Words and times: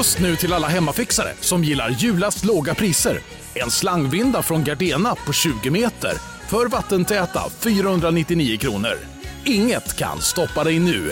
Just 0.00 0.20
nu 0.20 0.36
till 0.36 0.52
alla 0.52 0.68
hemmafixare 0.68 1.32
som 1.40 1.64
gillar 1.64 1.90
julast 1.90 2.44
låga 2.44 2.74
priser. 2.74 3.20
En 3.54 3.70
slangvinda 3.70 4.42
från 4.42 4.64
Gardena 4.64 5.14
på 5.26 5.32
20 5.32 5.70
meter 5.70 6.12
för 6.48 6.66
vattentäta 6.66 7.40
499 7.58 8.58
kronor. 8.58 8.98
Inget 9.44 9.96
kan 9.96 10.20
stoppa 10.20 10.64
dig 10.64 10.78
nu. 10.78 11.10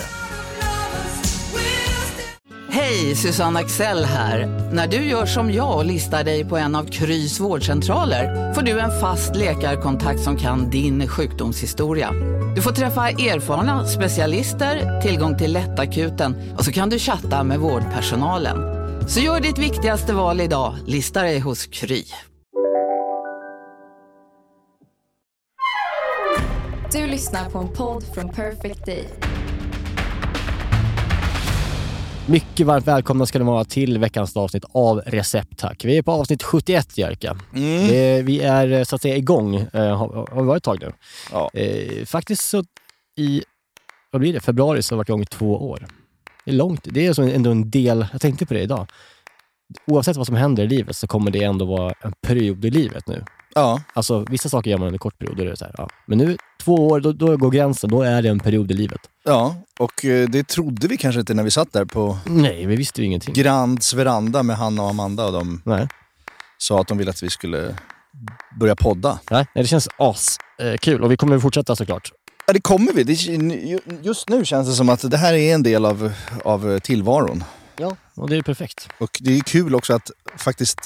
Hej, 2.70 3.16
Susanne 3.16 3.60
Axel 3.60 4.04
här. 4.04 4.46
När 4.72 4.86
du 4.86 4.96
gör 4.96 5.26
som 5.26 5.52
jag 5.52 5.76
och 5.76 5.84
listar 5.84 6.24
dig 6.24 6.44
på 6.44 6.56
en 6.56 6.74
av 6.74 6.84
Krys 6.84 7.40
vårdcentraler 7.40 8.54
får 8.54 8.62
du 8.62 8.80
en 8.80 9.00
fast 9.00 9.36
läkarkontakt 9.36 10.20
som 10.20 10.36
kan 10.36 10.70
din 10.70 11.08
sjukdomshistoria. 11.08 12.12
Du 12.56 12.62
får 12.62 12.72
träffa 12.72 13.08
erfarna 13.08 13.86
specialister, 13.86 15.00
tillgång 15.00 15.38
till 15.38 15.52
lättakuten 15.52 16.54
och 16.58 16.64
så 16.64 16.72
kan 16.72 16.90
du 16.90 16.98
chatta 16.98 17.44
med 17.44 17.58
vårdpersonalen. 17.58 18.77
Så 19.08 19.20
gör 19.20 19.40
ditt 19.40 19.58
viktigaste 19.58 20.14
val 20.14 20.40
idag, 20.40 20.74
listar 20.86 21.24
dig 21.24 21.38
hos 21.38 21.66
Kry. 21.66 22.04
Du 26.92 27.06
lyssnar 27.06 27.50
på 27.50 27.58
en 27.58 27.68
podd 27.68 28.04
från 28.14 28.28
Perfect 28.28 28.86
Day. 28.86 29.04
Mycket 32.26 32.66
varmt 32.66 32.86
välkomna 32.86 33.26
ska 33.26 33.38
ni 33.38 33.44
vara 33.44 33.64
till 33.64 33.98
veckans 33.98 34.36
avsnitt 34.36 34.64
av 34.72 35.02
Recept 35.06 35.58
Tack. 35.58 35.84
Vi 35.84 35.98
är 35.98 36.02
på 36.02 36.12
avsnitt 36.12 36.42
71 36.42 36.98
Jerka. 36.98 37.36
Mm. 37.54 38.26
Vi 38.26 38.40
är 38.40 38.72
eh, 38.72 38.84
så 38.84 38.96
att 38.96 39.02
säga 39.02 39.16
igång, 39.16 39.54
eh, 39.54 39.96
har, 39.96 40.28
har 40.34 40.42
vi 40.42 40.48
varit 40.48 40.60
ett 40.60 40.64
tag 40.64 40.78
nu. 40.80 40.92
Ja. 41.32 41.50
Eh, 41.54 42.04
faktiskt 42.04 42.42
så 42.42 42.64
i, 43.16 43.42
vad 44.10 44.20
blir 44.20 44.32
det, 44.32 44.40
februari 44.40 44.82
så 44.82 44.94
har 44.94 44.96
vi 44.96 44.98
varit 44.98 45.08
igång 45.08 45.22
i 45.22 45.26
två 45.26 45.70
år. 45.70 45.86
Det 46.48 46.52
är 46.52 46.56
långt, 46.56 46.80
det 46.84 47.06
är 47.06 47.12
som 47.12 47.24
ändå 47.24 47.50
en 47.50 47.70
del, 47.70 48.06
jag 48.12 48.20
tänkte 48.20 48.46
på 48.46 48.54
det 48.54 48.60
idag. 48.60 48.86
Oavsett 49.86 50.16
vad 50.16 50.26
som 50.26 50.36
händer 50.36 50.62
i 50.64 50.66
livet 50.66 50.96
så 50.96 51.06
kommer 51.06 51.30
det 51.30 51.44
ändå 51.44 51.64
vara 51.64 51.94
en 52.00 52.12
period 52.26 52.64
i 52.64 52.70
livet 52.70 53.06
nu. 53.06 53.24
Ja, 53.54 53.82
Alltså 53.94 54.24
vissa 54.30 54.48
saker 54.48 54.70
gör 54.70 54.78
man 54.78 54.86
under 54.86 54.98
kort 54.98 55.18
period, 55.18 55.40
är 55.40 55.44
det 55.44 55.56
så 55.56 55.64
här, 55.64 55.74
ja. 55.78 55.88
men 56.06 56.18
nu 56.18 56.36
två 56.62 56.74
år, 56.88 57.00
då, 57.00 57.12
då 57.12 57.36
går 57.36 57.50
gränsen, 57.50 57.90
då 57.90 58.02
är 58.02 58.22
det 58.22 58.28
en 58.28 58.40
period 58.40 58.70
i 58.70 58.74
livet. 58.74 59.00
ja, 59.24 59.56
och 59.78 60.04
eh, 60.04 60.28
det 60.28 60.48
trodde 60.48 60.88
vi 60.88 60.96
kanske 60.96 61.20
inte 61.20 61.34
när 61.34 61.42
vi 61.42 61.50
satt 61.50 61.72
där 61.72 61.84
på 61.84 62.18
Nej, 62.24 62.66
vi 62.66 62.76
visste 62.76 63.00
ju 63.00 63.06
ingenting. 63.06 63.34
Grands 63.34 63.94
veranda 63.94 64.42
med 64.42 64.56
Hanna 64.56 64.82
och 64.82 64.90
Amanda 64.90 65.26
och 65.26 65.32
de 65.32 65.62
Nej. 65.64 65.88
sa 66.58 66.80
att 66.80 66.88
de 66.88 66.98
ville 66.98 67.10
att 67.10 67.22
vi 67.22 67.30
skulle 67.30 67.74
börja 68.60 68.76
podda. 68.76 69.18
Nej, 69.30 69.46
nej, 69.54 69.62
det 69.64 69.68
känns 69.68 69.88
as 69.98 70.36
eh, 70.62 70.76
kul 70.76 71.02
och 71.04 71.12
vi 71.12 71.16
kommer 71.16 71.38
fortsätta 71.38 71.76
såklart. 71.76 72.12
Ja, 72.48 72.52
det 72.52 72.60
kommer 72.60 72.92
vi. 72.92 73.04
Det, 73.04 73.12
just 74.02 74.28
nu 74.28 74.44
känns 74.44 74.68
det 74.68 74.74
som 74.74 74.88
att 74.88 75.10
det 75.10 75.16
här 75.16 75.34
är 75.34 75.54
en 75.54 75.62
del 75.62 75.84
av, 75.84 76.12
av 76.44 76.78
tillvaron. 76.78 77.44
Ja, 77.76 77.96
och 78.14 78.30
det 78.30 78.36
är 78.36 78.42
perfekt. 78.42 78.88
Och 78.98 79.18
det 79.20 79.36
är 79.36 79.40
kul 79.40 79.74
också 79.74 79.94
att 79.94 80.10
faktiskt 80.36 80.78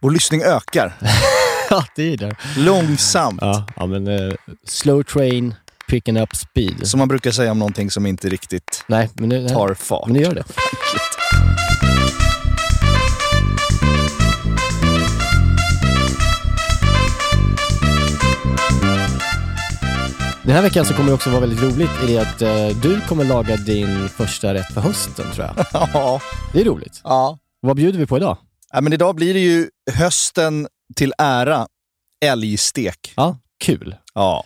vår 0.00 0.10
lyssning 0.10 0.42
ökar. 0.42 0.96
ja, 1.70 1.84
det 1.96 2.12
är 2.12 2.16
det. 2.16 2.36
Långsamt. 2.56 3.38
Ja, 3.40 3.66
ja 3.76 3.86
men 3.86 4.06
eh, 4.06 4.34
slow 4.64 5.02
train, 5.02 5.54
picking 5.88 6.20
up 6.20 6.36
speed. 6.36 6.88
Som 6.88 6.98
man 6.98 7.08
brukar 7.08 7.30
säga 7.30 7.50
om 7.50 7.58
någonting 7.58 7.90
som 7.90 8.06
inte 8.06 8.28
riktigt 8.28 8.84
Nej, 8.86 9.10
men 9.14 9.28
det, 9.28 9.48
tar 9.48 9.74
fart. 9.74 10.06
men 10.06 10.14
det 10.14 10.20
gör 10.20 10.34
det. 10.34 10.44
Den 20.48 20.54
här 20.56 20.62
veckan 20.62 20.84
så 20.84 20.94
kommer 20.94 21.08
det 21.08 21.14
också 21.14 21.30
vara 21.30 21.40
väldigt 21.40 21.62
roligt 21.62 21.90
i 22.04 22.06
det 22.06 22.18
att 22.18 22.42
eh, 22.42 22.68
du 22.82 23.00
kommer 23.00 23.24
laga 23.24 23.56
din 23.56 24.08
första 24.08 24.54
rätt 24.54 24.72
för 24.74 24.80
hösten 24.80 25.24
tror 25.34 25.46
jag. 25.46 25.66
Ja. 25.94 26.20
Det 26.52 26.60
är 26.60 26.64
roligt. 26.64 27.00
ja. 27.04 27.38
Vad 27.60 27.76
bjuder 27.76 27.98
vi 27.98 28.06
på 28.06 28.16
idag? 28.16 28.36
ja. 28.72 28.80
Men 28.80 28.92
idag 28.92 29.14
blir 29.14 29.34
det 29.34 29.40
ju 29.40 29.68
hösten 29.92 30.68
till 30.96 31.12
ära 31.18 31.66
älgstek. 32.24 33.12
Ja, 33.16 33.38
kul. 33.64 33.96
Ja. 34.14 34.44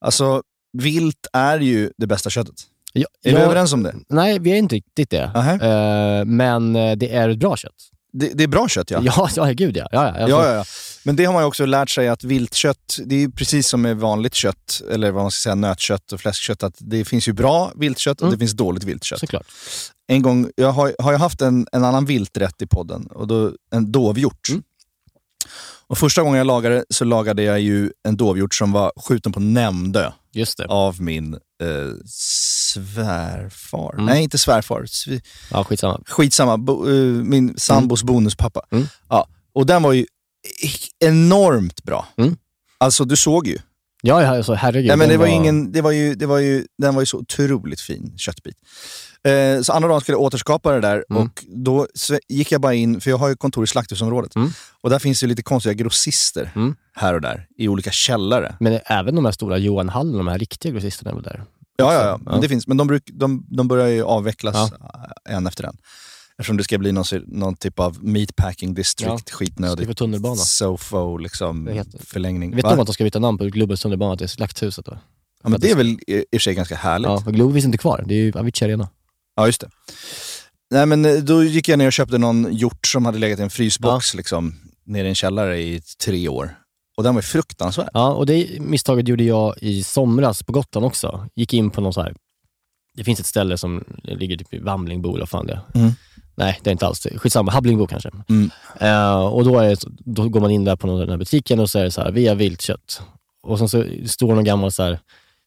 Alltså, 0.00 0.42
vilt 0.78 1.26
är 1.32 1.58
ju 1.60 1.90
det 1.96 2.06
bästa 2.06 2.30
köttet. 2.30 2.54
Ja, 2.92 3.06
Är 3.24 3.30
vi 3.30 3.36
jag- 3.36 3.44
överens 3.44 3.72
om 3.72 3.82
det? 3.82 3.94
Nej, 4.08 4.38
vi 4.38 4.52
är 4.52 4.56
inte 4.56 4.74
riktigt 4.74 5.10
det. 5.10 5.30
Nähä. 5.34 5.52
Eh, 6.20 6.24
men 6.24 6.76
eh, 6.76 6.96
det 6.96 7.14
är 7.14 7.28
ett 7.28 7.38
bra 7.38 7.56
kött. 7.56 7.72
Det, 8.18 8.30
det 8.34 8.44
är 8.44 8.48
bra 8.48 8.68
kött 8.68 8.90
ja. 8.90 9.00
Ja, 9.02 9.28
ja 9.36 9.44
gud 9.44 9.76
ja. 9.76 9.88
ja, 9.92 10.14
ja. 10.18 10.28
Ja, 10.28 10.54
ja. 10.54 10.64
Men 11.02 11.16
det 11.16 11.24
har 11.24 11.32
man 11.32 11.42
ju 11.42 11.46
också 11.46 11.66
lärt 11.66 11.90
sig 11.90 12.08
att 12.08 12.24
viltkött, 12.24 12.98
det 13.04 13.22
är 13.22 13.28
precis 13.28 13.68
som 13.68 13.82
med 13.82 13.96
vanligt 13.96 14.34
kött, 14.34 14.82
eller 14.90 15.10
vad 15.10 15.22
man 15.22 15.30
ska 15.30 15.38
säga, 15.42 15.54
nötkött 15.54 16.12
och 16.12 16.20
fläskkött, 16.20 16.62
att 16.62 16.74
det 16.78 17.04
finns 17.04 17.28
ju 17.28 17.32
bra 17.32 17.72
viltkött 17.74 18.20
och 18.20 18.26
Mm. 18.26 18.38
det 18.38 18.38
finns 18.38 18.52
dåligt 18.52 18.84
viltkött. 18.84 19.20
Såklart. 19.20 19.46
En 20.08 20.22
gång, 20.22 20.50
jag 20.56 20.72
har, 20.72 20.94
har 20.98 21.12
jag 21.12 21.18
haft 21.18 21.42
en, 21.42 21.66
en 21.72 21.84
annan 21.84 22.04
vilträtt 22.04 22.62
i 22.62 22.66
podden, 22.66 23.06
och 23.06 23.26
då, 23.26 23.52
en 23.74 23.92
dovhjort. 23.92 24.48
Mm. 24.48 24.62
Och 25.88 25.98
första 25.98 26.22
gången 26.22 26.38
jag 26.38 26.46
lagade 26.46 26.84
så 26.90 27.04
lagade 27.04 27.42
jag 27.42 27.60
ju 27.60 27.90
en 28.08 28.16
dovhjort 28.16 28.54
som 28.54 28.72
var 28.72 28.92
skjuten 28.96 29.32
på 29.32 29.40
Nämndö 29.40 30.10
Just 30.36 30.58
det. 30.58 30.66
av 30.68 31.00
min 31.02 31.34
eh, 31.34 31.38
svärfar. 32.06 33.92
Mm. 33.94 34.04
Nej, 34.06 34.22
inte 34.22 34.38
svärfar. 34.38 34.82
Svi- 34.82 35.22
Ja, 35.50 35.64
skitsamma. 35.64 36.00
Skitsamma, 36.06 36.56
bo, 36.58 36.88
eh, 36.88 36.94
min 37.04 37.58
sambos 37.58 38.02
bonuspappa. 38.02 38.60
Mm. 38.70 38.86
Ja, 39.08 39.28
och 39.54 39.66
den 39.66 39.82
var 39.82 39.92
ju 39.92 40.06
enormt 41.04 41.82
bra. 41.82 42.06
Mm. 42.16 42.36
Alltså 42.78 43.04
du 43.04 43.16
såg 43.16 43.46
ju. 43.46 43.58
Ja, 44.02 44.22
ja 44.22 44.36
alltså, 44.36 44.54
herregud. 44.54 44.88
Nej, 44.88 44.96
men 44.96 45.08
det 45.08 45.16
var 45.16 45.26
ju 45.26 45.32
ingen, 45.32 45.72
det 45.72 45.80
var 45.82 45.90
ju, 45.90 46.14
det 46.14 46.26
var 46.26 46.38
ju, 46.38 46.66
den 46.78 46.94
var 46.94 47.02
ju 47.02 47.06
så 47.06 47.18
otroligt 47.18 47.80
fin 47.80 48.14
köttbit. 48.18 48.56
Eh, 49.26 49.62
så 49.62 49.72
andra 49.72 49.88
dagen 49.88 50.00
skulle 50.00 50.14
jag 50.16 50.22
återskapa 50.22 50.72
det 50.72 50.80
där 50.80 51.04
Mm. 51.10 51.22
och 51.22 51.44
då 51.48 51.86
gick 52.28 52.52
jag 52.52 52.60
bara 52.60 52.74
in, 52.74 53.00
för 53.00 53.10
jag 53.10 53.18
har 53.18 53.28
ju 53.28 53.36
kontor 53.36 53.64
i 53.64 53.66
slakthusområdet. 53.66 54.36
Mm. 54.36 54.50
Och 54.82 54.90
där 54.90 54.98
finns 54.98 55.20
det 55.20 55.26
lite 55.26 55.42
konstiga 55.42 55.72
grossister 55.72 56.52
Mm. 56.56 56.74
här 56.94 57.14
och 57.14 57.20
där 57.20 57.46
i 57.58 57.68
olika 57.68 57.90
källare. 57.90 58.56
Men 58.60 58.80
även 58.86 59.14
de 59.14 59.24
här 59.24 59.32
stora 59.32 59.58
Johan 59.58 59.88
Hallen, 59.88 60.16
de 60.16 60.28
här 60.28 60.38
riktiga 60.38 60.72
grossisterna 60.72 61.10
är 61.10 61.14
väl 61.14 61.22
där? 61.22 61.44
Ja, 61.76 61.94
ja, 61.94 62.04
ja. 62.04 62.18
Men, 62.30 62.40
det 62.40 62.48
finns, 62.48 62.66
men 62.66 62.76
de, 62.76 62.86
bruk, 62.86 63.02
de, 63.12 63.46
de 63.50 63.68
börjar 63.68 63.88
ju 63.88 64.02
avvecklas 64.02 64.72
Ja. 64.80 65.06
en 65.28 65.46
efter 65.46 65.64
en. 65.64 65.76
Eftersom 66.38 66.56
det 66.56 66.64
ska 66.64 66.78
bli 66.78 66.92
någon, 66.92 67.04
någon 67.26 67.56
typ 67.56 67.78
av 67.80 68.04
meatpacking 68.04 68.74
district, 68.74 69.10
Ja. 69.30 69.32
skitnödigt. 69.36 69.98
Tunnelbana. 69.98 70.36
Sofo 70.36 71.16
liksom, 71.18 71.66
heter- 71.66 71.98
förlängning. 72.06 72.50
Vet 72.50 72.62
du 72.64 72.68
Va? 72.68 72.74
om 72.74 72.80
att 72.80 72.86
de 72.86 72.92
ska 72.92 73.04
byta 73.04 73.18
namn 73.18 73.38
på 73.38 73.44
Globens 73.44 73.80
tunnelbana 73.82 74.16
till 74.16 74.28
Slakthuset? 74.28 74.84
Då? 74.84 74.98
ja, 75.42 75.48
men 75.48 75.60
det 75.60 75.70
är 75.70 75.76
väl 75.76 75.88
i 76.06 76.20
och 76.20 76.24
för 76.32 76.38
sig 76.38 76.54
ganska 76.54 76.76
härligt. 76.76 77.06
Ja, 77.08 77.22
Globen 77.26 77.54
finns 77.54 77.64
inte 77.64 77.78
kvar. 77.78 78.04
Det 78.08 78.14
är 78.14 78.18
ju 78.18 78.32
Avicii 78.38 78.64
Arena. 78.64 78.88
Just 79.44 79.60
det. 79.60 79.70
Nej, 80.70 80.86
men 80.86 81.04
eh, 81.04 81.14
då 81.14 81.44
gick 81.44 81.68
jag 81.68 81.78
ner 81.78 81.86
och 81.86 81.92
köpte 81.92 82.18
någon 82.18 82.54
hjort 82.54 82.86
som 82.86 83.06
hade 83.06 83.18
legat 83.18 83.38
i 83.38 83.42
en 83.42 83.50
frysbox 83.50 84.14
liksom, 84.14 84.54
nere 84.84 85.06
i 85.06 85.08
en 85.08 85.14
källare 85.14 85.60
i 85.60 85.80
tre 86.04 86.28
år. 86.28 86.56
Och 86.96 87.02
den 87.02 87.14
var 87.14 87.22
fruktansvärd. 87.22 87.88
Ja, 87.92 88.12
och 88.12 88.26
det 88.26 88.60
misstaget 88.60 89.08
gjorde 89.08 89.24
jag 89.24 89.54
i 89.60 89.82
somras 89.82 90.42
på 90.42 90.52
Gotland 90.52 90.86
också. 90.86 91.28
Gick 91.34 91.54
in 91.54 91.70
på 91.70 91.80
någon 91.80 91.92
så 91.92 92.02
här... 92.02 92.14
Det 92.94 93.04
finns 93.04 93.20
ett 93.20 93.26
ställe 93.26 93.58
som 93.58 93.84
ligger 94.02 94.36
typ 94.36 94.54
i 94.54 94.58
Vamlingbo, 94.58 95.08
eller 95.08 95.20
vad 95.20 95.28
fan 95.28 95.46
det 95.46 95.52
är. 95.52 95.80
Mm. 95.80 95.92
Nej, 96.36 96.60
det 96.62 96.70
är 96.70 96.72
inte 96.72 96.86
alls 96.86 97.00
det. 97.00 97.18
Skitsamma, 97.18 97.52
Habblingbo 97.52 97.86
kanske. 97.86 98.10
Mm. 98.28 98.50
Eh, 98.80 99.26
och 99.26 99.44
då, 99.44 99.58
är 99.58 99.76
då 99.98 100.28
går 100.28 100.40
man 100.40 100.50
in 100.50 100.64
där 100.64 100.76
på 100.76 100.86
någon, 100.86 101.00
den 101.00 101.10
här 101.10 101.16
butiken 101.16 101.60
och 101.60 101.70
så 101.70 101.78
är 101.78 101.84
det 101.84 101.90
så 101.90 102.00
här, 102.00 102.12
vi 102.12 102.28
har 102.28 102.34
viltkött. 102.34 103.02
Och 103.42 103.58
sen 103.58 103.68
så 103.68 103.84
står 104.06 104.34
någon 104.34 104.44
gammal 104.44 104.72
så 104.72 104.82
här, 104.82 104.98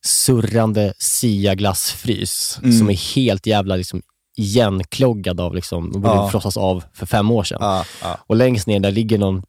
surrande 0.06 0.94
Sia-glassfrys 0.98 2.60
Mm. 2.64 2.78
som 2.78 2.90
är 2.90 3.16
helt 3.16 3.46
jävla 3.46 3.76
liksom, 3.76 4.02
igenkloggad 4.38 5.40
av, 5.42 5.56
liksom, 5.56 5.92
de 5.92 6.02
borde 6.02 6.16
Ja. 6.16 6.30
frossas 6.30 6.58
av 6.58 6.84
för 6.94 7.06
fem 7.06 7.32
år 7.32 7.44
sedan. 7.44 7.58
Ja, 7.62 7.86
ja. 8.02 8.18
Och 8.28 8.36
längst 8.36 8.68
ner 8.68 8.80
där 8.80 8.92
ligger 8.92 9.18
någon, 9.18 9.44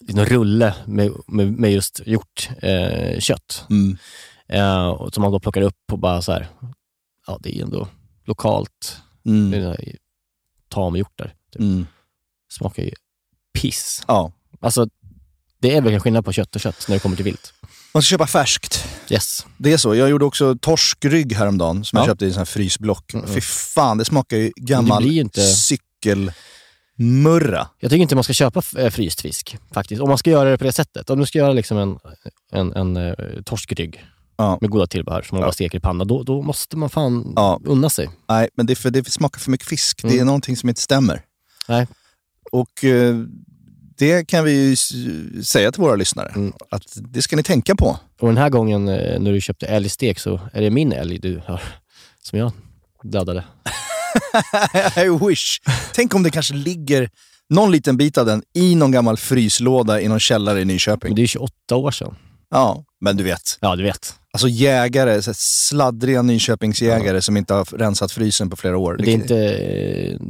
någon 0.00 0.26
rulle 0.26 0.74
med, 0.86 1.12
med, 1.26 1.52
med 1.52 1.72
just 1.72 2.00
gjort 2.06 2.48
eh, 2.62 3.20
kött. 3.20 3.64
Mm. 3.70 3.98
Eh, 4.48 4.86
och 4.88 5.14
som 5.14 5.22
man 5.22 5.32
då 5.32 5.40
plockar 5.40 5.62
upp 5.62 5.92
och 5.92 5.98
bara 5.98 6.22
så 6.22 6.32
här, 6.32 6.48
ja 7.26 7.38
det 7.40 7.58
är 7.58 7.62
ändå 7.62 7.88
lokalt, 8.24 8.96
Mm. 9.26 9.76
tamhjortar. 10.68 11.34
Typ. 11.52 11.60
Mm. 11.60 11.86
Smakar 12.52 12.82
ju 12.82 12.90
piss. 13.60 14.02
Ja. 14.08 14.32
Alltså, 14.60 14.86
det 15.58 15.70
är 15.76 15.80
verkligen 15.80 16.00
skillnad 16.00 16.24
på 16.24 16.32
kött 16.32 16.54
och 16.54 16.60
kött 16.60 16.84
när 16.88 16.96
det 16.96 17.00
kommer 17.00 17.16
till 17.16 17.24
vilt. 17.24 17.54
Man 17.94 18.02
ska 18.02 18.10
köpa 18.10 18.26
färskt. 18.26 18.84
Yes. 19.12 19.46
Det 19.58 19.72
är 19.72 19.76
så. 19.76 19.94
Jag 19.94 20.10
gjorde 20.10 20.24
också 20.24 20.56
torskrygg 20.60 21.32
häromdagen 21.32 21.84
som 21.84 21.96
Ja. 21.96 22.02
jag 22.02 22.10
köpte 22.10 22.24
i 22.24 22.28
en 22.28 22.34
sån 22.34 22.40
här 22.40 22.44
frysblock. 22.44 23.12
Mm, 23.14 23.24
mm. 23.24 23.34
Fy 23.34 23.40
fan, 23.40 23.98
det 23.98 24.04
smakar 24.04 24.36
ju 24.36 24.52
gammal 24.56 25.06
inte- 25.10 25.40
cykelmurra. 26.98 27.68
Jag 27.80 27.90
tycker 27.90 28.02
inte 28.02 28.14
man 28.14 28.24
ska 28.24 28.32
köpa 28.32 28.62
eh, 28.78 28.90
fryst 28.90 29.20
fisk 29.20 29.56
faktiskt. 29.74 30.00
Om 30.02 30.08
man 30.08 30.18
ska 30.18 30.30
göra 30.30 30.50
det 30.50 30.58
på 30.58 30.64
det 30.64 30.72
sättet. 30.72 31.10
Om 31.10 31.18
du 31.18 31.26
ska 31.26 31.38
göra 31.38 31.52
liksom 31.52 31.78
en, 31.78 31.98
en, 32.52 32.72
en 32.72 32.96
eh, 32.96 33.14
torskrygg 33.44 34.04
Ja. 34.36 34.58
med 34.60 34.70
goda 34.70 34.86
tillbehör 34.86 35.22
som 35.22 35.36
man 35.36 35.40
Ja. 35.42 35.46
bara 35.46 35.52
steker 35.52 35.78
i 35.78 35.80
panna, 35.80 36.04
då, 36.04 36.22
då 36.22 36.42
måste 36.42 36.76
man 36.76 36.90
fan 36.90 37.32
Ja. 37.36 37.60
unna 37.64 37.90
sig. 37.90 38.10
Nej, 38.28 38.48
men 38.56 38.66
det, 38.66 38.74
för, 38.74 38.90
det 38.90 39.10
smakar 39.12 39.40
för 39.40 39.50
mycket 39.50 39.66
fisk. 39.68 40.02
Det 40.02 40.08
är 40.08 40.12
Mm. 40.14 40.26
någonting 40.26 40.56
som 40.56 40.68
inte 40.68 40.80
stämmer. 40.80 41.22
Nej. 41.68 41.86
Och 42.52 42.84
eh, 42.84 43.16
det 43.98 44.24
kan 44.24 44.44
vi 44.44 44.76
säga 45.44 45.72
till 45.72 45.82
våra 45.82 45.96
lyssnare. 45.96 46.28
Mm. 46.36 46.52
Att 46.70 46.82
det 46.96 47.22
ska 47.22 47.36
ni 47.36 47.42
tänka 47.42 47.74
på. 47.76 47.98
Och 48.22 48.28
den 48.28 48.36
här 48.36 48.50
gången 48.50 48.88
eh, 48.88 49.20
när 49.20 49.32
du 49.32 49.40
köpte 49.40 49.66
älgstek 49.66 50.18
så 50.18 50.40
är 50.52 50.60
det 50.60 50.70
min 50.70 50.92
älg 50.92 51.18
du 51.18 51.42
har, 51.46 51.62
som 52.22 52.38
jag 52.38 52.52
dödade. 53.02 53.44
I 54.96 55.26
wish. 55.28 55.60
Tänk 55.94 56.14
om 56.14 56.22
det 56.22 56.30
kanske 56.30 56.54
ligger 56.54 57.10
någon 57.48 57.72
liten 57.72 57.96
bit 57.96 58.18
av 58.18 58.26
den 58.26 58.42
i 58.54 58.74
någon 58.74 58.90
gammal 58.90 59.16
fryslåda 59.16 60.00
i 60.00 60.08
någon 60.08 60.20
källare 60.20 60.60
i 60.60 60.64
Men 60.64 60.74
Nyköping. 60.74 61.14
det 61.14 61.20
är 61.20 61.22
ju 61.22 61.26
28 61.26 61.76
år 61.76 61.90
sedan. 61.90 62.16
Ja, 62.50 62.84
men 63.00 63.16
du 63.16 63.24
vet. 63.24 63.58
Ja, 63.60 63.76
du 63.76 63.82
vet. 63.82 64.14
Alltså 64.32 64.48
jägare, 64.48 65.22
så 65.22 65.32
sladdriga 65.34 66.22
Nyköpingsjägare 66.22 67.22
som 67.22 67.36
inte 67.36 67.54
har 67.54 67.64
rensat 67.64 68.12
frysen 68.12 68.50
på 68.50 68.56
flera 68.56 68.78
år. 68.78 68.96
Men 68.96 69.04
det 69.04 69.10
är 69.10 69.14
inte, 69.14 69.34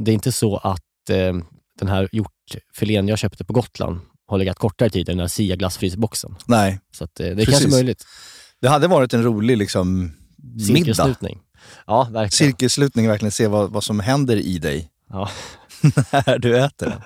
det 0.03 0.11
är 0.11 0.13
inte 0.13 0.31
så 0.31 0.57
att 0.57 1.09
eh, 1.09 1.33
den 1.79 1.87
här 1.87 2.09
hjortfilén 2.11 3.07
jag 3.07 3.17
köpte 3.17 3.45
på 3.45 3.53
Gotland 3.53 3.99
har 4.27 4.37
legat 4.37 4.57
kortare 4.57 4.89
tid 4.89 5.09
än 5.09 5.17
den 5.17 5.23
här 5.23 5.27
Sia 5.27 5.55
glassfrysboxen. 5.55 6.35
Nej, 6.45 6.79
Så 6.97 7.03
att, 7.03 7.19
eh, 7.19 7.25
det 7.25 7.31
är 7.31 7.35
Precis. 7.35 7.51
kanske 7.51 7.69
möjligt. 7.69 8.05
det 8.61 8.67
hade 8.67 8.87
varit 8.87 9.13
en 9.13 9.23
rolig 9.23 9.57
liksom, 9.57 10.11
middag. 10.69 11.15
Ja, 11.87 12.03
verkligen. 12.11 12.31
Cirkelslutning, 12.51 13.07
verkligen 13.07 13.31
se 13.31 13.47
vad, 13.47 13.71
vad 13.71 13.83
som 13.83 13.99
händer 13.99 14.37
i 14.37 14.57
dig 14.59 14.89
Ja. 15.09 15.29
när 16.11 16.39
du 16.39 16.57
äter 16.57 16.89
den. 16.89 17.01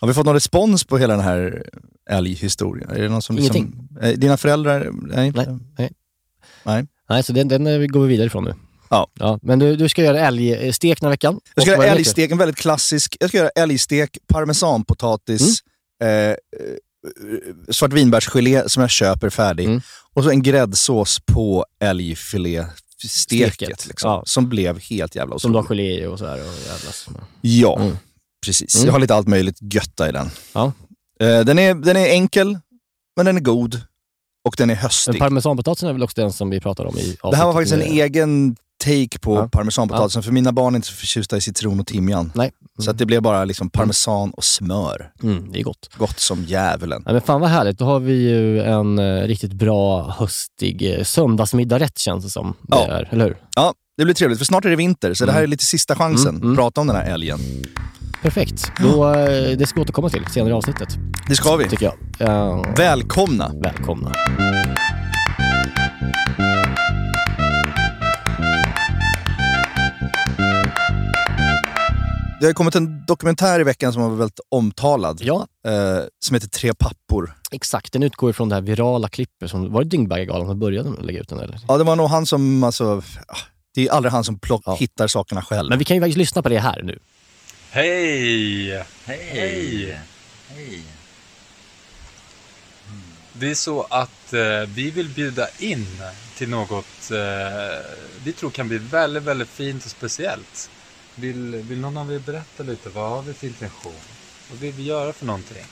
Har 0.00 0.08
vi 0.08 0.14
fått 0.14 0.26
någon 0.26 0.34
respons 0.34 0.84
på 0.84 0.98
hela 0.98 1.14
den 1.16 1.24
här 1.24 1.66
älghistorien? 2.10 2.90
Är 2.90 3.02
det 3.02 3.08
någon 3.08 3.22
som 3.22 3.36
liksom, 3.36 3.56
Ingenting. 3.56 3.88
Eh, 4.02 4.18
Dina 4.18 4.36
föräldrar? 4.36 4.90
Nej. 4.92 5.32
Nej, 5.36 5.46
nej. 5.78 5.90
Nej. 6.64 6.86
Nej, 7.08 7.22
så 7.22 7.32
den, 7.32 7.48
den 7.48 7.66
eh, 7.66 7.86
går 7.86 8.00
vi 8.02 8.08
vidare 8.08 8.26
ifrån 8.26 8.44
nu. 8.44 8.54
Ja. 8.90 9.08
ja 9.14 9.38
men 9.42 9.58
du, 9.58 9.76
du 9.76 9.88
ska 9.88 10.02
göra 10.02 10.20
älgstek 10.20 11.00
den 11.00 11.06
här 11.06 11.12
veckan. 11.12 11.40
Jag 11.54 11.62
ska 11.64 11.72
göra 11.72 11.86
älgstek, 11.86 12.30
en 12.30 12.38
väldigt 12.38 12.56
klassisk. 12.56 13.16
Jag 13.20 13.28
ska 13.28 13.38
göra 13.38 13.48
älgstek, 13.48 14.18
parmesanpotatis, 14.26 15.40
Mm. 15.40 15.71
Eh, 16.02 16.08
eh, 16.08 16.34
svartvinbärsgelé 17.70 18.68
som 18.68 18.80
jag 18.80 18.90
köper 18.90 19.30
färdig 19.30 19.64
Mm. 19.66 19.80
och 20.14 20.24
så 20.24 20.30
en 20.30 20.42
gräddsås 20.42 21.20
på 21.26 21.66
älgfilé-steket. 21.84 23.10
Steket, 23.54 23.86
Liksom, 23.86 24.10
ja. 24.10 24.22
Som 24.26 24.48
blev 24.48 24.78
helt 24.80 25.14
jävla 25.14 25.38
Som 25.38 25.52
du 25.52 25.58
har 25.58 25.64
otroligt. 25.64 25.86
gelé 25.86 26.02
i 26.04 26.06
och 26.06 26.18
så 26.18 26.26
här 26.26 26.38
och 26.40 26.54
jävlas. 26.66 27.06
Ja, 27.40 27.80
Mm. 27.80 27.96
precis. 28.46 28.74
Mm. 28.74 28.86
Jag 28.86 28.92
har 28.92 29.00
lite 29.00 29.14
allt 29.14 29.28
möjligt 29.28 29.58
götta 29.60 30.08
i 30.08 30.12
den. 30.12 30.30
Ja. 30.52 30.72
Eh, 31.20 31.40
den, 31.40 31.58
är, 31.58 31.74
den 31.74 31.96
är 31.96 32.06
enkel, 32.06 32.58
men 33.16 33.26
den 33.26 33.36
är 33.36 33.40
god 33.40 33.80
och 34.48 34.54
den 34.58 34.70
är 34.70 34.74
Men 34.74 34.82
höstig. 34.82 35.18
parmesanpotatisen 35.18 35.88
är 35.88 35.92
väl 35.92 36.02
också 36.02 36.20
den 36.20 36.32
som 36.32 36.50
vi 36.50 36.60
pratade 36.60 36.88
om 36.88 36.98
i 36.98 37.16
Det 37.22 37.36
här 37.36 37.44
var 37.44 37.52
avsnittet 37.52 37.70
faktiskt 37.78 37.90
en 37.90 37.98
egen 38.02 38.56
take 38.84 39.18
på 39.20 39.36
Ja. 39.36 39.48
parmesanpotatisen, 39.48 40.22
för 40.22 40.32
mina 40.32 40.52
barn 40.52 40.74
är 40.74 40.76
inte 40.76 40.88
så 40.88 40.94
förtjusta 40.94 41.36
i 41.36 41.40
citron 41.40 41.80
och 41.80 41.86
timjan. 41.86 42.32
Nej. 42.34 42.50
Så 42.78 42.90
att 42.90 42.98
det 42.98 43.06
blev 43.06 43.22
bara 43.22 43.44
liksom 43.44 43.70
parmesan 43.70 44.30
och 44.30 44.44
smör. 44.44 45.10
Mm, 45.22 45.52
det 45.52 45.58
är 45.60 45.62
gott. 45.64 45.90
Gott 45.98 46.20
som 46.20 46.44
djävulen. 46.44 47.02
Ja, 47.06 47.12
men 47.12 47.20
fan 47.22 47.40
vad 47.40 47.50
härligt, 47.50 47.78
då 47.78 47.84
har 47.84 48.00
vi 48.00 48.12
ju 48.12 48.62
en 48.62 48.98
eh, 48.98 49.22
riktigt 49.22 49.52
bra 49.52 50.10
höstig 50.18 50.94
eh, 50.98 51.04
söndagsmiddagrätt 51.04 51.98
känns 51.98 52.24
det 52.24 52.30
som. 52.30 52.54
Det 52.62 52.76
Ja. 52.76 52.86
är, 52.86 53.08
eller 53.10 53.24
hur? 53.24 53.36
Ja, 53.56 53.74
det 53.98 54.04
blir 54.04 54.14
trevligt, 54.14 54.38
för 54.38 54.44
snart 54.46 54.64
är 54.64 54.70
det 54.70 54.76
vinter, 54.76 55.14
så 55.14 55.26
det 55.26 55.32
här 55.32 55.38
är 55.38 55.42
Mm. 55.44 55.50
lite 55.50 55.64
sista 55.64 55.96
chansen. 55.96 56.28
Mm, 56.34 56.42
mm. 56.42 56.56
Prata 56.56 56.80
om 56.80 56.86
den 56.86 56.96
här 56.96 57.04
älgen. 57.14 57.38
Perfekt. 58.22 58.72
Då, 58.82 59.08
eh, 59.14 59.56
det 59.58 59.66
ska 59.66 59.76
vi 59.80 59.82
återkomma 59.82 60.08
till 60.08 60.24
senare 60.30 60.50
i 60.50 60.52
avsnittet, 60.52 60.88
Det 61.28 61.34
ska 61.36 61.56
vi. 61.56 61.68
tycker 61.68 61.84
jag. 62.18 62.28
Eh, 62.28 62.74
Välkomna! 62.76 63.50
välkomna. 63.62 64.12
Det 72.42 72.46
har 72.48 72.52
kommit 72.52 72.74
en 72.74 73.04
dokumentär 73.06 73.60
i 73.60 73.64
veckan 73.64 73.92
som 73.92 74.02
var 74.02 74.10
väldigt 74.10 74.40
omtalad, 74.48 75.20
Ja, 75.22 75.46
eh, 75.66 75.98
som 76.24 76.34
heter 76.34 76.48
Tre 76.48 76.74
pappor. 76.74 77.34
exakt. 77.50 77.92
Den 77.92 78.02
utgår 78.02 78.30
ifrån 78.30 78.48
det 78.48 78.54
här 78.54 78.62
virala 78.62 79.08
klippet. 79.08 79.50
Som, 79.50 79.72
var 79.72 79.82
det 79.84 79.88
Dyngbaggegalan 79.90 80.46
som 80.46 80.58
började 80.58 80.90
med 80.90 80.98
att 80.98 81.04
lägga 81.04 81.20
ut 81.20 81.28
den? 81.28 81.38
Eller? 81.38 81.60
Ja, 81.68 81.78
det 81.78 81.84
var 81.84 81.96
nog 81.96 82.08
han 82.08 82.26
som, 82.26 82.64
alltså, 82.64 83.02
det 83.74 83.86
är 83.86 83.90
aldrig 83.92 84.12
han 84.12 84.24
som 84.24 84.38
plock, 84.38 84.62
Ja. 84.66 84.74
hittar 84.74 85.06
sakerna 85.08 85.42
själv. 85.42 85.68
Men 85.68 85.78
vi 85.78 85.84
kan 85.84 85.96
ju 85.96 86.00
faktiskt 86.00 86.18
lyssna 86.18 86.42
på 86.42 86.48
det 86.48 86.58
här 86.58 86.82
nu. 86.82 86.98
Hej! 87.70 88.84
Hej! 89.04 89.98
Hej! 90.48 90.82
Det 93.32 93.50
är 93.50 93.54
så 93.54 93.82
att 93.90 94.32
eh, 94.32 94.40
vi 94.74 94.90
vill 94.90 95.08
bjuda 95.08 95.48
in 95.58 95.86
till 96.36 96.48
något 96.48 97.10
eh, 97.10 97.86
vi 98.24 98.32
tror 98.32 98.50
kan 98.50 98.68
bli 98.68 98.78
väldigt, 98.78 99.22
väldigt 99.22 99.48
fint 99.48 99.84
och 99.84 99.90
speciellt. 99.90 100.70
Vill, 101.14 101.56
vill 101.56 101.80
någon 101.80 101.96
av 101.96 102.12
er 102.12 102.18
berätta 102.18 102.62
lite? 102.62 102.90
Vad 102.90 103.10
har 103.10 103.22
vi 103.22 103.34
för 103.34 103.46
intention? 103.46 104.02
Vad 104.46 104.58
vill 104.58 104.74
vi 104.74 104.82
göra 104.82 105.12
för 105.12 105.26
någonting? 105.26 105.64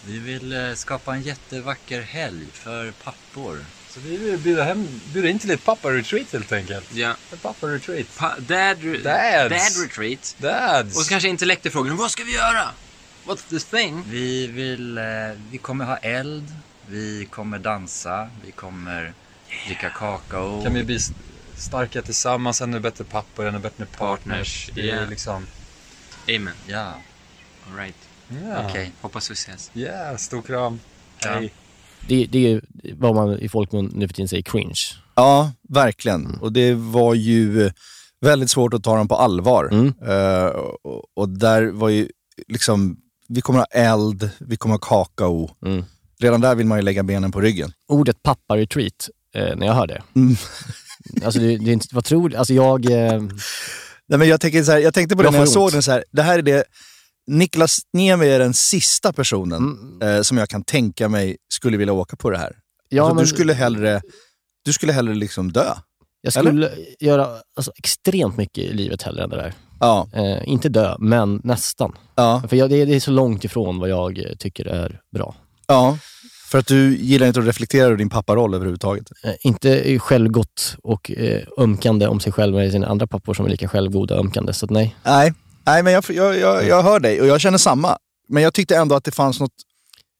Vi 0.00 0.18
vill 0.18 0.52
eh, 0.52 0.72
skapa 0.74 1.14
en 1.14 1.22
jättevacker 1.22 2.00
helg 2.02 2.52
för 2.52 2.92
pappor. 2.92 3.66
Så 3.86 4.00
vi 4.00 4.16
vill 4.16 4.38
bjuda, 4.38 4.64
hem, 4.64 5.12
bjuda 5.12 5.28
in 5.28 5.38
till 5.38 5.50
ett 5.50 5.64
pappa-retreat 5.64 6.32
helt 6.32 6.52
enkelt. 6.52 6.88
Ja. 6.92 7.16
Ett 7.32 7.42
pappa-retreat. 7.42 8.06
Pa- 8.18 8.38
dad, 8.40 8.78
re- 8.82 9.02
Dads. 9.02 9.74
dad 9.74 9.82
retreat. 9.84 10.34
Dads! 10.38 10.96
Och 10.96 11.02
så 11.02 11.08
kanske 11.08 11.28
intellekterfrågan, 11.28 11.96
vad 11.96 12.10
ska 12.10 12.24
vi 12.24 12.34
göra? 12.34 12.68
What's 13.24 13.48
the 13.48 13.76
thing? 13.76 14.04
Vi 14.06 14.46
vill, 14.46 14.98
eh, 14.98 15.04
vi 15.50 15.58
kommer 15.58 15.84
ha 15.84 15.96
eld, 15.96 16.50
vi 16.80 17.26
kommer 17.26 17.58
dansa, 17.58 18.30
vi 18.42 18.52
kommer 18.52 19.14
dricka 19.66 19.90
kakao. 19.90 20.62
Kan 20.64 20.74
vi 20.74 20.84
bli 20.84 20.96
st- 20.96 21.20
starka 21.64 22.02
tillsammans, 22.02 22.60
ännu 22.60 22.80
bättre 22.80 23.04
pappor, 23.04 23.46
ännu 23.46 23.58
bättre 23.58 23.86
partners. 23.98 24.70
Det 24.74 24.90
är 24.90 25.00
Ja. 25.02 25.06
liksom... 25.10 25.46
Amen. 26.36 26.54
Ja, 26.66 26.94
Alright. 27.70 27.94
Ja. 28.28 28.66
okej. 28.68 28.92
Hoppas 29.00 29.30
vi 29.30 29.32
ses. 29.34 29.70
Yeah, 29.74 30.16
stor 30.16 30.42
kram. 30.42 30.80
Ja. 31.22 31.30
Hej. 31.30 31.52
Det, 32.08 32.26
det 32.26 32.38
är 32.38 32.48
ju 32.50 32.60
vad 32.98 33.14
man 33.14 33.38
i 33.38 33.48
folkmun 33.48 33.90
nu 33.94 34.08
för 34.08 34.14
tiden 34.14 34.28
säger 34.28 34.42
cringe. 34.42 34.80
Ja, 35.14 35.52
verkligen. 35.68 36.38
Och 36.40 36.52
det 36.52 36.74
var 36.74 37.14
ju 37.14 37.70
väldigt 38.20 38.50
svårt 38.50 38.74
att 38.74 38.82
ta 38.84 38.96
dem 38.96 39.08
på 39.08 39.16
allvar. 39.16 39.68
Mm. 39.72 39.94
Eh, 40.06 40.46
och, 40.46 41.04
och 41.14 41.28
där 41.28 41.62
var 41.66 41.88
ju 41.88 42.08
liksom, 42.48 42.96
vi 43.28 43.40
kommer 43.40 43.58
ha 43.58 43.66
eld, 43.66 44.30
vi 44.40 44.56
kommer 44.56 44.74
ha 44.74 44.78
kakao. 44.78 45.50
Mm. 45.66 45.84
Redan 46.20 46.40
där 46.40 46.54
vill 46.54 46.66
man 46.66 46.78
ju 46.78 46.82
lägga 46.82 47.02
benen 47.02 47.32
på 47.32 47.40
ryggen. 47.40 47.72
Ordet 47.88 48.22
pappa-retreat, 48.22 49.08
eh, 49.34 49.56
när 49.56 49.66
jag 49.66 49.74
hör 49.74 49.86
det. 49.86 50.02
Alltså 51.24 51.40
det, 51.40 51.46
det 51.58 51.70
är 51.70 51.72
inte, 51.72 51.86
vad 51.92 52.04
tror 52.04 52.28
du? 52.28 52.36
Alltså 52.36 52.54
jag... 52.54 52.90
Eh, 52.90 53.22
Nej, 54.08 54.18
men 54.18 54.28
jag, 54.28 54.40
tänker 54.40 54.62
så 54.64 54.72
här, 54.72 54.78
jag 54.78 54.94
tänkte 54.94 55.16
på 55.16 55.22
det 55.22 55.26
Jag 55.26 55.32
när 55.32 55.38
jag 55.38 55.48
såg 55.48 55.72
den 55.72 55.82
så 55.82 55.90
här. 55.92 56.04
Det 56.12 56.22
här 56.22 56.38
är 56.38 56.42
det, 56.42 56.64
Niklas 57.26 57.78
Niemi 57.92 58.26
är 58.28 58.38
den 58.38 58.54
sista 58.54 59.12
personen 59.12 59.62
mm, 59.62 60.16
eh, 60.16 60.22
som 60.22 60.38
jag 60.38 60.48
kan 60.48 60.64
tänka 60.64 61.08
mig 61.08 61.36
skulle 61.54 61.76
vilja 61.76 61.92
åka 61.92 62.16
på 62.16 62.30
det 62.30 62.38
här. 62.38 62.56
ja, 62.88 63.02
alltså, 63.02 63.14
men, 63.14 63.24
du 63.24 63.28
skulle 63.28 63.52
hellre, 63.52 64.00
du 64.64 64.72
skulle 64.72 64.92
hellre 64.92 65.14
liksom 65.14 65.52
dö. 65.52 65.74
jag 66.20 66.32
skulle 66.32 66.70
göra 67.00 67.28
alltså, 67.56 67.72
extremt 67.76 68.36
mycket 68.36 68.64
i 68.64 68.72
livet 68.72 69.02
hellre 69.02 69.24
än 69.24 69.30
det 69.30 69.36
där. 69.36 69.54
Ja, 69.80 70.08
Eh, 70.12 70.48
inte 70.48 70.68
dö, 70.68 70.96
men 70.98 71.40
nästan. 71.44 71.92
ja, 72.14 72.42
För 72.48 72.56
jag, 72.56 72.70
det, 72.70 72.76
är- 72.76 72.86
det 72.86 72.94
är 72.94 73.00
så 73.00 73.10
långt 73.10 73.44
ifrån 73.44 73.78
vad 73.78 73.88
jag 73.88 74.34
tycker 74.38 74.64
är 74.66 75.00
bra. 75.14 75.34
ja. 75.66 75.98
För 76.54 76.58
att 76.58 76.66
du 76.66 76.96
gillar 76.96 77.26
inte 77.26 77.40
att 77.40 77.46
reflektera 77.46 77.86
över 77.86 77.96
din 77.96 78.08
papparoll 78.08 78.54
överhuvudtaget. 78.54 79.10
Eh, 79.24 79.32
inte 79.40 79.98
självgott 79.98 80.76
och 80.82 81.10
eh, 81.10 81.42
ömkande 81.58 82.06
om 82.06 82.20
sig 82.20 82.32
själv 82.32 82.54
med 82.54 82.72
sina 82.72 82.86
andra 82.86 83.06
pappor 83.06 83.34
som 83.34 83.46
är 83.46 83.50
lika 83.50 83.68
självgoda 83.68 84.14
och 84.14 84.20
ömkande. 84.20 84.52
Så 84.52 84.66
att 84.66 84.70
nej. 84.70 84.96
Nej, 85.02 85.32
nej 85.66 85.82
men 85.82 85.92
jag, 85.92 86.04
jag, 86.08 86.38
jag, 86.38 86.66
jag 86.68 86.82
hör 86.82 87.00
dig 87.00 87.20
och 87.20 87.26
jag 87.26 87.40
känner 87.40 87.58
samma. 87.58 87.98
Men 88.28 88.42
jag 88.42 88.54
tyckte 88.54 88.76
ändå 88.76 88.94
att 88.94 89.04
det 89.04 89.10
fanns 89.10 89.40
något 89.40 89.52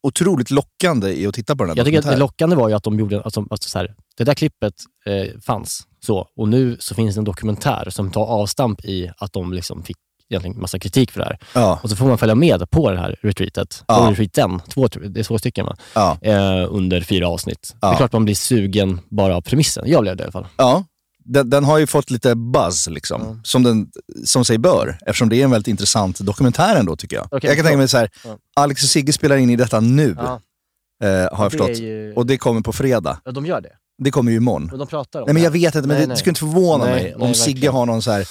otroligt 0.03 0.51
lockande 0.51 1.13
i 1.13 1.27
att 1.27 1.35
titta 1.35 1.57
på 1.57 1.63
den 1.63 1.71
här 1.71 1.77
Jag 1.77 1.87
tycker 1.87 1.99
att 1.99 2.05
det 2.05 2.17
lockande 2.17 2.57
var 2.57 2.69
ju 2.69 2.75
att 2.75 2.85
de 2.85 2.99
gjorde, 2.99 3.23
alltså, 3.23 3.47
alltså 3.51 3.69
så 3.69 3.79
här, 3.79 3.95
det 4.17 4.25
där 4.25 4.35
klippet 4.35 4.75
eh, 5.07 5.41
fanns 5.41 5.83
så 6.01 6.29
och 6.37 6.49
nu 6.49 6.77
så 6.81 6.95
finns 6.95 7.15
det 7.15 7.21
en 7.21 7.25
dokumentär 7.25 7.91
som 7.91 8.11
tar 8.11 8.27
avstamp 8.27 8.85
i 8.85 9.11
att 9.19 9.33
de 9.33 9.53
liksom 9.53 9.83
fick 9.83 9.97
egentligen 10.31 10.61
massa 10.61 10.79
kritik 10.79 11.11
för 11.13 11.21
det 11.21 11.27
här. 11.27 11.39
Ja, 11.55 11.81
Och 11.83 11.91
så 11.91 11.97
får 11.97 12.07
man 12.07 12.19
följa 12.19 12.35
med 12.35 12.71
på 12.71 12.91
det 12.91 12.99
här 12.99 13.17
retreatet. 13.23 13.85
Ja. 13.89 13.97
På 13.97 14.11
retreaten, 14.23 14.61
två, 14.69 14.89
det 14.89 15.21
är 15.21 15.25
två 15.25 15.39
stycken 15.39 15.67
va? 15.67 15.77
ja, 15.95 16.19
Eh, 16.23 16.67
under 16.71 17.01
fyra 17.01 17.29
avsnitt. 17.29 17.75
Det 17.81 17.87
är 17.87 17.97
klart 17.97 18.13
man 18.13 18.25
blir 18.25 18.35
sugen 18.35 19.01
bara 19.11 19.37
av 19.37 19.41
premissen. 19.41 19.85
Jag 19.87 20.03
blev 20.03 20.17
det 20.17 20.21
i 20.21 20.25
alla 20.25 20.33
fall. 20.33 20.47
ja. 20.57 20.85
Den, 21.27 21.51
den 21.51 21.65
har 21.65 21.79
ju 21.79 21.87
fått 21.87 22.11
lite 22.11 22.35
buzz, 22.35 22.89
liksom, 22.89 23.41
som, 23.45 23.63
den, 23.63 23.87
som 24.25 24.45
sig 24.45 24.59
bör. 24.59 24.99
Eftersom 25.07 25.29
det 25.29 25.37
är 25.41 25.45
en 25.45 25.51
väldigt 25.51 25.69
intressant 25.69 26.19
dokumentär 26.21 26.77
ändå, 26.77 26.97
tycker 26.97 27.17
jag. 27.17 27.27
Okej, 27.31 27.49
jag 27.51 27.57
kan 27.57 27.65
tänka 27.65 27.79
mig 27.79 27.89
så 27.89 27.99
här. 27.99 28.11
Alex 28.57 28.83
och 28.83 28.89
Sigge 28.89 29.13
spelar 29.13 29.37
in 29.37 29.51
i 29.51 29.57
detta 29.57 29.81
nu, 29.81 30.11
eh, 30.21 31.09
har 31.09 31.45
jag 31.45 31.51
förstått. 31.53 31.79
ju, 31.79 32.13
Och 32.17 32.27
det 32.27 32.39
kommer 32.39 32.61
på 32.61 32.73
fredag. 32.73 33.21
ja, 33.25 33.33
de 33.33 33.47
gör 33.47 33.61
det. 33.61 33.71
Det 33.99 34.11
kommer 34.11 34.31
ju 34.31 34.37
imorgon. 34.37 34.71
Och 34.73 34.79
de 34.79 34.87
pratar 34.87 35.21
om 35.21 35.27
Nej 35.27 35.35
men 35.35 35.43
jag 35.43 35.51
vet 35.51 35.75
inte, 35.75 35.89
men 35.89 35.97
Nej, 35.97 36.01
det, 36.01 36.07
nej. 36.09 36.17
skulle 36.17 36.31
inte 36.31 36.39
förvåna 36.41 36.85
Nej, 36.85 37.03
mig 37.03 37.15
om 37.15 37.35
Sigge 37.35 37.69
har 37.69 37.87
någon 37.87 38.03
så 38.03 38.11
här 38.11 38.29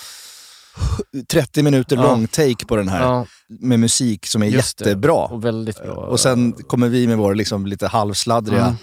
30 1.27 1.63
minuter 1.63 1.95
Ja. 1.95 2.01
lång 2.01 2.27
take 2.27 2.65
på 2.65 2.75
den 2.75 2.87
här 2.87 3.01
Ja, 3.01 3.25
med 3.47 3.79
musik 3.79 4.25
som 4.25 4.41
är 4.43 4.47
just 4.47 4.77
det. 4.77 4.85
jättebra. 4.85 5.13
Och 5.25 5.45
väldigt 5.45 5.77
bra. 5.83 5.93
Och 5.95 6.19
sen 6.19 6.51
kommer 6.53 6.89
vi 6.89 7.07
med 7.07 7.17
vår 7.17 7.35
liksom 7.35 7.65
lite 7.65 7.87
halvsladdriga 7.87 8.75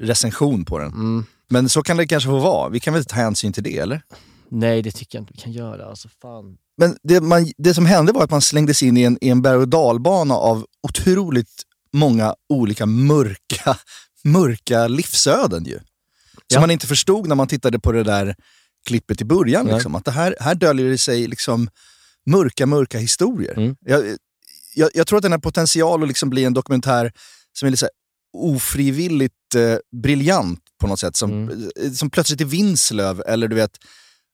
recension 0.00 0.64
på 0.64 0.78
den. 0.78 0.92
Mm. 0.92 1.24
Men 1.50 1.68
så 1.68 1.82
kan 1.82 1.96
det 1.96 2.06
kanske 2.06 2.26
få 2.28 2.38
vara. 2.38 2.68
Vi 2.68 2.80
kan 2.80 2.94
väl 2.94 3.04
ta 3.04 3.16
hänsyn 3.16 3.52
till 3.52 3.62
det, 3.62 3.78
eller? 3.78 4.02
Nej, 4.50 4.82
det 4.82 4.90
tycker 4.90 5.18
jag 5.18 5.22
inte 5.22 5.32
vi 5.36 5.40
kan 5.42 5.52
göra. 5.52 5.86
Alltså, 5.86 6.08
fan. 6.22 6.56
Men 6.76 6.96
det, 7.02 7.20
man, 7.20 7.46
det 7.58 7.74
som 7.74 7.86
hände 7.86 8.12
var 8.12 8.24
att 8.24 8.30
man 8.30 8.42
slängdes 8.42 8.82
in 8.82 8.96
i 8.96 9.02
en, 9.02 9.18
i 9.20 9.28
en 9.28 9.42
berg 9.42 9.56
och 9.56 9.68
dalbana 9.68 10.34
av 10.34 10.66
otroligt 10.82 11.62
många 11.92 12.34
olika 12.48 12.86
mörka, 12.86 13.76
mörka 14.24 14.88
livsöden 14.88 15.64
ju. 15.64 15.78
Som 15.78 15.82
Ja. 16.54 16.60
man 16.60 16.70
inte 16.70 16.86
förstod 16.86 17.26
när 17.28 17.34
man 17.34 17.46
tittade 17.48 17.78
på 17.78 17.92
det 17.92 18.02
där 18.02 18.36
klippet 18.86 19.20
i 19.20 19.24
början. 19.24 19.64
Nej. 19.66 19.74
Liksom, 19.74 19.94
att 19.94 20.04
det 20.04 20.10
här, 20.10 20.36
här 20.40 20.54
döljer 20.54 20.90
det 20.90 20.98
sig 20.98 21.26
liksom 21.26 21.70
mörka, 22.30 22.66
mörka 22.66 22.98
historier. 22.98 23.52
Mm. 23.58 23.76
Jag, 23.80 24.16
jag, 24.74 24.90
jag 24.94 25.06
tror 25.06 25.16
att 25.16 25.22
den 25.22 25.32
har 25.32 25.38
potential 25.38 26.02
att 26.02 26.08
liksom 26.08 26.30
bli 26.30 26.44
en 26.44 26.54
dokumentär 26.54 27.12
som 27.52 27.66
är 27.66 27.70
lite 27.70 27.80
så 27.80 27.88
ofrivilligt 28.32 29.54
eh, 29.56 29.76
briljant 30.02 30.60
på 30.80 30.86
något 30.86 31.00
sätt. 31.00 31.16
Som, 31.16 31.30
Mm. 31.30 31.70
eh, 31.84 31.90
som 31.92 32.10
plötsligt 32.10 32.40
är 32.40 32.44
Vinslöv, 32.44 33.22
eller 33.26 33.48
du 33.48 33.56
vet, 33.56 33.78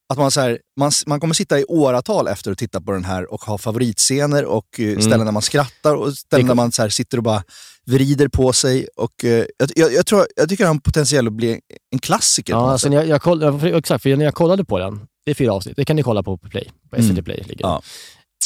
att 0.08 0.18
man, 0.18 0.30
så 0.30 0.40
här, 0.40 0.58
man, 0.76 0.90
man 1.06 1.20
kommer 1.20 1.34
sitta 1.34 1.60
i 1.60 1.64
åratal 1.64 2.28
efter 2.28 2.52
att 2.52 2.58
titta 2.58 2.80
på 2.80 2.92
den 2.92 3.04
här 3.04 3.32
och 3.32 3.40
ha 3.44 3.58
favoritscener 3.58 4.44
och 4.44 4.80
eh, 4.80 4.98
ställen 4.98 5.24
där 5.26 5.32
man 5.32 5.42
skrattar 5.42 5.94
och 5.94 6.14
ställen 6.14 6.44
Mm. 6.44 6.48
Där 6.56 6.62
man 6.62 6.72
så 6.72 6.82
här, 6.82 6.88
sitter 6.88 7.18
och 7.18 7.24
bara 7.24 7.42
vrider 7.86 8.28
på 8.28 8.52
sig. 8.52 8.88
Och, 8.96 9.24
eh, 9.24 9.44
jag, 9.76 9.92
jag, 9.92 10.06
tror, 10.06 10.26
jag 10.36 10.48
tycker 10.48 10.66
han 10.66 10.76
har 10.76 10.80
potential 10.80 11.26
att 11.26 11.32
bli 11.32 11.60
en 11.90 11.98
klassiker. 11.98 12.52
Ja, 12.52 12.70
alltså, 12.72 12.88
när 12.88 12.96
jag, 12.96 13.08
jag 13.08 13.22
koll, 13.22 13.60
för- 13.60 13.66
exakt, 13.78 14.02
för 14.02 14.16
när 14.16 14.24
jag 14.24 14.34
kollade 14.34 14.64
på 14.64 14.78
den, 14.78 15.06
det 15.24 15.30
är 15.30 15.34
fyra 15.34 15.52
avsnitt, 15.52 15.76
det 15.76 15.84
kan 15.84 15.96
ni 15.96 16.02
kolla 16.02 16.22
på 16.22 16.36
på 16.38 16.48
Play, 16.48 16.70
på 16.90 16.96
SVT 16.96 17.10
Mm. 17.10 17.24
Play. 17.24 17.44
Ligger. 17.46 17.64
Ja. 17.64 17.82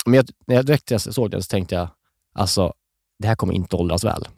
Men 0.07 0.15
jag, 0.15 0.29
när 0.47 0.55
jag 0.57 0.67
direkt 0.67 0.91
jag 0.91 1.01
såg 1.01 1.31
den 1.31 1.43
så 1.43 1.47
tänkte 1.49 1.75
jag, 1.75 1.89
alltså 2.35 2.73
det 3.19 3.29
här 3.29 3.35
kommer 3.35 3.55
inte 3.55 3.77
åldras 3.77 4.05
väl. 4.05 4.29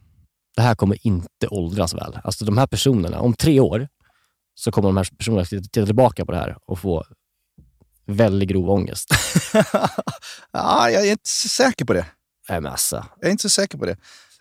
Det 0.57 0.63
här 0.63 0.75
kommer 0.75 1.07
inte 1.07 1.47
åldras 1.51 1.95
väl. 1.95 2.19
Alltså 2.25 2.45
de 2.45 2.59
här 2.59 2.67
personerna, 2.67 3.21
om 3.21 3.35
tre 3.35 3.61
år 3.61 3.89
så 4.61 4.71
kommer 4.73 4.89
de 4.89 4.97
här 4.97 5.09
personerna 5.19 5.45
titta 5.45 5.87
tillbaka 5.87 6.25
på 6.25 6.33
det 6.33 6.39
här 6.39 6.57
och 6.67 6.79
få 6.79 7.05
väldigt 8.07 8.49
grov 8.49 8.71
ångest. 8.71 9.09
ja, 10.53 10.91
jag 10.91 11.07
är 11.07 11.11
inte 11.11 11.29
så 11.29 11.49
säker 11.49 11.85
på 11.85 11.93
det. 11.93 12.07
Nej, 12.49 12.61
men 12.61 12.73
alltså, 12.73 13.07
Jag 13.21 13.27
är 13.27 13.31
inte 13.31 13.43
så 13.43 13.49
säker 13.49 13.79
på 13.79 13.87
det. 13.87 13.97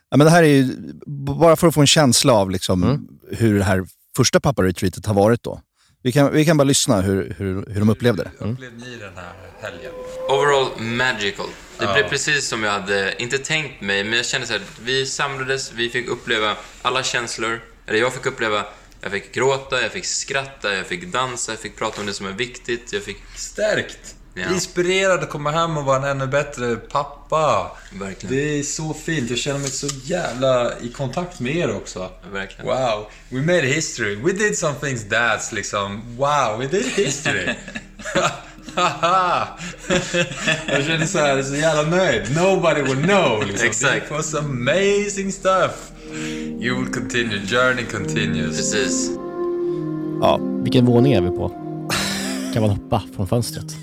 Ja, 0.10 0.18
men 0.18 0.26
det 0.26 0.32
här 0.32 0.44
är 0.44 0.48
ju 0.48 0.76
bara 1.08 1.56
för 1.56 1.68
att 1.68 1.74
få 1.74 1.82
en 1.82 1.88
känsla 1.88 2.34
av 2.34 2.50
liksom, 2.52 2.84
Mm. 2.84 3.08
hur 3.32 3.58
det 3.58 3.64
här 3.66 3.86
första 4.18 4.40
pappa-retreatet 4.40 5.06
har 5.06 5.14
varit 5.14 5.44
då. 5.44 5.62
Vi 6.04 6.12
kan, 6.12 6.34
vi 6.34 6.46
kan 6.46 6.58
bara 6.58 6.64
lyssna 6.64 7.02
hur, 7.02 7.36
hur, 7.38 7.66
hur 7.70 7.80
de 7.80 7.90
upplevde 7.90 8.24
det. 8.24 8.32
Hur 8.46 8.52
upplevde 8.52 8.78
ni 8.86 8.98
den 8.98 9.14
här 9.16 9.34
helgen? 9.62 9.92
Overall 10.30 10.82
magical. 10.82 11.46
Det 11.80 11.86
blev 11.94 12.10
precis 12.10 12.48
som 12.48 12.64
jag 12.64 12.72
hade, 12.72 13.22
inte 13.22 13.38
tänkt 13.38 13.82
mig, 13.82 14.04
men 14.04 14.14
jag 14.14 14.26
kände 14.26 14.48
så 14.48 14.54
här, 14.54 14.62
vi 14.84 15.06
samlades, 15.06 15.74
vi 15.74 15.90
fick 15.90 16.08
uppleva 16.08 16.56
alla 16.82 17.04
känslor. 17.04 17.62
Eller 17.88 18.00
jag 18.00 18.14
fick 18.14 18.26
uppleva, 18.26 18.66
jag 19.02 19.12
fick 19.12 19.34
gråta, 19.34 19.82
jag 19.82 19.92
fick 19.92 20.06
skratta, 20.06 20.76
jag 20.76 20.86
fick 20.86 21.06
dansa, 21.06 21.52
jag 21.52 21.60
fick 21.60 21.78
prata 21.78 22.02
om 22.02 22.08
det 22.08 22.14
som 22.14 22.26
är 22.26 22.32
viktigt, 22.32 22.94
jag 22.94 23.04
fick... 23.04 23.18
Stärkt! 23.36 24.16
Ja. 24.34 24.54
Inspirerad 24.54 25.24
att 25.24 25.30
komma 25.30 25.52
hem 25.52 25.78
och 25.78 25.86
vara 25.86 25.98
en 25.98 26.04
ännu 26.04 26.28
bättre 26.28 26.76
pappa. 26.76 27.72
Verkligen. 27.94 28.36
Det 28.36 28.60
är 28.60 28.64
så 28.64 28.94
fint. 28.94 29.30
Jag 29.30 29.40
känner 29.40 29.60
mig 29.60 29.70
så 29.70 29.88
jävla 30.04 30.80
i 30.80 30.90
kontakt 30.90 31.40
med 31.40 31.56
er 31.56 31.76
också. 31.76 32.12
Verkligen. 32.32 32.66
Wow, 32.66 33.08
we 33.30 33.42
made 33.42 33.62
history. 33.62 34.16
We 34.16 34.32
did 34.32 34.58
some 34.58 34.76
things 34.82 35.06
that's 35.06 35.54
liksom, 35.54 36.18
wow, 36.18 36.60
we 36.60 36.68
did 36.68 36.86
history. 36.86 37.56
Haha. 38.76 39.48
jag 40.68 40.86
känner 40.86 41.06
så 41.06 41.18
här, 41.18 41.44
så 41.44 41.56
jävla 41.56 41.98
nöjd. 41.98 42.36
Nobody 42.36 42.82
will 42.82 43.04
know. 43.04 43.44
Liksom. 43.48 43.68
Exakt. 43.68 44.06
It 44.06 44.12
was 44.12 44.36
amazing 44.36 45.32
stuff. 45.32 45.92
You 46.62 46.80
will 46.84 46.94
continue, 46.94 47.40
journey 47.48 47.84
continues. 47.92 48.58
Precis. 48.58 49.10
Ja. 50.22 50.40
vilken 50.64 50.86
våning 50.86 51.14
är 51.14 51.22
vi 51.22 51.30
på? 51.30 51.50
Kan 52.54 52.62
man 52.62 52.70
hoppa 52.72 53.04
från 53.16 53.28
fönstret? 53.28 53.66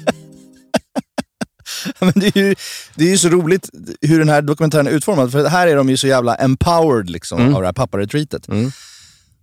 Men 1.99 2.13
det, 2.17 2.37
är 2.37 2.39
ju, 2.39 2.55
det 2.95 3.05
är 3.05 3.09
ju 3.11 3.19
så 3.19 3.29
roligt 3.29 3.71
hur 4.01 4.19
den 4.19 4.29
här 4.29 4.43
dokumentären 4.43 4.87
är 4.87 4.91
utformad. 4.91 5.33
För 5.33 5.45
här 5.49 5.67
är 5.67 5.77
de 5.77 5.89
ju 5.91 5.97
så 5.97 6.07
jävla 6.07 6.35
empowered 6.35 7.11
liksom, 7.11 7.41
Mm. 7.41 7.55
av 7.55 7.61
det 7.63 7.69
här 7.69 7.73
pappa-retreatet. 7.73 8.49
Mm. 8.49 8.71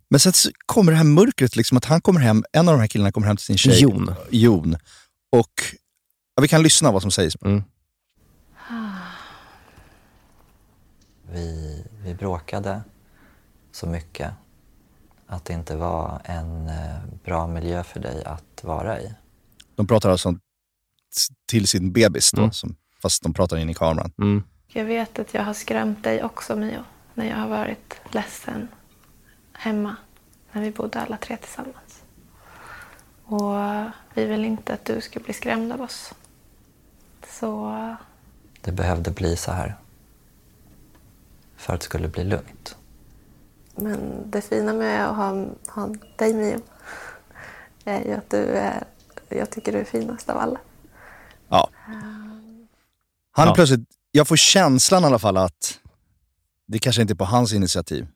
Men 0.10 0.20
sen 0.20 0.34
så 0.34 0.50
kommer 0.66 0.92
det 0.92 0.98
här 0.98 1.04
mörkret, 1.06 1.56
liksom, 1.56 1.78
att 1.78 1.86
han 1.86 2.02
kommer 2.02 2.20
hem, 2.20 2.44
en 2.54 2.68
av 2.70 2.74
de 2.74 2.80
här 2.82 2.88
killarna 2.88 3.12
kommer 3.12 3.28
hem 3.28 3.38
till 3.38 3.46
sin 3.46 3.58
tjej. 3.58 3.82
Jon. 3.82 4.14
Jon. 4.30 4.76
Och 5.34 5.54
ja, 6.36 6.42
vi 6.42 6.48
kan 6.48 6.62
lyssna 6.64 6.92
vad 6.92 7.02
som 7.02 7.12
sägs. 7.12 7.36
Mm. 7.42 7.64
Vi, 11.32 11.84
vi 12.04 12.16
bråkade 12.16 12.84
så 13.72 13.88
mycket 13.88 14.32
att 15.28 15.46
det 15.46 15.54
inte 15.54 15.76
var 15.76 16.22
en 16.26 16.68
eh, 16.70 17.00
bra 17.24 17.48
miljö 17.48 17.84
för 17.84 18.00
dig 18.00 18.24
att 18.24 18.64
vara 18.64 19.00
i. 19.02 19.14
De 19.76 19.88
pratar 19.88 20.10
alltså 20.10 20.36
till 21.46 21.68
sin 21.68 21.92
bebis 21.92 22.32
då, 22.32 22.42
Mm. 22.42 22.52
som, 22.52 22.76
fast 23.02 23.24
de 23.24 23.34
pratar 23.34 23.58
in 23.58 23.70
i 23.70 23.74
kameran. 23.74 24.12
Mm. 24.18 24.44
Jag 24.68 24.86
vet 24.86 25.20
att 25.20 25.34
jag 25.34 25.44
har 25.44 25.54
skrämt 25.54 26.04
dig 26.04 26.24
också 26.24 26.56
Mio, 26.56 26.84
när 27.14 27.30
jag 27.30 27.38
har 27.38 27.48
varit 27.48 27.96
ledsen 28.12 28.68
hemma, 29.54 29.96
när 30.52 30.62
vi 30.62 30.72
bodde 30.72 31.00
alla 31.02 31.18
tre 31.18 31.38
tillsammans. 31.38 32.04
Och 33.26 33.56
vi 34.14 34.26
vill 34.26 34.46
inte 34.46 34.74
att 34.74 34.86
du 34.86 35.02
ska 35.02 35.20
bli 35.20 35.34
skrämd 35.34 35.72
av 35.72 35.82
oss. 35.82 36.14
Så 37.28 37.76
Det 38.62 38.72
behövde 38.72 39.12
bli 39.12 39.36
så 39.36 39.52
här 39.52 39.76
för 41.58 41.74
att 41.74 41.80
det 41.80 41.86
skulle 41.86 42.08
bli 42.08 42.24
lugnt. 42.24 42.76
Men 43.76 44.32
det 44.32 44.42
fina 44.42 44.74
med 44.74 45.10
att 45.10 45.16
ha, 45.16 45.46
ha 45.68 45.96
dig 46.18 46.34
Mio 46.34 46.60
är 47.86 48.02
ju 48.06 48.14
att 48.14 48.30
du 48.30 48.38
är, 48.38 48.84
jag 49.30 49.50
tycker 49.50 49.72
du 49.72 49.78
är 49.80 49.84
finast 49.86 50.30
av 50.30 50.38
alla. 50.38 50.60
Ja. 51.50 51.70
Han 53.32 53.48
Ja. 53.48 53.54
plötsligt, 53.56 53.90
jag 54.12 54.28
får 54.28 54.36
känslan 54.36 55.04
i 55.04 55.06
alla 55.06 55.20
fall 55.20 55.38
att 55.38 55.80
det 56.68 56.80
kanske 56.80 57.02
inte 57.02 57.14
är 57.14 57.16
på 57.16 57.26
hans 57.26 57.54
initiativ. 57.54 58.08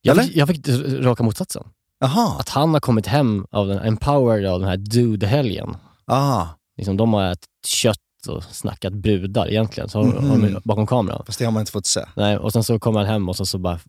Jag 0.00 0.12
Eller? 0.12 0.22
fick, 0.22 0.36
jag 0.36 0.48
fick 0.48 0.68
raka 1.04 1.22
motsatsen. 1.22 1.64
Jaha. 2.00 2.36
Att 2.40 2.48
han 2.48 2.72
har 2.72 2.80
kommit 2.80 3.06
hem 3.06 3.46
av 3.50 3.68
den 3.68 3.78
empowered 3.78 4.46
av 4.46 4.60
den 4.60 4.68
här 4.68 4.76
dude-helgen. 4.76 5.76
Liksom, 6.76 6.96
de 6.96 7.12
har 7.12 7.32
ätit 7.32 7.48
kött 7.66 7.98
och 8.28 8.42
snackat 8.44 8.92
brudar 8.92 9.48
egentligen, 9.48 9.88
så 9.88 10.02
de 10.02 10.56
bakom 10.64 10.86
kameran. 10.86 11.22
Fast 11.26 11.38
det 11.38 11.44
har 11.44 11.52
man 11.52 11.60
inte 11.60 11.72
fått 11.72 11.86
se. 11.86 12.00
Nej, 12.16 12.38
och 12.38 12.52
sen 12.52 12.64
så 12.64 12.78
kommer 12.78 13.00
han 13.00 13.08
hem 13.08 13.28
och 13.28 13.36
så, 13.36 13.46
så 13.46 13.58
bara 13.58 13.80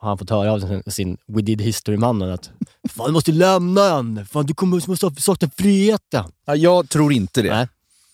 har 0.00 0.08
han 0.08 0.18
fått 0.18 0.30
höra 0.30 0.52
av 0.52 0.60
sin, 0.60 0.82
sin 0.86 1.16
We 1.26 1.42
Did 1.42 1.60
History-mannen 1.60 2.30
att 2.30 2.50
Fan 2.88 3.06
du 3.06 3.12
måste 3.12 3.32
lämna 3.32 3.80
den! 3.96 4.26
Fan 4.26 4.46
du 4.46 4.54
kommer 4.54 4.88
måste 4.88 5.22
sakna 5.22 5.50
friheten! 5.56 6.24
Ja, 6.46 6.56
jag 6.56 6.88
tror 6.88 7.12
inte 7.12 7.42
det. 7.42 7.50
Nej. 7.54 7.68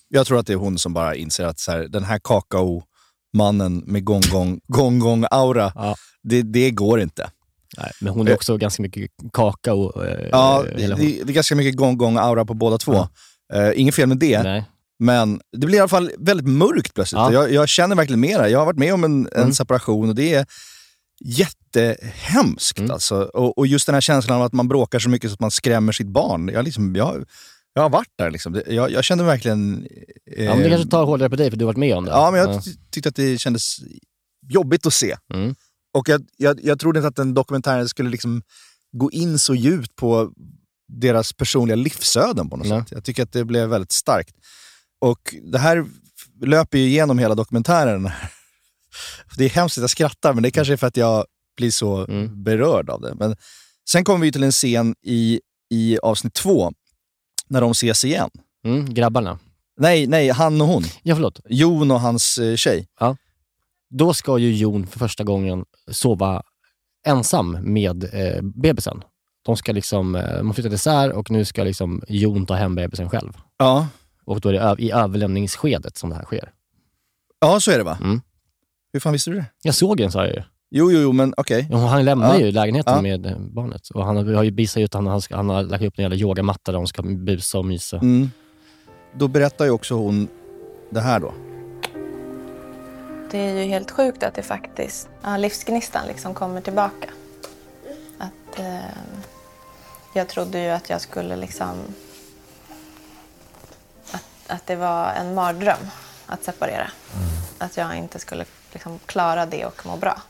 Jag 0.09 0.27
tror 0.27 0.39
att 0.39 0.47
det 0.47 0.53
är 0.53 0.57
hon 0.57 0.79
som 0.79 0.93
bara 0.95 1.15
inser 1.15 1.45
att 1.45 1.59
så 1.59 1.73
här, 1.73 1.89
den 1.89 2.05
här 2.05 2.19
kakao-mannen 2.19 3.83
med 3.87 4.05
gong-gong, 4.05 4.61
gong-gong-aura, 4.69 5.73
Ja. 5.75 5.95
det, 6.23 6.43
det 6.43 6.71
går 6.71 7.01
inte. 7.01 7.31
Nej, 7.79 7.91
men 8.01 8.13
hon 8.13 8.29
är 8.29 8.35
också 8.35 8.57
ganska 8.57 8.83
mycket 8.83 9.11
kakao. 9.33 10.03
Eh, 10.05 10.29
Ja, 10.33 10.65
det, 10.77 10.81
hela 10.83 10.97
det, 10.97 11.03
det 11.03 11.33
är 11.33 11.35
ganska 11.35 11.55
mycket 11.55 11.77
gong-gong-aura 11.77 12.45
på 12.45 12.55
båda 12.55 12.79
två. 12.79 13.09
Eh, 13.55 13.71
inget 13.77 13.95
fel 13.95 14.09
med 14.09 14.19
det, 14.19 14.43
Nej. 14.43 14.65
men 14.99 15.41
det 15.57 15.67
blir 15.67 15.77
i 15.77 15.81
alla 15.81 15.89
fall 15.89 16.11
väldigt 16.19 16.47
mörkt 16.49 16.95
plötsligt. 16.95 17.19
Ja. 17.21 17.33
Jag, 17.33 17.53
jag 17.53 17.69
känner 17.69 17.97
verkligen 17.97 18.21
mera. 18.21 18.49
Jag 18.49 18.59
har 18.59 18.67
varit 18.67 18.79
med 18.79 18.95
om 18.95 19.05
en, 19.05 19.27
en 19.33 19.41
Mm. 19.43 19.53
separation 19.53 20.09
och 20.09 20.15
det 20.15 20.35
är 20.35 20.47
jättehemskt. 21.25 22.79
Mm. 22.79 22.91
Alltså. 22.91 23.23
Och, 23.23 23.59
och 23.59 23.67
just 23.67 23.87
den 23.87 23.95
här 23.95 24.01
känslan 24.01 24.37
av 24.39 24.43
att 24.45 24.53
man 24.53 24.69
bråkar 24.69 24.99
så 24.99 25.09
mycket 25.09 25.31
så 25.31 25.35
att 25.35 25.41
man 25.41 25.51
skrämmer 25.51 25.93
sitt 25.93 26.07
barn. 26.07 26.49
Jag, 26.49 26.65
liksom, 26.65 26.97
jag, 26.97 27.25
jag 27.75 27.83
har 27.83 27.91
varit 27.91 28.09
där. 28.19 28.31
Liksom. 28.31 28.63
Jag, 28.67 28.91
jag 28.91 29.05
kände 29.05 29.25
verkligen... 29.25 29.87
eh, 30.37 30.45
Ja, 30.45 30.55
men 30.55 30.63
det 30.63 30.69
kanske 30.71 30.89
tar 30.91 31.05
hårdare 31.05 31.31
på 31.31 31.37
dig 31.37 31.51
för 31.51 31.57
du 31.57 31.65
har 31.65 31.73
varit 31.73 31.77
med 31.79 31.97
om 31.97 32.05
det. 32.05 32.11
Ja, 32.11 32.31
men 32.31 32.41
jag 32.41 32.65
ty- 32.65 32.71
tyckte 32.91 33.09
att 33.09 33.17
det 33.17 33.39
kändes 33.39 33.77
jobbigt 34.49 34.87
att 34.87 34.95
se. 34.95 35.17
Mm. 35.35 35.55
Och 35.95 36.09
jag, 36.09 36.25
jag, 36.37 36.61
jag 36.65 36.81
trodde 36.81 36.99
inte 36.99 37.09
att 37.09 37.17
den 37.17 37.35
dokumentären 37.35 37.89
skulle 37.89 38.11
liksom 38.11 38.43
gå 38.93 39.11
in 39.11 39.39
så 39.39 39.55
djupt 39.55 39.97
på 39.97 40.33
deras 40.89 41.33
personliga 41.33 41.77
livsöden 41.77 42.51
på 42.51 42.57
något 42.57 42.67
Nej. 42.67 42.81
sätt. 42.81 42.93
Jag 42.93 43.05
tycker 43.05 43.23
att 43.23 43.33
det 43.33 43.45
blev 43.45 43.69
väldigt 43.69 43.93
starkt. 43.93 44.35
Och 45.01 45.35
det 45.53 45.59
här 45.59 45.85
löper 46.43 46.79
ju 46.79 46.85
igenom 46.85 47.19
hela 47.19 47.35
dokumentären. 47.35 48.11
Det 49.37 49.45
är 49.45 49.49
hemskt 49.49 49.79
att 49.79 49.83
jag 49.83 49.91
skrattar, 49.91 50.33
men 50.33 50.43
det 50.43 50.51
kanske 50.51 50.73
är 50.73 50.77
för 50.77 50.87
att 50.87 50.97
jag 50.97 51.25
blir 51.57 51.71
så 51.71 52.05
Mm. 52.07 52.43
berörd 52.43 52.91
av 52.91 53.01
det. 53.01 53.15
Men 53.19 53.37
sen 53.91 54.05
kommer 54.05 54.27
vi 54.27 54.33
till 54.33 54.43
en 54.43 54.53
scen 54.53 54.95
i, 55.03 55.41
i 55.71 55.99
avsnitt 56.03 56.35
två, 56.35 56.73
när 57.49 57.61
de 57.61 57.71
ses 57.71 58.05
igen. 58.05 58.31
Mm, 58.65 58.95
grabbarna. 58.95 59.39
Nej, 59.81 60.07
nej, 60.07 60.29
han 60.29 60.61
och 60.61 60.67
hon. 60.67 60.85
Ja, 61.03 61.15
förlåt. 61.15 61.41
Jon 61.49 61.91
och 61.91 62.01
hans 62.01 62.39
eh, 62.39 62.57
tjej. 62.57 62.87
Då 63.99 64.15
ska 64.15 64.39
ju 64.39 64.53
Jon 64.53 64.87
för 64.87 64.99
första 64.99 65.25
gången 65.25 65.65
sova 65.91 66.43
ensam 67.07 67.59
med 67.73 68.05
eh, 68.15 68.43
bebisen. 68.43 69.03
De 69.47 69.57
ska 69.57 69.73
liksom, 69.73 70.15
eh, 70.15 70.43
man 70.43 70.55
flyttat 70.55 70.73
isär 70.73 71.13
och 71.13 71.31
nu 71.31 71.45
ska 71.45 71.65
liksom 71.65 72.03
Jon 72.09 72.47
ta 72.47 72.55
hem 72.55 72.75
bebisen 72.75 73.11
själv. 73.11 73.33
Ja, 73.59 73.87
Och 74.25 74.41
då 74.41 74.49
är 74.49 74.53
det 74.53 74.83
i 74.83 74.91
överlämningsskedet 74.91 75.97
som 75.97 76.11
det 76.11 76.17
här 76.17 76.25
sker. 76.25 76.51
ja 77.41 77.61
så 77.61 77.71
är 77.71 77.79
det 77.79 77.85
va? 77.85 77.99
Mm. 78.03 78.21
Hur 78.93 79.01
fan 79.01 79.13
visste 79.13 79.31
du 79.31 79.37
det? 79.37 79.47
Jag 79.63 79.75
såg 79.75 79.97
den 79.97 80.13
sa 80.13 80.27
jag 80.27 80.35
ju. 80.35 80.43
Jo, 80.71 80.93
jo, 80.93 81.01
jo, 81.01 81.13
men 81.13 81.35
okej. 81.37 81.69
Ja, 81.71 81.77
Han 81.77 82.05
lämnar 82.05 82.35
Ja. 82.35 82.41
ju 82.41 82.53
lägenheten 82.53 82.95
Ja. 82.97 83.03
med 83.03 83.27
eh, 83.27 83.39
barnet. 83.39 83.89
Och 83.89 84.05
han 84.07 84.35
har 84.35 84.43
ju 84.43 84.51
visat 84.51 84.81
ut 84.81 84.95
att 84.95 85.05
han, 85.05 85.21
han 85.31 85.49
har 85.49 85.63
lagt 85.63 85.85
upp 85.85 85.95
en 85.99 86.03
jävla 86.03 86.17
yogamatta 86.17 86.73
där 86.73 86.79
de 86.79 86.87
ska 86.87 87.03
busa 87.03 87.59
och 87.59 87.65
mysa. 87.65 87.97
Mm. 87.97 88.31
Då 89.19 89.29
berättar 89.29 89.65
ju 89.65 89.71
också 89.71 89.95
hon 89.95 90.29
det 90.91 91.01
här 91.01 91.21
då. 91.21 91.35
Det 93.35 93.41
är 93.41 93.53
ju 93.53 93.65
helt 93.65 93.91
sjukt 93.91 94.23
att 94.23 94.35
det 94.35 94.43
faktiskt, 94.43 95.09
ja, 95.23 95.37
livsgnistan 95.37 96.07
liksom 96.07 96.35
kommer 96.35 96.61
tillbaka. 96.61 97.09
Att, 98.19 98.59
eh, 98.59 98.79
jag 100.13 100.29
trodde 100.29 100.59
ju 100.59 100.71
att 100.71 100.91
jag 100.91 101.01
skulle 101.01 101.37
liksom 101.37 101.95
att 104.47 104.67
det 104.67 104.77
var 104.77 105.13
en 105.13 105.35
mardröm 105.35 105.91
att 106.27 106.45
separera. 106.45 106.91
Att 107.59 107.77
jag 107.77 107.97
inte 107.97 108.19
skulle 108.19 108.45
liksom 108.73 108.99
klara 109.07 109.47
det 109.47 109.67
och 109.67 109.87
må 109.87 109.97
bra. 109.97 110.23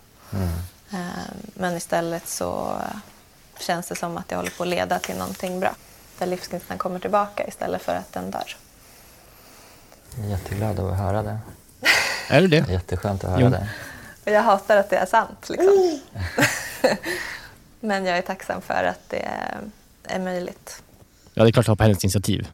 Eh, 0.93 0.99
Men 1.55 1.77
istället 1.77 2.29
så 2.29 2.77
känns 3.59 3.89
det 3.89 3.97
som 3.97 4.17
att 4.17 4.29
det 4.29 4.37
håller 4.37 4.51
på 4.51 4.63
att 4.63 4.69
leda 4.69 4.99
till 4.99 5.17
någonting 5.17 5.61
bra. 5.61 5.75
Där 6.19 6.27
livsgnistan 6.27 6.79
kommer 6.79 6.99
tillbaka 6.99 7.49
istället 7.49 7.83
för 7.83 7.95
att 7.95 8.13
den 8.13 8.31
dör. 8.31 8.57
Jag 10.17 10.27
är 10.27 10.31
jätteglad 10.31 10.81
att 10.81 10.99
höra 10.99 11.23
det. 11.23 11.39
Är 12.29 12.41
du 12.41 12.47
det? 12.49 12.67
Jätteskönt 12.71 13.25
att 13.25 13.31
höra 13.31 13.41
Jo. 13.41 13.49
det. 13.49 13.69
Och 14.25 14.31
jag 14.31 14.43
hatar 14.43 14.77
att 14.77 14.91
det 14.91 14.97
är 14.97 15.07
sant. 15.07 15.49
Liksom. 15.49 16.01
Men 17.81 18.05
jag 18.05 18.19
är 18.19 18.23
tacksam 18.23 18.61
för 18.63 18.85
att 18.85 19.11
det 19.11 19.29
är 20.05 20.19
möjligt. 20.21 20.83
Ja, 21.35 21.43
det 21.43 21.49
är 21.51 21.53
klart 21.53 21.69
att 21.69 21.79
på 21.79 21.85
hennes 21.85 22.05
initiativ. 22.05 22.49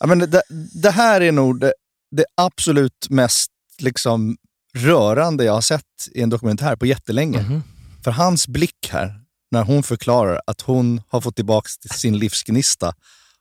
Ja, 0.00 0.06
men 0.06 0.18
det, 0.18 0.42
det 0.82 0.90
här 0.90 1.20
är 1.20 1.32
nog 1.32 1.60
det, 1.60 1.72
det 2.10 2.24
absolut 2.34 3.06
mest 3.10 3.50
liksom, 3.78 4.36
rörande 4.74 5.44
jag 5.44 5.52
har 5.52 5.60
sett 5.60 5.82
i 6.12 6.22
en 6.22 6.30
dokumentär 6.30 6.76
på 6.76 6.86
jättelänge. 6.86 7.42
Mhm. 7.42 7.62
För 8.04 8.10
hans 8.10 8.48
blick 8.48 8.88
här, 8.90 9.14
när 9.50 9.62
hon 9.62 9.82
förklarar 9.82 10.40
att 10.46 10.60
hon 10.60 11.02
har 11.08 11.20
fått 11.20 11.36
tillbaka 11.36 11.68
sin 11.94 12.18
livsgnista 12.18 12.94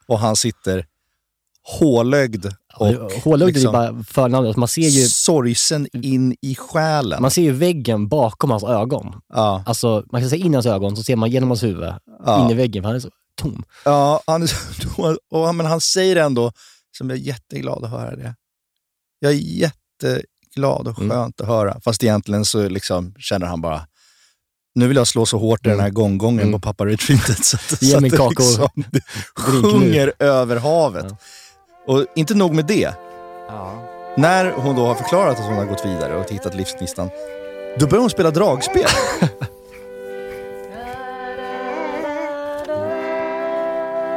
och 0.07 0.19
han 0.19 0.35
sitter 0.35 0.85
hålögd 1.63 2.45
och 2.75 2.87
Hålögd 3.23 3.49
är 3.49 3.53
liksom, 3.53 3.71
bara 3.73 4.03
förnamnet. 4.03 4.55
Man 4.57 4.67
ser 4.67 4.81
ju, 4.81 5.07
sorgsen 5.07 5.87
in 5.93 6.35
i 6.41 6.55
själen. 6.55 7.21
man 7.21 7.31
ser 7.31 7.41
ju 7.41 7.51
väggen 7.51 8.07
bakom 8.07 8.49
hans 8.51 8.63
ögon. 8.63 9.21
Ja, 9.33 9.63
Alltså, 9.65 10.03
man 10.11 10.21
kan 10.21 10.29
se 10.29 10.37
in 10.37 10.51
i 10.51 10.55
hans 10.55 10.65
ögon, 10.65 10.95
så 10.97 11.03
ser 11.03 11.15
man 11.15 11.31
genom 11.31 11.49
hans 11.49 11.63
huvud, 11.63 11.93
Ja. 12.25 12.45
in 12.45 12.51
i 12.51 12.53
väggen, 12.53 12.83
för 12.83 12.87
han 12.87 12.95
är 12.95 12.99
så 12.99 13.09
tom. 13.41 13.63
ja 13.85 14.21
han, 14.27 14.43
är 14.43 14.47
så- 14.47 15.17
och, 15.31 15.45
han- 15.45 15.57
men 15.57 15.65
han 15.65 15.81
säger 15.81 16.15
ändå, 16.15 16.51
som 16.97 17.09
jag 17.09 17.19
är 17.19 17.23
jätteglad 17.23 17.83
att 17.83 17.91
höra 17.91 18.15
det. 18.15 18.35
Jag 19.19 19.31
är 19.31 19.35
jätteglad 19.35 20.87
och 20.87 20.99
Mm. 20.99 21.09
skönt 21.09 21.41
att 21.41 21.47
höra. 21.47 21.81
Fast 21.83 22.03
egentligen 22.03 22.45
så 22.45 22.69
liksom 22.69 23.13
känner 23.19 23.45
han 23.47 23.61
bara, 23.61 23.87
nu 24.75 24.87
vill 24.87 24.97
jag 24.97 25.07
slå 25.07 25.25
så 25.25 25.37
hårt 25.37 25.65
i 25.65 25.69
den 25.69 25.79
här 25.79 25.89
gånggången 25.89 26.39
Mm. 26.47 26.51
på 26.51 26.59
pappa-retreatet 26.59 27.45
så 27.45 27.55
att, 27.57 27.81
Ge 27.81 27.91
så 27.91 27.97
att 27.97 28.03
det 28.03 28.29
liksom, 28.29 28.67
det 28.91 29.01
sjunger 29.35 30.13
över 30.19 30.55
havet. 30.55 31.05
Ja. 31.09 31.17
Och 31.87 32.05
inte 32.15 32.33
nog 32.33 32.53
med 32.53 32.65
det. 32.65 32.93
Ja. 33.47 33.71
När 34.17 34.51
hon 34.51 34.75
då 34.75 34.85
har 34.85 34.95
förklarat 34.95 35.39
att 35.39 35.45
hon 35.45 35.55
har 35.57 35.65
gått 35.65 35.85
vidare 35.85 36.15
och 36.15 36.31
hittat 36.31 36.55
livsgnistan, 36.55 37.09
då 37.79 37.87
börjar 37.87 38.01
hon 38.01 38.09
spela 38.09 38.31
dragspel. 38.31 38.85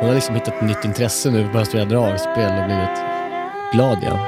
Hon 0.01 0.09
har 0.09 0.15
liksom 0.15 0.35
hittat 0.35 0.55
ett 0.55 0.63
nytt 0.63 0.85
intresse 0.85 1.31
nu, 1.31 1.49
börjat 1.53 1.69
spela 1.69 1.85
dragspel 1.85 2.59
och 2.59 2.65
blivit 2.65 2.99
glad 3.73 3.99
igen. 4.03 4.19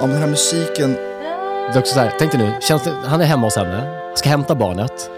Om 0.00 0.10
den 0.10 0.18
här 0.20 0.26
musiken, 0.26 0.92
Det 0.92 1.72
är 1.74 1.78
också 1.78 1.94
så 1.94 2.00
här, 2.00 2.12
tänk 2.18 2.32
dig 2.32 2.40
nu, 2.40 2.52
känns 2.60 2.82
det, 2.82 2.90
han 3.06 3.20
är 3.20 3.24
hemma 3.24 3.46
hos 3.46 3.56
henne, 3.56 4.00
ska 4.14 4.28
hämta 4.28 4.54
barnet. 4.54 5.10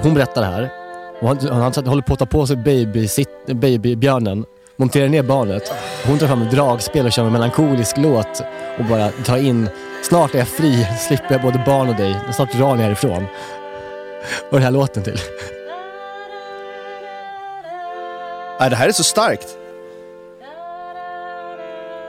Hon 0.00 0.14
berättar 0.14 0.40
det 0.40 0.46
här. 0.46 0.72
Och 1.20 1.28
han, 1.28 1.38
han, 1.48 1.72
han 1.76 1.86
håller 1.86 2.02
på 2.02 2.12
att 2.12 2.18
ta 2.18 2.26
på 2.26 2.46
sig 2.46 2.56
babysit- 2.56 3.54
babybjörnen, 3.54 4.44
monterar 4.76 5.08
ner 5.08 5.22
barnet. 5.22 5.72
Hon 6.06 6.18
tar 6.18 6.26
fram 6.26 6.42
ett 6.42 6.50
dragspel 6.50 7.06
och 7.06 7.12
kör 7.12 7.24
en 7.26 7.32
melankolisk 7.32 7.96
låt 7.96 8.42
och 8.78 8.84
bara 8.84 9.08
tar 9.10 9.36
in 9.36 9.68
Snart 10.02 10.34
är 10.34 10.38
jag 10.38 10.48
fri, 10.48 10.86
slipper 11.08 11.32
jag 11.34 11.42
både 11.42 11.62
barn 11.66 11.88
och 11.88 11.94
dig. 11.96 12.16
Snart 12.34 12.52
drar 12.52 12.76
ni 12.76 12.82
härifrån. 12.82 13.22
Är 13.22 13.26
den 14.50 14.62
här 14.62 14.70
låten 14.70 15.02
till? 15.02 15.18
nej, 18.60 18.70
det 18.70 18.76
här 18.76 18.88
är 18.88 18.92
så 18.92 19.04
starkt. 19.04 19.46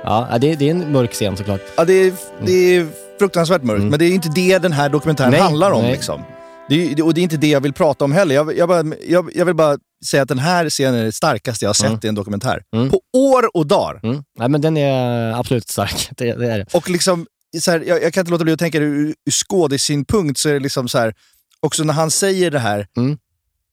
Ja, 0.04 0.28
det, 0.42 0.56
det 0.56 0.66
är 0.68 0.72
en 0.72 0.92
mörk 0.92 1.12
scen 1.14 1.38
såklart. 1.38 1.62
Ja, 1.78 1.86
det, 1.86 1.94
är, 1.94 2.14
det 2.46 2.76
är 2.78 2.88
fruktansvärt 3.20 3.64
mörkt, 3.64 3.78
Mm. 3.80 3.90
men 3.90 4.00
det 4.00 4.06
är 4.06 4.12
inte 4.12 4.30
det 4.36 4.58
den 4.58 4.72
här 4.72 4.90
dokumentären 4.90 5.32
Nej, 5.32 5.40
handlar 5.40 5.72
om. 5.72 5.82
nej. 5.82 5.92
Liksom. 5.92 6.24
Det 6.70 7.02
och 7.02 7.14
det 7.14 7.22
är 7.22 7.24
inte 7.24 7.38
det 7.38 7.48
jag 7.48 7.62
vill 7.62 7.74
prata 7.74 8.06
om 8.06 8.12
heller. 8.12 8.36
Jag, 8.36 8.58
jag, 8.58 8.70
bara, 8.70 8.84
jag, 9.08 9.30
jag 9.36 9.46
vill 9.46 9.56
bara 9.56 9.78
säga 10.06 10.24
att 10.24 10.30
den 10.30 10.40
här 10.40 10.70
scenen 10.70 10.96
är 10.96 11.04
det 11.06 11.12
starkaste 11.12 11.66
jag 11.66 11.70
har 11.70 11.74
sett 11.74 11.86
Mm. 11.90 12.00
i 12.04 12.08
en 12.08 12.16
dokumentär. 12.16 12.64
Mm. 12.76 12.90
På 12.90 13.00
år 13.14 13.58
och 13.58 13.68
dagar. 13.68 14.00
Mm. 14.04 14.24
Nej, 14.40 14.50
men 14.50 14.62
den 14.62 14.78
är 14.78 15.34
absolut 15.40 15.70
stark. 15.70 16.10
Det, 16.18 16.34
det 16.34 16.52
är 16.52 16.58
det. 16.58 16.66
Och 16.74 16.90
liksom, 16.90 17.26
så 17.62 17.72
här, 17.72 17.84
jag, 17.88 18.04
jag 18.04 18.14
kan 18.14 18.22
inte 18.22 18.32
låta 18.32 18.44
bli 18.44 18.54
att 18.54 18.60
tänka 18.60 18.78
ur, 18.78 19.08
ur 19.26 19.32
skådissynpunkt 19.32 20.40
så 20.40 20.50
är 20.50 20.54
det 20.54 20.60
liksom 20.60 20.88
så 20.88 20.98
här, 20.98 21.14
också 21.60 21.84
när 21.84 21.94
han 21.94 22.12
säger 22.12 22.52
det 22.52 22.60
här, 22.60 22.88
Mm. 22.98 23.18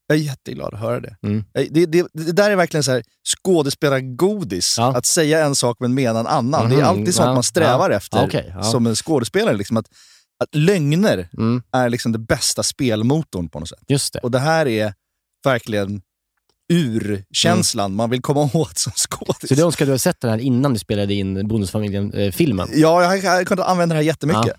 jag 0.06 0.18
är 0.18 0.22
jätteglad 0.22 0.74
att 0.74 0.80
höra 0.80 1.00
det. 1.00 1.16
Mm. 1.22 1.44
Det, 1.70 1.86
det, 1.86 2.06
det 2.12 2.32
där 2.32 2.50
är 2.50 2.56
verkligen 2.56 2.84
så 2.84 2.92
här 2.92 3.02
skådespelargodis. 3.44 4.74
Ja. 4.78 4.96
Att 4.96 5.06
säga 5.06 5.44
en 5.44 5.54
sak 5.54 5.76
men 5.80 5.94
mena 5.94 6.20
en 6.20 6.26
annan. 6.26 6.68
Det 6.70 6.74
är 6.74 6.78
Mhm. 6.78 6.86
alltid 6.88 7.14
sånt 7.14 7.26
Ja. 7.26 7.34
man 7.34 7.42
strävar 7.42 7.90
Ja. 7.90 7.96
efter. 7.96 8.52
Ja. 8.56 8.62
som 8.62 8.86
en 8.86 8.94
skådespelare. 8.96 9.56
Liksom, 9.56 9.76
att, 9.76 9.86
att 10.42 10.54
lögner 10.54 11.28
Mm. 11.38 11.62
är 11.72 11.88
liksom 11.88 12.12
det 12.12 12.18
bästa 12.18 12.62
spelmotorn 12.62 13.48
på 13.48 13.60
något 13.60 13.68
sätt. 13.68 13.78
Just 13.88 14.12
det. 14.12 14.18
Och 14.18 14.30
det 14.30 14.38
här 14.38 14.66
är 14.68 14.94
verkligen 15.44 16.02
urkänslan 16.72 17.94
man 17.94 18.10
vill 18.10 18.22
komma 18.22 18.50
åt 18.54 18.78
som 18.78 18.92
skådis. 18.96 19.48
Så 19.48 19.54
du 19.54 19.62
önskar 19.62 19.84
att 19.84 19.86
du 19.86 19.90
hade 19.92 19.98
sett 19.98 20.20
den 20.20 20.30
här 20.30 20.38
innan 20.38 20.72
du 20.72 20.78
spelade 20.78 21.14
in 21.14 21.48
Bonusfamiljen-filmen? 21.48 22.68
Ja, 22.74 23.02
jag 23.14 23.30
har 23.30 23.44
kunnat 23.44 23.66
använda 23.66 23.94
det 23.94 23.98
här 23.98 24.06
jättemycket. 24.06 24.46
Ja. 24.46 24.54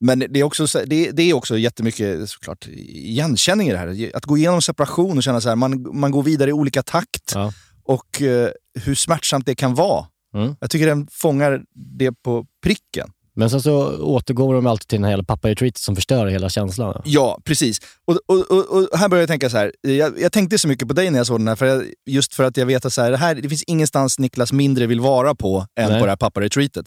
Men 0.00 0.18
det 0.18 0.40
är, 0.40 0.42
också, 0.42 0.66
så- 0.66 0.84
det, 0.86 1.10
det 1.10 1.22
är 1.22 1.34
också 1.34 1.58
jättemycket 1.58 2.30
såklart 2.30 2.66
igenkänning 2.68 3.68
i 3.68 3.72
det 3.72 3.78
här. 3.78 4.10
Att 4.14 4.24
gå 4.24 4.36
igenom 4.38 4.62
separation 4.62 5.16
och 5.16 5.22
känna 5.22 5.40
så 5.40 5.48
här, 5.48 5.56
man, 5.56 5.98
man 5.98 6.10
går 6.10 6.22
vidare 6.22 6.50
i 6.50 6.52
olika 6.52 6.82
takt. 6.82 7.32
Ja. 7.34 7.52
Och 7.84 8.22
eh, 8.22 8.50
hur 8.84 8.94
smärtsamt 8.94 9.46
det 9.46 9.54
kan 9.54 9.74
vara. 9.74 10.06
Mm. 10.34 10.56
Jag 10.60 10.70
tycker 10.70 10.86
den 10.86 11.08
fångar 11.10 11.62
det 11.98 12.12
på 12.12 12.46
pricken. 12.62 13.10
Men 13.38 13.50
sen 13.50 13.62
så 13.62 13.98
återgår 14.02 14.54
de 14.54 14.66
alltid 14.66 14.88
till 14.88 15.00
den 15.00 15.10
här 15.10 15.22
pappa-retreatet 15.22 15.78
som 15.78 15.96
förstör 15.96 16.26
hela 16.26 16.48
känslan. 16.48 17.02
Ja, 17.04 17.40
precis. 17.44 17.80
Och, 18.06 18.18
och, 18.26 18.50
och, 18.50 18.90
och 18.92 18.98
här 18.98 19.08
börjar 19.08 19.22
jag 19.22 19.28
tänka 19.28 19.50
så 19.50 19.56
här. 19.56 19.72
Jag, 19.80 20.20
jag 20.20 20.32
tänkte 20.32 20.58
så 20.58 20.68
mycket 20.68 20.88
på 20.88 20.94
dig 20.94 21.10
när 21.10 21.18
jag 21.18 21.26
såg 21.26 21.40
den 21.40 21.48
här, 21.48 21.56
för 21.56 21.66
jag, 21.66 21.84
just 22.06 22.34
för 22.34 22.44
att 22.44 22.56
jag 22.56 22.66
vet 22.66 22.84
att 22.84 22.92
så 22.92 23.02
här, 23.02 23.10
det, 23.10 23.16
här, 23.16 23.34
det 23.34 23.48
finns 23.48 23.62
ingenstans 23.62 24.18
Niklas 24.18 24.52
mindre 24.52 24.86
vill 24.86 25.00
vara 25.00 25.34
på 25.34 25.66
än 25.80 25.90
Nej. 25.90 26.00
på 26.00 26.06
det 26.06 26.10
här 26.12 26.16
pappa-retreatet. 26.16 26.86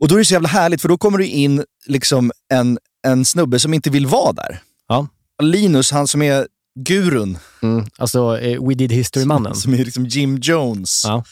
Och 0.00 0.08
då 0.08 0.14
är 0.14 0.18
det 0.18 0.24
så 0.24 0.32
jävla 0.34 0.48
härligt, 0.48 0.80
för 0.82 0.88
då 0.88 0.98
kommer 0.98 1.18
det 1.18 1.26
in 1.26 1.64
liksom 1.86 2.32
en, 2.52 2.78
en 3.06 3.24
snubbe 3.24 3.58
som 3.58 3.74
inte 3.74 3.90
vill 3.90 4.06
vara 4.06 4.32
där. 4.32 4.58
Ja. 4.88 5.08
Linus, 5.42 5.90
han 5.90 6.08
som 6.08 6.22
är 6.22 6.46
gurun, 6.78 7.38
Mm. 7.62 7.86
Alltså, 7.98 8.38
eh, 8.38 8.62
We 8.68 8.74
Did 8.74 8.92
History-mannen. 8.92 9.54
som 9.54 9.74
är 9.74 9.84
liksom 9.84 10.06
Jim 10.06 10.38
Jones 10.42 11.02
Ja. 11.06 11.24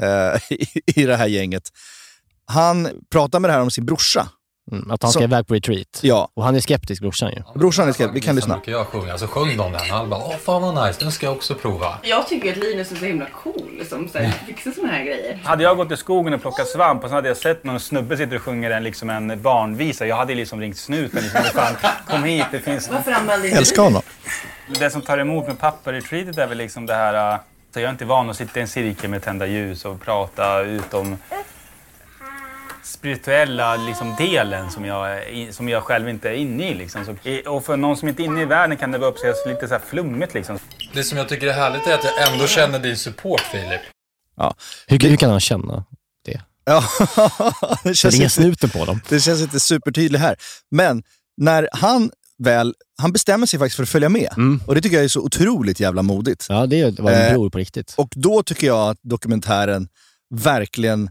eh, 0.00 0.40
i, 0.58 0.66
i 0.86 1.06
det 1.06 1.16
här 1.16 1.26
gänget. 1.26 1.70
Han 2.50 2.88
pratar 3.12 3.40
med 3.40 3.50
det 3.50 3.54
här 3.54 3.60
om 3.60 3.70
sin 3.70 3.86
brorsa. 3.86 4.28
Mm. 4.72 4.90
Att 4.90 5.02
han 5.02 5.12
Så- 5.12 5.18
ska 5.18 5.24
iväg 5.24 5.46
på 5.46 5.54
retreat. 5.54 5.98
Ja, 6.02 6.28
Och 6.34 6.44
han 6.44 6.56
är 6.56 6.60
skeptisk, 6.60 7.02
brorsan 7.02 7.30
ju. 7.32 7.42
brorsan 7.60 7.88
är 7.88 7.92
skrevet. 7.92 8.14
Vi 8.16 8.20
kan 8.20 8.36
lyssna. 8.36 8.54
brukar 8.54 8.72
jag 8.72 8.86
sjunga, 8.86 9.18
så 9.18 9.26
sjöng 9.26 9.56
de 9.56 9.72
den. 9.72 9.80
Han 9.90 10.10
bara, 10.10 10.20
åh 10.24 10.36
fan 10.36 10.62
vad 10.62 10.86
nice, 10.86 11.00
den 11.00 11.12
ska 11.12 11.26
jag 11.26 11.36
också 11.36 11.54
prova. 11.54 11.98
Jag 12.02 12.28
tycker 12.28 12.50
att 12.52 12.56
Linus 12.56 12.92
är 12.92 12.96
så 12.96 13.04
himla 13.04 13.26
cool 13.42 13.82
som 13.88 14.08
så 14.08 14.18
här, 14.18 14.32
fixar 14.46 14.70
såna 14.70 14.88
här 14.88 15.04
grejer. 15.04 15.40
Hade 15.44 15.62
jag 15.62 15.76
gått 15.76 15.92
i 15.92 15.96
skogen 15.96 16.34
och 16.34 16.40
plockat 16.40 16.68
svamp 16.68 17.02
och 17.04 17.08
så 17.08 17.14
hade 17.14 17.28
jag 17.28 17.36
sett 17.36 17.64
någon 17.64 17.80
snubbe 17.80 18.16
sitta 18.16 18.34
och 18.36 18.42
sjunga 18.42 18.76
en, 18.76 18.82
liksom 18.82 19.10
en 19.10 19.42
barnvisa. 19.42 20.06
Jag 20.06 20.16
hade 20.16 20.34
liksom 20.34 20.60
ringt 20.60 20.78
snuten. 20.78 21.22
Liksom, 21.22 21.40
fan, 21.42 21.74
kom 22.08 22.24
hit, 22.24 22.46
det 22.50 22.60
finns... 22.60 22.90
Varför 22.90 23.12
anmälde 23.12 23.46
inte 23.46 23.58
Älskar 23.58 23.82
honom. 23.82 24.02
Det 24.78 24.90
som 24.90 25.02
tar 25.02 25.18
emot 25.18 25.46
med 25.46 25.58
pappa-retreatet 25.58 26.38
är 26.38 26.46
väl 26.46 26.58
liksom 26.58 26.86
det 26.86 26.94
här... 26.94 27.32
äh, 27.34 27.40
Så 27.74 27.80
jag 27.80 27.86
är 27.86 27.90
inte 27.90 28.04
van 28.04 28.30
att 28.30 28.36
sitta 28.36 28.58
i 28.58 28.62
en 28.62 28.68
cirkel 28.68 29.10
med 29.10 29.22
tända 29.22 29.46
ljus 29.46 29.84
och 29.84 30.00
prata 30.00 30.60
ut 30.60 30.94
om 30.94 31.16
spirituella 32.82 33.76
liksom, 33.76 34.16
delen 34.18 34.70
som 34.70 34.84
jag, 34.84 35.28
är 35.28 35.52
som 35.52 35.68
jag 35.68 35.82
själv 35.82 36.08
inte 36.08 36.28
är 36.28 36.34
inne 36.34 36.70
i. 36.70 36.74
Liksom. 36.74 37.04
Så, 37.04 37.14
och 37.50 37.64
för 37.64 37.76
någon 37.76 37.96
som 37.96 38.08
inte 38.08 38.22
är 38.22 38.24
inne 38.24 38.42
i 38.42 38.44
världen 38.44 38.76
kan 38.76 38.90
det 38.90 38.98
vara 38.98 39.10
upplevas 39.10 39.36
lite 39.46 39.68
så 39.68 39.74
här 39.74 39.82
flummigt. 39.88 40.34
Liksom. 40.34 40.58
Det 40.94 41.04
som 41.04 41.18
jag 41.18 41.28
tycker 41.28 41.46
är 41.46 41.52
härligt 41.52 41.86
är 41.86 41.94
att 41.94 42.04
jag 42.04 42.32
ändå 42.32 42.46
känner 42.46 42.78
din 42.78 42.96
support 42.96 43.40
Filip. 43.40 43.80
Hur, 44.86 44.98
hur 45.08 45.16
kan 45.16 45.30
han 45.30 45.40
känna 45.40 45.84
det? 46.24 46.40
Ja, 46.64 46.84
det 47.84 47.94
känns 47.94 48.14
inte- 48.14 48.28
snuten 48.30 48.70
på 48.70 48.84
dem. 48.84 49.00
Det 49.08 49.20
känns 49.20 49.40
inte 49.40 49.60
supertydligt 49.60 50.20
här. 50.22 50.36
Men 50.70 51.02
när 51.36 51.68
han 51.72 52.10
väl, 52.38 52.74
han 53.02 53.12
bestämmer 53.12 53.46
sig 53.46 53.58
faktiskt 53.58 53.76
för 53.76 53.82
att 53.82 53.88
följa 53.88 54.08
med. 54.08 54.32
Mm. 54.36 54.60
Och 54.66 54.74
det 54.74 54.80
tycker 54.80 54.96
jag 54.96 55.04
är 55.04 55.08
så 55.08 55.20
otroligt 55.20 55.80
jävla 55.80 56.02
modigt. 56.02 56.46
Ja, 56.48 56.66
det 56.66 57.00
var 57.00 57.10
en 57.10 57.26
Eh, 57.26 57.32
bror 57.32 57.50
på 57.50 57.58
riktigt. 57.58 57.94
Och 57.96 58.08
då 58.16 58.42
tycker 58.42 58.66
jag 58.66 58.90
att 58.90 58.98
dokumentären 59.02 59.88
verkligen 60.34 61.10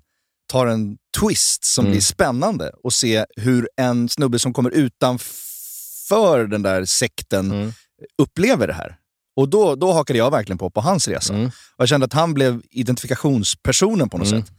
tar 0.52 0.68
en 0.68 0.98
twist 1.20 1.64
som 1.66 1.86
Mm. 1.86 1.92
blir 1.92 2.02
spännande. 2.02 2.72
Och 2.84 2.94
se 2.94 3.26
hur 3.38 3.70
en 3.78 4.10
snubbe 4.10 4.40
som 4.40 4.54
kommer 4.54 4.70
utanför 4.70 6.48
den 6.48 6.62
där 6.62 6.86
sekten 6.86 7.52
Mm. 7.52 7.74
upplever 8.22 8.68
det 8.68 8.74
här. 8.74 8.96
Och 9.36 9.50
då, 9.50 9.76
då 9.76 9.92
hakade 9.94 10.20
jag 10.20 10.32
verkligen 10.32 10.58
på, 10.58 10.70
på 10.70 10.82
hans 10.82 11.08
resa. 11.08 11.34
Mm. 11.34 11.46
Och 11.46 11.52
jag 11.78 11.90
kände 11.90 12.06
att 12.06 12.14
han 12.14 12.34
blev 12.34 12.62
identifikationspersonen 12.72 14.10
på 14.10 14.18
något 14.18 14.28
Mm. 14.28 14.42
sätt. 14.44 14.52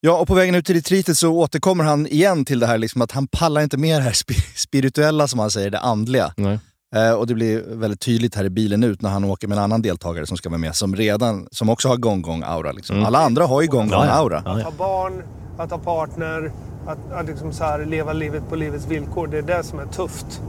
Ja, 0.00 0.18
och 0.18 0.26
på 0.26 0.34
vägen 0.34 0.54
ut 0.54 0.66
till 0.66 0.74
retreatet 0.74 1.18
så 1.18 1.28
återkommer 1.32 1.84
han 1.84 2.06
igen 2.06 2.44
till 2.44 2.58
det 2.60 2.66
här 2.66 2.78
liksom 2.78 3.02
att 3.02 3.12
han 3.12 3.26
pallar 3.26 3.60
inte 3.62 3.76
med 3.76 3.98
det 3.98 4.02
här 4.02 4.12
spi- 4.12 4.52
spirituella 4.56 5.28
som 5.28 5.38
han 5.38 5.50
säger, 5.50 5.70
det 5.70 5.78
andliga. 5.78 6.34
Nej. 6.36 6.58
Eh, 6.96 7.10
och 7.12 7.26
det 7.26 7.34
blir 7.34 7.62
väldigt 7.66 8.00
tydligt 8.00 8.34
här 8.34 8.44
i 8.44 8.50
bilen 8.50 8.84
ut 8.84 9.02
när 9.02 9.10
han 9.10 9.24
åker 9.24 9.48
med 9.48 9.58
en 9.58 9.64
annan 9.64 9.82
deltagare 9.82 10.26
som 10.26 10.36
ska 10.36 10.48
vara 10.48 10.58
med, 10.58 10.76
som 10.76 10.96
redan, 10.96 11.48
som 11.50 11.68
också 11.68 11.88
har 11.88 11.96
gong-gong-aura. 11.96 12.72
Liksom. 12.72 12.96
Mm. 12.96 13.06
Alla 13.06 13.18
andra 13.18 13.46
har 13.46 13.62
ju 13.62 13.68
gong-gong-aura. 13.68 14.42
Ja, 14.44 14.52
ja. 14.52 14.56
Att 14.58 14.62
ha 14.64 14.70
barn, 14.70 15.22
att 15.58 15.70
ha 15.70 15.78
partner, 15.78 16.50
att, 16.86 16.98
att 17.12 17.26
liksom 17.26 17.52
så 17.52 17.64
här 17.64 17.84
leva 17.84 18.12
livet 18.12 18.48
på 18.48 18.56
livets 18.56 18.86
villkor. 18.86 19.26
Det 19.26 19.38
är 19.38 19.42
det 19.42 19.62
som 19.62 19.78
är 19.78 19.86
tufft. 19.86 20.42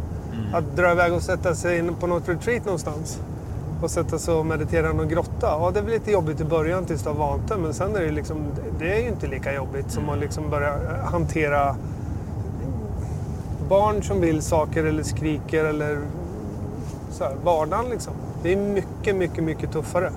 Att 0.53 0.75
dra 0.75 0.91
iväg 0.91 1.13
och 1.13 1.21
sätta 1.21 1.55
sig 1.55 1.77
in 1.77 1.95
på 1.95 2.07
något 2.07 2.29
retreat 2.29 2.65
någonstans 2.65 3.19
och 3.81 3.91
sätta 3.91 4.19
sig 4.19 4.33
och 4.33 4.45
meditera 4.45 4.89
i 4.89 4.93
någon 4.93 5.07
grotta. 5.07 5.47
Ja, 5.47 5.71
det 5.73 5.81
blir 5.81 5.93
lite 5.93 6.11
jobbigt 6.11 6.41
i 6.41 6.43
början 6.43 6.85
tills 6.85 7.03
du 7.03 7.09
har 7.09 7.15
vant 7.15 7.47
dig, 7.47 7.57
men 7.57 7.73
sen 7.73 7.95
är 7.95 8.01
det, 8.01 8.11
liksom, 8.11 8.37
det 8.79 8.93
är 8.93 9.01
ju 9.01 9.07
inte 9.07 9.27
lika 9.27 9.53
jobbigt 9.53 9.91
som 9.91 10.09
att 10.09 10.19
liksom 10.19 10.49
börja 10.49 10.77
hantera 11.03 11.75
barn 13.69 14.03
som 14.03 14.21
vill 14.21 14.41
saker 14.41 14.83
eller 14.83 15.03
skriker 15.03 15.65
eller 15.65 15.99
så 17.11 17.23
här, 17.23 17.35
vardagen 17.43 17.89
liksom. 17.89 18.13
Det 18.43 18.53
är 18.53 18.57
mycket, 18.57 19.15
mycket, 19.15 19.43
mycket 19.43 19.71
tuffare. 19.71 20.11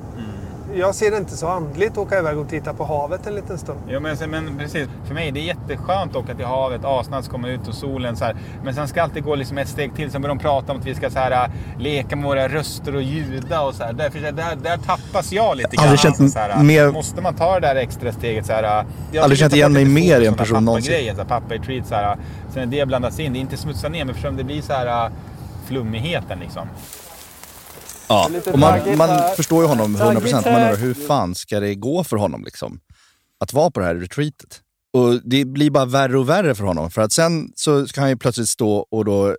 Jag 0.74 0.94
ser 0.94 1.11
det 1.11 1.16
inte 1.16 1.37
så 1.37 1.48
andligt 1.48 1.92
att 1.92 1.98
åka 1.98 2.18
iväg 2.18 2.38
och 2.38 2.48
titta 2.48 2.74
på 2.74 2.85
havet 2.85 3.26
en 3.26 3.35
liten 3.35 3.59
stund. 3.59 3.78
Jo, 3.88 4.00
men, 4.00 4.16
men 4.31 4.59
precis. 4.59 4.88
För 5.07 5.14
mig 5.14 5.31
det 5.31 5.40
är 5.40 5.44
jätteskönt 5.44 6.11
att 6.11 6.16
åka 6.16 6.35
till 6.35 6.44
havet, 6.44 6.81
asnice, 6.85 7.31
komma 7.31 7.48
ut 7.48 7.68
och 7.68 7.74
solen 7.74 8.16
så 8.16 8.24
här. 8.24 8.37
Men 8.64 8.74
sen 8.74 8.88
ska 8.88 9.02
alltid 9.02 9.24
gå 9.24 9.35
liksom 9.35 9.59
ett 9.59 9.68
steg 9.68 9.94
till. 9.96 10.11
Sen 10.11 10.22
börjar 10.22 10.35
de 10.37 10.42
prata 10.42 10.72
om 10.72 10.78
att 10.78 10.87
vi 10.87 10.94
ska 10.94 11.11
så 11.11 11.18
här, 11.18 11.31
äh, 11.31 11.50
leka 11.78 12.16
med 12.16 12.24
våra 12.24 12.48
röster 12.48 12.94
och 12.94 13.02
ljuda 13.02 13.61
och 13.62 13.74
så 13.74 13.85
här. 13.85 13.92
Därför, 13.92 14.18
där, 14.18 14.33
där 14.62 14.76
tappas 14.76 15.33
jag 15.33 15.57
lite 15.57 15.76
grann. 15.76 15.85
Aldrig 15.85 16.00
känt 16.00 16.20
Alltså, 16.20 16.33
så 16.35 16.38
här, 16.38 16.62
mer- 16.62 16.92
Måste 16.92 17.20
man 17.22 17.35
ta 17.35 17.61
det 17.61 17.66
där 17.66 17.76
extra 17.76 18.12
steget 18.12 18.46
så 18.46 18.52
här. 18.52 18.81
äh, 18.81 18.87
jag 19.12 19.22
Aldrig 19.22 19.38
känt 19.38 19.52
att 19.52 19.57
igen 19.57 19.74
det 19.74 19.81
är 19.81 19.85
mig 19.85 19.94
mer 20.04 20.20
i 20.20 20.26
en 20.26 20.35
person 20.35 20.64
någonsin. 20.64 20.90
Pappagrejen, 20.92 21.16
så 21.16 21.22
här, 21.22 21.28
pappa 21.28 21.54
i 21.54 21.59
treat 21.59 21.87
så 21.87 21.94
här. 21.94 22.11
äh, 22.12 22.18
Sen 22.54 22.68
när 22.68 22.76
det 22.78 22.87
blandas 22.87 23.20
in, 23.20 23.33
det 23.33 23.38
är 23.38 23.40
inte 23.40 23.57
smutsa 23.57 23.88
ner, 23.88 24.04
men 24.04 24.14
förstår 24.14 24.31
det 24.31 24.44
blir 24.44 24.62
så 24.62 24.72
här 24.72 25.04
äh, 25.07 25.12
flummigheten 25.66 26.38
liksom. 26.38 26.68
Ja. 28.09 28.31
Och 28.53 28.59
man, 28.59 28.97
man 28.99 29.37
förstår 29.37 29.62
ju 29.62 29.68
honom 29.68 29.97
100%. 29.97 29.99
Taggigt 29.99 30.33
Man 30.33 30.44
undrar 30.44 30.77
hur 30.77 30.94
fan 30.94 31.35
ska 31.35 31.61
det 31.61 31.75
gå 31.75 32.05
för 32.05 32.16
honom 32.16 32.44
liksom? 32.44 32.81
Att 33.40 33.53
vara 33.53 33.71
på 33.71 33.81
det 33.81 33.87
här 33.87 33.94
retreatet. 33.94 34.61
Och 34.92 35.21
det 35.25 35.44
blir 35.44 35.71
bara 35.71 35.85
värre 35.85 36.18
och 36.18 36.29
värre 36.29 36.55
för 36.55 36.64
honom. 36.64 36.90
För 36.90 37.03
att 37.03 37.12
sen 37.12 37.53
så 37.57 37.87
ska 37.87 38.01
han 38.01 38.11
ju 38.11 38.16
plötsligt 38.16 38.49
stå 38.49 38.87
och 38.90 39.05
då 39.05 39.29
eh, 39.29 39.37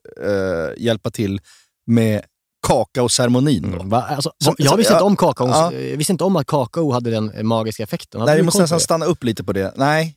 hjälpa 0.78 1.12
till 1.12 1.42
med 1.88 2.22
kakaoceremonin. 2.68 3.90
Va? 3.90 4.02
Alltså, 4.10 4.32
Som- 4.44 4.56
jag 4.58 4.78
visste 4.78 4.94
inte 4.94 5.04
om 5.04 5.16
kakaons, 5.16 5.56
ja. 5.56 5.74
jag 5.74 5.98
visste 5.98 6.14
inte 6.14 6.24
om 6.24 6.36
att 6.36 6.48
kakao 6.48 6.92
hade 6.92 7.12
den 7.12 7.48
magiska 7.48 7.84
effekten. 7.84 8.22
Hade 8.22 8.32
Nej, 8.32 8.38
du 8.38 8.42
vi 8.42 8.46
måste 8.46 8.62
nästan 8.62 8.80
stanna 8.80 9.06
upp 9.06 9.24
lite 9.24 9.44
på 9.44 9.54
det. 9.54 9.74
Nej, 9.76 10.16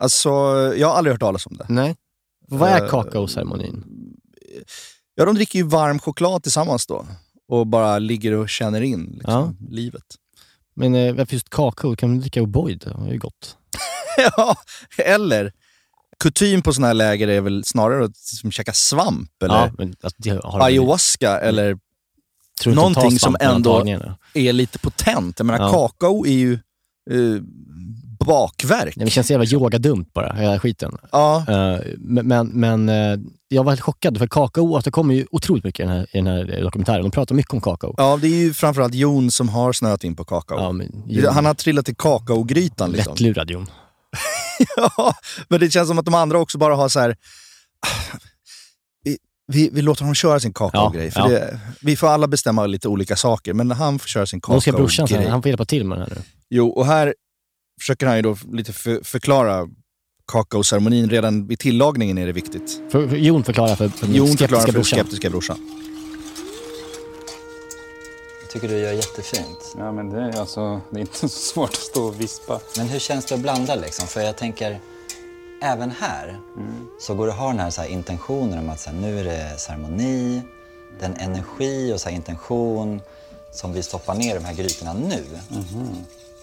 alltså 0.00 0.30
jag 0.76 0.88
har 0.88 0.94
aldrig 0.94 1.14
hört 1.14 1.20
talas 1.20 1.46
om 1.46 1.56
det. 1.56 1.66
Nej. 1.68 1.96
Vad 2.48 2.68
är 2.68 2.82
Eh, 2.84 2.90
kakaoceremonin? 2.90 3.84
Ja, 5.14 5.24
de 5.24 5.34
dricker 5.34 5.58
ju 5.58 5.64
varm 5.64 5.98
choklad 5.98 6.42
tillsammans 6.42 6.86
då. 6.86 7.06
Och 7.50 7.66
bara 7.66 7.98
ligger 7.98 8.32
och 8.32 8.48
känner 8.48 8.80
in 8.80 9.12
liksom, 9.14 9.56
livet. 9.70 10.04
Men 10.74 10.94
eh, 10.94 11.14
varför 11.14 11.34
just 11.34 11.50
kakao? 11.50 11.96
Kan 11.96 12.08
man 12.10 12.20
dricka 12.20 12.40
O'boy? 12.42 12.78
Det 12.84 12.90
är 13.08 13.12
ju 13.12 13.18
gott. 13.18 13.56
ja, 14.36 14.56
eller 14.98 15.52
kutym 16.18 16.62
på 16.62 16.72
såna 16.72 16.86
här 16.86 16.94
läger 16.94 17.28
är 17.28 17.40
väl 17.40 17.64
snarare 17.64 18.04
att 18.04 18.16
liksom 18.32 18.50
käka 18.52 18.72
svamp 18.72 19.42
eller 19.42 19.54
Ja, 19.54 19.70
men, 19.78 19.94
alltså, 20.00 20.16
det 20.22 20.40
ayahuasca 20.44 21.40
eller 21.40 21.78
Tror 22.60 22.72
inte 22.72 22.82
de 22.84 22.94
tar 22.94 23.00
någonting 23.00 23.18
som 23.18 23.36
ändå 23.40 23.84
är 24.34 24.52
lite 24.52 24.78
potent. 24.78 25.38
Jag 25.38 25.46
menar, 25.46 25.64
Ja. 25.64 25.70
kakao 25.70 26.26
är 26.26 26.32
ju 26.32 26.52
eh, 27.10 27.42
bakverk. 28.24 28.96
Nej, 28.96 29.04
det 29.04 29.10
känns 29.10 29.30
jävla 29.30 29.46
yogadumt 29.46 30.12
bara, 30.12 30.32
hela 30.32 30.58
skiten. 30.58 30.96
Ja. 31.12 31.44
Eh, 31.48 31.80
men 31.98 32.48
men, 32.48 32.88
eh, 32.88 33.18
jag 33.48 33.64
var 33.64 33.72
helt 33.72 33.80
chockad, 33.80 34.18
för 34.18 34.26
kakao 34.26 34.72
återkommer 34.72 35.14
ju 35.14 35.26
otroligt 35.30 35.64
mycket 35.64 35.80
i 35.80 35.86
den 35.86 35.96
här, 35.96 36.02
i 36.12 36.18
den 36.18 36.26
här 36.26 36.60
dokumentären. 36.62 37.02
De 37.02 37.10
pratar 37.10 37.34
mycket 37.34 37.52
om 37.52 37.60
kakao. 37.60 37.94
Ja, 37.96 38.18
det 38.22 38.26
är 38.26 38.36
ju 38.36 38.54
framförallt 38.54 38.94
Jon 38.94 39.30
som 39.30 39.48
har 39.48 39.72
snöat 39.72 40.04
in 40.04 40.16
på 40.16 40.24
kakao. 40.24 40.80
Ja, 41.06 41.30
Han 41.32 41.46
har 41.46 41.54
trillat 41.54 41.88
i 41.88 41.94
kakaogrytan. 41.94 42.92
Liksom. 42.92 43.12
Lättlurad 43.12 43.50
Jon. 43.50 43.66
ja, 44.76 45.14
men 45.48 45.60
det 45.60 45.70
känns 45.70 45.88
som 45.88 45.98
att 45.98 46.04
de 46.04 46.14
andra 46.14 46.38
också 46.38 46.58
bara 46.58 46.76
har 46.76 46.88
så 46.88 47.00
här. 47.00 47.10
"Ah, 47.86 48.16
Vi, 49.04 49.18
vi, 49.52 49.70
vi 49.72 49.82
låter 49.82 50.02
honom 50.02 50.14
köra 50.14 50.40
sin 50.40 50.52
kakaogrej. 50.52 51.12
Ja, 51.14 51.20
ja. 51.22 51.28
det, 51.38 51.60
vi 51.82 51.96
får 51.96 52.08
alla 52.08 52.26
bestämma 52.26 52.66
lite 52.66 52.88
olika 52.88 53.16
saker, 53.16 53.54
men 53.54 53.70
han 53.70 53.98
får 53.98 54.08
köra 54.08 54.26
sin 54.26 54.40
Då 54.48 54.60
ska 54.60 54.72
brorsan, 54.72 55.06
kakaogrej. 55.06 55.30
han 55.30 55.42
får 55.42 55.48
hjälpa 55.48 55.64
till 55.64 55.84
med 55.84 55.98
det 55.98 56.02
här 56.04 56.10
nu. 56.16 56.22
Jo, 56.50 56.68
och 56.68 56.86
här 56.86 57.14
försöker 57.80 58.06
han 58.06 58.16
ju 58.16 58.22
då 58.22 58.36
lite 58.52 58.72
för, 58.72 59.04
förklara 59.04 59.68
kakaoceremonin. 60.32 61.10
Redan 61.10 61.46
vid 61.46 61.58
tillagningen 61.58 62.18
är 62.18 62.26
det 62.26 62.32
viktigt. 62.32 62.82
För, 62.90 63.08
för 63.08 63.16
Jon 63.16 63.44
förklarar 63.44 63.76
för, 63.76 63.88
för 63.88 64.06
Jon 64.06 64.26
skeptiska 64.26 64.46
förklarar 64.46 64.66
för 64.66 64.72
brorsan. 64.72 64.98
skeptiska 64.98 65.30
brorsan. 65.30 65.58
Jag 68.42 68.50
tycker 68.50 68.68
du 68.68 68.78
gör 68.78 68.92
jättefint. 68.92 69.74
Ja, 69.78 69.92
men 69.92 70.10
det 70.10 70.20
är, 70.20 70.40
alltså, 70.40 70.80
det 70.90 70.96
är 70.98 71.00
inte 71.00 71.18
så 71.18 71.28
svårt 71.28 71.70
att 71.70 71.74
stå 71.76 72.04
och 72.04 72.20
vispa. 72.20 72.60
Men 72.76 72.88
hur 72.88 72.98
känns 72.98 73.24
det 73.24 73.34
att 73.34 73.40
blanda 73.40 73.74
liksom? 73.74 74.06
För 74.06 74.20
jag 74.20 74.36
tänker, 74.36 74.80
även 75.62 75.90
här 75.90 76.38
så 77.00 77.14
går 77.14 77.26
det 77.26 77.32
att 77.32 77.38
ha 77.38 77.48
den 77.48 77.58
här, 77.58 77.70
så 77.70 77.80
här 77.80 77.88
intentionen 77.88 78.58
om 78.58 78.70
att 78.70 78.80
så 78.80 78.90
här, 78.90 78.96
nu 78.96 79.20
är 79.20 79.24
det 79.24 79.58
ceremoni, 79.58 80.42
den 81.00 81.16
energi 81.16 81.92
och 81.92 82.00
så 82.00 82.08
här, 82.08 82.16
intention 82.16 83.00
som 83.54 83.72
vi 83.72 83.82
stoppar 83.82 84.14
ner 84.14 84.30
i 84.30 84.38
de 84.38 84.44
här 84.44 84.54
grytorna 84.54 84.92
nu. 84.92 85.24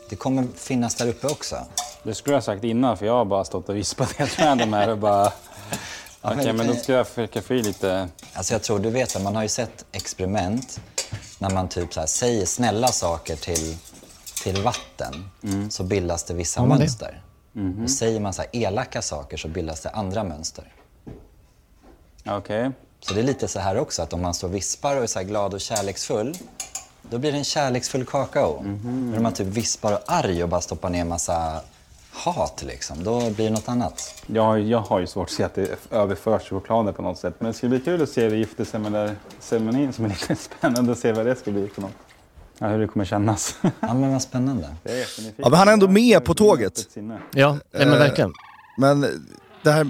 Det 0.10 0.16
kommer 0.16 0.48
finnas 0.56 0.96
där 0.96 1.08
uppe 1.08 1.28
också. 1.28 1.58
Det 2.04 2.14
skulle 2.16 2.34
jag 2.34 2.38
ha 2.38 2.46
sagt 2.46 2.64
innan, 2.64 2.98
för 2.98 3.06
jag 3.06 3.14
har 3.14 3.26
bara 3.26 3.44
stått 3.44 3.70
och 3.70 3.76
vispat 3.76 4.12
helt 4.12 4.38
med 4.40 4.58
de 4.58 4.74
här 4.74 4.90
och 4.90 4.98
bara... 4.98 5.32
Ja, 6.22 6.32
Okej, 6.34 6.46
men- 6.46 6.58
men 6.58 6.68
då 6.68 6.76
ska 6.76 6.94
jag 6.94 7.08
försöka 7.08 7.42
få 7.42 7.54
i 7.54 7.64
lite... 7.64 8.10
Alltså 8.34 8.54
jag 8.54 8.64
tror, 8.64 8.80
du 8.80 8.90
vet, 8.90 9.14
här, 9.16 9.24
man 9.24 9.36
har 9.36 9.44
ju 9.44 9.50
sett 9.50 9.86
experiment 9.92 10.80
när 11.40 11.50
man 11.50 11.70
typ 11.70 11.94
så 11.94 12.00
här, 12.00 12.08
säger 12.08 12.46
snälla 12.46 12.88
saker 12.88 13.36
till, 13.36 13.78
till 14.44 14.62
vatten 14.64 15.30
så 15.70 15.84
bildas 15.84 16.24
det 16.24 16.34
vissa 16.34 16.60
Ja, 16.60 16.66
men 16.66 16.78
det- 16.78 16.84
mönster. 16.84 17.22
Och 17.84 17.90
säger 17.92 18.20
man 18.20 18.34
så 18.34 18.42
här, 18.42 18.50
elaka 18.54 19.02
saker 19.02 19.38
så 19.38 19.48
bildas 19.48 19.82
det 19.82 19.90
andra 19.90 20.24
mönster. 20.24 20.74
Okej. 22.26 22.72
Så 23.00 23.14
det 23.14 23.20
är 23.20 23.24
lite 23.24 23.48
så 23.48 23.60
här 23.60 23.78
också, 23.78 24.02
att 24.02 24.14
om 24.14 24.22
man 24.22 24.34
står 24.34 24.48
och 24.48 24.56
vispar 24.56 24.98
och 24.98 25.04
är 25.04 25.08
så 25.08 25.20
här 25.20 25.26
glad 25.26 25.54
och 25.54 25.62
kärleksfull, 25.62 26.38
då 27.10 27.18
blir 27.18 27.32
det 27.32 27.38
en 27.38 27.44
kärleksfull 27.44 28.06
kakao. 28.06 28.62
Men 28.64 29.14
om 29.18 29.24
man 29.24 29.34
typ 29.34 29.48
vispar 29.48 29.94
och 29.94 30.00
är 30.08 30.20
arg 30.20 30.44
och 30.44 30.50
bara 30.50 30.62
stoppar 30.62 30.90
ner 30.90 31.02
en 31.02 31.08
massa 31.08 31.62
hat, 32.12 32.64
liksom, 32.68 33.04
då 33.04 33.30
blir 33.30 33.46
det 33.46 33.52
något 33.52 33.70
annat. 33.70 34.24
Jag, 34.28 34.60
jag 34.60 34.80
har 34.80 35.00
ju 35.00 35.08
svårt 35.08 35.28
att 35.28 35.32
se 35.32 35.44
att 35.44 35.56
det 35.56 35.92
överförs 35.92 36.42
till 36.42 36.50
chokladen 36.50 36.94
på 36.94 37.02
något 37.02 37.18
sätt. 37.18 37.36
Men 37.40 37.52
det 37.52 37.58
ska 37.58 37.68
bli 37.68 37.80
kul 37.80 38.02
att 38.02 38.10
se 38.10 38.30
det 38.30 38.38
gifteceremonin 38.38 39.94
som 39.94 40.06
är 40.06 40.10
lite 40.10 40.36
spännande 40.60 40.92
att 40.92 40.98
se 41.00 41.12
vad 41.12 41.26
det 41.26 41.36
ska 41.36 41.52
bli 41.52 41.68
för 41.68 41.82
något. 41.82 41.92
Ja, 42.60 42.68
hur 42.68 42.80
det 42.80 42.88
kommer 42.88 43.06
kännas. 43.06 43.56
Ja, 43.62 43.94
men 43.94 44.12
vad 44.12 44.22
spännande. 44.22 44.76
Ja, 45.36 45.50
men 45.50 45.54
han 45.54 45.68
är 45.68 45.74
ändå 45.74 45.88
med 45.88 46.24
på 46.26 46.34
tåget. 46.34 46.88
Ja, 47.34 47.52
nej, 47.52 47.60
men 47.72 47.94
Eh, 47.94 48.00
verkligen. 48.00 48.34
Men 48.78 49.02
det 49.64 49.72
här, 49.72 49.90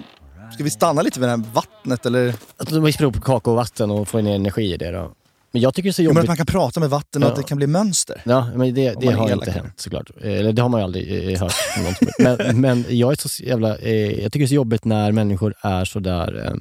ska 0.54 0.64
vi 0.64 0.70
stanna 0.70 1.02
lite 1.02 1.20
vid 1.20 1.30
det 1.30 1.32
här 1.32 1.44
vattnet 1.54 2.06
eller? 2.06 2.36
Att 2.58 2.70
de 2.70 2.84
vispar 2.84 3.06
upp 3.06 3.24
kakao 3.24 3.52
och 3.52 3.58
vatten 3.58 3.92
och 3.92 4.08
får 4.08 4.22
ner 4.22 4.36
energi 4.36 4.74
i 4.74 4.78
det 4.78 4.92
då. 4.92 5.12
Men 5.52 5.62
jag 5.62 5.74
tycker 5.74 5.90
det 5.90 5.92
är 5.92 5.94
så 5.94 6.02
Jo, 6.02 6.10
men 6.10 6.16
jobbigt. 6.16 6.24
att 6.24 6.28
man 6.28 6.38
kan 6.38 6.46
prata 6.46 6.80
med 6.80 6.90
vatten 6.90 7.24
och 7.24 7.30
att 7.30 7.38
Ja. 7.38 7.42
det 7.42 7.48
kan 7.48 7.58
bli 7.58 7.68
mönster. 7.68 8.22
Ja, 8.26 8.50
men 8.56 8.74
det, 8.74 8.94
det 9.02 9.08
har 9.12 9.34
inte 9.34 9.52
hänt 9.52 9.80
såklart. 9.80 10.10
Eh, 10.22 10.32
Eller 10.34 10.54
det 10.54 10.62
har 10.62 10.70
man 10.70 10.80
ju 10.80 10.84
aldrig 10.84 11.34
eh, 11.34 11.40
hört. 11.40 11.54
någon 11.84 11.96
som- 11.96 12.08
men, 12.20 12.62
men 12.62 12.86
jag 12.98 13.12
är 13.12 13.28
så 13.28 13.44
jävla... 13.44 13.78
Eh, 13.78 13.92
jag 14.22 14.32
tycker 14.32 14.40
det 14.40 14.46
är 14.46 14.48
så 14.48 14.54
jobbigt 14.56 14.86
när 14.86 15.12
människor 15.12 15.54
är 15.62 15.86
sådär 15.86 16.46
eh, 16.46 16.54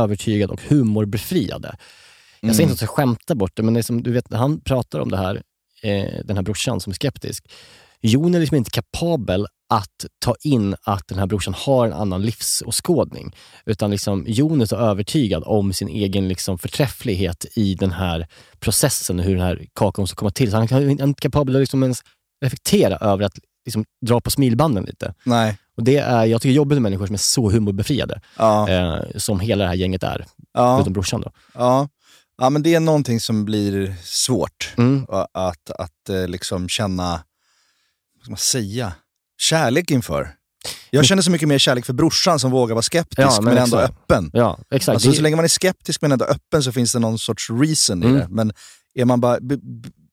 övertygade 0.00 0.52
och 0.52 0.60
humorbefriade. 0.68 1.76
Jag 2.40 2.50
säger 2.54 2.62
Mm. 2.62 2.70
inte 2.72 2.74
att 2.74 2.80
jag 2.80 2.90
skämtar 2.90 3.34
bort 3.34 3.52
det, 3.56 3.62
men 3.62 3.74
det 3.74 3.80
är 3.80 3.82
som, 3.82 4.02
du 4.02 4.12
vet, 4.12 4.32
han 4.32 4.60
pratar 4.60 5.00
om 5.00 5.10
det 5.10 5.16
här, 5.16 5.42
eh, 5.82 6.04
den 6.24 6.36
här 6.36 6.42
brorsan 6.42 6.80
som 6.80 6.90
är 6.90 6.94
skeptisk. 6.94 7.44
Jon 8.00 8.34
är 8.34 8.40
liksom 8.40 8.56
inte 8.56 8.70
kapabel 8.70 9.46
att 9.70 10.06
ta 10.18 10.34
in 10.42 10.74
att 10.82 11.08
den 11.08 11.18
här 11.18 11.26
brorsan 11.26 11.54
har 11.54 11.86
en 11.86 11.92
annan 11.92 12.22
livsåskådning. 12.22 13.36
Utan 13.66 13.90
liksom, 13.90 14.24
Jon 14.28 14.60
är 14.60 14.74
övertygad 14.74 15.42
om 15.46 15.72
sin 15.72 15.88
egen 15.88 16.28
liksom, 16.28 16.58
förträfflighet 16.58 17.46
i 17.54 17.74
den 17.74 17.92
här 17.92 18.26
processen, 18.58 19.18
hur 19.18 19.34
den 19.36 19.44
här 19.44 19.66
kakaon 19.74 20.06
ska 20.06 20.16
komma 20.16 20.30
till. 20.30 20.50
Så 20.50 20.56
han 20.56 20.68
han 20.70 20.82
är 20.82 21.02
inte 21.02 21.20
kapabel 21.20 21.56
att 21.56 21.60
liksom 21.60 21.82
ens 21.82 22.02
reflektera 22.44 22.96
över 22.96 23.24
att 23.24 23.38
liksom, 23.64 23.84
dra 24.06 24.20
på 24.20 24.30
smilbanden 24.30 24.84
lite. 24.84 25.14
Nej. 25.24 25.58
Och 25.76 25.84
det 25.84 25.96
är, 25.96 26.24
jag 26.24 26.40
tycker 26.42 26.48
det 26.50 26.54
är 26.54 26.56
jobbigt 26.56 26.76
med 26.76 26.82
människor 26.82 27.06
som 27.06 27.14
är 27.14 27.18
så 27.18 27.50
humorbefriade, 27.50 28.20
Ja. 28.38 28.68
eh, 28.68 29.00
som 29.16 29.40
hela 29.40 29.64
det 29.64 29.68
här 29.68 29.76
gänget 29.76 30.02
är. 30.02 30.26
Ja. 30.52 30.76
Förutom 30.76 30.92
brorsan 30.92 31.20
då. 31.20 31.30
Ja. 31.54 31.88
ja, 32.38 32.50
men 32.50 32.62
det 32.62 32.74
är 32.74 32.80
någonting 32.80 33.20
som 33.20 33.44
blir 33.44 33.94
svårt. 34.04 34.74
Mm. 34.78 35.06
Att, 35.08 35.28
att, 35.32 35.70
att 35.70 36.08
eh, 36.08 36.28
liksom 36.28 36.68
känna, 36.68 37.10
vad 38.14 38.22
ska 38.22 38.30
man 38.30 38.36
säga, 38.38 38.92
kärlek 39.40 39.90
inför. 39.90 40.30
Jag 40.90 41.04
känner 41.04 41.22
så 41.22 41.30
mycket 41.30 41.48
mer 41.48 41.58
kärlek 41.58 41.86
för 41.86 41.92
brorsan 41.92 42.38
som 42.38 42.50
vågar 42.50 42.74
vara 42.74 42.82
skeptisk 42.82 43.18
Ja, 43.18 43.38
men, 43.40 43.54
men 43.54 43.62
ändå 43.62 43.76
exakt. 43.78 43.92
öppen. 44.10 44.30
Ja, 44.32 44.58
exakt. 44.70 44.94
Alltså, 44.94 45.12
Så 45.12 45.22
länge 45.22 45.36
man 45.36 45.44
är 45.44 45.48
skeptisk 45.48 46.02
men 46.02 46.12
ändå 46.12 46.24
öppen 46.24 46.62
så 46.62 46.72
finns 46.72 46.92
det 46.92 46.98
någon 46.98 47.18
sorts 47.18 47.50
reason 47.50 48.02
i 48.02 48.06
Mm. 48.06 48.18
det. 48.18 48.26
Men 48.30 48.52
är 48.94 49.04
man 49.04 49.20
bara, 49.20 49.38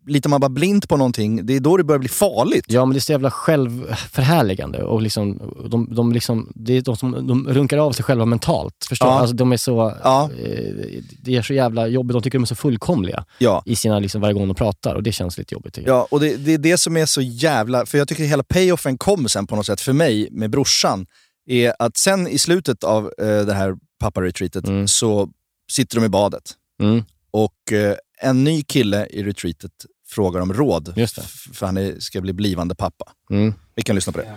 litar 0.07 0.29
man 0.29 0.41
bara 0.41 0.49
blint 0.49 0.89
på 0.89 0.97
någonting, 0.97 1.45
det 1.45 1.55
är 1.55 1.59
då 1.59 1.77
det 1.77 1.83
börjar 1.83 1.99
bli 1.99 2.09
farligt. 2.09 2.65
Ja, 2.67 2.85
men 2.85 2.93
det 2.93 2.97
är 2.97 3.01
så 3.01 3.11
jävla 3.11 3.31
självförhärligande. 3.31 4.83
Och 4.83 5.01
liksom, 5.01 5.53
de, 5.69 5.95
de, 5.95 6.11
liksom, 6.13 6.51
det 6.55 6.73
är 6.77 6.81
de 6.81 6.97
som 6.97 7.27
de 7.27 7.47
runkar 7.47 7.77
av 7.77 7.91
sig 7.91 8.05
själva 8.05 8.25
mentalt. 8.25 8.73
Förstår 8.89 9.07
Ja. 9.07 9.19
Alltså, 9.19 9.35
de 9.35 9.51
är 9.51 9.57
så, 9.57 9.93
Ja. 10.03 10.29
eh, 10.43 11.01
det 11.21 11.35
är 11.35 11.41
så 11.41 11.53
jävla 11.53 11.87
jobbigt. 11.87 12.13
De 12.13 12.21
tycker 12.21 12.37
de 12.37 12.43
är 12.43 12.45
så 12.47 12.55
fullkomliga 12.55 13.25
Ja. 13.37 13.63
i 13.65 13.75
sina, 13.75 13.99
liksom, 13.99 14.21
varje 14.21 14.33
gång 14.33 14.47
de 14.47 14.55
pratar. 14.55 14.95
Och 14.95 15.03
det 15.03 15.11
känns 15.11 15.37
lite 15.37 15.53
jobbigt. 15.55 15.77
Ja, 15.85 16.07
och 16.11 16.19
det, 16.19 16.35
det 16.35 16.53
är 16.53 16.57
det 16.57 16.77
som 16.77 16.97
är 16.97 17.05
så 17.05 17.21
jävla... 17.21 17.85
För 17.85 17.97
jag 17.97 18.07
tycker 18.07 18.23
hela 18.23 18.43
payoffen 18.43 18.97
kom 18.97 19.29
sen 19.29 19.47
på 19.47 19.55
något 19.55 19.65
sätt 19.65 19.81
för 19.81 19.93
mig 19.93 20.27
med 20.31 20.49
brorsan. 20.49 21.05
Är 21.49 21.73
att 21.79 21.97
sen 21.97 22.27
i 22.27 22.37
slutet 22.37 22.83
av 22.83 23.11
eh, 23.17 23.41
det 23.45 23.53
här 23.53 23.75
pappa-retreatet 23.99 24.89
så 24.89 25.29
sitter 25.71 25.95
de 25.99 26.05
i 26.05 26.09
badet. 26.09 26.43
Mm. 26.81 27.03
Och 27.31 27.71
eh, 27.73 27.95
en 28.21 28.43
ny 28.43 28.63
kille 28.63 29.05
i 29.09 29.23
retreatet 29.23 29.71
frågar 30.09 30.41
om 30.41 30.53
råd. 30.53 30.93
Just 30.95 31.15
det. 31.15 31.21
f- 31.25 31.55
För 31.57 31.65
han 31.65 31.77
är, 31.77 31.99
ska 31.99 32.21
bli 32.21 32.33
blivande 32.33 32.75
pappa. 32.75 33.05
Mm. 33.31 33.53
Vi 33.75 33.83
kan 33.83 33.95
lyssna 33.95 34.13
på 34.13 34.19
det. 34.19 34.35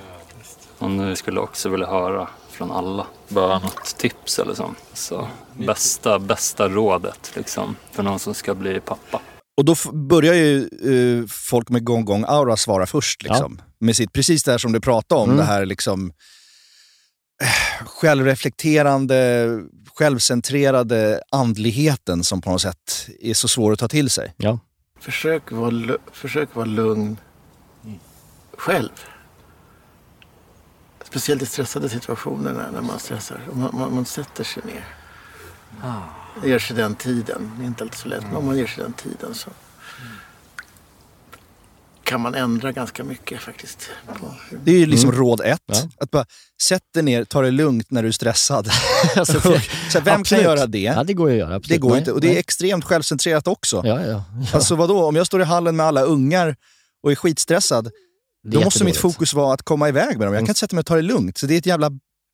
Och 0.78 0.90
nu 0.90 1.16
skulle 1.16 1.36
jag 1.36 1.44
också 1.44 1.68
vilja 1.68 1.86
höra 1.86 2.28
från 2.50 2.70
alla. 2.70 3.06
Bara 3.28 3.58
något 3.58 3.96
tips 3.98 4.38
eller 4.38 4.54
så. 4.54 4.74
så 4.94 5.28
bästa, 5.66 6.18
bästa 6.18 6.68
rådet 6.68 7.32
liksom 7.36 7.76
för 7.92 8.02
någon 8.02 8.18
som 8.18 8.34
ska 8.34 8.54
bli 8.54 8.80
pappa. 8.80 9.20
Och 9.56 9.64
då 9.64 9.74
börjar 9.92 10.34
ju 10.34 10.58
eh, 11.20 11.26
folk 11.28 11.68
med 11.68 11.84
gång 11.84 12.04
gång 12.04 12.24
aura 12.28 12.56
svara 12.56 12.86
först. 12.86 13.22
Liksom, 13.22 13.60
Med 13.80 13.96
sitt, 13.96 14.12
precis 14.12 14.42
det 14.42 14.50
här 14.50 14.58
som 14.58 14.72
du 14.72 14.80
pratade 14.80 15.20
om. 15.20 15.28
Mm. 15.28 15.36
Det 15.36 15.44
här 15.44 15.66
liksom 15.66 16.12
eh, 17.42 17.86
självreflekterande, 17.86 19.48
självcentrerade 19.94 21.22
andligheten 21.30 22.24
som 22.24 22.40
på 22.40 22.50
något 22.50 22.62
sätt 22.62 23.06
är 23.20 23.34
så 23.34 23.48
svår 23.48 23.72
att 23.72 23.78
ta 23.78 23.88
till 23.88 24.10
sig. 24.10 24.34
Ja. 24.36 24.58
Försök 25.00 25.52
vara, 25.52 25.98
försök 26.12 26.54
vara 26.54 26.66
lugn 26.66 27.16
själv. 28.56 29.04
Speciellt 31.04 31.42
i 31.42 31.46
stressade 31.46 31.88
situationer 31.88 32.70
när, 32.72 32.80
man 32.80 32.98
stressar. 32.98 33.40
Man, 33.52 33.70
man, 33.72 33.94
man 33.94 34.04
sätter 34.04 34.44
sig 34.44 34.62
ner. 34.66 34.84
Det 36.42 36.48
ger 36.48 36.58
sig 36.58 36.76
den 36.76 36.94
tiden. 36.94 37.52
Det 37.56 37.64
är 37.64 37.66
inte 37.66 37.84
alltid 37.84 37.98
så 37.98 38.08
lätt, 38.08 38.22
men 38.22 38.36
om 38.36 38.46
man 38.46 38.56
ger 38.56 38.66
sig 38.66 38.84
den 38.84 38.92
tiden 38.92 39.34
så 39.34 39.50
kan 42.10 42.20
man 42.20 42.34
ändra 42.34 42.72
ganska 42.72 43.04
mycket 43.04 43.40
faktiskt. 43.40 43.90
Det 44.64 44.70
är 44.70 44.78
ju 44.78 44.86
liksom 44.86 45.08
Mm. 45.10 45.20
råd 45.20 45.40
ett. 45.40 45.60
Ja. 45.66 45.88
Att 46.00 46.10
bara 46.10 46.24
sätt 46.62 46.82
dig 46.94 47.02
ner, 47.02 47.24
ta 47.24 47.42
det 47.42 47.50
lugnt 47.50 47.90
när 47.90 48.02
du 48.02 48.08
är 48.08 48.12
stressad. 48.12 48.68
Alltså, 49.16 49.40
så 49.40 49.48
här, 49.50 49.60
vem 49.94 50.04
kan 50.04 50.20
absolut. 50.20 50.44
göra 50.44 50.66
det? 50.66 50.78
Ja, 50.80 51.04
det 51.04 51.14
går 51.14 51.28
ju 51.30 51.34
att 51.34 51.38
göra. 51.40 51.54
Absolut. 51.54 51.68
Det 51.68 51.78
går 51.78 51.90
Nej, 51.90 51.98
inte. 51.98 52.12
Och 52.12 52.20
det 52.20 52.26
är 52.26 52.30
nej. 52.30 52.38
extremt 52.38 52.84
självcentrerat 52.84 53.48
också. 53.48 53.82
Ja, 53.84 54.00
ja, 54.00 54.06
ja. 54.06 54.24
Alltså 54.54 54.74
vadå, 54.74 55.04
om 55.04 55.16
jag 55.16 55.26
står 55.26 55.40
i 55.40 55.44
hallen 55.44 55.76
med 55.76 55.86
alla 55.86 56.02
ungar 56.02 56.56
och 57.02 57.10
är 57.12 57.14
skitstressad, 57.16 57.90
då 58.48 58.60
måste 58.60 58.84
mitt 58.84 58.96
fokus 58.96 59.34
vara 59.34 59.54
att 59.54 59.62
komma 59.62 59.88
iväg 59.88 60.18
med 60.18 60.26
dem. 60.26 60.34
Jag 60.34 60.40
kan 60.40 60.48
inte 60.50 60.60
sätta 60.60 60.76
mig 60.76 60.80
och 60.80 60.86
ta 60.86 60.96
det 60.96 61.02
lugnt. 61.02 61.38
Så 61.38 61.46
det 61.46 61.54
är 61.54 61.58
ett 61.58 61.66
jävla 61.66 61.90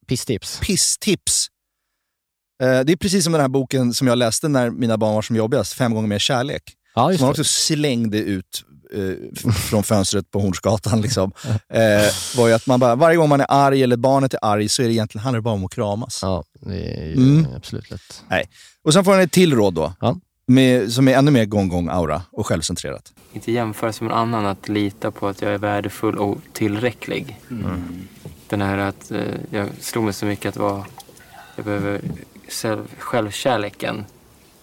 Pisstips. 0.09 0.61
pisstips. 0.61 1.47
Eh, 2.63 2.81
Det 2.81 2.93
är 2.93 2.97
precis 2.97 3.25
som 3.25 3.33
den 3.33 3.41
här 3.43 3.49
boken 3.49 3.95
som 3.95 4.07
jag 4.07 4.19
läste 4.19 4.49
när 4.49 4.71
mina 4.71 4.97
barn 4.99 5.15
var 5.15 5.23
som 5.23 5.37
jobbigast, 5.37 5.73
Fem 5.73 5.95
gånger 5.95 6.09
mer 6.09 6.19
kärlek. 6.19 6.63
Ja, 6.95 7.03
som 7.03 7.11
man 7.13 7.19
det. 7.21 7.31
också 7.31 7.45
slängde 7.45 8.19
ut 8.19 8.65
eh, 8.95 9.53
från 9.53 9.83
fönstret 9.83 10.31
på 10.31 10.41
Hornsgatan. 10.41 11.01
Liksom. 11.01 11.33
Eh, 11.69 11.81
var 12.37 12.49
ju 12.49 12.55
att 12.55 12.67
man 12.67 12.81
bara, 12.81 12.95
varje 12.95 13.17
gång 13.17 13.29
man 13.29 13.41
är 13.41 13.47
arg 13.49 13.83
eller 13.83 13.97
barnet 13.97 14.35
är 14.35 14.39
arg 14.43 14.69
så 14.69 14.83
är 14.83 14.87
det 14.87 14.93
egentligen, 14.93 15.23
handlar 15.23 15.39
det 15.39 15.43
bara 15.43 15.55
om 15.55 15.65
att 15.65 15.75
kramas. 15.75 16.19
Ja, 16.23 16.45
det 16.61 17.01
är 17.01 17.07
ju 17.07 17.13
Mm. 17.13 17.47
absolut 17.57 17.91
lätt. 17.91 18.23
Nej. 18.29 18.49
Och 18.85 18.93
sen 18.93 19.05
får 19.05 19.13
han 19.13 19.21
ett 19.21 19.33
till 19.33 19.55
råd 19.55 19.75
då, 19.75 19.93
Ja. 20.01 20.17
med, 20.47 20.93
som 20.93 21.09
är 21.09 21.15
ännu 21.15 21.31
mer 21.31 21.45
gång-gång-aura 21.45 22.23
och 22.33 22.47
självcentrerat. 22.47 23.13
Inte 23.33 23.53
jämföra 23.53 23.93
sig 23.93 24.05
med 24.07 24.17
någon 24.17 24.35
annan, 24.35 24.47
att 24.47 24.69
lita 24.69 25.11
på 25.11 25.29
att 25.29 25.43
jag 25.43 25.53
är 25.55 25.59
värdefull 25.59 26.19
och 26.19 26.39
tillräcklig. 26.53 27.41
Den 28.49 28.61
här 28.63 28.79
att 28.79 29.11
eh, 29.11 29.19
jag 29.51 29.69
slog 29.81 30.05
mig 30.05 30.13
så 30.13 30.27
mycket 30.27 30.49
att 30.49 30.57
vara, 30.57 30.85
jag 31.57 31.65
behöver 31.65 32.01
själv, 32.49 32.85
självkärleken. 32.99 34.05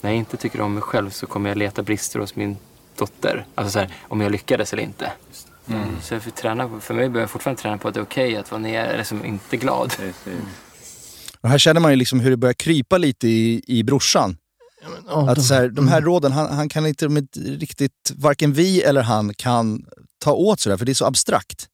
När 0.01 0.09
jag 0.09 0.17
inte 0.17 0.37
tycker 0.37 0.61
om 0.61 0.73
mig 0.73 0.83
själv 0.83 1.09
så 1.09 1.25
kommer 1.25 1.49
jag 1.49 1.57
leta 1.57 1.83
brister 1.83 2.19
hos 2.19 2.35
min 2.35 2.57
dotter. 2.97 3.45
Alltså 3.55 3.71
så 3.71 3.79
här, 3.79 3.93
om 4.01 4.21
jag 4.21 4.31
lyckades 4.31 4.73
eller 4.73 4.83
inte. 4.83 5.11
Mm. 5.67 6.01
Så 6.01 6.13
jag 6.13 6.23
får 6.23 6.31
träna 6.31 6.67
på, 6.67 6.79
för 6.79 6.93
mig 6.93 7.03
behöver 7.03 7.19
jag 7.19 7.29
fortfarande 7.29 7.61
träna 7.61 7.77
på 7.77 7.87
att 7.87 7.93
det 7.93 7.99
är 7.99 8.03
okej 8.03 8.37
att 8.37 8.51
vara 8.51 8.61
ner, 8.61 8.85
eller 8.85 9.03
som 9.03 9.25
inte 9.25 9.57
glad. 9.57 9.93
Och 11.41 11.49
här 11.49 11.57
känner 11.57 11.81
man 11.81 11.91
ju 11.91 11.97
liksom 11.97 12.19
hur 12.19 12.29
det 12.29 12.37
börjar 12.37 12.53
krypa 12.53 12.97
lite 12.97 13.27
i, 13.27 13.63
i 13.67 13.83
brorsan. 13.83 14.37
ja, 15.07 15.29
att 15.29 15.35
de- 15.35 15.41
så 15.41 15.53
här, 15.53 15.69
de 15.69 15.87
här 15.87 15.97
mm. 15.97 16.09
råden, 16.09 16.31
han, 16.31 16.53
han 16.55 16.69
kan 16.69 16.87
inte 16.87 17.09
med 17.09 17.27
riktigt, 17.35 18.11
varken 18.15 18.53
vi 18.53 18.81
eller 18.81 19.01
han 19.01 19.33
kan 19.33 19.85
ta 20.19 20.33
åt 20.33 20.59
sig 20.59 20.69
det, 20.69 20.73
här, 20.73 20.77
för 20.77 20.85
det 20.85 20.91
är 20.91 20.93
så 20.93 21.05
abstrakt. 21.05 21.67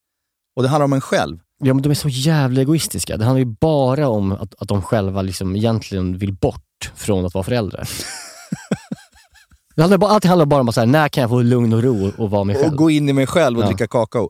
Och 0.56 0.64
det 0.64 0.70
handlar 0.70 0.86
om 0.86 0.94
en 0.94 1.02
själv. 1.02 1.40
Ja, 1.64 1.74
men 1.74 1.82
de 1.82 1.90
är 1.90 1.94
så 1.94 2.10
jävla 2.10 2.62
egoistiska. 2.62 3.18
Det 3.18 3.26
handlar 3.26 3.40
ju 3.40 3.56
bara 3.62 4.08
om 4.08 4.32
att, 4.32 4.56
att 4.62 4.68
de 4.68 4.82
själva 4.82 5.22
liksom 5.22 5.56
egentligen 5.56 6.18
vill 6.18 6.34
bort 6.34 6.92
från 6.96 7.26
att 7.26 7.34
vara 7.34 7.44
föräldrar. 7.44 7.90
det 9.80 9.84
handlar 9.84 9.98
bara, 9.98 10.12
allt 10.12 10.26
handlar 10.26 10.46
bara 10.46 10.62
om 10.62 10.70
att 10.70 10.76
så 10.76 10.82
här, 10.82 10.88
när 10.88 11.10
kan 11.10 11.22
jag 11.22 11.30
få 11.30 11.42
lugn 11.42 11.74
och 11.74 11.84
ro 11.84 12.12
och 12.18 12.30
vara 12.30 12.44
mig 12.44 12.56
själv? 12.56 12.72
Och 12.72 12.78
gå 12.78 12.90
in 12.90 13.10
i 13.10 13.14
mig 13.14 13.28
själv 13.28 13.58
och 13.58 13.64
Ja. 13.64 13.68
dricka 13.68 13.88
kakao. 13.88 14.30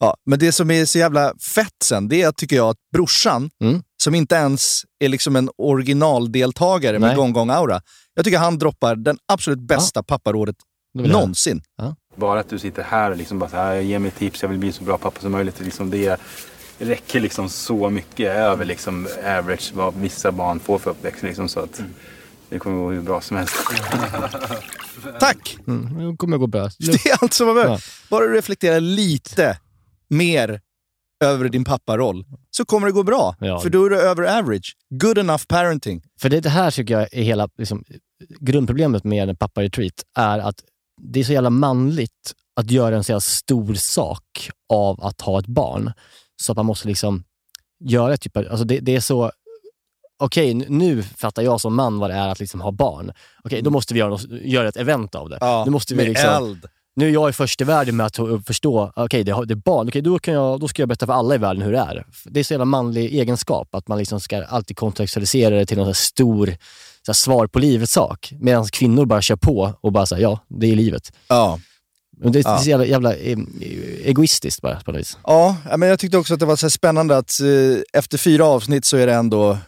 Ja, 0.00 0.16
men 0.26 0.38
det 0.38 0.52
som 0.52 0.70
är 0.70 0.84
så 0.84 0.98
jävla 0.98 1.32
fett 1.54 1.72
sen, 1.84 2.08
det 2.08 2.22
är 2.22 2.32
tycker 2.32 2.56
jag 2.56 2.68
att 2.68 2.76
brorsan, 2.92 3.50
Mm. 3.60 3.82
som 4.02 4.14
inte 4.14 4.34
ens 4.34 4.82
är 5.04 5.08
liksom 5.08 5.36
en 5.36 5.50
originaldeltagare 5.58 6.98
med 6.98 7.08
Nej. 7.08 7.16
gång-gång-aura. 7.16 7.80
Jag 8.14 8.24
tycker 8.24 8.38
han 8.38 8.58
droppar 8.58 8.96
den 8.96 9.18
absolut 9.32 9.58
bästa 9.60 10.02
papparådet 10.02 10.56
Det 10.94 11.02
vill 11.02 11.10
jag. 11.10 11.18
någonsin. 11.18 11.62
Bara 12.16 12.40
att 12.40 12.48
du 12.50 12.58
sitter 12.58 12.82
här 12.82 13.10
och 13.10 13.16
liksom 13.16 13.38
bara 13.38 13.50
så 13.50 13.56
här, 13.56 13.74
jag 13.74 13.84
ger 13.84 13.98
mig 13.98 14.10
tips, 14.10 14.42
jag 14.42 14.48
vill 14.48 14.58
bli 14.58 14.72
så 14.72 14.84
bra 14.84 14.98
pappa 14.98 15.20
som 15.20 15.32
möjligt. 15.32 15.60
Liksom 15.60 15.90
det 15.90 16.16
räcker 16.78 17.20
liksom 17.20 17.48
så 17.48 17.90
mycket 17.90 18.36
över 18.36 18.64
liksom 18.64 19.08
average 19.24 19.72
vad 19.74 19.94
vissa 19.94 20.32
barn 20.32 20.60
får 20.60 20.78
för 20.78 20.90
uppväxt. 20.90 21.22
Liksom, 21.22 21.48
så 21.48 21.60
att 21.60 21.80
det 22.48 22.58
kommer 22.58 22.76
gå 22.76 22.90
hur 22.90 23.02
bra 23.02 23.20
som 23.20 23.36
helst. 23.36 23.54
Tack! 25.20 25.58
Mm, 25.66 26.10
det 26.10 26.16
kommer 26.16 26.36
gå 26.36 26.46
bra. 26.46 26.70
Det 26.78 27.06
är 27.06 27.22
allt 27.22 27.32
som 27.32 27.46
man 27.46 27.54
behöver. 27.54 27.74
Ja. 27.74 27.80
Bara 28.10 28.26
du 28.26 28.32
reflekterar 28.32 28.80
lite 28.80 29.58
mer 30.08 30.60
över 31.24 31.48
din 31.48 31.64
papparoll 31.64 32.24
så 32.50 32.64
kommer 32.64 32.86
det 32.86 32.92
gå 32.92 33.02
bra. 33.02 33.36
Ja. 33.40 33.60
För 33.60 33.70
då 33.70 33.86
är 33.86 33.90
du 33.90 34.00
över 34.00 34.38
average. 34.38 34.76
Good 34.90 35.18
enough 35.18 35.44
parenting. 35.48 36.02
För 36.20 36.28
det, 36.28 36.40
det 36.40 36.48
här 36.48 36.70
tycker 36.70 36.94
jag 36.94 37.08
är 37.12 37.22
hela 37.22 37.48
liksom, 37.58 37.84
grundproblemet 38.40 39.04
med 39.04 39.28
en 39.28 39.36
pappa-retreat, 39.36 40.04
är 40.18 40.38
att 40.38 40.64
det 41.02 41.20
är 41.20 41.24
så 41.24 41.32
jävla 41.32 41.50
manligt 41.50 42.34
att 42.60 42.70
göra 42.70 42.96
en 42.96 43.04
så 43.04 43.12
jävla 43.12 43.20
stor 43.20 43.74
sak 43.74 44.50
av 44.72 45.04
att 45.04 45.20
ha 45.20 45.38
ett 45.38 45.46
barn. 45.46 45.92
Så 46.42 46.52
att 46.52 46.56
man 46.56 46.66
måste 46.66 46.88
liksom 46.88 47.24
göra 47.84 48.14
ett 48.14 48.20
typ 48.20 48.36
av, 48.36 48.44
alltså 48.50 48.64
det, 48.64 48.80
det 48.80 48.96
är 48.96 49.00
så, 49.00 49.32
okej 50.18 50.54
nu- 50.54 50.66
nu 50.68 51.02
fattar 51.02 51.42
jag 51.42 51.60
som 51.60 51.74
man 51.74 51.98
vad 51.98 52.10
det 52.10 52.14
är 52.16 52.28
att 52.28 52.40
liksom 52.40 52.60
ha 52.60 52.70
barn. 52.72 53.12
Okej, 53.44 53.62
då 53.62 53.70
måste 53.70 53.94
vi 53.94 54.00
göra, 54.00 54.10
något- 54.10 54.26
göra 54.30 54.68
ett 54.68 54.76
event 54.76 55.14
av 55.14 55.28
det. 55.28 55.38
Ja, 55.40 55.62
nu 55.64 55.70
måste 55.70 55.94
vi 55.94 55.96
med 55.96 56.08
liksom, 56.08 56.30
eld. 56.30 56.66
Nu 56.98 57.06
är 57.08 57.10
jag 57.12 57.28
i 57.30 57.32
första 57.32 57.64
världen 57.64 57.96
med 57.96 58.06
att 58.06 58.16
förstå, 58.46 58.92
okej 58.96 59.24
det, 59.24 59.32
har- 59.32 59.44
det 59.44 59.54
är 59.54 59.56
barn, 59.56 59.88
okej 59.88 60.02
då, 60.02 60.18
kan 60.18 60.34
jag, 60.34 60.60
då 60.60 60.68
ska 60.68 60.82
jag 60.82 60.88
berätta 60.88 61.06
för 61.06 61.12
alla 61.12 61.34
i 61.34 61.38
världen 61.38 61.62
hur 61.62 61.72
det 61.72 61.78
är. 61.78 62.06
Det 62.24 62.40
är 62.40 62.44
så 62.44 62.52
jävla 62.52 62.64
manlig 62.64 63.14
egenskap, 63.14 63.74
att 63.74 63.88
man 63.88 63.98
liksom 63.98 64.20
ska 64.20 64.44
alltid 64.44 64.76
kontextualisera 64.76 65.54
det 65.54 65.66
till 65.66 65.76
någon 65.78 65.94
stor 65.94 66.46
så 67.02 67.12
här 67.12 67.14
svar 67.14 67.46
på 67.46 67.58
livet-sak. 67.58 68.32
Medan 68.40 68.66
kvinnor 68.66 69.04
bara 69.04 69.22
kör 69.22 69.36
på 69.36 69.72
och 69.80 69.92
bara 69.92 70.06
säger 70.06 70.22
ja, 70.22 70.38
det 70.48 70.66
är 70.72 70.76
livet. 70.76 71.12
Ja. 71.28 71.58
Men 72.18 72.32
det 72.32 72.38
är 72.38 72.42
Ja. 72.50 72.58
så 72.58 72.68
jävla, 72.70 72.86
jävla 72.86 73.14
eh, 73.14 73.38
egoistiskt 74.04 74.62
bara 74.62 74.80
på 74.80 74.92
något 74.92 75.00
vis. 75.00 75.18
Ja, 75.24 75.56
men 75.76 75.88
jag 75.88 75.98
tyckte 75.98 76.18
också 76.18 76.34
att 76.34 76.40
det 76.40 76.46
var 76.46 76.56
så 76.56 76.70
spännande 76.70 77.16
att 77.16 77.40
eh, 77.40 77.98
efter 78.00 78.18
fyra 78.18 78.44
avsnitt 78.44 78.84
så 78.84 78.96
är 78.96 79.06
det 79.06 79.14
ändå 79.14 79.58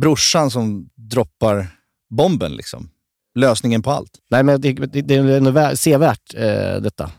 brorsan 0.00 0.50
som 0.50 0.88
droppar 1.10 1.66
bomben. 2.10 2.52
Liksom. 2.56 2.90
Lösningen 3.38 3.82
på 3.82 3.90
allt. 3.90 4.10
Nej 4.30 4.42
men 4.42 4.60
det, 4.60 4.72
det, 4.72 5.02
det 5.02 5.14
är 5.14 5.28
ändå 5.28 5.50
vä- 5.50 5.74
sevärt 5.74 6.34
eh, 6.34 6.80
detta. 6.82 7.10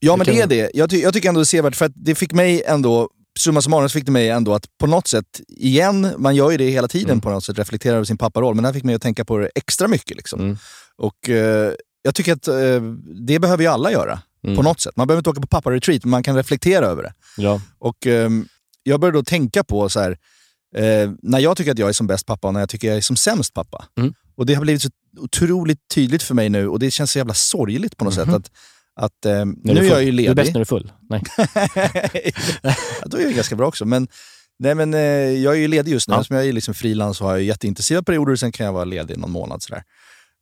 Ja, 0.00 0.16
men 0.16 0.26
det 0.26 0.40
är 0.40 0.46
det. 0.46 0.70
Jag, 0.74 0.90
ty- 0.90 1.00
jag 1.00 1.12
tycker 1.14 1.28
ändå 1.28 1.40
det 1.40 1.42
är 1.42 1.44
sevärt, 1.44 1.76
för 1.76 1.86
att 1.86 1.92
det 1.94 2.14
fick 2.14 2.32
mig 2.32 2.62
ändå, 2.66 3.08
summa 3.38 3.60
summarum 3.62 3.88
fick 3.88 4.04
det 4.06 4.12
mig 4.12 4.28
ändå 4.30 4.54
att 4.54 4.66
på 4.78 4.86
något 4.86 5.06
sätt, 5.08 5.40
igen, 5.48 6.12
man 6.18 6.36
gör 6.36 6.50
ju 6.50 6.56
det 6.56 6.70
hela 6.70 6.88
tiden 6.88 7.10
Mm. 7.10 7.20
på 7.20 7.30
något 7.30 7.44
sätt, 7.44 7.58
reflektera 7.58 7.94
över 7.94 8.04
sin 8.04 8.18
papparoll, 8.18 8.54
men 8.54 8.62
det 8.62 8.68
här 8.68 8.74
fick 8.74 8.84
mig 8.84 8.94
att 8.94 9.02
tänka 9.02 9.24
på 9.24 9.38
det 9.38 9.50
extra 9.54 9.88
mycket. 9.88 10.16
Liksom. 10.16 10.40
Mm. 10.40 10.56
Och 10.96 11.28
eh, 11.28 11.72
jag 12.02 12.14
tycker 12.14 12.32
att 12.32 12.48
eh, 12.48 12.82
det 13.26 13.38
behöver 13.38 13.62
ju 13.62 13.68
alla 13.68 13.92
göra, 13.92 14.22
Mm. 14.44 14.56
på 14.56 14.62
något 14.62 14.80
sätt. 14.80 14.96
Man 14.96 15.06
behöver 15.06 15.20
inte 15.20 15.30
åka 15.30 15.40
på 15.40 15.46
pappa-retreat, 15.46 16.04
men 16.04 16.10
man 16.10 16.22
kan 16.22 16.36
reflektera 16.36 16.86
över 16.86 17.02
det. 17.02 17.12
Ja. 17.36 17.60
Och 17.78 18.06
ehm, 18.06 18.46
jag 18.82 19.00
började 19.00 19.18
då 19.18 19.22
tänka 19.24 19.64
på 19.64 19.88
så 19.88 20.00
här, 20.00 20.18
eh, 20.76 21.10
när 21.22 21.38
jag 21.38 21.56
tycker 21.56 21.70
att 21.72 21.78
jag 21.78 21.88
är 21.88 21.92
som 21.92 22.06
bäst 22.06 22.26
pappa 22.26 22.48
och 22.48 22.54
när 22.54 22.60
jag 22.60 22.68
tycker 22.68 22.88
jag 22.88 22.96
är 22.96 23.00
som 23.00 23.16
sämst 23.16 23.54
pappa. 23.54 23.84
Mm. 23.98 24.12
Och 24.36 24.46
det 24.46 24.54
har 24.54 24.62
blivit 24.62 24.82
så 24.82 24.88
otroligt 25.18 25.78
tydligt 25.94 26.22
för 26.22 26.34
mig 26.34 26.48
nu 26.48 26.68
och 26.68 26.78
det 26.78 26.90
känns 26.90 27.10
så 27.12 27.18
jävla 27.18 27.34
sorgligt 27.34 27.96
på 27.96 28.04
något 28.04 28.16
Mhm. 28.16 28.26
sätt. 28.26 28.34
att, 28.34 28.50
att 29.00 29.26
ehm, 29.26 29.56
När 29.64 29.74
Nu 29.74 29.80
är 29.80 29.82
full. 29.84 29.92
jag 29.92 30.04
ju 30.04 30.10
Du 30.12 30.24
är 30.30 30.34
bäst 30.34 30.46
ledig. 30.46 30.52
när 30.54 30.58
du 30.58 30.60
är 30.60 30.64
full. 30.64 30.92
Nej. 31.08 31.22
då 33.06 33.16
är 33.18 33.22
jag 33.22 33.34
ganska 33.34 33.56
bra 33.56 33.66
också. 33.66 33.84
Men, 33.84 34.08
nej, 34.58 34.74
men, 34.74 34.94
eh, 34.94 35.00
jag 35.42 35.54
är 35.54 35.58
ju 35.58 35.68
ledig 35.68 35.92
just 35.92 36.08
nu. 36.08 36.14
Ja. 36.14 36.20
Eftersom 36.20 36.36
jag 36.36 36.46
är 36.46 36.52
liksom 36.52 36.74
frilans 36.74 37.20
och 37.20 37.26
har 37.26 37.36
jätteintensiva 37.36 38.02
perioder. 38.02 38.36
Sen 38.36 38.52
kan 38.52 38.66
jag 38.66 38.72
vara 38.72 38.84
ledig 38.84 39.18
någon 39.18 39.30
månad. 39.30 39.62
Sådär. 39.62 39.82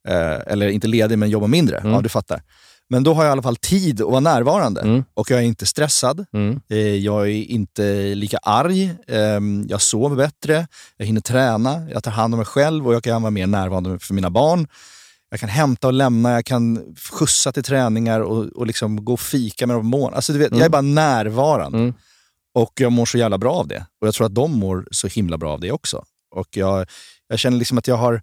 Eh, 0.08 0.52
eller 0.52 0.68
inte 0.68 0.86
ledig, 0.88 1.18
men 1.18 1.30
jobba 1.30 1.46
mindre. 1.46 1.78
Mm. 1.78 1.92
Ja, 1.92 2.00
du 2.00 2.08
fattar. 2.08 2.42
Men 2.88 3.02
då 3.04 3.14
har 3.14 3.24
jag 3.24 3.30
i 3.30 3.32
alla 3.32 3.42
fall 3.42 3.56
tid 3.56 4.00
att 4.02 4.08
vara 4.10 4.20
närvarande. 4.20 5.02
Och 5.14 5.30
jag 5.30 5.38
är 5.38 5.42
inte 5.44 5.66
stressad. 5.66 6.26
Mm. 6.32 6.60
Eh, 6.68 6.78
Jag 6.78 7.22
är 7.28 7.32
inte 7.42 8.14
lika 8.14 8.38
arg. 8.42 8.94
Ehm, 9.08 9.66
Jag 9.68 9.82
sover 9.82 10.16
bättre. 10.16 10.66
Jag 10.96 11.06
hinner 11.06 11.20
träna. 11.20 11.88
Jag 11.90 12.02
tar 12.04 12.10
hand 12.10 12.34
om 12.34 12.38
mig 12.38 12.46
själv 12.46 12.86
och 12.86 12.94
jag 12.94 13.02
kan 13.02 13.22
vara 13.22 13.30
mer 13.30 13.46
närvarande 13.46 13.98
för 13.98 14.14
mina 14.14 14.30
barn. 14.30 14.68
Jag 15.30 15.40
kan 15.40 15.48
hämta 15.48 15.86
och 15.86 15.92
lämna, 15.92 16.32
jag 16.32 16.44
kan 16.44 16.94
skjutsa 17.12 17.52
till 17.52 17.62
träningar 17.62 18.20
och, 18.20 18.44
och 18.46 18.66
liksom 18.66 19.04
gå 19.04 19.12
och 19.12 19.20
fika 19.20 19.66
med 19.66 19.76
dem 19.76 19.82
på 19.82 19.88
morgonen. 19.88 20.14
Alltså, 20.16 20.32
du 20.32 20.38
vet, 20.38 20.52
Jag 20.52 20.64
är 20.64 20.68
bara 20.68 20.82
närvarande. 20.82 21.78
Och 22.54 22.72
jag 22.80 22.92
mår 22.92 23.06
så 23.06 23.18
jävla 23.18 23.38
bra 23.38 23.52
av 23.52 23.68
det. 23.68 23.86
Och 24.00 24.06
jag 24.06 24.14
tror 24.14 24.26
att 24.26 24.34
de 24.34 24.58
mår 24.58 24.86
så 24.90 25.08
himla 25.08 25.38
bra 25.38 25.52
av 25.52 25.60
det 25.60 25.72
också. 25.72 26.04
Och 26.34 26.48
jag, 26.56 26.86
jag 27.28 27.38
känner 27.38 27.58
liksom 27.58 27.78
att 27.78 27.88
jag 27.88 27.96
har 27.96 28.22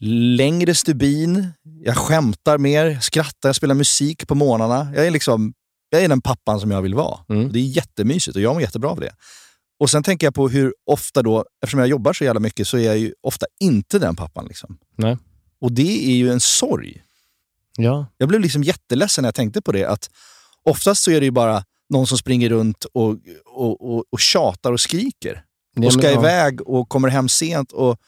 längre 0.00 0.74
stubin, 0.74 1.52
jag 1.62 1.96
skämtar 1.96 2.58
mer, 2.58 2.98
skrattar, 3.00 3.48
jag 3.48 3.56
spelar 3.56 3.74
musik 3.74 4.26
på 4.26 4.34
morgnarna. 4.34 4.92
Jag 4.94 5.06
är 5.06 5.10
liksom, 5.10 5.54
jag 5.90 6.02
är 6.02 6.08
den 6.08 6.20
pappan 6.20 6.60
som 6.60 6.70
jag 6.70 6.82
vill 6.82 6.94
vara. 6.94 7.18
Och 7.28 7.52
det 7.52 7.58
är 7.58 7.62
jättemysigt 7.62 8.36
och 8.36 8.42
jag 8.42 8.54
mår 8.54 8.62
jättebra 8.62 8.90
av 8.90 9.00
det. 9.00 9.12
Och 9.78 9.90
sen 9.90 10.02
tänker 10.02 10.26
jag 10.26 10.34
på 10.34 10.48
hur 10.48 10.74
ofta 10.86 11.22
då, 11.22 11.44
eftersom 11.62 11.80
jag 11.80 11.88
jobbar 11.88 12.12
så 12.12 12.24
jävla 12.24 12.40
mycket, 12.40 12.68
så 12.68 12.78
är 12.78 12.82
jag 12.82 12.98
ju 12.98 13.14
ofta 13.22 13.46
inte 13.60 13.98
den 13.98 14.16
pappan. 14.16 14.46
Liksom. 14.46 14.78
Nej. 14.96 15.18
Och 15.60 15.72
det 15.72 16.06
är 16.06 16.16
ju 16.16 16.30
en 16.30 16.40
sorg. 16.40 17.02
Ja. 17.76 18.06
Jag 18.18 18.28
blev 18.28 18.40
liksom 18.40 18.62
jätteledsen 18.62 19.22
när 19.22 19.26
jag 19.26 19.34
tänkte 19.34 19.62
på 19.62 19.72
det. 19.72 19.84
Att 19.84 20.10
oftast 20.64 21.02
så 21.02 21.10
är 21.10 21.20
det 21.20 21.26
ju 21.26 21.30
bara 21.30 21.64
någon 21.88 22.06
som 22.06 22.18
springer 22.18 22.48
runt 22.48 22.84
och, 22.84 23.16
och, 23.46 23.94
och, 23.94 24.04
och 24.10 24.20
tjatar 24.20 24.72
och 24.72 24.80
skriker. 24.80 25.42
Och 25.84 25.92
ska 25.92 26.10
ja. 26.10 26.18
iväg 26.18 26.68
och 26.68 26.88
kommer 26.88 27.08
hem 27.08 27.28
sent. 27.28 27.72
Och 27.72 28.00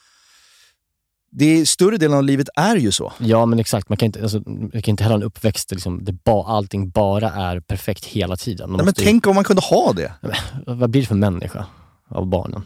det 1.39 1.61
är, 1.61 1.65
större 1.65 1.97
delen 1.97 2.17
av 2.19 2.25
livet 2.25 2.49
är 2.57 2.77
ju 2.77 2.93
så. 2.93 3.13
Ja, 3.19 3.47
men 3.47 3.59
exakt. 3.59 3.89
Man 3.89 3.97
kan 3.99 4.07
inte, 4.07 4.23
alltså, 4.23 4.43
man 4.47 4.71
kan 4.71 4.83
inte 4.93 5.03
heller 5.05 5.17
ha 5.17 5.21
en 5.21 5.27
uppväxt 5.27 5.69
där 5.69 5.77
liksom, 5.77 6.05
det 6.05 6.13
ba, 6.13 6.45
allting 6.47 6.91
bara 6.91 7.31
är 7.31 7.61
perfekt 7.61 8.05
hela 8.05 8.37
tiden. 8.37 8.71
Man 8.71 8.77
Nej, 8.77 8.85
men 8.85 8.95
ju- 8.97 9.05
tänk 9.05 9.27
om 9.27 9.35
man 9.35 9.45
kunde 9.45 9.63
ha 9.63 9.93
det. 9.93 10.13
vad 10.67 10.91
blir 10.91 11.01
det 11.03 11.07
för 11.09 11.15
människa 11.15 11.67
av 12.11 12.27
barnen? 12.27 12.63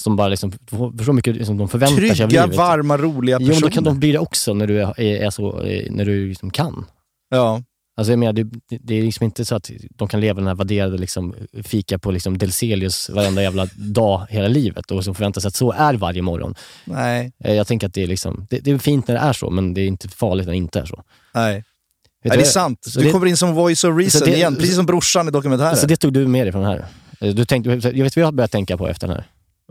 Som 0.00 0.16
bara 0.16 0.28
liksom, 0.28 0.52
förstår 0.98 1.12
mycket 1.12 1.36
liksom, 1.36 1.58
de 1.58 1.68
förväntar 1.68 1.96
sig 2.14 2.24
av 2.24 2.28
Trygga, 2.28 2.44
livet. 2.44 2.58
varma, 2.58 2.96
roliga 2.98 3.36
Jo, 3.40 3.46
men 3.46 3.48
då 3.48 3.54
personer. 3.54 3.70
kan 3.70 3.84
de 3.84 3.98
bli 3.98 4.12
det 4.12 4.18
också 4.18 4.54
när 4.54 4.66
du 4.66 4.80
är, 4.82 5.00
är 5.00 5.30
så, 5.30 5.62
när 5.90 6.04
du 6.04 6.28
liksom 6.28 6.50
kan. 6.50 6.84
Ja. 7.30 7.62
Alltså 8.00 8.12
jag 8.12 8.18
menar, 8.18 8.32
det, 8.32 8.44
det 8.68 8.94
är 8.98 9.02
liksom 9.02 9.24
inte 9.24 9.44
så 9.44 9.54
att 9.54 9.70
de 9.96 10.08
kan 10.08 10.20
leva 10.20 10.40
den 10.40 10.46
här 10.48 10.54
värderade 10.54 10.98
liksom, 10.98 11.34
fika 11.64 11.98
på 11.98 12.10
liksom 12.10 12.38
Delselius 12.38 13.10
varenda 13.10 13.42
jävla 13.42 13.68
dag 13.76 14.26
hela 14.30 14.48
livet 14.48 14.90
och 14.90 15.04
så 15.04 15.14
förvänta 15.14 15.40
sig 15.40 15.48
att 15.48 15.54
så 15.54 15.72
är 15.72 15.94
varje 15.94 16.22
morgon. 16.22 16.54
Nej. 16.84 17.32
Eh, 17.44 17.54
Jag 17.54 17.66
tänker 17.66 17.86
att 17.86 17.94
det 17.94 18.02
är, 18.02 18.06
liksom, 18.06 18.46
det, 18.50 18.58
det 18.58 18.70
är 18.70 18.78
fint 18.78 19.08
när 19.08 19.14
det 19.14 19.20
är 19.20 19.32
så, 19.32 19.50
men 19.50 19.74
det 19.74 19.80
är 19.80 19.86
inte 19.86 20.08
farligt 20.08 20.46
när 20.46 20.52
det 20.52 20.56
inte 20.56 20.80
är 20.80 20.84
så. 20.86 21.02
Nej. 21.34 21.54
Vet 21.54 21.64
Nej, 22.24 22.36
det 22.38 22.42
är 22.44 22.46
sant. 22.46 22.84
så 22.84 22.98
Du 23.00 23.06
det- 23.06 23.12
kommer 23.12 23.26
in 23.26 23.36
som 23.36 23.54
voice 23.54 23.84
of 23.84 23.98
reason 23.98 24.20
det- 24.24 24.36
igen, 24.36 24.56
precis 24.56 24.74
som 24.76 24.86
brorsan 24.86 25.28
i 25.28 25.30
dokumentären. 25.30 25.76
Så 25.76 25.86
det 25.86 25.96
tog 25.96 26.12
du 26.12 26.26
med 26.26 26.46
dig 26.46 26.52
från 26.52 26.62
den 26.62 26.70
här? 26.70 26.84
Eh, 27.20 27.34
Du 27.34 27.44
tänkte, 27.44 27.70
jag 27.70 27.76
vet 28.04 28.16
vad 28.16 28.22
jag 28.22 28.26
har 28.26 28.32
börjat 28.32 28.50
tänka 28.52 28.76
på 28.76 28.88
efter 28.88 29.06
den 29.06 29.16
här? 29.16 29.26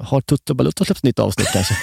Har 0.06 0.22
Tutto 0.22 0.54
Balutto 0.54 0.86
släppt 0.86 0.98
ett 1.00 1.04
nytt 1.04 1.20
avsnitt 1.20 1.48
kanske? 1.54 1.74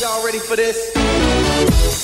Y'all 0.00 0.22
ready 0.26 0.38
for 0.38 0.56
this? 0.56 2.03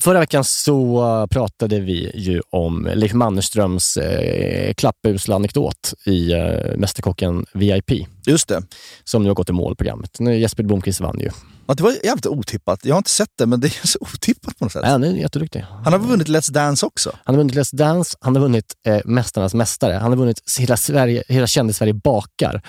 Förra 0.00 0.18
veckan 0.20 0.44
så 0.44 1.06
eh, 1.20 1.26
pratade 1.26 1.80
vi 1.80 2.10
ju 2.14 2.40
om 2.50 2.88
Leif 2.94 3.12
Mannerströms 3.12 3.96
eh, 3.96 4.74
klappusla 4.74 5.34
anekdot 5.36 5.94
i 6.06 6.32
eh, 6.32 6.76
Mästerkocken 6.76 7.46
VIP. 7.54 7.90
Just 8.26 8.48
det. 8.48 8.62
Som 9.04 9.22
nu 9.22 9.28
har 9.28 9.34
gått 9.34 9.48
i 9.50 9.52
mål 9.52 9.76
programmet. 9.76 10.16
Nu 10.20 10.38
Jesper 10.38 10.62
Blomqvist 10.62 11.00
vann 11.00 11.20
ju. 11.20 11.30
Ja, 11.66 11.74
det 11.74 11.82
var 11.82 11.94
jävligt 12.04 12.26
otippat. 12.26 12.84
Jag 12.84 12.94
har 12.94 12.98
inte 12.98 13.10
sett 13.10 13.28
det, 13.38 13.46
men 13.46 13.60
det 13.60 13.66
är 13.66 13.86
så 13.86 13.98
otippat 14.00 14.58
på 14.58 14.64
något 14.64 14.72
sätt. 14.72 14.82
Ja, 14.84 14.90
han 14.90 15.04
är 15.04 15.12
jätteduktig. 15.12 15.64
Han 15.84 15.92
har 15.92 16.00
vunnit 16.00 16.28
Let's 16.28 16.52
Dance 16.52 16.86
också. 16.86 17.12
Han 17.24 17.34
har 17.34 17.38
vunnit 17.40 17.54
Let's 17.54 17.76
Dance, 17.76 18.16
han 18.20 18.36
har 18.36 18.42
vunnit 18.42 18.74
eh, 18.86 18.98
Mästarnas 19.04 19.54
Mästare, 19.54 19.92
han 19.94 20.10
har 20.10 20.16
vunnit 20.16 20.42
Hela, 20.58 20.76
Sverige, 20.76 21.22
hela 21.28 21.46
Kändis-Sverige 21.46 21.94
bakar 21.94 22.62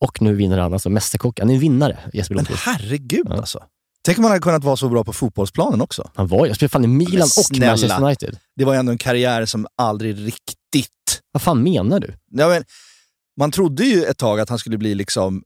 och 0.00 0.22
nu 0.22 0.34
vinner 0.34 0.58
han 0.58 0.72
alltså 0.72 0.90
Mästerkocken. 0.90 1.42
Han 1.42 1.50
är 1.50 1.54
en 1.54 1.60
vinnare, 1.60 1.98
Jesper 2.12 2.34
Men 2.34 2.44
Blomqvist. 2.44 2.62
herregud 2.66 3.32
alltså. 3.32 3.62
Tänk 4.08 4.18
om 4.18 4.24
han 4.24 4.30
hade 4.30 4.42
kunnat 4.42 4.64
vara 4.64 4.76
så 4.76 4.88
bra 4.88 5.04
på 5.04 5.12
fotbollsplanen 5.12 5.80
också. 5.80 6.10
Han 6.14 6.26
var 6.26 6.44
ju, 6.44 6.46
jag 6.46 6.56
spelade 6.56 6.70
fan 6.70 6.84
i 6.84 6.88
Milan 6.88 7.28
och. 7.38 7.58
Manchester 7.58 8.02
United. 8.02 8.38
Det 8.56 8.64
var 8.64 8.72
ju 8.72 8.78
ändå 8.78 8.92
en 8.92 8.98
karriär 8.98 9.46
som 9.46 9.66
aldrig 9.76 10.26
riktigt... 10.26 11.22
Vad 11.32 11.42
fan 11.42 11.62
menar 11.62 12.00
du? 12.00 12.14
Ja, 12.30 12.48
men, 12.48 12.64
man 13.36 13.50
trodde 13.50 13.84
ju 13.84 14.04
ett 14.04 14.18
tag 14.18 14.40
att 14.40 14.48
han 14.48 14.58
skulle 14.58 14.78
bli 14.78 14.94
liksom... 14.94 15.42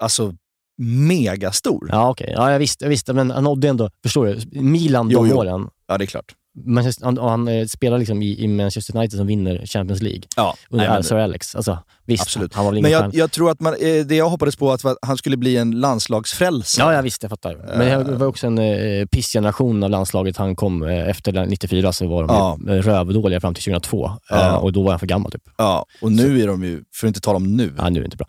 Alltså 0.00 0.34
megastor. 0.82 1.88
Ja, 1.92 2.10
okej. 2.10 2.32
Ja, 2.36 2.52
jag 2.52 2.58
visste, 2.58 2.84
jag 2.84 2.90
visste, 2.90 3.12
men 3.12 3.30
han 3.30 3.44
nådde 3.44 3.68
ändå, 3.68 3.90
förstår 4.02 4.26
du, 4.26 4.60
Milan 4.60 5.10
Jo, 5.10 5.22
de 5.22 5.30
jo. 5.30 5.36
åren. 5.36 5.68
Ja, 5.86 5.98
det 5.98 6.04
är 6.04 6.06
klart. 6.06 6.34
Manchester, 6.64 7.04
han, 7.04 7.18
han 7.18 7.48
eh, 7.48 7.66
spelar 7.66 7.98
liksom 7.98 8.22
i, 8.22 8.44
i 8.44 8.48
Manchester 8.48 8.96
United 8.96 9.18
som 9.18 9.26
vinner 9.26 9.66
Champions 9.66 10.02
League 10.02 10.22
Ja, 10.36 10.54
under 10.70 10.88
men- 10.88 11.02
Sir 11.04 11.16
Alex. 11.16 11.54
Alltså, 11.56 11.78
visst, 12.04 12.22
Absolut. 12.22 12.54
han 12.54 12.64
var 12.64 12.72
väl 12.72 12.82
Men 12.82 12.88
ingen 12.90 12.92
jag, 12.92 13.00
stjärna. 13.12 13.18
jag 13.22 13.32
tror 13.32 13.50
att 13.50 13.60
man, 13.60 13.72
eh, 13.74 14.04
det 14.06 14.16
jag 14.16 14.28
hoppades 14.28 14.56
på 14.56 14.72
att 14.72 14.84
var 14.84 14.90
att 14.92 14.98
han 15.02 15.16
skulle 15.16 15.36
bli 15.36 15.56
en 15.56 15.70
landslagsfrälsare. 15.80 16.86
Ja, 16.86 16.94
jag 16.96 17.02
visste, 17.02 17.24
jag 17.24 17.30
fattar. 17.30 17.78
Men 17.78 18.06
det 18.06 18.12
var 18.16 18.26
också 18.26 18.46
en 18.46 18.58
eh, 18.58 19.06
pissgeneration 19.06 19.82
av 19.82 19.90
landslaget. 19.90 20.36
Han 20.36 20.56
kom 20.56 20.82
eh, 20.82 21.08
efter 21.08 21.32
den 21.32 21.48
94 21.48 21.92
så 21.92 22.06
var 22.08 22.24
de 22.26 22.34
Ja. 22.36 22.58
eh, 22.74 22.82
rövdåliga 22.82 23.40
fram 23.40 23.54
till 23.54 23.64
2002. 23.64 24.10
Ja. 24.28 24.46
Eh, 24.46 24.54
och 24.54 24.72
då 24.72 24.82
var 24.82 24.90
han 24.90 24.98
för 24.98 25.06
gammal 25.06 25.32
typ. 25.32 25.42
Ja, 25.56 25.86
och 26.02 26.12
nu 26.12 26.40
är 26.42 26.46
de 26.46 26.64
ju, 26.64 26.82
för 26.94 27.06
att 27.06 27.08
inte 27.08 27.20
tala 27.20 27.36
om 27.36 27.56
nu. 27.56 27.72
Ja, 27.78 27.88
nu 27.88 27.98
är 27.98 28.02
det 28.02 28.06
inte 28.06 28.16
bra. 28.16 28.26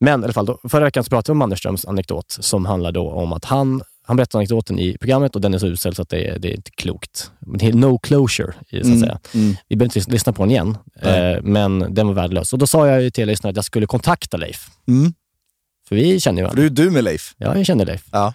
Men 0.00 0.20
i 0.20 0.24
alla 0.24 0.32
fall, 0.32 0.46
då, 0.46 0.58
förra 0.68 0.84
veckan 0.84 1.04
så 1.04 1.08
pratade 1.10 1.30
vi 1.30 1.32
om 1.32 1.38
Mannerströms 1.38 1.84
anekdot 1.84 2.36
som 2.40 2.66
handlar 2.66 2.92
då 2.92 3.10
om 3.10 3.32
att 3.32 3.44
han, 3.44 3.82
han 4.12 4.16
berättar 4.16 4.38
anekdoten 4.38 4.78
i 4.78 4.96
programmet 4.98 5.34
och 5.34 5.40
den 5.40 5.54
är 5.54 5.58
så 5.58 5.66
usel 5.66 5.94
så 5.94 6.02
att 6.02 6.08
det 6.08 6.24
är, 6.28 6.38
det 6.38 6.48
är 6.48 6.54
inte 6.56 6.70
klokt. 6.70 7.30
Men 7.40 7.58
Det 7.58 7.66
är 7.68 7.72
no 7.72 7.98
closure, 7.98 8.52
så 8.70 8.76
att 8.76 8.84
Mm, 8.84 9.00
säga. 9.00 9.18
mm. 9.34 9.56
Vi 9.68 9.76
behöver 9.76 9.98
inte 9.98 10.10
lyssna 10.12 10.32
på 10.32 10.42
den 10.42 10.50
igen, 10.50 10.76
eh, 11.02 11.42
men 11.42 11.94
den 11.94 12.06
var 12.06 12.14
värdelös. 12.14 12.52
Och 12.52 12.58
då 12.58 12.66
sa 12.66 12.88
jag 12.88 13.14
till 13.14 13.26
lyssnarna 13.28 13.50
att 13.50 13.56
jag 13.56 13.64
skulle 13.64 13.86
kontakta 13.86 14.36
Leif. 14.36 14.66
Mm. 14.88 15.14
För 15.88 15.96
vi 15.96 16.20
känner 16.20 16.42
ju 16.42 16.48
För 16.48 16.56
varandra. 16.56 16.70
du 16.74 16.82
är 16.82 16.86
du 16.86 16.90
med 16.90 17.04
Leif. 17.04 17.34
Ja, 17.38 17.56
jag 17.56 17.66
känner 17.66 17.86
Leif. 17.86 18.04
Ja. 18.12 18.34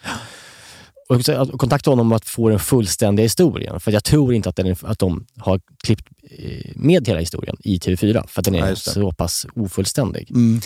Och 1.10 1.26
så- 1.26 1.46
kontakta 1.58 1.90
honom 1.92 2.12
att 2.12 2.26
få 2.26 2.50
den 2.50 2.60
fullständiga 2.60 3.24
historien. 3.24 3.80
För 3.80 3.92
jag 3.92 4.04
tror 4.04 4.34
inte 4.34 4.50
att, 4.50 4.56
den, 4.56 4.76
att 4.82 5.00
de 5.00 5.26
har 5.38 5.62
klippt 5.84 6.08
eh, 6.32 6.72
med 6.76 7.08
hela 7.08 7.20
historien 7.20 7.58
i 7.60 7.78
TV4, 7.78 8.28
för 8.28 8.42
att 8.42 8.46
den 8.46 8.54
Ja, 8.54 8.66
är 8.66 8.70
det. 8.70 8.76
så 8.76 9.12
pass 9.12 9.46
ofullständig. 9.56 10.32
Mm. 10.32 10.62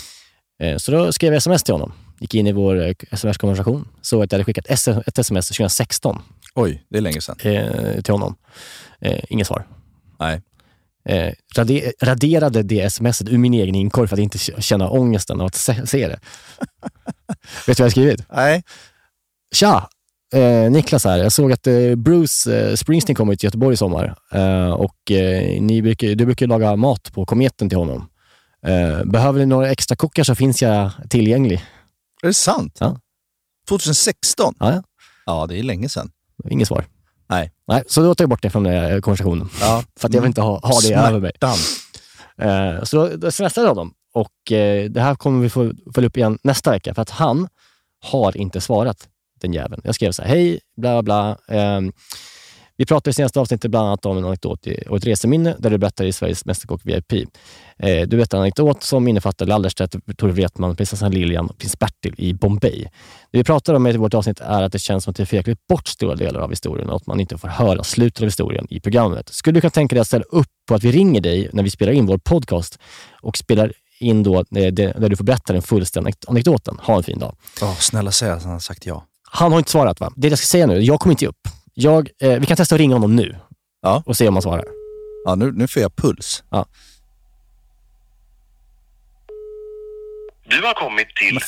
Eh, 0.64 0.78
Så 0.78 0.92
då 0.92 1.12
skrev 1.14 1.34
jag 1.34 1.38
sms 1.38 1.64
till 1.64 1.74
honom. 1.74 1.94
Gick 2.22 2.34
in 2.36 2.48
i 2.48 2.52
vår 2.52 2.82
eh, 2.88 2.94
sms-konversation. 3.12 3.88
Såg 4.02 4.24
att 4.24 4.32
jag 4.32 4.38
hade 4.38 4.46
skickat 4.46 4.66
ett 4.68 5.18
sms 5.20 5.48
2016 5.48 6.22
Oj, 6.56 6.84
det 6.90 6.98
är 6.98 7.02
länge 7.02 7.22
sedan. 7.22 7.36
eh, 7.44 8.02
till 8.02 8.14
honom. 8.14 8.36
Eh, 9.02 9.20
inget 9.30 9.48
svar. 9.48 9.68
Nej. 10.20 10.42
Eh, 11.10 11.34
rade, 11.56 11.92
raderade 12.02 12.64
det 12.64 12.90
smset 12.94 13.30
ur 13.30 13.38
min 13.38 13.54
egen 13.54 13.76
inkorg 13.76 14.08
för 14.08 14.16
att 14.16 14.20
inte 14.20 14.38
känna 14.38 14.90
ångesten 14.90 15.42
av 15.42 15.48
att 15.48 15.56
se, 15.56 15.88
se 15.88 16.08
det. 16.08 16.20
Vet 17.68 17.78
du 17.78 17.84
vad 17.84 17.86
jag 17.86 17.92
skrivit? 17.92 18.24
Nej. 18.36 18.64
Tja! 19.56 19.90
Eh, 20.34 20.72
Niklas 20.72 21.06
här. 21.06 21.18
Jag 21.18 21.32
såg 21.32 21.52
att 21.52 21.68
eh, 21.68 21.96
Bruce 21.96 22.60
eh, 22.70 22.76
Springsteen 22.76 23.16
kommer 23.16 23.36
till 23.36 23.48
Göteborg 23.48 23.74
i 23.74 23.78
sommar 23.78 24.16
eh, 24.32 24.70
och 24.72 24.96
ni 25.60 25.82
brukar, 25.82 26.08
du 26.08 26.26
brukar 26.26 26.48
laga 26.48 26.76
mat 26.76 27.12
på 27.14 27.26
kometen 27.26 27.70
till 27.70 27.78
honom. 27.78 28.10
Eh, 28.68 29.04
behöver 29.06 29.40
ni 29.40 29.46
några 29.46 29.70
extra 29.72 29.96
kockar 29.96 30.24
så 30.24 30.36
finns 30.36 30.62
jag 30.62 30.92
tillgänglig. 31.10 31.64
Är 32.22 32.28
det 32.28 32.34
sant? 32.34 32.78
Ja. 32.80 32.98
2016? 33.70 34.54
Ja, 34.60 34.74
ja. 34.74 34.84
Ja, 35.26 35.48
det 35.48 35.60
är 35.60 35.64
länge 35.64 35.90
sedan. 35.90 36.12
Inget 36.50 36.68
svar. 36.68 36.86
Nej. 37.30 37.52
Nej, 37.68 37.84
så 37.88 38.02
då 38.02 38.16
tar 38.16 38.24
jag 38.24 38.30
bort 38.30 38.42
det 38.42 38.50
från 38.50 38.64
den 38.64 38.74
här 38.74 39.02
konversationen. 39.02 39.50
Ja. 39.62 39.84
För 40.00 40.08
att 40.08 40.14
jag 40.14 40.22
vill 40.22 40.28
inte 40.28 40.42
ha, 40.42 40.60
ha 40.60 40.70
det 40.70 40.88
Smärtan. 40.88 41.16
över 41.16 41.20
mig. 41.20 41.32
Eh, 42.38 42.84
så 42.84 42.98
då, 42.98 43.16
då 43.18 43.32
smsade 43.32 43.68
jag 43.68 43.76
honom 43.76 43.94
och 44.14 44.52
eh, 44.52 44.90
det 44.90 45.02
här 45.02 45.16
kommer 45.16 45.42
vi 45.42 45.50
få 45.50 45.72
följa 45.96 46.08
upp 46.08 46.18
igen 46.18 46.38
nästa 46.44 46.72
vecka 46.72 46.94
för 46.94 47.02
att 47.02 47.10
han 47.10 47.48
har 48.04 48.38
inte 48.38 48.62
svarat 48.62 49.08
den 49.42 49.54
jäveln. 49.54 49.82
Jag 49.86 49.96
skrev 49.96 50.12
så 50.12 50.22
här, 50.22 50.30
hej, 50.30 50.60
bla 50.78 51.02
bla 51.02 51.38
bla. 51.48 51.56
ehm, 51.58 51.92
Vi 52.82 52.86
pratade 52.86 53.10
i 53.10 53.14
senaste 53.14 53.40
avsnittet 53.40 53.72
bland 53.72 53.88
annat 53.88 54.06
om 54.06 54.18
en 54.18 54.26
anekdot 54.26 54.68
och 54.90 54.98
ett 54.98 55.06
reseminne 55.06 55.56
där 55.60 55.70
du 55.70 55.78
berättar 55.78 56.06
i 56.06 56.14
Sveriges 56.14 56.46
Mästerkock 56.46 56.82
VIP. 56.84 57.12
Eh, 57.78 58.08
du 58.08 58.18
berättar 58.18 58.38
en 58.38 58.42
anekdot 58.42 58.84
som 58.84 59.08
innefattar 59.08 59.46
Lallerstedt, 59.46 59.96
Tore 60.18 60.32
Wretman, 60.32 60.76
prinsessan 60.76 61.12
Lilian 61.12 61.50
och 61.50 61.58
prins 61.58 61.80
Bertil 61.80 62.14
i 62.18 62.34
Bombay. 62.34 62.88
Det 63.32 63.38
vi 63.38 63.44
pratar 63.44 63.74
om 63.74 63.88
i 63.88 63.98
vårt 63.98 64.14
avsnitt 64.14 64.40
är 64.40 64.62
att 64.62 64.72
det 64.72 64.80
känns 64.80 65.04
som 65.04 65.12
att 65.12 65.18
det 65.18 65.34
är 65.34 65.44
klippt 65.44 65.68
bort 65.68 65.88
stora 65.88 66.16
delar 66.16 66.40
av 66.40 66.50
historien 66.50 66.90
och 66.90 66.96
att 66.96 67.08
man 67.08 67.20
inte 67.20 67.38
får 67.38 67.48
höra 67.48 67.84
slutet 67.84 68.22
av 68.22 68.28
historien 68.28 68.68
i 68.70 68.80
programmet. 68.80 69.30
Skulle 69.30 69.58
du 69.58 69.62
kunna 69.62 69.72
tänka 69.72 69.96
dig 69.96 70.02
att 70.02 70.08
ställa 70.08 70.26
upp 70.30 70.50
på 70.68 70.76
att 70.76 70.84
vi 70.84 70.92
ringer 70.92 71.22
dig 71.22 71.50
när 71.54 71.64
vi 71.64 71.70
spelar 71.70 71.94
in 71.94 72.06
vår 72.06 72.18
podcast 72.18 72.80
och 73.22 73.38
spelar 73.38 73.74
in 74.00 74.24
då 74.24 74.38
eh, 74.38 74.44
där 74.74 75.10
du 75.10 75.16
får 75.16 75.24
berätta 75.24 75.54
den 75.54 75.62
fullständiga 75.62 76.14
anekdoten. 76.28 76.78
Ha 76.82 76.98
en 76.98 77.04
fin 77.04 77.20
dag. 77.20 77.36
Ja, 77.62 77.76
snälla 77.80 78.12
säg 78.12 78.30
att 78.30 78.44
han 78.44 78.52
har 78.52 78.60
sagt 78.60 78.86
ja. 78.86 79.06
Han 79.32 79.52
har 79.52 79.60
inte 79.60 79.72
svarat 79.72 80.00
va? 80.00 80.14
Det 80.16 80.28
jag 80.28 80.38
ska 80.38 80.46
säga 80.46 80.68
nu, 80.68 80.82
jag 80.82 81.00
kommer 81.00 81.14
inte 81.14 81.28
upp. 81.28 81.48
Jag, 81.74 82.10
eh, 82.22 82.40
vi 82.40 82.46
kan 82.46 82.58
testa 82.58 82.76
att 82.76 82.80
ringa 82.82 82.96
honom 82.96 83.16
nu 83.16 83.36
ja. 83.82 84.04
och 84.06 84.18
se 84.18 84.28
om 84.28 84.36
han 84.36 84.42
svarar. 84.42 84.66
Ja, 85.26 85.36
nu, 85.36 85.52
nu 85.52 85.68
får 85.68 85.82
jag 85.82 85.96
puls. 85.96 86.44
Ja. 86.52 86.66
Du 90.50 90.62
har 90.66 90.74
kommit 90.74 91.08
till 91.16 91.40
07 91.40 91.42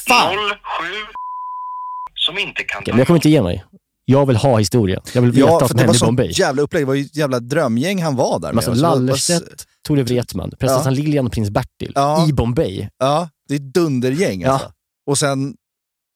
som 2.16 2.38
inte 2.38 2.64
kan 2.64 2.82
Okej, 2.82 2.94
men 2.94 2.98
jag 3.00 3.08
kommer 3.08 3.18
inte 3.18 3.30
ge 3.30 3.42
mig. 3.42 3.64
Jag 4.06 4.26
vill 4.26 4.36
ha 4.36 4.58
historien. 4.58 5.02
Jag 5.14 5.22
vill 5.22 5.32
veta 5.32 5.48
Ja, 5.48 5.52
vad 5.52 5.62
för 5.62 5.68
som 5.68 5.78
det 5.78 5.84
var 5.84 5.86
hände 5.88 5.96
i 5.96 6.00
sånt 6.00 6.08
Bombay. 6.10 6.32
jävla 6.32 6.62
upplägg. 6.62 6.82
Det 6.82 6.88
var 6.88 6.94
ju 6.94 7.02
ett 7.02 7.16
jävla 7.16 7.40
drömgäng 7.40 8.02
han 8.04 8.16
var 8.16 8.40
där 8.40 8.48
alltså, 8.50 8.70
med. 8.72 8.78
Och 8.78 8.78
så- 8.78 8.82
Lallerstedt, 8.82 9.66
Tore 9.88 10.04
Wretman, 10.04 10.52
prinsessan 10.60 10.94
Lilian 10.96 11.26
och 11.26 11.32
prins 11.34 11.50
Bertil 11.50 11.92
Ja. 11.96 12.28
i 12.30 12.34
Bombay. 12.34 12.88
Ja, 12.98 13.30
det 13.48 13.54
är 13.54 13.58
ett 13.60 13.74
dundergäng 13.74 14.42
Ja. 14.42 14.52
alltså. 14.52 14.72
Och 15.06 15.18
sen 15.18 15.56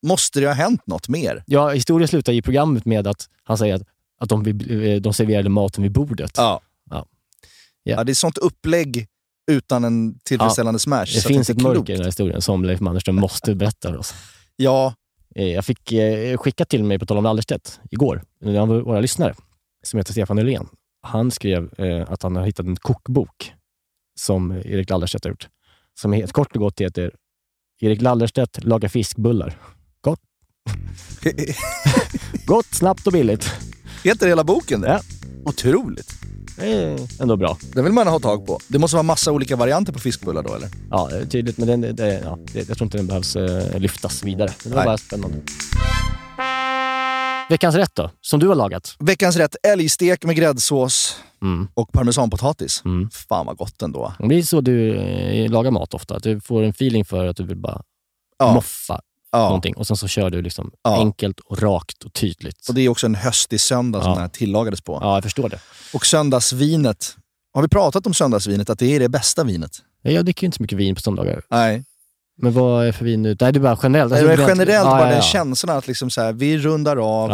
måste 0.06 0.40
det 0.40 0.46
ha 0.48 0.54
hänt 0.54 0.82
något 0.88 1.08
mer. 1.10 1.44
Ja, 1.48 1.70
historien 1.70 2.08
slutar 2.08 2.34
i 2.34 2.42
programmet 2.42 2.86
med 2.86 3.08
att 3.08 3.26
han 3.44 3.58
säger 3.58 3.76
att, 3.76 3.82
att 4.20 4.30
de, 4.30 4.44
vill- 4.44 5.02
de 5.02 5.14
serverade 5.14 5.50
maten 5.50 5.84
vid 5.84 5.92
bordet. 5.92 6.32
Ja. 6.38 6.62
Ja. 6.90 7.06
Ja, 7.84 8.04
det 8.04 8.12
är 8.12 8.14
sånt 8.14 8.38
upplägg 8.38 9.08
utan 9.52 9.84
en 9.84 10.20
tillfredsställande 10.20 10.80
smash. 10.80 11.06
Det 11.06 11.22
finns 11.22 11.50
inte 11.50 11.60
ett 11.60 11.62
mörker 11.78 11.94
i 11.94 11.96
den 11.96 12.02
här 12.04 12.06
historien 12.10 12.42
som 12.42 12.66
Leif 12.66 12.80
Mannerström 12.80 13.16
måste 13.16 13.56
berätta 13.56 13.90
för 13.90 13.98
oss. 13.98 14.14
Ja. 14.56 14.94
Eh, 15.36 15.46
Jag 15.48 15.66
fick 15.66 15.92
eh, 15.92 16.38
skickat 16.38 16.70
till 16.70 16.84
mig, 16.84 17.00
på 17.00 17.06
tal 17.06 17.18
om 17.18 17.24
Lallerstedt, 17.24 17.80
igår, 17.92 18.24
en 18.42 18.56
av 18.58 18.68
våra 18.68 19.00
lyssnare, 19.00 19.36
som 19.84 19.98
heter 19.98 20.12
Stefan 20.12 20.36
Nylén. 20.36 20.68
Han 21.02 21.32
skrev 21.32 21.70
eh, 21.78 22.12
att 22.12 22.24
han 22.24 22.36
har 22.36 22.46
hittat 22.46 22.66
en 22.66 22.76
kokbok 22.76 23.54
som 24.20 24.52
Erik 24.52 24.90
Lallerstedt 24.90 25.24
har 25.26 25.30
gjort. 25.32 25.48
Som 26.00 26.14
helt 26.14 26.32
kort 26.32 26.56
och 26.56 26.62
gott 26.62 26.82
heter 26.82 27.12
Erik 27.82 28.02
Lallerstedt 28.02 28.64
lagar 28.64 28.90
fiskbullar. 28.90 29.58
Gott. 30.02 30.20
Gott, 32.46 32.66
snabbt 32.66 33.08
och 33.08 33.14
billigt. 33.14 33.50
Heter 34.08 34.28
hela 34.28 34.44
boken 34.44 34.82
det? 34.82 34.88
Ja. 34.88 35.00
Otroligt. 35.46 36.10
Det 36.56 36.74
är 36.74 37.22
ändå 37.22 37.36
bra. 37.38 37.58
Den 37.74 37.84
vill 37.84 37.94
man 37.94 38.08
ha 38.08 38.20
tag 38.20 38.46
på. 38.48 38.60
Det 38.68 38.80
måste 38.80 38.96
vara 38.96 39.04
massa 39.04 39.32
olika 39.32 39.56
varianter 39.56 39.94
på 39.94 40.00
fiskbullar 40.00 40.44
då 40.44 40.56
eller? 40.56 40.70
Ja, 40.90 41.08
det 41.12 41.18
är 41.18 41.26
tydligt, 41.26 41.58
men 41.58 41.68
den, 41.82 41.96
det, 41.96 42.22
ja, 42.24 42.38
det, 42.54 42.68
jag 42.70 42.78
tror 42.78 42.86
inte 42.86 42.98
den 42.98 43.08
behövs 43.08 43.36
eh, 43.36 43.80
lyftas 43.80 44.24
vidare. 44.24 44.50
Det 44.64 44.70
var 44.70 44.76
Nej. 44.76 44.86
bara 44.86 44.98
spännande. 44.98 45.38
Veckans 47.50 47.76
rätt 47.76 47.96
då, 47.96 48.12
som 48.22 48.40
du 48.40 48.48
har 48.48 48.56
lagat? 48.56 48.96
Veckans 49.00 49.36
rätt, 49.36 49.56
älgstek 49.68 50.24
med 50.26 50.36
gräddsås 50.36 51.20
Mm. 51.42 51.68
och 51.74 51.92
parmesanpotatis. 51.92 52.84
Fan 53.30 53.46
vad 53.46 53.58
gott 53.58 53.82
ändå. 53.82 54.14
Det 54.30 54.36
är 54.36 54.42
så 54.42 54.62
du 54.62 54.96
eh, 54.96 55.52
lagar 55.52 55.72
mat 55.72 55.94
ofta, 55.94 56.16
att 56.16 56.24
du 56.24 56.40
får 56.42 56.64
en 56.64 56.70
feeling 56.70 57.06
för 57.06 57.28
att 57.28 57.38
du 57.38 57.44
vill 57.44 57.58
bara 57.58 57.82
Ja. 58.40 58.54
moffa 58.54 59.02
Ja. 59.32 59.40
någonting 59.44 59.76
och 59.78 59.88
sen 59.88 59.98
så 59.98 60.08
kör 60.08 60.30
du 60.30 60.42
liksom 60.42 60.72
Ja. 60.84 61.00
enkelt 61.00 61.40
och 61.40 61.62
rakt 61.62 62.04
och 62.04 62.14
tydligt. 62.14 62.68
Och 62.70 62.76
det 62.76 62.82
är 62.82 62.90
också 62.90 63.06
en 63.06 63.16
höstig 63.16 63.60
söndag 63.62 64.02
som 64.02 64.12
den 64.12 64.22
här 64.22 64.28
tillagades 64.30 64.82
på. 64.82 64.98
Ja, 65.02 65.14
jag 65.16 65.24
förstår 65.24 65.50
det. 65.50 65.60
Och 65.94 66.06
söndagsvinet. 66.06 67.16
Har 67.54 67.62
vi 67.62 67.68
pratat 67.68 68.08
om 68.08 68.14
söndagsvinet? 68.14 68.70
Att 68.70 68.80
det 68.80 68.96
är 68.96 69.00
det 69.00 69.10
bästa 69.10 69.44
vinet? 69.44 69.72
Jag 70.02 70.26
dricker 70.26 70.44
ju 70.44 70.46
inte 70.46 70.56
så 70.58 70.64
mycket 70.64 70.78
vin 70.78 70.96
på 70.96 71.02
söndagar. 71.02 71.42
Nej. 71.50 71.84
Men 72.42 72.54
vad 72.54 72.88
är 72.88 72.92
för 72.92 73.06
vin 73.06 73.22
nu? 73.22 73.38
Nej, 73.42 73.52
det 73.54 73.60
är 73.60 73.62
bara 73.62 73.80
generellt. 73.84 74.12
Nej, 74.12 74.22
Alltså, 74.22 74.36
rent- 74.44 74.50
generellt 74.50 74.86
Ja, 74.86 74.98
bara 74.98 75.10
den 75.10 75.22
känslan 75.22 75.78
att 75.78 75.88
liksom 75.88 76.10
så 76.10 76.22
här, 76.22 76.34
vi 76.34 76.58
rundar 76.58 76.98
av. 76.98 77.32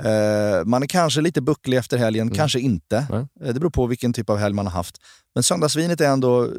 Eh, 0.00 0.64
man 0.64 0.82
är 0.82 0.86
kanske 0.86 1.20
lite 1.20 1.40
bucklig 1.40 1.76
efter 1.76 1.98
helgen, 1.98 2.22
Mm. 2.28 2.34
kanske 2.36 2.60
inte. 2.60 2.96
Eh, 3.44 3.46
det 3.54 3.60
beror 3.60 3.70
på 3.70 3.86
vilken 3.86 4.12
typ 4.12 4.30
av 4.30 4.38
helg 4.38 4.54
man 4.54 4.66
har 4.66 4.72
haft. 4.72 4.96
Men 5.34 5.42
söndagsvinet 5.42 6.00
är 6.00 6.08
ändå 6.08 6.44
eh, 6.44 6.50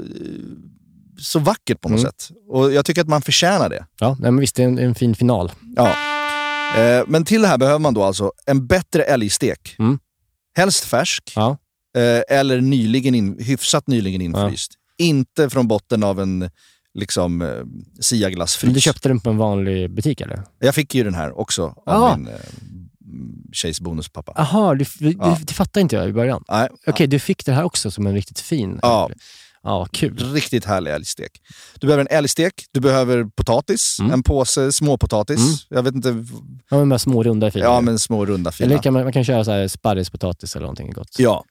så 1.21 1.39
vackert 1.39 1.81
på 1.81 1.89
något 1.89 1.99
Mm. 1.99 2.11
sätt. 2.11 2.29
Och 2.49 2.73
jag 2.73 2.85
tycker 2.85 3.01
att 3.01 3.07
man 3.07 3.21
förtjänar 3.21 3.69
det. 3.69 3.85
Ja, 3.99 4.17
men 4.19 4.37
visst, 4.39 4.55
det 4.55 4.63
är 4.63 4.67
en, 4.67 4.79
en 4.79 4.95
fin 4.95 5.15
final. 5.15 5.51
Ja. 5.75 5.87
Eh, 6.77 7.03
men 7.07 7.25
till 7.25 7.41
det 7.41 7.47
här 7.47 7.57
behöver 7.57 7.79
man 7.79 7.93
då 7.93 8.03
alltså 8.03 8.31
en 8.45 8.67
bättre 8.67 9.03
älgstek. 9.03 9.75
Mm. 9.79 9.99
Helst 10.57 10.83
färsk. 10.85 11.33
Ja. 11.35 11.57
Eh, 11.97 12.37
eller 12.37 12.61
nyligen 12.61 13.15
in, 13.15 13.37
hyfsat 13.39 13.87
nyligen 13.87 14.21
infryst. 14.21 14.71
Inte 14.97 15.49
från 15.49 15.67
botten 15.67 16.03
av 16.03 16.19
en 16.19 16.49
liksom, 16.93 17.41
eh, 17.41 17.49
siaglassfrys. 18.01 18.73
Du 18.73 18.81
köpte 18.81 19.07
den 19.09 19.19
på 19.19 19.29
en 19.29 19.37
vanlig 19.37 19.91
butik 19.95 20.21
eller? 20.21 20.43
Jag 20.59 20.75
fick 20.75 20.95
ju 20.95 21.03
den 21.03 21.13
här 21.13 21.39
också 21.39 21.63
av 21.85 22.03
Ah. 22.03 22.17
min 22.17 22.27
eh, 22.27 22.33
tjejs 23.53 23.81
bonuspappa. 23.81 24.33
Jaha, 24.35 24.77
Ja. 24.99 25.37
det 25.45 25.53
fattade 25.53 25.81
inte 25.81 25.95
jag 25.95 26.09
i 26.09 26.13
början. 26.13 26.43
Okej, 26.87 27.07
du 27.07 27.19
fick 27.19 27.45
det 27.45 27.51
här 27.53 27.63
också 27.63 27.91
som 27.91 28.07
en 28.07 28.13
riktigt 28.13 28.39
fin. 28.39 28.79
Ja. 28.81 29.09
Ja, 29.63 29.87
kul. 29.91 30.17
Riktigt 30.33 30.65
härlig 30.65 30.91
älgstek. 30.91 31.31
Du 31.79 31.87
behöver 31.87 32.01
en 32.01 32.17
älgstek, 32.17 32.53
du 32.71 32.79
behöver 32.79 33.23
potatis, 33.35 33.97
Mm. 33.99 34.11
en 34.13 34.23
påse 34.23 34.71
småpotatis. 34.71 35.37
Mm. 35.39 35.55
Jag 35.69 35.83
vet 35.83 35.95
inte. 35.95 36.25
Ja, 36.69 36.77
men 36.77 36.87
med 36.87 37.01
små 37.01 37.23
runda 37.23 37.51
filer. 37.51 37.65
Ja, 37.65 37.81
men 37.81 37.99
små 37.99 38.25
runda 38.25 38.51
filer. 38.51 38.69
Eller 38.71 38.81
kan 38.83 38.93
man, 38.93 39.03
man 39.03 39.13
kan 39.13 39.23
köra 39.23 39.43
så 39.45 39.51
här 39.51 39.67
sparrispotatis 39.67 40.55
eller 40.55 40.61
någonting 40.63 40.91
gott. 40.91 41.15
Ja. 41.19 41.43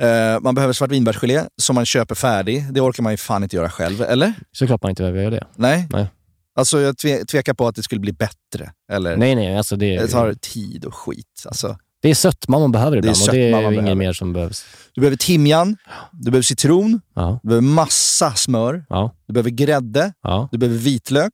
Eh, 0.00 0.40
man 0.40 0.54
behöver 0.54 0.72
svartvinbärsgelé 0.74 1.42
som 1.62 1.74
man 1.74 1.86
köper 1.86 2.14
färdig. 2.14 2.72
Det 2.72 2.80
orkar 2.80 3.02
man 3.02 3.12
ju 3.12 3.16
fan 3.16 3.42
inte 3.42 3.56
göra 3.56 3.70
själv, 3.70 4.02
eller? 4.02 4.32
Såklart 4.52 4.82
man 4.82 4.90
inte 4.90 5.02
behöver 5.02 5.20
göra 5.20 5.30
det. 5.30 5.46
Nej. 5.56 5.86
Nej. 5.90 6.06
Alltså 6.54 6.80
jag 6.80 6.94
tve- 6.94 7.24
tvekar 7.24 7.54
på 7.54 7.66
att 7.68 7.74
det 7.74 7.82
skulle 7.82 8.00
bli 8.00 8.12
bättre. 8.12 8.72
Eller? 8.92 9.16
Nej, 9.16 9.34
nej, 9.34 9.56
alltså 9.56 9.76
det, 9.76 9.96
Det 9.96 10.08
tar 10.08 10.34
tid 10.34 10.84
och 10.84 10.94
skit. 10.94 11.42
Alltså. 11.44 11.76
Det 12.02 12.08
är 12.10 12.14
sötma 12.14 12.58
man 12.58 12.72
behöver 12.72 12.96
Det 13.02 13.08
är 13.08 13.10
ibland 13.10 13.28
och 13.28 13.32
det 13.32 13.38
är 13.38 13.58
inget 13.58 13.72
behöver. 13.74 13.94
mer 13.94 14.12
som 14.12 14.32
behövs. 14.32 14.64
Du 14.94 15.00
behöver 15.00 15.16
timjan, 15.16 15.76
du 16.12 16.30
behöver 16.30 16.42
citron, 16.42 17.00
Ja. 17.14 17.40
du 17.42 17.48
behöver 17.48 17.66
massa 17.68 18.34
smör, 18.34 18.84
Ja. 18.88 19.14
du 19.26 19.32
behöver 19.32 19.50
grädde, 19.50 20.12
Ja. 20.22 20.48
du 20.52 20.58
behöver 20.58 20.78
vitlök, 20.78 21.32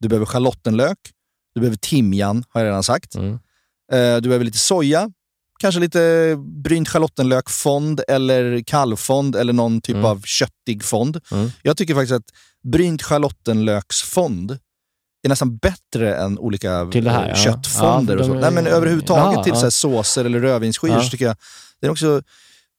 du 0.00 0.08
behöver 0.08 0.26
schalottenlök, 0.26 0.98
du 1.54 1.60
behöver 1.60 1.76
timjan, 1.76 2.44
har 2.48 2.60
jag 2.60 2.68
redan 2.68 2.82
sagt. 2.82 3.14
Mm. 3.14 3.32
Eh, 3.92 4.16
Du 4.16 4.28
behöver 4.28 4.44
lite 4.44 4.58
soja, 4.58 5.10
kanske 5.60 5.80
lite 5.80 6.34
brynt 6.64 6.88
schalottenlökfond 6.88 8.00
eller 8.08 8.62
kallfond 8.66 9.36
eller 9.36 9.52
någon 9.52 9.80
typ 9.80 9.94
Mm. 9.94 10.04
av 10.06 10.22
köttig 10.24 10.84
fond. 10.84 11.20
Mm. 11.32 11.50
Jag 11.62 11.76
tycker 11.76 11.94
faktiskt 11.94 12.12
att 12.12 12.24
brynt 12.72 13.02
schalottenlöksfond 13.02 14.58
är 15.24 15.28
nästan 15.28 15.56
bättre 15.56 16.16
än 16.16 16.38
olika 16.38 16.86
Till 16.92 17.08
här, 17.08 17.22
eh, 17.22 17.28
ja. 17.28 17.34
köttfonder. 17.34 18.14
Ja, 18.14 18.20
och 18.20 18.26
så. 18.26 18.34
är- 18.34 18.40
Nej, 18.40 18.52
men 18.52 18.66
överhuvudtaget 18.66 19.34
Ja, 19.36 19.44
till 19.44 19.52
ja. 19.52 19.56
Så 19.58 19.62
här 19.66 19.70
såser 19.70 20.24
eller 20.24 20.40
rödvinsskivor 20.40 20.96
Ja. 20.96 21.02
så 21.02 21.10
tycker 21.10 21.24
jag 21.24 21.36
det 21.80 21.86
är 21.86 21.90
också 21.90 22.22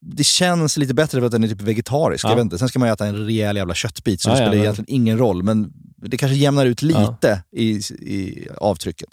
det 0.06 0.24
känns 0.24 0.78
lite 0.78 0.94
bättre 0.94 1.20
för 1.20 1.26
att 1.26 1.32
den 1.32 1.44
är 1.44 1.48
typ 1.48 1.62
vegetarisk. 1.62 2.26
Ja. 2.26 2.30
Jag 2.30 2.36
vet 2.36 2.44
inte. 2.44 2.58
Sen 2.58 2.70
ska 2.70 2.80
man 2.80 2.89
äta 2.89 3.06
en 3.06 3.26
rejäl 3.26 3.58
jävla 3.58 3.74
köttbit 3.74 4.22
så 4.22 4.30
Ja, 4.30 4.34
det 4.34 4.39
ja, 4.39 4.46
spelar 4.46 4.56
men- 4.56 4.64
egentligen 4.64 4.89
ingen 5.02 5.18
roll. 5.18 5.44
Men 5.44 5.72
det 5.98 6.18
kanske 6.18 6.36
jämnar 6.36 6.66
ut 6.66 6.82
lite 6.82 7.44
i, 7.52 7.70
i 7.91 8.48
avtrycket. 8.58 9.10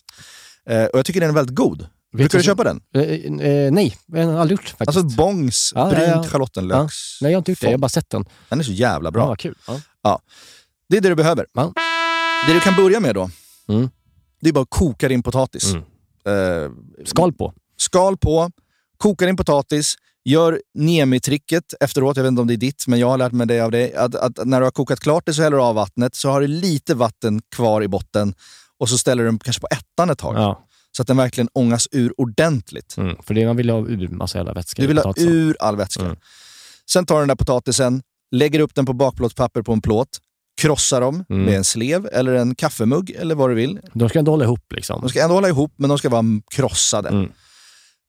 Eh, 0.71 0.85
och 0.85 0.99
jag 0.99 1.07
tycker 1.07 1.21
den 1.21 1.31
är 1.31 1.35
väldigt 1.35 1.57
god. 1.57 1.87
Brukar 2.17 2.39
du 2.39 2.45
köpa 2.45 2.65
den? 2.65 2.81
Eh, 2.95 3.03
eh, 3.03 3.73
nej, 3.73 3.97
jag 4.07 4.27
har 4.27 4.39
aldrig 4.41 4.59
gjort 4.59 4.69
faktiskt. 4.69 4.97
Alltså 4.99 5.17
Bongs 5.17 5.73
Ja, 5.75 5.81
ja, 5.89 5.95
brynt 5.97 6.11
ja. 6.11 6.25
schalottenlöks. 6.25 7.19
Ja. 7.21 7.25
Nej, 7.25 7.33
jag 7.33 7.37
har 7.37 7.41
inte 7.41 7.51
gjort 7.51 7.61
det. 7.61 7.67
Jag 7.67 7.73
har 7.73 7.79
bara 7.79 7.89
sett 7.89 8.11
den. 8.11 8.25
Den 8.49 8.59
är 8.61 8.65
så 8.65 8.73
jävla 8.73 9.11
bra. 9.11 9.23
Ja, 9.31 9.37
kul. 9.37 9.55
Ja. 9.67 9.81
Ja. 10.03 10.21
Det 10.89 10.97
är 10.97 11.01
det 11.01 11.09
du 11.09 11.15
behöver. 11.15 11.47
Ja. 11.53 11.73
Det 12.47 12.53
du 12.55 12.61
kan 12.61 12.77
börja 12.77 13.01
med 13.01 13.15
då, 13.15 13.31
Mm. 13.69 13.91
det 14.41 14.49
är 14.49 14.53
bara 14.53 14.63
att 14.63 14.71
koka 14.71 15.09
din 15.09 15.23
potatis. 15.23 15.73
Mm. 15.75 15.85
Eh, 16.65 16.71
Skal 17.05 17.33
på. 17.33 17.53
skal 17.77 18.17
på, 18.17 18.51
koka 18.97 19.27
din 19.27 19.37
potatis, 19.37 19.95
gör 20.25 20.61
Niemi-tricket 20.79 21.75
efteråt. 21.81 22.17
Jag 22.17 22.25
vet 22.25 22.29
inte 22.31 22.41
om 22.41 22.47
det 22.47 22.55
är 22.55 22.57
ditt, 22.57 22.87
men 22.87 22.99
jag 22.99 23.07
har 23.09 23.19
lärt 23.19 23.33
mig 23.33 23.47
det 23.47 23.61
av 23.61 23.71
dig. 23.71 23.95
Att, 23.95 24.15
att 24.15 24.33
när 24.45 24.61
du 24.61 24.67
har 24.67 24.71
kokat 24.71 25.01
klart 25.01 25.27
det 25.27 25.35
så 25.35 25.43
häller 25.43 25.57
du 25.57 25.63
av 25.63 25.75
vattnet, 25.75 26.15
så 26.15 26.31
har 26.31 26.41
du 26.41 26.47
lite 26.47 26.95
vatten 26.95 27.41
kvar 27.57 27.83
i 27.83 27.89
botten 27.89 28.35
och 28.79 28.89
så 28.89 28.99
ställer 28.99 29.23
du 29.23 29.29
den 29.29 29.39
kanske 29.39 29.61
på 29.61 29.69
ettan 29.71 30.11
ett 30.11 30.19
tag. 30.19 30.37
Ja. 30.37 30.67
Så 30.93 31.03
att 31.03 31.09
den 31.09 31.17
verkligen 31.17 31.49
ångas 31.53 31.89
ur 31.93 32.21
ordentligt. 32.21 32.97
Mm. 32.97 33.17
För 33.23 33.35
det 33.35 33.47
man 33.47 33.57
vill 33.57 33.71
ha 33.71 33.79
ur 33.79 34.09
massa 34.09 34.39
jävla 34.39 34.53
vätska. 34.55 34.83
Du 34.83 34.89
vill 34.89 34.99
ha 34.99 35.15
ur 35.17 35.57
all 35.61 35.77
vätska. 35.77 36.05
Mm. 36.05 36.17
Sen 36.91 37.07
tar 37.07 37.15
du 37.15 37.21
den 37.21 37.29
där 37.29 37.35
potatisen, 37.37 38.03
lägger 38.31 38.61
upp 38.61 38.75
den 38.75 38.87
på 38.87 38.93
bakplåtspapper 38.93 39.63
på 39.63 39.73
en 39.73 39.81
plåt, 39.83 40.19
krossar 40.61 41.01
dem 41.01 41.25
Mm. 41.31 41.43
med 41.45 41.55
en 41.57 41.65
slev 41.65 42.09
eller 42.13 42.33
en 42.35 42.55
kaffemugg 42.55 43.11
eller 43.11 43.35
vad 43.35 43.51
du 43.51 43.55
vill. 43.55 43.81
De 43.93 44.09
ska 44.09 44.19
ändå 44.19 44.31
hålla 44.33 44.45
ihop 44.45 44.73
liksom. 44.75 45.01
De 45.01 45.09
ska 45.09 45.23
ändå 45.23 45.35
hålla 45.35 45.49
ihop, 45.49 45.73
men 45.77 45.89
de 45.89 45.99
ska 45.99 46.09
vara 46.09 46.25
krossade. 46.55 47.09
Mm. 47.09 47.31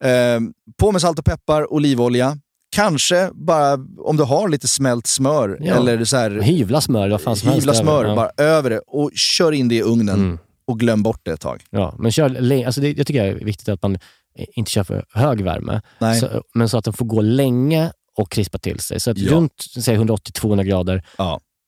Eh, 0.04 0.52
på 0.80 0.91
med 0.91 1.02
salt 1.02 1.20
och 1.20 1.26
peppar, 1.26 1.74
olivolja. 1.74 2.38
Kanske 2.76 3.30
bara 3.34 3.74
om 3.97 4.18
du 4.18 4.24
har 4.24 4.49
lite 4.49 4.68
smält 4.68 5.08
smör 5.08 5.58
Ja. 5.62 5.76
eller 5.76 6.04
så 6.06 6.18
här, 6.18 6.32
Hyvla 6.32 6.82
smör, 6.82 7.10
vad 7.10 7.22
fan 7.22 7.36
som 7.36 7.49
hyvla 7.49 7.74
över. 7.74 7.84
smör 7.84 8.06
Ja. 8.06 8.16
bara 8.16 8.32
över 8.38 8.70
det 8.70 8.80
och 8.88 9.12
kör 9.14 9.52
in 9.52 9.68
det 9.68 9.76
i 9.76 9.82
ugnen 9.82 10.20
Mm. 10.20 10.38
och 10.68 10.80
glöm 10.80 11.04
bort 11.04 11.20
det 11.24 11.32
ett 11.32 11.41
tag. 11.41 11.64
Ja, 11.70 11.95
men 11.99 12.12
kör. 12.12 12.64
Alltså 12.66 12.82
det, 12.82 12.91
jag 12.97 13.08
tycker 13.08 13.24
det 13.24 13.30
är 13.30 13.45
viktigt 13.45 13.70
att 13.70 13.82
man 13.82 13.97
inte 14.56 14.72
kör 14.72 14.84
för 14.84 15.06
hög 15.14 15.41
värme. 15.43 15.82
Så, 16.20 16.43
men 16.54 16.70
så 16.70 16.78
att 16.78 16.84
den 16.86 16.93
får 16.93 17.06
gå 17.06 17.22
länge 17.22 17.91
och 18.18 18.32
krispa 18.32 18.58
till 18.58 18.80
sig. 18.80 18.99
Så 18.99 19.12
att 19.12 19.18
Ja. 19.18 19.32
runt 19.32 19.66
säg 19.82 19.97
180-200 19.97 20.64
grader, 20.64 21.04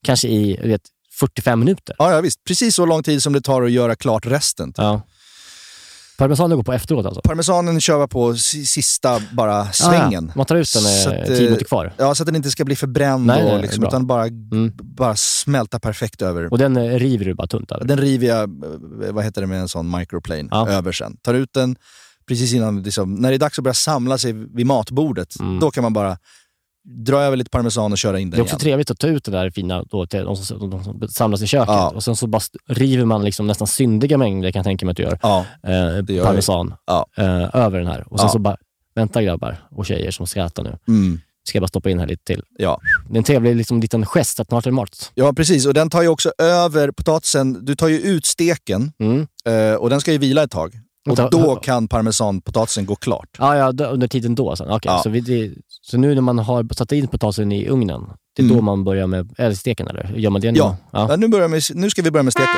kanske 0.03 0.27
i 0.27 0.59
vet, 0.67 0.81
45 1.19 1.59
minuter. 1.59 1.95
Ja, 1.99 2.11
ja, 2.13 2.21
visst. 2.21 2.43
Precis 2.43 2.75
så 2.75 2.85
lång 2.85 3.03
tid 3.03 3.23
som 3.23 3.33
det 3.33 3.41
tar 3.41 3.61
att 3.63 3.71
göra 3.71 3.95
klart 3.95 4.25
resten. 4.25 4.73
Ja. 4.77 5.01
Parmesanen 6.17 6.57
går 6.57 6.63
på 6.63 6.73
efteråt 6.73 7.05
alltså? 7.05 7.21
Parmesanen 7.21 7.81
kör 7.81 8.01
vi 8.01 8.07
på 8.07 8.35
si- 8.35 8.65
sista 8.65 9.21
bara 9.31 9.71
svängen. 9.71 10.29
Ah, 10.29 10.33
man 10.35 10.45
tar 10.45 10.55
ut 10.55 10.73
den 10.73 10.83
när 10.83 11.25
tio 11.25 11.37
eh, 11.37 11.43
minuter 11.43 11.65
kvar. 11.65 11.93
Ja, 11.97 12.15
så 12.15 12.23
att 12.23 12.27
den 12.27 12.35
inte 12.35 12.51
ska 12.51 12.65
bli 12.65 12.75
förbränd 12.75 13.25
Nej, 13.25 13.43
nej, 13.43 13.53
och 13.55 13.61
liksom, 13.61 13.83
utan 13.83 14.07
bara, 14.07 14.25
bara 14.83 15.15
smälta 15.15 15.79
perfekt 15.79 16.21
över. 16.21 16.51
Och 16.51 16.57
den 16.57 16.77
eh, 16.77 16.99
river 16.99 17.25
du 17.25 17.33
bara 17.33 17.47
tunt 17.47 17.71
eller? 17.71 17.85
Den 17.85 17.97
river 17.97 18.27
jag, 18.27 18.41
eh, 18.43 19.11
vad 19.13 19.23
heter 19.23 19.41
det 19.41 19.47
med 19.47 19.59
en 19.59 19.67
sån 19.69 19.97
microplane, 19.97 20.49
över 20.71 20.91
sen. 20.91 21.17
Tar 21.21 21.33
ut 21.33 21.49
den 21.53 21.75
precis 22.27 22.53
innan, 22.53 22.83
liksom, 22.83 23.15
när 23.15 23.29
det 23.29 23.35
är 23.35 23.39
dags 23.39 23.57
att 23.59 23.63
börja 23.63 23.73
samla 23.73 24.17
sig 24.17 24.33
vid 24.33 24.65
matbordet, 24.65 25.33
då 25.61 25.71
kan 25.71 25.83
man 25.83 25.93
bara 25.93 26.17
dra 26.83 27.17
över 27.21 27.37
lite 27.37 27.49
parmesan 27.49 27.91
och 27.91 27.97
köra 27.97 28.19
in 28.19 28.23
Mm. 28.23 28.29
Det 28.31 28.35
den 28.37 28.39
är 28.39 28.43
också 28.43 28.53
igen. 28.53 28.59
trevligt 28.59 28.91
att 28.91 28.99
ta 28.99 29.07
ut 29.07 29.23
det 29.23 29.31
där 29.31 29.49
fina 29.49 29.83
då, 29.83 30.05
till 30.05 30.23
de 30.23 30.35
som, 30.35 30.69
de 30.69 30.83
som 30.83 31.07
samlas 31.07 31.41
i 31.41 31.47
köket 31.47 31.93
och 31.95 32.03
sen 32.03 32.15
så 32.15 32.27
bara 32.27 32.41
river 32.67 33.05
man 33.05 33.23
liksom 33.23 33.47
nästan 33.47 33.67
syndiga 33.67 34.17
mängder, 34.17 34.51
kan 34.51 34.59
jag 34.59 34.65
tänka 34.65 34.85
mig 34.85 34.91
att 34.91 34.97
du 34.97 35.03
gör, 35.03 35.19
ja, 35.21 35.45
eh, 35.63 35.71
gör 36.15 36.25
parmesan 36.25 36.73
eh, 37.17 37.55
över 37.55 37.77
den 37.77 37.87
här. 37.87 38.05
Och 38.13 38.19
sen 38.19 38.25
Ja. 38.27 38.31
så 38.31 38.39
bara, 38.39 38.57
vänta 38.95 39.23
grabbar 39.23 39.67
och 39.71 39.85
tjejer 39.85 40.11
som 40.11 40.27
ska 40.27 40.43
äta 40.45 40.61
nu. 40.63 40.77
Mm. 40.87 41.19
Ska 41.47 41.57
jag 41.57 41.61
bara 41.61 41.67
stoppa 41.67 41.89
in 41.89 41.99
här 41.99 42.07
lite 42.07 42.23
till. 42.23 42.43
Ja. 42.57 42.79
Det 43.09 43.15
är 43.15 43.17
en 43.17 43.23
trevlig 43.23 43.55
liksom, 43.55 43.81
liten 43.81 44.05
gest 44.05 44.39
att 44.39 44.51
är 44.51 44.61
det 44.61 44.71
mat. 44.71 45.11
Ja, 45.15 45.33
precis. 45.33 45.65
Och 45.65 45.73
den 45.73 45.89
tar 45.89 46.01
ju 46.01 46.07
också 46.07 46.31
över 46.37 46.91
potatisen. 46.91 47.65
Du 47.65 47.75
tar 47.75 47.87
ju 47.87 47.99
ut 47.99 48.25
steken 48.25 48.91
eh, 49.45 49.75
och 49.75 49.89
den 49.89 50.01
ska 50.01 50.11
ju 50.11 50.17
vila 50.17 50.43
ett 50.43 50.51
tag. 50.51 50.79
Och 51.09 51.17
ta- 51.17 51.29
då 51.29 51.55
kan 51.55 51.87
parmesanpotatisen 51.87 52.85
gå 52.85 52.95
klart. 52.95 53.29
Ja, 53.37 53.57
ja 53.57 53.71
då, 53.71 53.85
under 53.85 54.07
tiden 54.07 54.35
då. 54.35 54.55
Sen. 54.55 54.67
Okej, 54.69 54.91
Ja. 54.91 55.01
så, 55.03 55.09
vi, 55.09 55.55
så 55.81 55.97
nu 55.97 56.15
när 56.15 56.21
man 56.21 56.39
har 56.39 56.73
satt 56.73 56.91
in 56.91 57.07
potatisen 57.07 57.51
i 57.51 57.67
ugnen, 57.67 58.01
det 58.35 58.43
är 58.43 58.49
då 58.49 58.61
man 58.61 58.83
börjar 58.83 59.07
med 59.07 59.33
älgsteken 59.37 59.87
eller? 59.87 60.13
Gör 60.15 60.29
man 60.29 60.41
det 60.41 60.51
nu? 60.51 60.59
Mm. 60.59 60.73
Ja, 60.91 61.07
ja. 61.09 61.15
nu, 61.15 61.27
börjar 61.27 61.47
vi, 61.47 61.61
nu 61.81 61.89
ska 61.89 62.01
vi 62.01 62.11
börja 62.11 62.23
med 62.23 62.33
steken. 62.33 62.49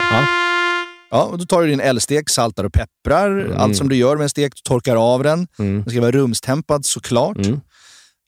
Ja. 1.11 1.23
och 1.23 1.37
då 1.37 1.45
tar 1.45 1.61
du 1.61 1.67
din 1.67 1.79
älgstek, 1.79 2.29
saltar 2.29 2.63
och 2.63 2.73
pepprar. 2.73 3.29
Mm. 3.31 3.57
Allt 3.57 3.77
som 3.77 3.89
du 3.89 3.95
gör 3.95 4.15
med 4.15 4.23
en 4.23 4.29
stek, 4.29 4.55
du 4.55 4.61
torkar 4.61 4.95
av 4.95 5.23
den. 5.23 5.47
Den 5.57 5.89
ska 5.89 6.01
vara 6.01 6.11
rumstempad 6.11 6.85
såklart. 6.85 7.37
Mm. 7.37 7.59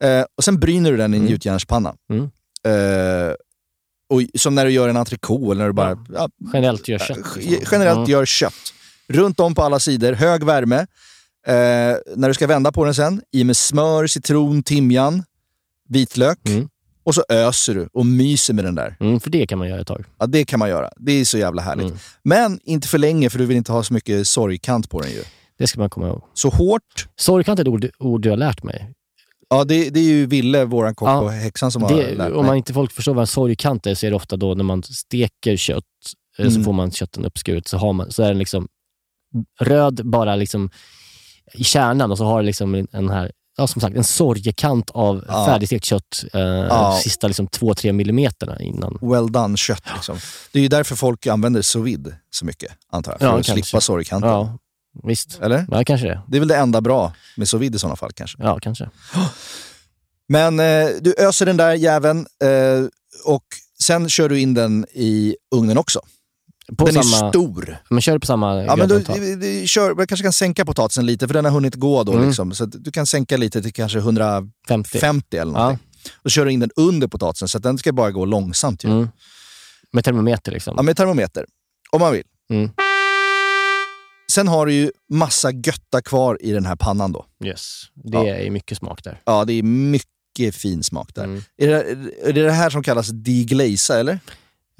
Eh, 0.03 0.25
och 0.37 0.43
sen 0.43 0.59
bryner 0.59 0.91
du 0.91 0.97
den 0.97 1.13
i 1.13 1.17
en 1.17 1.27
gjutjärnspanna. 1.27 1.95
Mm. 2.11 2.23
Eh, 2.65 3.33
och 4.09 4.21
som 4.39 4.55
när 4.55 4.65
du 4.65 4.71
gör 4.71 4.89
en 4.89 4.97
entrecote 4.97 5.45
eller 5.45 5.55
när 5.55 5.67
du 5.67 5.73
bara... 5.73 5.97
Ja, 6.13 6.29
Generellt 6.53 6.87
gör 6.87 6.97
kött. 6.99 7.17
Ge- 7.39 7.63
generellt 7.71 7.97
Mm. 7.97 8.09
gör 8.09 8.25
kött. 8.25 8.53
Runt 9.13 9.39
om 9.39 9.55
på 9.55 9.61
alla 9.61 9.79
sidor, 9.79 10.13
hög 10.13 10.43
värme. 10.43 10.79
Eh, 11.47 11.53
när 12.15 12.27
du 12.27 12.33
ska 12.33 12.47
vända 12.47 12.71
på 12.71 12.85
den 12.85 12.93
sen, 12.95 13.21
i 13.31 13.43
med 13.43 13.57
smör, 13.57 14.07
citron, 14.07 14.63
timjan, 14.63 15.23
vitlök. 15.89 16.39
Och 17.03 17.15
så 17.15 17.23
öser 17.29 17.75
du 17.75 17.89
och 17.93 18.05
myser 18.05 18.53
med 18.53 18.65
den 18.65 18.75
där. 18.75 18.97
Mm, 18.99 19.19
för 19.19 19.29
det 19.29 19.47
kan 19.47 19.59
man 19.59 19.67
göra 19.69 19.81
ett 19.81 19.87
tag. 19.87 20.05
Ja, 20.19 20.25
det 20.27 20.45
kan 20.45 20.59
man 20.59 20.69
göra. 20.69 20.89
Det 20.97 21.11
är 21.11 21.25
så 21.25 21.37
jävla 21.37 21.61
härligt. 21.61 21.93
Men 22.23 22.59
inte 22.63 22.87
för 22.87 22.97
länge, 22.97 23.29
för 23.29 23.39
du 23.39 23.45
vill 23.45 23.57
inte 23.57 23.71
ha 23.71 23.83
så 23.83 23.93
mycket 23.93 24.27
sorgkant 24.27 24.89
på 24.89 25.01
den 25.01 25.11
ju. 25.11 25.23
Det 25.57 25.67
ska 25.67 25.79
man 25.79 25.89
komma 25.89 26.07
ihåg. 26.07 26.21
Så 26.33 26.49
hårt. 26.49 27.07
Sorgkant 27.15 27.59
är 27.59 27.63
ett 27.63 27.67
ord, 27.67 27.89
ord 27.99 28.21
du 28.21 28.29
har 28.29 28.37
lärt 28.37 28.63
mig. 28.63 28.93
Ja, 29.49 29.63
det, 29.63 29.89
det 29.89 29.99
är 29.99 30.03
ju 30.03 30.25
Ville, 30.25 30.65
våran 30.65 30.95
kock 30.95 31.09
Ja, 31.09 31.19
och 31.19 31.31
häxan, 31.31 31.71
som 31.71 31.83
har 31.83 31.89
det, 31.89 32.07
lärt 32.07 32.17
mig. 32.17 32.31
om 32.33 32.45
man 32.45 32.57
inte 32.57 32.73
folk 32.73 32.91
förstår 32.91 33.13
vad 33.13 33.21
en 33.21 33.27
sorgkant 33.27 33.85
är, 33.87 33.95
så 33.95 34.05
är 34.05 34.09
det 34.09 34.15
ofta 34.15 34.37
då 34.37 34.53
när 34.53 34.63
man 34.63 34.83
steker 34.83 35.57
kött, 35.57 35.83
eh, 36.37 36.45
så 36.45 36.51
Mm. 36.51 36.63
får 36.63 36.73
man 36.73 36.91
kötten 36.91 37.25
uppskuret, 37.25 37.67
så, 37.67 37.77
har 37.77 37.93
man, 37.93 38.11
så 38.11 38.23
är 38.23 38.27
den 38.27 38.37
liksom 38.39 38.67
röd 39.59 40.01
bara 40.09 40.35
liksom 40.35 40.69
i 41.53 41.63
kärnan 41.63 42.11
och 42.11 42.17
så 42.17 42.25
har 42.25 42.39
det 42.41 42.45
liksom 42.45 42.87
en- 42.91 43.09
här, 43.09 43.31
ja, 43.57 43.67
som 43.67 43.81
sagt, 43.81 43.95
en 43.97 44.03
sorgekant 44.03 44.89
av 44.89 45.23
Ja. 45.27 45.45
färdigstekt 45.45 45.85
kött 45.85 46.23
eh, 46.33 46.41
Ja. 46.41 46.99
sista 47.03 47.27
liksom, 47.27 47.47
två, 47.47 47.73
tre 47.73 47.93
millimeterna 47.93 48.59
innan. 48.61 48.97
Well 49.01 49.31
done 49.31 49.57
kött 49.57 49.83
liksom. 49.95 50.17
Det 50.51 50.59
är 50.59 50.63
ju 50.63 50.67
därför 50.69 50.95
folk 50.95 51.27
använder 51.27 51.61
sous 51.61 51.85
vide 51.85 52.15
så 52.31 52.45
mycket, 52.45 52.71
antar 52.91 53.11
jag. 53.11 53.19
För 53.19 53.25
Ja, 53.25 53.39
att 53.39 53.45
kanske. 53.45 53.63
slippa 53.65 53.81
sorgkanten. 53.81 54.29
Ja, 54.29 54.57
visst. 55.03 55.39
Eller? 55.41 55.65
Ja, 55.71 55.83
kanske 55.83 56.07
det. 56.07 56.21
Det 56.27 56.37
är 56.37 56.39
väl 56.39 56.47
det 56.47 56.57
enda 56.57 56.81
bra 56.81 57.13
med 57.37 57.49
sous 57.49 57.61
vide 57.61 57.75
i 57.75 57.79
sådana 57.79 57.95
fall 57.95 58.11
kanske. 58.15 58.37
Ja, 58.41 58.59
kanske. 58.61 58.89
Men 60.29 60.59
eh, 60.59 60.87
du 61.01 61.13
öser 61.17 61.45
den 61.45 61.57
där 61.57 61.73
jäveln 61.73 62.19
eh, 62.43 62.87
och 63.25 63.43
sen 63.83 64.09
kör 64.09 64.29
du 64.29 64.39
in 64.39 64.53
den 64.53 64.85
i 64.93 65.35
ugnen 65.55 65.77
också. 65.77 66.01
På 66.77 66.85
den 66.85 67.03
samma- 67.03 67.27
är 67.27 67.31
stor. 67.31 67.77
Men 67.89 68.01
kör 68.01 68.19
på 68.19 68.25
samma 68.25 68.63
Ja, 68.63 68.75
men 68.75 68.89
du, 68.89 68.99
du, 68.99 69.35
du, 69.35 69.67
kör, 69.67 69.95
jag 69.97 70.09
kanske 70.09 70.23
kan 70.23 70.33
sänka 70.33 70.65
potatisen 70.65 71.05
lite, 71.05 71.27
för 71.27 71.33
den 71.33 71.45
har 71.45 71.51
hunnit 71.51 71.75
gå 71.75 72.03
då. 72.03 72.11
Mm. 72.13 72.27
Liksom, 72.27 72.53
så 72.53 72.65
du 72.65 72.91
kan 72.91 73.05
sänka 73.05 73.37
lite 73.37 73.61
till 73.61 73.73
kanske 73.73 73.97
150 73.97 74.97
50. 74.99 75.37
eller 75.37 75.51
någonting. 75.51 75.87
Och 76.23 76.31
kör 76.31 76.45
du 76.45 76.51
in 76.51 76.59
den 76.59 76.69
under 76.75 77.07
potatisen, 77.07 77.47
så 77.47 77.59
den 77.59 77.77
ska 77.77 77.93
bara 77.93 78.11
gå 78.11 78.25
långsamt. 78.25 78.83
Ju. 78.83 78.89
Mm. 78.91 79.09
Med 79.93 80.03
termometer 80.05 80.51
liksom? 80.51 80.73
Ja, 80.77 80.83
med 80.83 80.97
termometer. 80.97 81.45
Om 81.91 81.99
man 82.01 82.13
vill. 82.13 82.23
Mm. 82.49 82.69
Sen 84.31 84.47
har 84.47 84.65
du 84.65 84.73
ju 84.73 84.91
massa 85.13 85.51
götta 85.51 86.01
kvar 86.01 86.37
i 86.41 86.51
den 86.51 86.65
här 86.65 86.75
pannan 86.75 87.11
då. 87.11 87.25
Yes. 87.45 87.81
Det 87.93 88.17
Ja. 88.17 88.25
är 88.27 88.49
mycket 88.49 88.77
smak 88.77 89.03
där. 89.03 89.21
Ja, 89.25 89.45
det 89.45 89.53
är 89.53 89.63
mycket 89.63 90.55
fin 90.55 90.83
smak 90.83 91.15
där. 91.15 91.23
Mm. 91.23 91.41
Är, 91.57 91.67
det, 91.67 91.75
är 92.29 92.33
det 92.33 92.43
det 92.43 92.51
här 92.51 92.69
som 92.69 92.83
kallas 92.83 93.07
deglaza, 93.09 93.99
eller? 93.99 94.19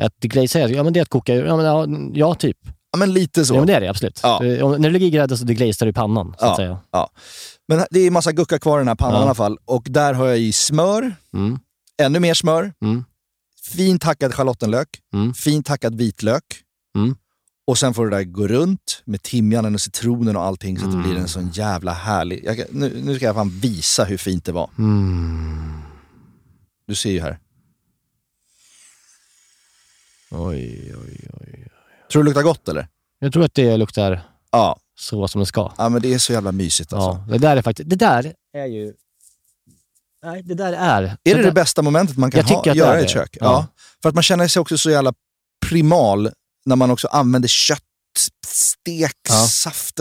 Att 0.01 0.13
deglazea, 0.21 0.67
ja 0.69 0.83
men 0.83 0.93
det 0.93 0.99
är 0.99 1.01
att 1.01 1.09
koka, 1.09 1.35
ja, 1.35 1.55
men, 1.57 1.65
ja, 1.65 1.87
ja 2.13 2.35
typ. 2.35 2.57
Ja, 2.91 2.97
men 2.99 3.13
lite 3.13 3.45
så. 3.45 3.53
Ja 3.53 3.59
men 3.59 3.67
det 3.67 3.73
är 3.73 3.81
det 3.81 3.89
absolut. 3.89 4.19
Ja. 4.23 4.43
Eh, 4.45 4.65
om- 4.65 4.71
När 4.71 4.79
det 4.89 4.99
ligger 4.99 5.09
grädde 5.09 5.37
så 5.37 5.45
deglazar 5.45 5.85
du 5.85 5.89
i 5.89 5.93
pannan, 5.93 6.35
så 6.39 6.45
att 6.45 6.51
Ja, 6.51 6.55
säga. 6.55 6.79
ja. 6.91 7.09
Men 7.67 7.85
det 7.89 7.99
är 7.99 8.11
massa 8.11 8.31
gucka 8.31 8.59
kvar 8.59 8.77
i 8.77 8.81
den 8.81 8.87
här 8.87 8.95
pannan 8.95 9.15
Ja. 9.15 9.21
i 9.21 9.23
alla 9.25 9.35
fall. 9.35 9.57
Och 9.65 9.87
där 9.89 10.13
har 10.13 10.27
jag 10.27 10.39
i 10.39 10.51
smör, 10.51 11.15
Mm. 11.33 11.59
ännu 12.01 12.19
mer 12.19 12.33
smör, 12.33 12.73
Mm. 12.81 13.03
fint 13.75 14.03
hackad 14.03 14.33
schalottenlök, 14.33 14.87
Mm. 15.13 15.33
fint 15.33 15.67
hackad 15.67 15.95
vitlök. 15.95 16.43
Mm. 16.97 17.15
Och 17.67 17.77
sen 17.77 17.93
får 17.93 18.07
det 18.09 18.17
där 18.17 18.23
gå 18.23 18.47
runt 18.47 19.01
med 19.05 19.21
timjanen 19.23 19.73
och 19.73 19.81
citronen 19.81 20.35
och 20.35 20.43
allting 20.43 20.79
så 20.79 20.85
att 20.85 20.91
det 20.91 20.97
Mm. 20.97 21.09
blir 21.09 21.19
en 21.21 21.27
sån 21.27 21.49
jävla 21.49 21.93
härlig... 21.93 22.41
Jag, 22.45 22.61
nu, 22.71 23.01
nu 23.03 23.15
ska 23.15 23.25
jag 23.25 23.35
fan 23.35 23.49
visa 23.49 24.03
hur 24.03 24.17
fint 24.17 24.45
det 24.45 24.51
var. 24.51 24.69
Mm. 24.77 25.81
Du 26.87 26.95
ser 26.95 27.11
ju 27.11 27.21
här. 27.21 27.39
Oj, 30.31 30.93
oj, 31.03 31.27
oj. 31.41 31.67
Tror 32.11 32.23
du 32.23 32.29
det 32.29 32.29
luktar 32.29 32.43
gott 32.43 32.69
eller? 32.69 32.87
Jag 33.19 33.33
tror 33.33 33.43
att 33.45 33.53
det 33.53 33.77
luktar 33.77 34.21
Ja. 34.51 34.79
så 34.99 35.27
som 35.27 35.39
det 35.39 35.45
ska. 35.45 35.73
Ja, 35.77 35.89
men 35.89 36.01
det 36.01 36.13
är 36.13 36.17
så 36.19 36.33
jävla 36.33 36.51
mysigt 36.51 36.93
alltså. 36.93 37.09
Ja, 37.09 37.31
det 37.33 37.37
där 37.37 37.57
är 37.57 37.61
faktiskt, 37.61 37.89
det 37.89 37.95
där 37.95 38.33
är 38.53 38.65
ju... 38.65 38.93
Nej, 40.23 40.43
det 40.43 40.53
där 40.53 40.73
är... 40.73 41.03
Är 41.03 41.17
det 41.23 41.33
det, 41.33 41.41
där- 41.41 41.51
bästa 41.51 41.81
momentet 41.81 42.17
man 42.17 42.31
kan 42.31 42.43
Jag 42.47 42.55
ha, 42.57 42.73
göra 42.75 42.99
i 43.01 43.03
ett 43.03 43.09
kök? 43.09 43.37
Ja. 43.39 43.45
Ja. 43.45 43.67
För 44.01 44.09
att 44.09 44.15
man 44.15 44.23
känner 44.23 44.47
sig 44.47 44.59
också 44.59 44.77
så 44.77 44.89
jävla 44.89 45.13
primal 45.65 46.29
när 46.65 46.75
man 46.75 46.91
också 46.91 47.07
använder 47.07 47.49
kött, 47.49 47.83
stek, 48.45 49.11
Ja. 49.29 49.47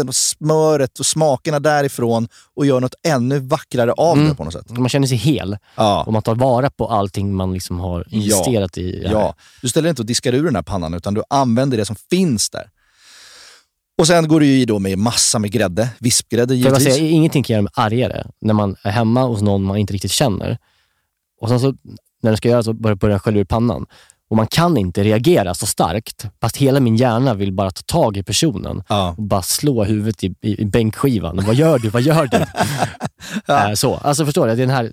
och 0.09 0.15
smöret 0.15 0.99
och 0.99 1.07
smakerna 1.07 1.61
därifrån 1.61 2.29
och 2.55 2.67
gör 2.67 2.81
något 2.81 2.95
ännu 3.07 3.39
vackrare 3.39 3.93
av 3.93 4.17
Mm. 4.17 4.29
det 4.29 4.35
på 4.35 4.45
något 4.45 4.53
sätt. 4.53 4.71
Man 4.71 4.89
känner 4.89 5.07
sig 5.07 5.17
hel 5.17 5.57
Ja. 5.77 6.03
och 6.05 6.13
man 6.13 6.23
tar 6.23 6.35
vara 6.35 6.71
på 6.71 6.89
allting 6.89 7.35
man 7.35 7.53
liksom 7.53 7.81
har 7.81 8.05
investerat 8.15 8.79
i. 8.79 9.01
det 9.01 9.09
här. 9.09 9.15
Ja, 9.15 9.35
du 9.63 9.69
ställer 9.69 9.89
inte 9.89 10.03
och 10.03 10.07
diskar 10.07 10.33
ur 10.33 10.45
den 10.45 10.55
här 10.55 10.63
pannan 10.63 10.95
utan 10.95 11.15
du 11.15 11.23
använder 11.31 11.77
det 11.77 11.85
som 11.85 11.97
finns 12.11 12.51
där. 12.51 12.71
Och 13.99 14.07
sen 14.07 14.29
går 14.29 14.41
du 14.41 14.47
ju 14.47 14.61
i 14.61 14.65
då 14.65 14.79
med 14.79 14.99
massa 14.99 15.39
med 15.39 15.51
grädde, 15.53 15.89
vispgrädde 15.99 16.55
givetvis. 16.55 16.85
säga, 16.95 17.09
ingenting 17.09 17.43
kan 17.43 17.55
göra 17.55 17.63
mig 17.63 17.73
argare 17.75 18.27
när 18.41 18.55
man 18.55 18.77
är 18.83 18.91
hemma 18.91 19.23
hos 19.23 19.43
någon 19.43 19.63
man 19.63 19.77
inte 19.77 19.93
riktigt 19.93 20.11
känner. 20.11 20.59
Och 21.41 21.49
sen 21.49 21.61
så, 21.61 21.67
när 22.23 22.31
den 22.31 22.37
ska 22.37 22.49
göra 22.49 22.63
så 22.63 22.73
börjar 22.73 22.95
börjar 22.97 23.19
skölja 23.19 23.41
ur 23.41 23.45
pannan. 23.45 23.87
Och 24.31 24.37
man 24.37 24.47
kan 24.47 24.77
inte 24.77 25.05
reagera 25.05 25.55
så 25.55 25.67
starkt, 25.67 26.27
fast 26.41 26.57
hela 26.57 26.81
min 26.81 26.97
hjärna 26.97 27.35
vill 27.35 27.53
bara 27.53 27.71
ta 27.71 27.83
tag 27.87 28.17
i 28.17 28.23
personen 28.23 28.83
och 29.17 29.23
bara 29.23 29.43
slå 29.43 29.85
huvudet 29.85 30.25
i, 30.25 30.35
i, 30.43 30.63
i 30.63 30.65
bänkskivan. 30.65 31.45
Vad 31.47 31.55
gör 31.55 31.79
du? 31.79 31.89
Vad 31.91 32.03
gör 32.03 32.27
du? 32.27 32.45
Eh, 33.49 33.73
så. 33.75 33.95
Alltså 33.95 34.25
förstår 34.25 34.47
du? 34.47 34.55
Det 34.55 34.63
är 34.63 34.67
den 34.67 34.77
här, 34.77 34.93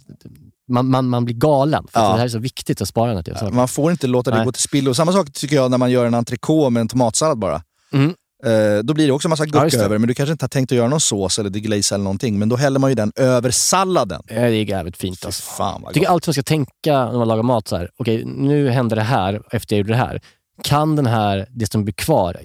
man, 0.70 0.90
man, 0.90 1.10
man 1.10 1.26
blir 1.26 1.36
galen. 1.36 1.88
För 1.92 2.00
Ja. 2.00 2.10
det 2.12 2.18
här 2.18 2.26
är 2.26 2.30
så 2.30 2.40
viktigt 2.40 2.82
att 2.82 2.88
spara 2.88 3.24
saker. 3.24 3.52
Man 3.52 3.68
får 3.68 3.92
inte 3.92 4.08
låta 4.08 4.32
det 4.32 4.38
Nej. 4.38 4.46
gå 4.46 4.52
till 4.52 4.62
spillo. 4.62 4.94
Samma 4.94 5.12
sak 5.12 5.34
tycker 5.34 5.56
jag 5.56 5.72
när 5.72 5.78
man 5.78 5.92
gör 5.92 6.06
en 6.06 6.14
entrecote 6.14 6.70
med 6.70 6.82
en 6.82 6.88
tomatsallad 6.88 7.38
bara. 7.38 7.62
Mm. 7.94 8.14
Eh, 8.46 8.84
då 8.84 8.94
blir 8.94 9.08
det 9.08 9.14
också 9.14 9.30
massa 9.30 9.46
Ja, 9.54 9.64
just 9.64 9.78
det. 9.80 9.86
över, 9.86 9.98
men 9.98 10.08
du 10.08 10.14
kanske 10.14 10.32
inte 10.32 10.44
har 10.44 10.50
tänkt 10.50 10.72
att 10.72 10.78
göra 10.78 10.88
någon 10.88 11.00
sås 11.02 11.40
eller 11.40 11.50
deglaze 11.50 11.96
eller 11.96 12.04
någonting. 12.04 12.40
Men 12.40 12.50
då 12.50 12.56
häller 12.56 12.80
man 12.80 12.92
ju 12.92 12.96
den 12.96 13.12
över 13.16 13.52
salladen. 13.52 14.22
Ja, 14.28 14.36
Det 14.36 14.42
är 14.42 14.50
jävligt 14.50 14.98
fint 14.98 15.26
alltså. 15.26 15.44
Fan 15.44 15.82
vad 15.82 15.90
Jag 15.90 15.94
tycker 15.94 16.08
alltid 16.08 16.28
man 16.28 16.34
ska 16.34 16.44
tänka 16.44 17.06
när 17.12 17.18
man 17.18 17.28
lagar 17.28 17.44
mat 17.44 17.68
så 17.68 17.78
här. 17.78 17.90
okej 17.98 18.26
nu 18.26 18.70
hände 18.70 18.96
det 18.96 19.02
här 19.02 19.42
efter 19.52 19.76
jag 19.76 19.78
gjorde 19.78 19.94
det 19.94 19.98
här. 19.98 20.22
Kan 20.64 20.96
den 20.96 21.06
här, 21.06 21.48
det 21.52 21.72
som 21.72 21.84
blir 21.84 21.94
kvar 21.94 22.38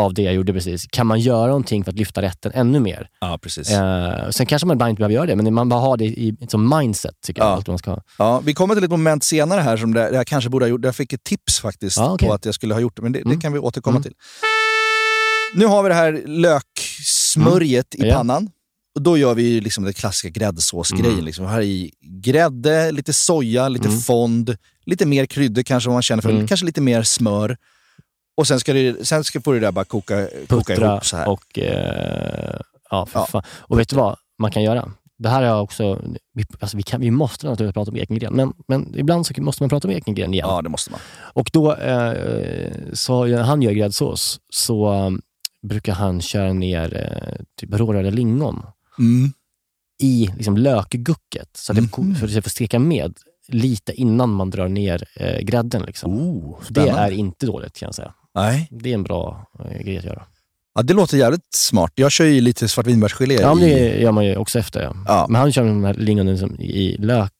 av 0.00 0.14
det 0.14 0.22
jag 0.22 0.34
gjorde 0.34 0.52
precis, 0.52 0.86
kan 0.90 1.06
man 1.06 1.20
göra 1.20 1.46
någonting 1.46 1.84
för 1.84 1.90
att 1.92 1.98
lyfta 1.98 2.22
rätten 2.22 2.52
ännu 2.54 2.80
mer? 2.80 3.08
Ja, 3.20 3.38
precis. 3.42 3.70
Eh, 3.70 4.30
sen 4.30 4.46
kanske 4.46 4.66
man 4.66 4.74
ibland 4.76 4.90
inte 4.90 5.00
behöver 5.00 5.14
göra 5.14 5.26
det, 5.26 5.36
men 5.36 5.54
man 5.54 5.68
bara 5.68 5.80
har 5.80 5.96
det 5.96 6.04
i, 6.04 6.36
som 6.48 6.76
mindset 6.78 7.14
tycker 7.26 7.42
jag. 7.42 7.50
Ja. 7.50 7.58
Att 7.58 7.66
man 7.66 7.78
ska 7.78 7.90
ha. 7.90 8.02
Ja, 8.18 8.40
vi 8.44 8.54
kommer 8.54 8.74
till 8.74 8.84
ett 8.84 8.90
moment 8.90 9.24
senare 9.24 9.60
här 9.60 9.76
som 9.76 9.94
det, 9.94 10.10
jag 10.12 10.26
kanske 10.26 10.50
borde 10.50 10.64
ha 10.64 10.70
gjort. 10.70 10.84
Jag 10.84 10.96
fick 10.96 11.12
ett 11.12 11.24
tips 11.24 11.60
faktiskt 11.60 11.96
Ja, 11.96 12.12
okej. 12.14 12.28
på 12.28 12.34
att 12.34 12.44
jag 12.44 12.54
skulle 12.54 12.74
ha 12.74 12.80
gjort 12.80 12.96
det, 12.96 13.02
men 13.02 13.12
det, 13.12 13.18
det 13.18 13.24
Mm. 13.24 13.40
kan 13.40 13.52
vi 13.52 13.58
återkomma 13.58 13.96
Mm. 13.96 14.02
till. 14.02 14.12
Nu 15.54 15.66
har 15.66 15.82
vi 15.82 15.88
det 15.88 15.94
här 15.94 16.22
löksmörjet 16.26 17.94
i 17.94 17.98
Mm. 17.98 18.08
Ja. 18.10 18.16
pannan. 18.16 18.50
och 18.94 19.02
då 19.02 19.18
gör 19.18 19.34
vi 19.34 19.42
ju 19.42 19.60
liksom 19.60 19.84
den 19.84 19.92
klassiska 19.92 20.28
gräddsåsgrejen. 20.28 21.12
Mm. 21.12 21.24
Liksom. 21.24 21.46
Här 21.46 21.60
i 21.62 21.92
grädde, 22.00 22.92
lite 22.92 23.12
soja, 23.12 23.68
lite 23.68 23.88
Mm. 23.88 24.00
fond, 24.00 24.56
lite 24.86 25.06
mer 25.06 25.26
kryddor 25.26 25.62
kanske 25.62 25.90
man 25.90 26.02
känner 26.02 26.22
för, 26.22 26.30
Mm. 26.30 26.46
kanske 26.46 26.66
lite 26.66 26.80
mer 26.80 27.02
smör. 27.02 27.56
Och 28.36 28.46
sen 28.46 28.60
ska, 28.60 28.72
det, 28.72 29.06
sen 29.06 29.24
ska 29.24 29.40
få 29.40 29.52
det 29.52 29.60
där 29.60 29.72
bara 29.72 29.84
koka, 29.84 30.28
koka 30.48 30.74
ihop 30.74 31.04
så 31.06 31.16
här. 31.16 31.28
och... 31.28 31.58
Eh, 31.58 32.60
ja, 32.90 33.06
för 33.06 33.20
Ja. 33.20 33.26
fan. 33.26 33.42
Och 33.58 33.78
vet 33.78 33.88
du 33.88 33.96
vad 33.96 34.16
man 34.38 34.50
kan 34.50 34.62
göra? 34.62 34.92
Det 35.18 35.28
här 35.28 35.42
jag 35.42 35.62
också... 35.62 36.02
Vi, 36.32 36.44
alltså 36.60 36.76
vi, 36.76 36.82
kan, 36.82 37.00
vi 37.00 37.10
måste 37.10 37.46
naturligtvis 37.46 37.74
prata 37.74 37.90
om 37.90 37.96
Ekengren, 37.96 38.34
men, 38.34 38.52
men 38.68 38.94
ibland 38.98 39.26
så 39.26 39.34
måste 39.38 39.62
man 39.62 39.70
prata 39.70 39.88
om 39.88 39.94
Ekengren 39.94 40.34
igen. 40.34 40.46
Ja, 40.48 40.62
det 40.62 40.68
måste 40.68 40.90
man. 40.90 41.00
Och 41.16 41.50
då, 41.52 41.74
eh, 41.74 42.70
så 42.92 43.36
han 43.42 43.62
gör 43.62 43.72
gräddsås, 43.72 44.40
så 44.52 44.92
brukar 45.68 45.92
han 45.94 46.20
köra 46.20 46.52
ner 46.52 46.96
eh, 46.96 47.44
typ 47.60 47.70
rårörda 47.74 48.10
lingon 48.10 48.62
Mm. 48.98 49.32
i 50.02 50.30
liksom, 50.36 50.56
lökgucket, 50.56 51.48
så 51.56 51.72
att, 51.72 51.78
det, 51.78 51.88
ko- 51.88 52.02
Mhm. 52.02 52.24
att 52.24 52.34
det 52.34 52.42
får 52.42 52.50
steka 52.50 52.78
med 52.78 53.16
lite 53.48 53.92
innan 53.92 54.30
man 54.30 54.50
drar 54.50 54.68
ner 54.68 55.04
eh, 55.16 55.40
grädden. 55.40 55.82
Liksom. 55.82 56.12
Oh, 56.20 56.58
det 56.68 56.80
är 56.88 57.10
inte 57.10 57.46
dåligt 57.46 57.78
kan 57.78 57.86
jag 57.86 57.94
säga. 57.94 58.14
Nej. 58.34 58.68
Det 58.70 58.90
är 58.90 58.94
en 58.94 59.02
bra 59.02 59.50
eh, 59.64 59.82
grej 59.82 59.98
att 59.98 60.04
göra. 60.04 60.22
Ja, 60.74 60.82
det 60.82 60.94
låter 60.94 61.16
jävligt 61.16 61.54
smart. 61.54 61.92
Jag 61.94 62.12
kör 62.12 62.24
ju 62.24 62.40
lite 62.40 62.68
svartvinbärsgelé 62.68 63.34
Ja, 63.34 63.54
men 63.54 63.64
det 63.68 64.00
gör 64.00 64.12
man 64.12 64.24
ju 64.24 64.36
också 64.36 64.58
efter. 64.58 64.82
Ja. 64.82 64.94
Ja. 65.06 65.26
Men 65.28 65.40
han 65.40 65.52
kör 65.52 65.64
de 65.64 65.84
här 65.84 65.94
lingonen 65.94 66.38
som 66.38 66.60
i 66.60 66.96
lök, 66.98 67.32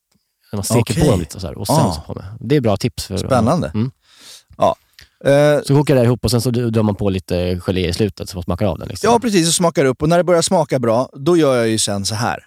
man 0.52 0.64
steker 0.64 0.80
Okej. 0.80 1.04
på 1.04 1.10
dem 1.10 1.20
lite 1.20 1.40
så 1.40 1.46
här, 1.46 1.58
och 1.58 1.66
sen 1.66 1.76
Ah. 1.76 1.92
så 1.92 2.00
på 2.00 2.14
med. 2.14 2.24
Det 2.40 2.56
är 2.56 2.60
bra 2.60 2.76
tips. 2.76 3.06
För, 3.06 3.16
Spännande. 3.16 3.68
Mm. 3.74 3.90
Eh, 5.26 5.62
Så 5.64 5.74
kokar 5.74 5.94
det 5.94 6.02
ihop 6.04 6.24
och 6.24 6.30
sen 6.30 6.40
så 6.40 6.50
drar 6.50 6.82
man 6.82 6.94
på 6.94 7.10
lite 7.10 7.60
gelé 7.66 7.88
i 7.88 7.92
slutet 7.92 8.28
så 8.28 8.36
man 8.36 8.42
smakar 8.42 8.66
av 8.66 8.78
den. 8.78 8.88
Liksom. 8.88 9.10
Ja, 9.12 9.18
precis. 9.18 9.48
Och 9.48 9.54
smakar 9.54 9.84
upp. 9.84 10.02
Och 10.02 10.08
när 10.08 10.16
det 10.18 10.24
börjar 10.24 10.42
smaka 10.42 10.78
bra, 10.78 11.08
då 11.12 11.36
gör 11.36 11.56
jag 11.56 11.68
ju 11.68 11.78
sen 11.78 12.04
så 12.04 12.14
här. 12.14 12.38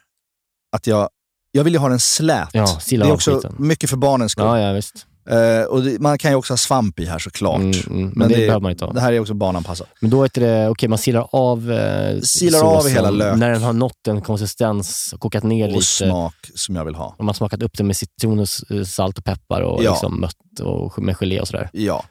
Att 0.75 0.87
jag, 0.87 1.09
jag 1.51 1.63
vill 1.63 1.73
ju 1.73 1.79
ha 1.79 1.89
den 1.89 1.99
slät. 1.99 2.49
Ja, 2.53 2.79
det 2.89 2.95
är 2.95 3.01
av 3.03 3.11
också 3.11 3.35
skiten. 3.35 3.55
mycket 3.59 3.89
för 3.89 3.97
barnens 3.97 4.31
skull. 4.31 4.45
Ja, 4.45 4.59
ja, 4.59 4.73
visst. 4.73 5.05
Eh, 5.29 5.63
och 5.63 5.83
det, 5.83 5.99
man 6.01 6.17
kan 6.17 6.31
ju 6.31 6.37
också 6.37 6.53
ha 6.53 6.57
svamp 6.57 6.99
i 6.99 7.05
här 7.05 7.19
såklart. 7.19 7.59
Mm, 7.59 7.71
mm, 7.89 8.11
men 8.15 8.29
det 8.29 8.35
behöver 8.35 8.59
man 8.59 8.71
inte 8.71 8.85
ha. 8.85 8.93
Det 8.93 9.01
här 9.01 9.13
är 9.13 9.19
också 9.19 9.33
barnanpassat. 9.33 9.87
Men 10.01 10.09
då 10.09 10.23
är 10.23 10.29
det, 10.33 10.69
okej 10.69 10.89
man 10.89 10.97
silar 10.97 11.27
av 11.31 11.71
eh, 11.71 12.19
Silar 12.21 12.63
av 12.63 12.75
såsen 12.81 12.91
hela 12.91 13.09
lök. 13.09 13.37
När 13.37 13.51
den 13.51 13.61
har 13.63 13.73
nått 13.73 14.07
en 14.07 14.21
konsistens, 14.21 15.13
kokat 15.19 15.43
ner 15.43 15.65
Och 15.67 15.71
lite. 15.73 15.85
smak 15.85 16.35
som 16.55 16.75
jag 16.75 16.85
vill 16.85 16.95
ha. 16.95 17.05
Och 17.07 17.15
man 17.19 17.27
har 17.27 17.33
smakat 17.33 17.63
upp 17.63 17.77
det 17.77 17.83
med 17.83 17.95
citron, 17.97 18.39
och 18.39 18.47
salt 18.87 19.17
och 19.17 19.23
peppar 19.25 19.61
och 19.61 19.83
Ja. 19.83 19.91
liksom 19.91 20.21
mött 20.21 20.59
och 20.63 21.03
med 21.03 21.15
gelé 21.17 21.39
och 21.41 21.47
sådär. 21.47 21.69
Ja. 21.73 22.03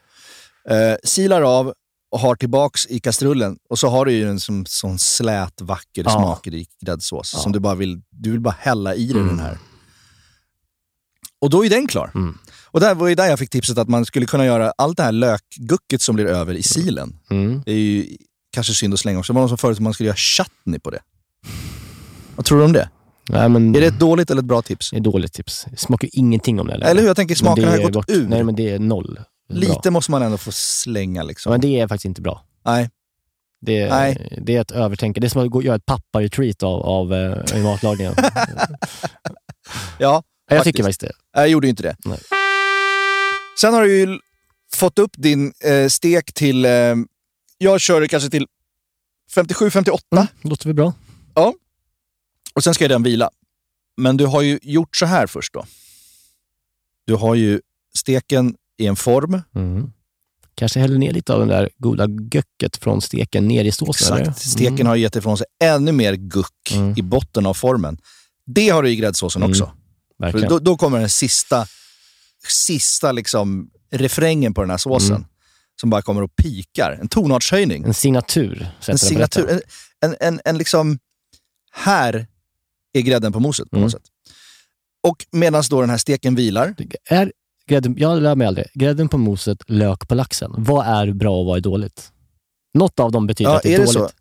Eh, 0.70 0.96
silar 1.04 1.42
av 1.42 1.72
och 2.10 2.20
har 2.20 2.34
tillbaks 2.34 2.86
i 2.86 3.00
kastrullen. 3.00 3.58
Och 3.70 3.78
så 3.78 3.88
har 3.88 4.04
du 4.04 4.12
ju 4.12 4.28
en 4.30 4.40
som, 4.40 4.66
sån 4.66 4.98
slät, 4.98 5.60
vacker 5.60 6.02
Ja. 6.04 6.10
smakrik 6.10 6.68
gräddsås 6.86 7.30
Ja. 7.34 7.40
som 7.40 7.52
du 7.52 7.58
bara 7.60 7.74
vill, 7.74 8.00
du 8.10 8.30
vill 8.30 8.40
bara 8.40 8.54
hälla 8.58 8.94
i 8.94 9.06
dig 9.06 9.22
Mm. 9.22 9.26
den 9.36 9.38
här. 9.46 9.58
Och 11.40 11.50
då 11.50 11.64
är 11.64 11.70
den 11.70 11.86
klar. 11.86 12.10
Mm. 12.14 12.38
Och 12.70 12.80
där 12.80 12.94
var 12.94 13.08
ju 13.08 13.14
där 13.14 13.26
jag 13.26 13.38
fick 13.38 13.50
tipset 13.50 13.78
att 13.78 13.88
man 13.88 14.04
skulle 14.04 14.26
kunna 14.26 14.46
göra 14.46 14.72
allt 14.78 14.96
det 14.96 15.02
här 15.02 15.12
lökgucket 15.12 16.02
som 16.02 16.14
blir 16.14 16.26
över 16.26 16.54
i 16.54 16.62
silen. 16.62 17.16
Mm. 17.30 17.62
Det 17.66 17.72
är 17.72 17.76
ju 17.78 18.16
kanske 18.52 18.74
synd 18.74 18.94
att 18.94 19.00
slänga 19.00 19.18
också. 19.18 19.32
Det 19.32 19.34
var 19.34 19.42
någon 19.42 19.48
som 19.48 19.58
föreslog 19.58 19.82
att 19.82 19.84
man 19.84 19.94
skulle 19.94 20.06
göra 20.06 20.16
chutney 20.16 20.78
på 20.80 20.90
det. 20.90 21.00
Vad 22.36 22.44
tror 22.46 22.58
du 22.58 22.64
om 22.64 22.72
det? 22.72 22.90
Nej, 23.28 23.48
men 23.48 23.74
Är 23.76 23.80
det 23.80 23.86
ett 23.86 23.98
dåligt 24.00 24.30
eller 24.30 24.42
ett 24.42 24.46
bra 24.48 24.62
tips? 24.62 24.90
det 24.90 24.96
är 24.96 24.98
ett 24.98 25.04
dåligt 25.04 25.32
tips. 25.32 25.66
Det 25.70 25.76
smakar 25.76 26.06
ju 26.06 26.10
ingenting 26.12 26.60
om 26.60 26.66
det. 26.66 26.74
Eller 26.74 27.00
hur? 27.00 27.08
Jag 27.08 27.16
tänker 27.16 27.34
smaken 27.34 27.64
det 27.64 27.82
har 27.82 27.90
gått 27.90 28.10
ur. 28.10 28.28
Nej, 28.28 28.44
men 28.44 28.54
det 28.56 28.70
är 28.70 28.78
noll. 28.78 29.20
Lite 29.48 29.80
Bra. 29.82 29.90
måste 29.90 30.10
man 30.10 30.22
ändå 30.22 30.36
få 30.38 30.52
slänga 30.52 31.22
liksom. 31.22 31.50
Men 31.50 31.60
det 31.60 31.80
är 31.80 31.88
faktiskt 31.88 32.04
inte 32.04 32.20
bra. 32.20 32.44
Nej. 32.64 32.90
Det 33.60 33.78
är, 33.78 33.90
Nej. 33.90 34.38
det 34.46 34.56
är 34.56 34.60
ett 34.60 34.70
övertänk. 34.70 35.20
Det 35.20 35.26
är 35.26 35.28
som 35.28 35.58
att 35.58 35.64
göra 35.64 35.76
ett 35.76 35.86
pappa-retreat 35.86 36.62
av, 36.62 36.82
av 36.82 37.14
eh, 37.14 37.62
matlagningen. 37.62 38.14
Ja, 39.98 40.22
jag 40.50 40.64
tycker 40.64 40.82
faktiskt 40.82 41.00
det. 41.00 41.12
Jag 41.32 41.48
gjorde 41.48 41.66
ju 41.66 41.70
inte 41.70 41.82
det. 41.82 41.96
Nej. 42.04 42.18
Sen 43.60 43.74
har 43.74 43.82
du 43.82 43.98
ju 43.98 44.18
fått 44.74 44.98
upp 44.98 45.10
din 45.16 45.52
eh, 45.64 45.88
stek 45.88 46.32
till... 46.32 46.64
Eh, 46.64 46.94
jag 47.58 47.80
kör 47.80 48.06
kanske 48.06 48.30
till 48.30 48.46
57-58. 49.34 49.98
Mm, 50.12 50.26
låter 50.42 50.66
väl 50.66 50.74
bra. 50.74 50.92
Ja. 51.34 51.54
Och 52.54 52.64
sen 52.64 52.74
ska 52.74 52.88
den 52.88 53.02
vila. 53.02 53.30
Men 53.96 54.16
du 54.16 54.26
har 54.26 54.42
ju 54.42 54.58
gjort 54.62 54.96
så 54.96 55.06
här 55.06 55.26
först 55.26 55.52
då. 55.52 55.66
Du 57.04 57.14
har 57.14 57.34
ju 57.34 57.60
steken 57.94 58.56
i 58.78 58.86
en 58.86 58.96
form. 58.96 59.42
Mm. 59.54 59.92
Kanske 60.54 60.80
häller 60.80 60.98
ner 60.98 61.12
lite 61.12 61.32
av 61.32 61.38
den 61.40 61.48
där 61.48 61.68
goda 61.78 62.06
göcket 62.32 62.76
från 62.76 63.00
steken 63.02 63.48
ner 63.48 63.64
i 63.64 63.72
såsen. 63.72 64.18
Exakt. 64.18 64.40
Steken 64.40 64.74
Mm. 64.74 64.86
har 64.86 64.96
gett 64.96 65.16
ifrån 65.16 65.38
sig 65.38 65.46
ännu 65.64 65.92
mer 65.92 66.14
guck 66.14 66.72
i 66.96 67.02
botten 67.02 67.46
av 67.46 67.54
formen. 67.54 67.98
Det 68.46 68.68
har 68.68 68.82
du 68.82 68.90
i 68.90 68.96
gräddsåsen 68.96 69.42
Mm. 69.42 69.50
också. 69.50 69.72
Då, 70.48 70.58
då 70.58 70.76
kommer 70.76 70.98
den 71.00 71.08
sista, 71.08 71.66
sista 72.48 73.12
liksom 73.12 73.70
refrängen 73.90 74.54
på 74.54 74.60
den 74.60 74.70
här 74.70 74.76
såsen. 74.78 75.16
Mm. 75.16 75.28
Som 75.80 75.90
bara 75.90 76.02
kommer 76.02 76.22
och 76.22 76.36
pikar. 76.36 76.98
En 77.00 77.08
tonartshöjning. 77.08 77.84
En 77.84 77.94
signatur. 77.94 78.68
En 78.88 78.98
signatur. 78.98 79.48
En, 79.50 79.60
en, 80.00 80.16
en, 80.20 80.40
en 80.44 80.58
liksom... 80.58 80.98
Här 81.72 82.26
är 82.92 83.00
grädden 83.00 83.32
på 83.32 83.40
moset 83.40 83.70
på 83.70 83.76
Mm. 83.76 83.82
något 83.84 83.92
sätt. 83.92 84.02
Och 85.02 85.26
medan 85.32 85.62
då 85.70 85.80
den 85.80 85.90
här 85.90 85.96
steken 85.98 86.34
vilar. 86.34 86.74
Är 87.04 87.32
grädden, 87.68 87.94
jag 87.98 88.22
lär 88.22 88.36
mig 88.36 88.46
aldrig. 88.46 88.66
Grädden 88.74 89.08
på 89.08 89.18
moset, 89.18 89.58
lök 89.70 90.08
på 90.08 90.14
laxen. 90.14 90.54
Vad 90.58 90.86
är 90.86 91.12
bra 91.12 91.36
och 91.40 91.46
vad 91.46 91.56
är 91.56 91.60
dåligt? 91.60 92.12
Något 92.74 93.00
av 93.00 93.12
dem 93.12 93.26
betyder 93.26 93.50
Ja, 93.50 93.56
att 93.56 93.62
det 93.62 93.68
är, 93.68 93.74
är 93.74 93.78
det 93.78 93.84
dåligt. 93.84 93.92
så? 94.10 94.16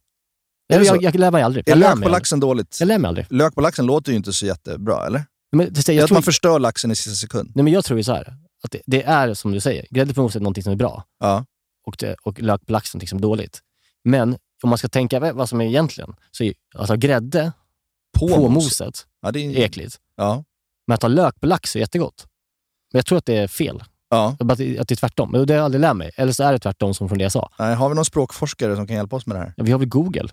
Jag, 0.68 0.76
Är 0.76 0.80
det 0.80 0.86
jag, 0.86 1.04
jag, 1.04 1.16
lär 1.16 1.32
mig 1.32 1.42
aldrig. 1.44 1.68
Är 1.68 1.72
Jag 1.72 1.80
lök 1.80 1.88
på 1.88 1.92
aldrig. 1.92 2.12
laxen 2.12 2.40
dåligt? 2.40 2.78
Jag 2.80 2.88
lär 2.88 3.00
mig 3.00 3.10
aldrig. 3.10 3.26
Lök 3.30 3.56
på 3.56 3.62
laxen 3.62 3.86
låter 3.86 4.12
ju 4.12 4.18
inte 4.18 4.34
så 4.34 4.46
jättebra, 4.46 5.08
eller? 5.08 5.26
Men, 5.52 5.74
det, 5.74 5.86
Det 5.86 5.88
jag, 5.94 5.96
är 6.00 6.04
att 6.04 6.08
tror, 6.08 6.16
man 6.16 6.24
förstör 6.24 6.60
laxen 6.60 6.92
i 6.92 6.96
sista 6.96 7.12
sekund. 7.16 7.52
nej, 7.56 7.64
men 7.64 7.74
jag 7.74 7.86
tror 7.86 8.00
ju 8.00 8.04
så 8.04 8.14
här. 8.14 8.34
Att 8.64 8.72
det, 8.72 8.82
det 8.86 9.04
är 9.04 9.34
som 9.34 9.52
du 9.52 9.60
säger, 9.60 9.86
grädde 9.90 10.14
på 10.14 10.22
moset 10.22 10.36
är 10.36 10.40
någonting 10.44 10.64
som 10.64 10.72
är 10.74 10.78
bra. 10.78 11.04
Ja. 11.20 11.46
Och, 11.88 11.96
det, 12.00 12.16
och 12.24 12.42
lök 12.42 12.66
på 12.66 12.72
laxen 12.72 12.90
är 12.92 12.98
någonting 12.98 13.08
som 13.08 13.18
är 13.18 13.22
dåligt. 13.22 13.60
Men 14.04 14.38
om 14.64 14.70
man 14.70 14.78
ska 14.78 14.88
tänka 14.88 15.34
vad 15.34 15.50
som 15.50 15.62
är 15.62 15.66
egentligen, 15.66 16.16
så 16.32 16.44
är 16.44 16.54
alltså 16.76 16.96
grädde 16.96 17.52
På, 18.20 18.28
på, 18.28 18.50
moset. 18.50 18.86
moset 18.88 19.06
Ja, 19.22 19.32
det 19.32 19.40
är 19.40 19.52
är... 19.58 19.66
äckligt. 19.66 19.96
Ja. 20.16 20.44
Men 20.88 20.96
att 20.96 21.02
ha 21.02 21.10
lök 21.10 21.40
på 21.40 21.46
lax 21.48 21.76
är 21.76 21.80
jättegott. 21.80 22.26
Men 22.92 22.98
jag 22.98 23.06
tror 23.06 23.18
att 23.18 23.26
det 23.26 23.38
är 23.38 23.48
fel. 23.48 23.84
ja. 24.10 24.36
Att 24.40 24.52
att 24.52 24.58
det 24.58 24.92
är 24.92 24.96
tvärtom. 24.96 25.32
Men 25.32 25.46
det 25.46 25.54
har 25.54 25.58
jag 25.58 25.66
aldrig 25.66 25.82
lärt 25.82 25.96
mig. 25.96 26.12
Eller 26.16 26.32
så 26.32 26.44
är 26.44 26.52
det 26.52 26.60
tvärtom 26.60 26.94
som 26.94 27.10
från 27.10 27.18
det 27.18 27.24
jag 27.24 27.32
sa. 27.32 27.50
Nej, 27.60 27.76
har 27.76 27.90
vi 27.90 27.96
någon 27.96 28.06
språkforskare 28.06 28.76
som 28.76 28.88
kan 28.88 28.96
hjälpa 28.96 29.16
oss 29.16 29.26
med 29.26 29.36
det 29.36 29.40
här? 29.40 29.54
Ja, 29.58 29.64
vi 29.64 29.72
har 29.72 29.80
väl 29.80 29.88
Google? 29.90 30.28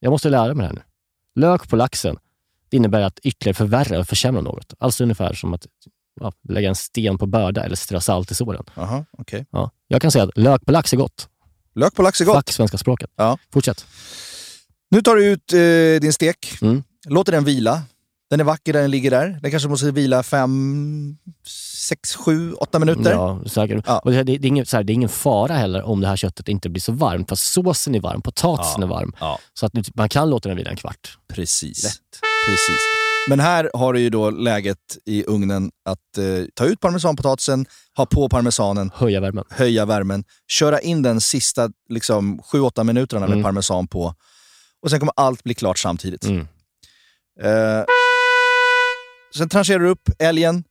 Jag 0.00 0.10
måste 0.10 0.28
lära 0.30 0.54
mig 0.54 0.62
det 0.64 0.66
här 0.68 0.74
nu. 0.74 0.82
Lök 1.40 1.68
på 1.68 1.76
laxen, 1.76 2.16
det 2.68 2.76
innebär 2.76 3.00
att 3.02 3.18
ytterligare 3.18 3.54
förvärra 3.54 3.98
och 3.98 4.08
försämra 4.08 4.40
något. 4.40 4.74
Alltså 4.78 5.02
ungefär 5.02 5.32
som 5.34 5.54
att 5.54 5.66
ja, 6.20 6.32
lägga 6.48 6.68
en 6.68 6.74
sten 6.74 7.18
på 7.18 7.26
börda 7.26 7.64
eller 7.64 7.76
strö 7.76 8.00
salt 8.00 8.30
i 8.30 8.34
såren. 8.34 8.64
Jaha, 8.74 9.04
okej. 9.18 9.46
Ja. 9.50 9.70
Jag 9.88 10.02
kan 10.02 10.10
säga 10.10 10.24
att 10.24 10.36
lök 10.38 10.66
på 10.66 10.72
lax 10.72 10.92
är 10.92 10.96
gott. 10.96 11.28
Lök 11.74 11.94
på 11.94 12.02
lax 12.02 12.20
är 12.20 12.24
gott. 12.24 12.36
Fuck 12.36 12.50
svenska 12.52 12.78
språket. 12.78 13.10
Ja. 13.16 13.38
Fortsätt. 13.52 13.86
Nu 14.90 15.02
tar 15.02 15.16
du 15.16 15.24
ut 15.26 15.52
eh, 15.52 16.00
din 16.00 16.12
stek. 16.12 16.58
Mm. 16.62 16.82
Låter 17.06 17.32
den 17.32 17.44
vila. 17.44 17.82
Den 18.30 18.40
är 18.40 18.44
vacker 18.44 18.72
där 18.72 18.80
den 18.80 18.90
ligger 18.90 19.10
där. 19.10 19.38
Den 19.42 19.50
kanske 19.50 19.68
måste 19.68 19.90
vila 19.90 20.22
fem, 20.22 21.16
sex, 21.88 22.14
sju, 22.16 22.52
åtta 22.52 22.78
minuter. 22.78 23.10
Ja, 23.10 23.40
säkert. 23.46 23.84
Ja. 23.86 23.98
Och 23.98 24.10
det, 24.10 24.16
det, 24.22 24.38
det, 24.38 24.46
är 24.46 24.48
ingen, 24.48 24.66
så 24.66 24.76
här, 24.76 24.84
det 24.84 24.92
är 24.92 24.94
ingen 24.94 25.08
fara 25.08 25.54
heller 25.54 25.82
om 25.82 26.00
det 26.00 26.06
här 26.08 26.16
köttet 26.16 26.48
inte 26.48 26.68
blir 26.68 26.80
så 26.80 26.92
varmt. 26.92 27.28
För 27.28 27.36
såsen 27.36 27.94
är 27.94 28.00
varm, 28.00 28.22
potatisen 28.22 28.80
Ja. 28.80 28.86
är 28.86 28.90
varm. 28.90 29.12
Ja. 29.20 29.38
Så 29.54 29.66
att 29.66 29.72
man 29.94 30.08
kan 30.08 30.30
låta 30.30 30.48
den 30.48 30.58
vila 30.58 30.70
en 30.70 30.76
kvart. 30.76 31.18
Precis. 31.32 31.84
Lätt. 31.84 32.20
Precis. 32.46 32.78
Men 33.28 33.40
här 33.40 33.70
har 33.74 33.92
du 33.92 34.00
ju 34.00 34.10
då 34.10 34.30
läget 34.30 34.78
i 35.04 35.24
ugnen 35.26 35.70
att 35.84 36.18
eh, 36.18 36.24
ta 36.54 36.64
ut 36.64 36.80
parmesanpotatisen, 36.80 37.66
ha 37.96 38.06
på 38.06 38.28
parmesanen, 38.28 38.90
Höja 38.94 39.20
värmen. 39.20 39.44
höja 39.50 39.84
värmen, 39.86 40.24
köra 40.48 40.80
in 40.80 41.02
den 41.02 41.20
sista 41.20 41.70
liksom, 41.88 42.40
7-8 42.40 42.84
minuterna 42.84 43.20
med 43.20 43.30
Mm. 43.32 43.42
parmesan 43.42 43.86
på. 43.88 44.14
Och 44.82 44.90
sen 44.90 44.98
kommer 45.00 45.12
allt 45.16 45.42
bli 45.44 45.54
klart 45.54 45.78
samtidigt. 45.78 46.24
Mm. 46.24 46.46
Eh, 47.42 47.84
sen 49.36 49.48
trancherar 49.48 49.78
du 49.78 49.88
upp 49.88 50.08
älgen, 50.18 50.64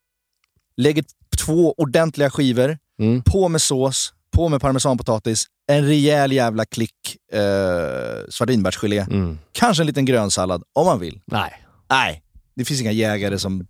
lägger 0.77 1.03
två 1.45 1.73
ordentliga 1.77 2.29
skivor, 2.29 2.77
Mm. 2.99 3.21
på 3.23 3.47
med 3.49 3.61
sås, 3.61 4.13
på 4.31 4.49
med 4.49 4.61
parmesanpotatis, 4.61 5.45
en 5.67 5.87
rejäl 5.87 6.31
jävla 6.31 6.65
klick 6.65 7.17
eh, 7.33 7.39
svartvinbärsgelé. 8.29 8.99
Mm. 8.99 9.39
Kanske 9.51 9.83
en 9.83 9.87
liten 9.87 10.05
grönsallad 10.05 10.63
om 10.73 10.85
man 10.85 10.99
vill. 10.99 11.21
Nej. 11.25 11.65
Nej, 11.89 12.23
det 12.55 12.65
finns 12.65 12.81
inga 12.81 12.91
jägare 12.91 13.39
som 13.39 13.67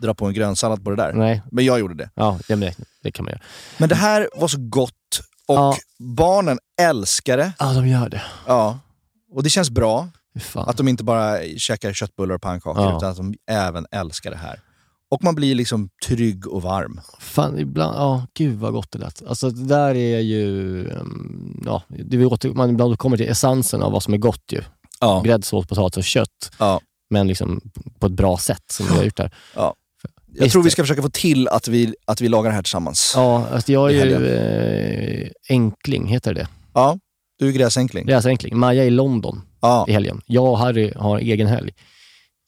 drar 0.00 0.14
på 0.14 0.26
en 0.26 0.34
grönsallad 0.34 0.84
på 0.84 0.90
det 0.90 0.96
där. 0.96 1.12
Nej. 1.12 1.42
Men 1.50 1.64
jag 1.64 1.78
gjorde 1.80 1.94
det. 1.94 2.10
Ja, 2.14 2.38
det, 2.48 2.74
det, 3.02 3.10
kan 3.12 3.24
man 3.24 3.32
göra. 3.32 3.40
Men 3.78 3.88
det 3.88 3.94
här 3.94 4.28
var 4.34 4.48
så 4.48 4.58
gott 4.60 4.92
och 5.46 5.56
Ja. 5.56 5.76
barnen 5.98 6.58
älskar 6.80 7.36
det. 7.36 7.52
Ja, 7.58 7.72
de 7.72 7.88
gör 7.88 8.08
det. 8.08 8.22
Ja. 8.46 8.78
Och 9.32 9.42
det 9.42 9.50
känns 9.50 9.70
bra 9.70 10.08
Fan. 10.40 10.68
att 10.68 10.76
de 10.76 10.88
inte 10.88 11.04
bara 11.04 11.38
käkar 11.56 11.92
köttbullar 11.92 12.34
och 12.34 12.42
pannkakor 12.42 12.82
Ja. 12.82 12.96
utan 12.96 13.10
att 13.10 13.16
de 13.16 13.34
även 13.50 13.86
älskar 13.90 14.30
det 14.30 14.36
här. 14.36 14.60
Och 15.10 15.24
man 15.24 15.34
blir 15.34 15.54
liksom 15.54 15.88
trygg 16.06 16.46
och 16.46 16.62
varm. 16.62 17.00
Fan, 17.20 17.58
ibland, 17.58 17.96
ja, 17.96 18.26
gud 18.34 18.58
vad 18.58 18.72
gott 18.72 18.92
det 18.92 18.98
lät. 18.98 19.22
Alltså 19.26 19.50
det 19.50 19.64
där 19.64 19.94
är 19.94 20.20
ju, 20.20 20.90
ja, 21.64 21.82
det 21.88 22.16
vi 22.16 22.24
åter, 22.24 22.48
man 22.50 22.70
ibland 22.70 22.98
kommer 22.98 23.16
till 23.16 23.28
essensen 23.28 23.82
av 23.82 23.92
vad 23.92 24.02
som 24.02 24.14
är 24.14 24.18
gott 24.18 24.44
ju. 24.52 24.60
Ja. 25.00 25.22
Gräddsås, 25.24 25.66
potatis 25.66 25.96
och 25.96 26.04
kött. 26.04 26.50
Ja. 26.58 26.80
Men 27.10 27.28
liksom 27.28 27.60
på 27.98 28.06
ett 28.06 28.12
bra 28.12 28.36
sätt 28.38 28.62
som 28.72 28.86
vi 28.86 28.92
har 28.96 29.04
gjort 29.04 29.18
här. 29.18 29.34
Ja. 29.54 29.74
Jag 30.32 30.42
Visst. 30.44 30.52
tror 30.52 30.62
vi 30.62 30.70
ska 30.70 30.82
försöka 30.82 31.02
få 31.02 31.08
till 31.10 31.48
att 31.48 31.68
vi, 31.68 31.94
att 32.04 32.20
vi 32.20 32.28
lagar 32.28 32.50
det 32.50 32.54
här 32.54 32.62
tillsammans. 32.62 33.12
Ja, 33.16 33.46
alltså 33.52 33.72
jag 33.72 33.90
är 33.94 34.06
ju 34.06 34.26
eh, 34.26 35.28
enkling, 35.48 36.06
heter 36.06 36.34
det 36.34 36.48
Ja, 36.74 36.98
du 37.38 37.48
är 37.48 37.52
gräsänkling. 37.52 38.06
Gräsänkling. 38.06 38.58
Maja 38.58 38.84
i 38.84 38.90
London 38.90 39.42
i 39.88 39.92
helgen. 39.92 40.20
Jag 40.26 40.44
och 40.44 40.58
Harry 40.58 40.92
har 40.96 41.18
egen 41.18 41.46
helg. 41.46 41.72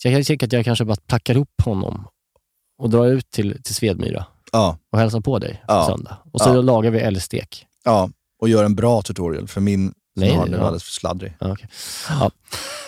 Så 0.02 0.08
jag 0.08 0.14
kan 0.14 0.24
tänka 0.24 0.46
att 0.46 0.52
jag 0.52 0.64
kanske 0.64 0.84
bara 0.84 0.96
packar 1.06 1.34
ihop 1.34 1.62
honom 1.64 2.06
och 2.78 2.90
drar 2.90 3.06
ut 3.06 3.30
till, 3.30 3.62
till 3.62 3.74
Svedmyra 3.74 4.24
Ja. 4.52 4.78
och 4.92 4.98
hälsar 4.98 5.20
på 5.20 5.38
dig 5.38 5.62
Ja. 5.68 5.84
på 5.86 5.90
söndag. 5.92 6.16
Och 6.32 6.40
så 6.40 6.48
Ja. 6.48 6.60
lagar 6.62 6.90
vi 6.90 6.98
älgstek. 6.98 7.66
Ja, 7.84 8.10
och 8.40 8.48
gör 8.48 8.64
en 8.64 8.74
bra 8.74 9.02
tutorial, 9.02 9.48
för 9.48 9.60
min 9.60 9.94
Nej, 10.16 10.30
det 10.30 10.36
var 10.56 10.64
alldeles 10.66 10.84
för 10.84 10.92
sladdrig. 10.92 11.36
Ja, 11.40 11.56
ja. 12.08 12.30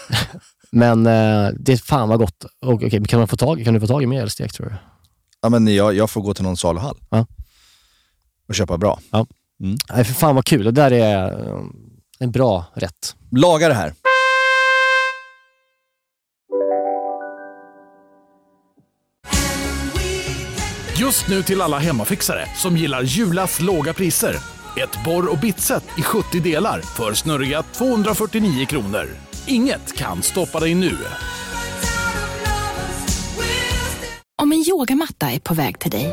Men 0.71 1.07
eh, 1.07 1.49
det 1.59 1.73
är 1.73 1.77
fan 1.77 2.09
vad 2.09 2.19
gott. 2.19 2.45
Och, 2.65 2.73
okej, 2.73 3.05
kan, 3.05 3.19
man 3.19 3.29
få 3.29 3.37
tag, 3.37 3.65
kan 3.65 3.75
du 3.75 3.81
få 3.81 3.87
tag 3.87 4.03
i 4.03 4.07
mer 4.07 4.23
älgstek 4.23 4.53
tror 4.53 4.67
du? 4.67 4.75
Ja, 5.43 5.49
men 5.49 5.75
jag, 5.75 5.95
jag 5.95 6.11
får 6.11 6.21
gå 6.21 6.35
till 6.35 6.45
någon 6.45 6.57
saluhall 6.57 6.97
Ja. 7.11 7.27
och 8.49 8.55
köpa 8.55 8.79
bra. 8.79 9.01
Ja. 9.11 9.27
Mm. 9.63 9.77
Nej, 9.93 10.05
för 10.05 10.15
fan 10.15 10.35
vad 10.35 10.45
kul. 10.45 10.65
Det 10.65 10.71
där 10.71 10.91
är 10.91 11.33
eh, 11.49 11.63
en 12.19 12.31
bra 12.31 12.65
rätt. 12.75 13.17
Laga 13.31 13.69
det 13.69 13.75
här. 13.75 13.95
Just 21.01 21.29
nu 21.29 21.43
till 21.43 21.61
alla 21.61 21.79
hemmafixare 21.79 22.47
som 22.57 22.77
gillar 22.77 23.03
Julas 23.03 23.61
låga 23.61 23.95
priser. 23.95 24.37
Ett 24.77 25.05
borr 25.05 25.33
och 25.33 25.39
bitset 25.39 25.85
i 25.99 26.03
70 26.03 26.41
delar 26.41 26.81
för 26.81 27.15
snurriga 27.15 27.63
249 27.63 28.67
kronor. 28.67 29.07
Inget 29.47 29.97
kan 29.97 30.23
stoppa 30.23 30.61
dig 30.61 30.75
nu. 30.75 30.97
Om 34.43 34.53
en 34.53 34.65
yogamatta 34.69 35.31
är 35.31 35.39
på 35.39 35.55
väg 35.55 35.79
till 35.79 35.91
dig, 35.91 36.13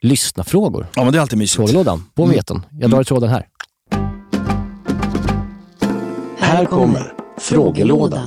lyssnafrågor? 0.00 0.86
Ja, 0.94 1.02
men 1.04 1.12
det 1.12 1.18
är 1.18 1.20
alltid 1.20 1.38
mysigt. 1.38 1.56
Frågelådan, 1.56 2.04
på 2.14 2.22
Mm. 2.22 2.34
veten. 2.36 2.62
Jag 2.80 2.90
drar 2.90 3.00
i 3.00 3.04
tråden 3.04 3.28
här. 3.30 3.46
Här 6.38 6.64
kommer 6.64 7.12
frågelådan. 7.38 8.26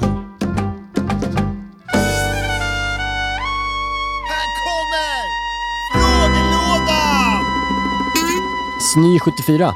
Sny74. 8.95 9.73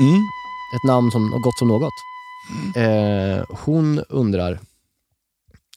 Mm. 0.00 0.20
Ett 0.76 0.84
namn 0.86 1.10
som 1.10 1.32
har 1.32 1.38
gått 1.38 1.58
som 1.58 1.68
något. 1.68 1.92
Eh, 2.76 3.56
hon 3.64 3.98
undrar, 4.08 4.58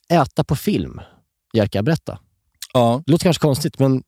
äta 0.10 0.44
på 0.44 0.56
film? 0.56 1.02
Jerka, 1.54 1.84
berätta. 1.84 2.20
Ja. 2.74 3.02
Det 3.06 3.12
låter 3.12 3.24
kanske 3.24 3.42
konstigt, 3.42 3.80
men 3.80 4.04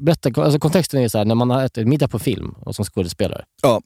berätta. 0.00 0.42
Alltså, 0.42 0.58
kontexten 0.58 1.00
är 1.02 1.08
så 1.08 1.18
här, 1.18 1.24
när 1.24 1.34
man 1.34 1.50
har 1.50 1.64
ätit 1.64 1.88
middag 1.88 2.08
på 2.08 2.18
film 2.18 2.50
och 2.50 2.74
som 2.74 2.84
skådespelare. 2.84 3.44
Ja. 3.62 3.80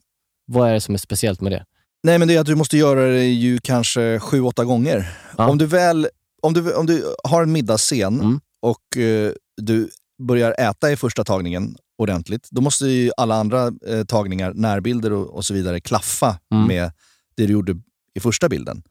Vad 0.45 0.69
är 0.69 0.73
det 0.73 0.81
som 0.81 0.93
är 0.93 0.99
speciellt 0.99 1.41
med 1.41 1.51
det? 1.51 1.65
Nej, 2.03 2.19
men 2.19 2.27
det 2.27 2.35
är 2.35 2.39
att 2.39 2.45
du 2.45 2.55
måste 2.55 2.77
göra 2.77 3.05
det 3.07 3.25
ju 3.25 3.59
kanske 3.63 4.19
sju, 4.19 4.41
åtta 4.41 4.65
gånger. 4.65 5.17
Om 5.37 5.57
du 5.57 5.65
väl 5.65 6.07
om 6.41 6.53
du, 6.53 6.73
om 6.73 6.85
du 6.85 7.15
har 7.23 7.43
en 7.43 7.51
middagsscen 7.51 8.19
Mm. 8.19 8.39
och 8.61 8.97
eh, 8.97 9.31
du 9.61 9.89
börjar 10.27 10.55
äta 10.59 10.91
i 10.91 10.95
första 10.95 11.23
tagningen 11.23 11.75
ordentligt, 11.97 12.47
då 12.51 12.61
måste 12.61 12.87
ju 12.87 13.11
alla 13.17 13.35
andra 13.35 13.71
eh, 13.87 14.03
tagningar, 14.07 14.53
närbilder 14.53 15.13
och, 15.13 15.35
och 15.35 15.45
så 15.45 15.53
vidare, 15.53 15.79
klaffa 15.81 16.39
Mm. 16.53 16.67
med 16.67 16.91
det 17.35 17.45
du 17.47 17.53
gjorde 17.53 17.75
i 18.13 18.19
första 18.19 18.49
bilden. 18.49 18.83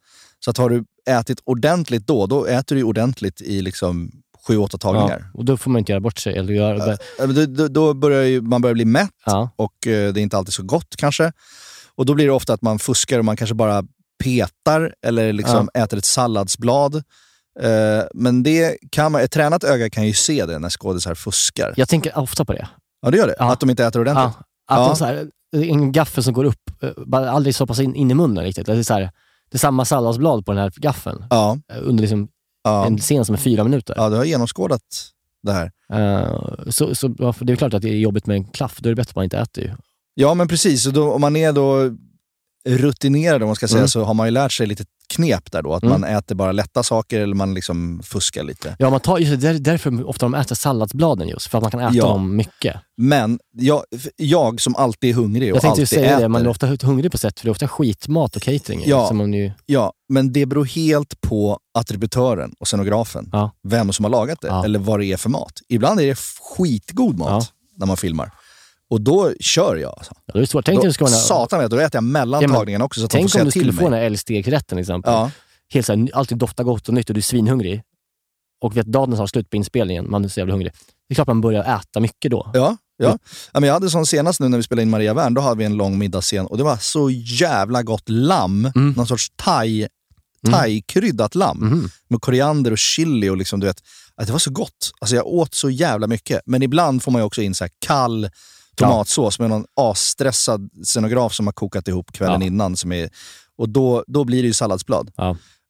Så 0.44 0.50
att 0.50 0.56
har 0.56 0.70
du 0.70 0.84
ätit 1.10 1.40
ordentligt 1.44 2.06
då, 2.06 2.26
då 2.26 2.44
äter 2.46 2.76
du 2.76 2.82
ordentligt 2.82 3.40
i 3.40 3.62
liksom 3.62 4.12
sju, 4.50 4.58
åtta 4.58 4.78
tagningar. 4.78 5.18
Ja, 5.32 5.38
och 5.38 5.44
då 5.44 5.56
får 5.56 5.70
man 5.70 5.78
inte 5.78 5.92
göra 5.92 6.00
bort 6.00 6.18
sig. 6.18 6.36
Eller 6.36 6.52
göra, 6.54 6.96
Ja, 7.18 7.26
men 7.26 7.54
Då, 7.54 7.68
då, 7.68 7.94
börjar 7.94 8.22
ju, 8.22 8.40
man 8.40 8.62
börjar 8.62 8.74
bli 8.74 8.84
mätt 8.84 9.10
och 9.56 9.86
eh, 9.86 10.12
det 10.12 10.20
är 10.20 10.22
inte 10.22 10.36
alltid 10.38 10.54
så 10.54 10.62
gott 10.62 10.96
kanske. 10.96 11.32
Och 11.94 12.06
då 12.06 12.14
blir 12.14 12.26
det 12.26 12.32
ofta 12.32 12.52
att 12.52 12.62
man 12.62 12.78
fuskar 12.78 13.18
och 13.18 13.24
man 13.24 13.36
kanske 13.36 13.54
bara 13.54 13.84
petar 14.24 14.94
eller 15.06 15.32
liksom 15.32 15.68
äter 15.74 15.98
ett 15.98 16.04
salladsblad. 16.04 16.94
Eh, 17.60 18.02
men 18.14 18.42
det 18.42 18.78
kan 18.92 19.12
man, 19.12 19.20
ett 19.20 19.32
tränat 19.32 19.64
öga 19.64 19.90
kan 19.90 20.06
ju 20.06 20.12
se 20.12 20.46
det 20.46 20.58
när 20.58 20.70
skådisar 20.70 21.14
fuskar. 21.14 21.74
Jag 21.76 21.88
tänker 21.88 22.18
ofta 22.18 22.44
på 22.44 22.52
det. 22.52 22.68
Ja, 23.02 23.10
det 23.10 23.16
gör 23.18 23.26
det. 23.26 23.34
Att 23.38 23.60
de 23.60 23.70
inte 23.70 23.84
äter 23.84 24.00
ordentligt. 24.00 24.34
Ja, 24.68 24.74
att 24.74 24.78
Ja. 24.78 24.86
de 24.88 24.96
så 24.96 25.04
här, 25.04 25.30
en 25.56 25.92
gaffel 25.92 26.24
som 26.24 26.32
går 26.34 26.44
upp, 26.44 26.82
eh, 26.82 26.90
bara 27.06 27.30
aldrig 27.30 27.54
stoppas 27.54 27.80
in, 27.80 27.94
in 27.94 28.10
i 28.10 28.14
munnen 28.14 28.44
riktigt. 28.44 28.66
Det 28.66 28.72
är, 28.72 28.82
så 28.82 28.94
här, 28.94 29.00
det 29.50 29.56
är 29.56 29.58
samma 29.58 29.84
salladsblad 29.84 30.46
på 30.46 30.52
den 30.52 30.60
här 30.62 30.72
gaffeln. 30.76 31.24
Ja. 31.30 31.58
Under 31.80 32.00
liksom 32.02 32.28
en 32.86 32.98
scen 32.98 33.24
som 33.24 33.34
är 33.34 33.38
fyra 33.38 33.64
minuter. 33.64 33.94
Ja, 33.96 34.08
du 34.08 34.16
har 34.16 34.24
genomskådat 34.24 34.82
det 35.42 35.52
här. 35.52 35.70
Eh, 35.92 36.70
så, 36.70 36.94
så, 36.94 37.14
ja, 37.18 37.34
det 37.40 37.52
är 37.52 37.56
klart 37.56 37.74
att 37.74 37.82
det 37.82 37.88
är 37.88 37.96
jobbigt 37.96 38.26
med 38.26 38.36
en 38.36 38.44
klaff. 38.44 38.78
Då 38.80 38.88
är 38.88 38.90
det 38.90 38.96
bättre 38.96 39.10
att 39.10 39.16
man 39.16 39.24
inte 39.24 39.38
äter 39.38 39.64
ju. 39.64 39.70
Ja, 40.14 40.34
men 40.34 40.48
precis. 40.48 40.86
Och 40.86 40.92
då, 40.92 41.12
om 41.12 41.20
man 41.20 41.36
är 41.36 41.52
då 41.52 41.96
rutinerad, 42.68 43.42
om 43.42 43.46
man 43.48 43.56
ska 43.56 43.68
säga, 43.68 43.78
Mm. 43.78 43.88
så 43.88 44.04
har 44.04 44.14
man 44.14 44.26
ju 44.26 44.30
lärt 44.30 44.52
sig 44.52 44.66
lite 44.66 44.84
knep 45.14 45.52
där 45.52 45.62
då. 45.62 45.74
Att 45.74 45.82
Mm. 45.82 46.00
man 46.00 46.10
äter 46.16 46.34
bara 46.34 46.52
lätta 46.52 46.82
saker 46.82 47.20
eller 47.20 47.34
man 47.34 47.54
liksom 47.54 48.00
fuskar 48.04 48.42
lite. 48.44 48.76
Ja, 48.78 48.90
man 48.90 49.00
tar, 49.00 49.18
just 49.18 49.30
det, 49.40 49.52
där- 49.52 49.58
därför 49.58 50.08
ofta 50.08 50.26
de 50.26 50.34
äter 50.34 50.54
salladsbladen 50.54 51.28
just. 51.28 51.46
För 51.46 51.58
att 51.58 51.62
man 51.62 51.70
kan 51.70 51.80
äta 51.80 51.94
Ja. 51.94 52.04
dem 52.06 52.36
mycket. 52.36 52.76
Men 52.96 53.38
jag, 53.56 53.82
jag 54.16 54.60
som 54.60 54.76
alltid 54.76 55.10
är 55.10 55.14
hungrig 55.14 55.50
och 55.52 55.56
Jag 55.56 55.62
tänkte 55.62 55.68
alltid 55.70 55.82
ju 55.82 55.86
säga 55.86 56.10
äter. 56.10 56.22
det, 56.22 56.28
man 56.28 56.42
är 56.42 56.48
ofta 56.48 56.66
hungrig 56.82 57.12
på 57.12 57.18
sätt 57.18 57.40
för 57.40 57.46
det 57.46 57.48
är 57.48 57.52
ofta 57.52 57.68
skitmat 57.68 58.36
och 58.36 58.42
catering. 58.42 58.82
Ja. 58.86 59.08
Som 59.08 59.16
man 59.16 59.32
ju, 59.32 59.52
Ja, 59.66 59.92
men 60.08 60.32
det 60.32 60.46
beror 60.46 60.64
helt 60.64 61.20
på 61.20 61.58
attributören 61.78 62.52
och 62.60 62.66
scenografen. 62.66 63.32
Vem 63.68 63.92
som 63.92 64.04
har 64.04 64.10
lagat 64.10 64.40
det 64.40 64.48
eller 64.64 64.78
vad 64.78 65.00
det 65.00 65.06
är 65.06 65.16
för 65.16 65.30
mat. 65.30 65.52
Ibland 65.68 66.00
är 66.00 66.06
det 66.06 66.18
skitgod 66.56 67.18
mat 67.18 67.52
när 67.76 67.86
man 67.86 67.96
filmar. 67.96 68.30
Och 68.90 69.00
då 69.00 69.32
kör 69.40 69.76
jag. 69.76 69.94
Alltså. 69.98 70.14
ja, 70.26 70.32
det 70.32 70.40
är 70.40 70.46
svårt. 70.46 70.64
Tänk 70.64 70.82
då, 70.82 70.92
ska 70.92 71.06
Satan 71.06 71.60
vet, 71.60 71.70
då 71.70 71.78
äter 71.78 71.96
jag 71.96 72.04
mellan 72.04 72.42
Ja, 72.42 72.84
också 72.84 73.00
så 73.00 73.04
att 73.06 73.10
de 73.10 73.16
får 73.16 73.28
Tänk 73.28 73.34
om 73.34 73.44
du 73.44 73.50
skulle 73.50 73.72
få 73.72 73.84
den 73.84 73.92
här 73.92 74.00
älgstekrätten 74.00 74.76
till 74.76 74.78
exempel. 74.78 75.12
Ja. 75.12 75.30
Helt 75.72 75.86
så 75.86 75.96
här, 75.96 76.08
alltid 76.12 76.38
doftar 76.38 76.64
gott 76.64 76.88
och 76.88 76.94
nytt 76.94 77.10
och 77.10 77.14
du 77.14 77.18
är 77.18 77.22
svinhungrig. 77.22 77.82
Och 78.60 78.76
vet 78.76 78.86
dagen 78.86 79.12
har 79.12 79.26
slut 79.26 79.50
på 79.50 79.56
inspelningen, 79.56 80.10
man 80.10 80.24
är 80.24 80.28
så 80.28 80.40
jävla 80.40 80.52
hungrig. 80.52 80.72
Det 81.08 81.12
är 81.12 81.14
klart 81.14 81.26
man 81.26 81.40
börjar 81.40 81.78
äta 81.78 82.00
mycket 82.00 82.30
då. 82.30 82.50
Ja, 82.54 82.76
ja. 82.96 83.18
ja 83.52 83.60
men 83.60 83.66
jag 83.66 83.74
hade 83.74 83.90
sån 83.90 84.06
senast 84.06 84.40
nu 84.40 84.48
när 84.48 84.56
vi 84.56 84.62
spelade 84.62 84.82
in 84.82 84.90
Maria 84.90 85.14
Wern, 85.14 85.34
då 85.34 85.40
hade 85.40 85.58
vi 85.58 85.64
en 85.64 85.76
lång 85.76 85.98
middagsscen 85.98 86.46
och 86.46 86.58
det 86.58 86.64
var 86.64 86.76
så 86.76 87.10
jävla 87.10 87.82
gott 87.82 88.08
lamm. 88.08 88.72
Mm. 88.74 88.92
Någon 88.96 89.06
sorts 89.06 89.32
thai, 89.36 89.88
thai-kryddat 90.50 91.34
lamm. 91.34 91.62
Mm. 91.62 91.88
Med 92.08 92.20
koriander 92.20 92.70
och 92.70 92.78
chili 92.78 93.28
och 93.28 93.36
liksom, 93.36 93.60
du 93.60 93.66
vet. 93.66 93.82
Att 94.14 94.26
det 94.26 94.32
var 94.32 94.38
så 94.38 94.50
gott. 94.50 94.92
Alltså 95.00 95.16
jag 95.16 95.26
åt 95.26 95.54
så 95.54 95.70
jävla 95.70 96.06
mycket. 96.06 96.40
Men 96.46 96.62
ibland 96.62 97.02
får 97.02 97.12
man 97.12 97.20
ju 97.20 97.26
också 97.26 97.42
in 97.42 97.54
så 97.54 97.64
här 97.64 97.70
kall 97.86 98.30
tomatsås 98.88 99.38
med 99.38 99.50
någon 99.50 99.64
asstressad 99.80 100.70
scenograf 100.84 101.34
som 101.34 101.46
har 101.46 101.52
kokat 101.52 101.88
ihop 101.88 102.12
kvällen 102.12 102.40
Ja. 102.40 102.46
innan. 102.46 102.76
Som 102.76 102.92
är, 102.92 103.10
och 103.56 103.68
då, 103.68 104.04
då 104.06 104.24
blir 104.24 104.42
det 104.42 104.46
ju 104.46 104.54
salladsblad. 104.54 105.10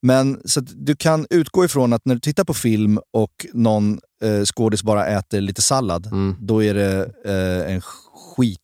Men 0.02 0.40
så 0.44 0.60
du 0.60 0.96
kan 0.96 1.26
utgå 1.30 1.64
ifrån 1.64 1.92
att 1.92 2.04
när 2.04 2.14
du 2.14 2.20
tittar 2.20 2.44
på 2.44 2.54
film 2.54 3.00
och 3.12 3.46
någon 3.52 4.00
eh, 4.22 4.44
skådis 4.44 4.82
bara 4.82 5.06
äter 5.06 5.40
lite 5.40 5.62
sallad, 5.62 6.06
Mm. 6.06 6.36
då 6.40 6.62
är 6.64 6.74
det 6.74 7.12
eh, 7.24 7.74
en 7.74 7.80
skit 7.80 8.58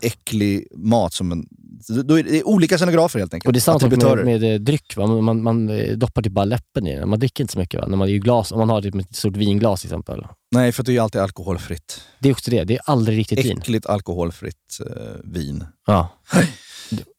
äcklig 0.00 0.66
mat. 0.76 1.14
Som 1.14 1.32
en, 1.32 1.46
då 1.88 2.18
är 2.18 2.22
det 2.22 2.42
olika 2.42 2.78
scenografer 2.78 3.18
helt 3.18 3.34
enkelt. 3.34 3.46
Och 3.46 3.52
det 3.52 3.58
är 3.58 3.60
samma 3.60 3.80
sak 3.80 3.90
med, 3.90 4.24
med 4.24 4.54
eh, 4.54 4.60
dryck. 4.60 4.96
Va? 4.96 5.06
Man, 5.06 5.42
man, 5.42 5.68
eh, 5.68 5.96
doppar 5.96 6.22
typ 6.22 6.32
bara 6.32 6.44
läppen 6.44 6.86
i 6.86 6.96
den. 6.96 7.08
Man 7.08 7.18
dricker 7.18 7.44
inte 7.44 7.52
så 7.52 7.58
mycket. 7.58 7.80
Va? 7.80 7.86
När 7.86 7.96
man 7.96 8.08
är 8.08 8.12
glas, 8.12 8.52
om 8.52 8.58
man 8.58 8.70
har 8.70 8.82
typ 8.82 8.94
ett 8.94 9.16
stort 9.16 9.36
vinglas 9.36 9.80
till 9.80 9.88
exempel. 9.88 10.26
Nej, 10.54 10.72
för 10.72 10.82
det 10.82 10.90
är 10.90 10.92
ju 10.92 10.98
alltid 10.98 11.20
alkoholfritt. 11.20 12.00
Det 12.18 12.28
är 12.28 12.32
också 12.32 12.50
det. 12.50 12.64
Det 12.64 12.74
är 12.74 12.80
aldrig 12.84 13.18
riktigt 13.18 13.44
vin. 13.44 13.58
Äckligt 13.58 13.86
alkoholfritt 13.86 14.80
eh, 14.86 14.92
vin. 15.24 15.64
Ja. 15.86 16.08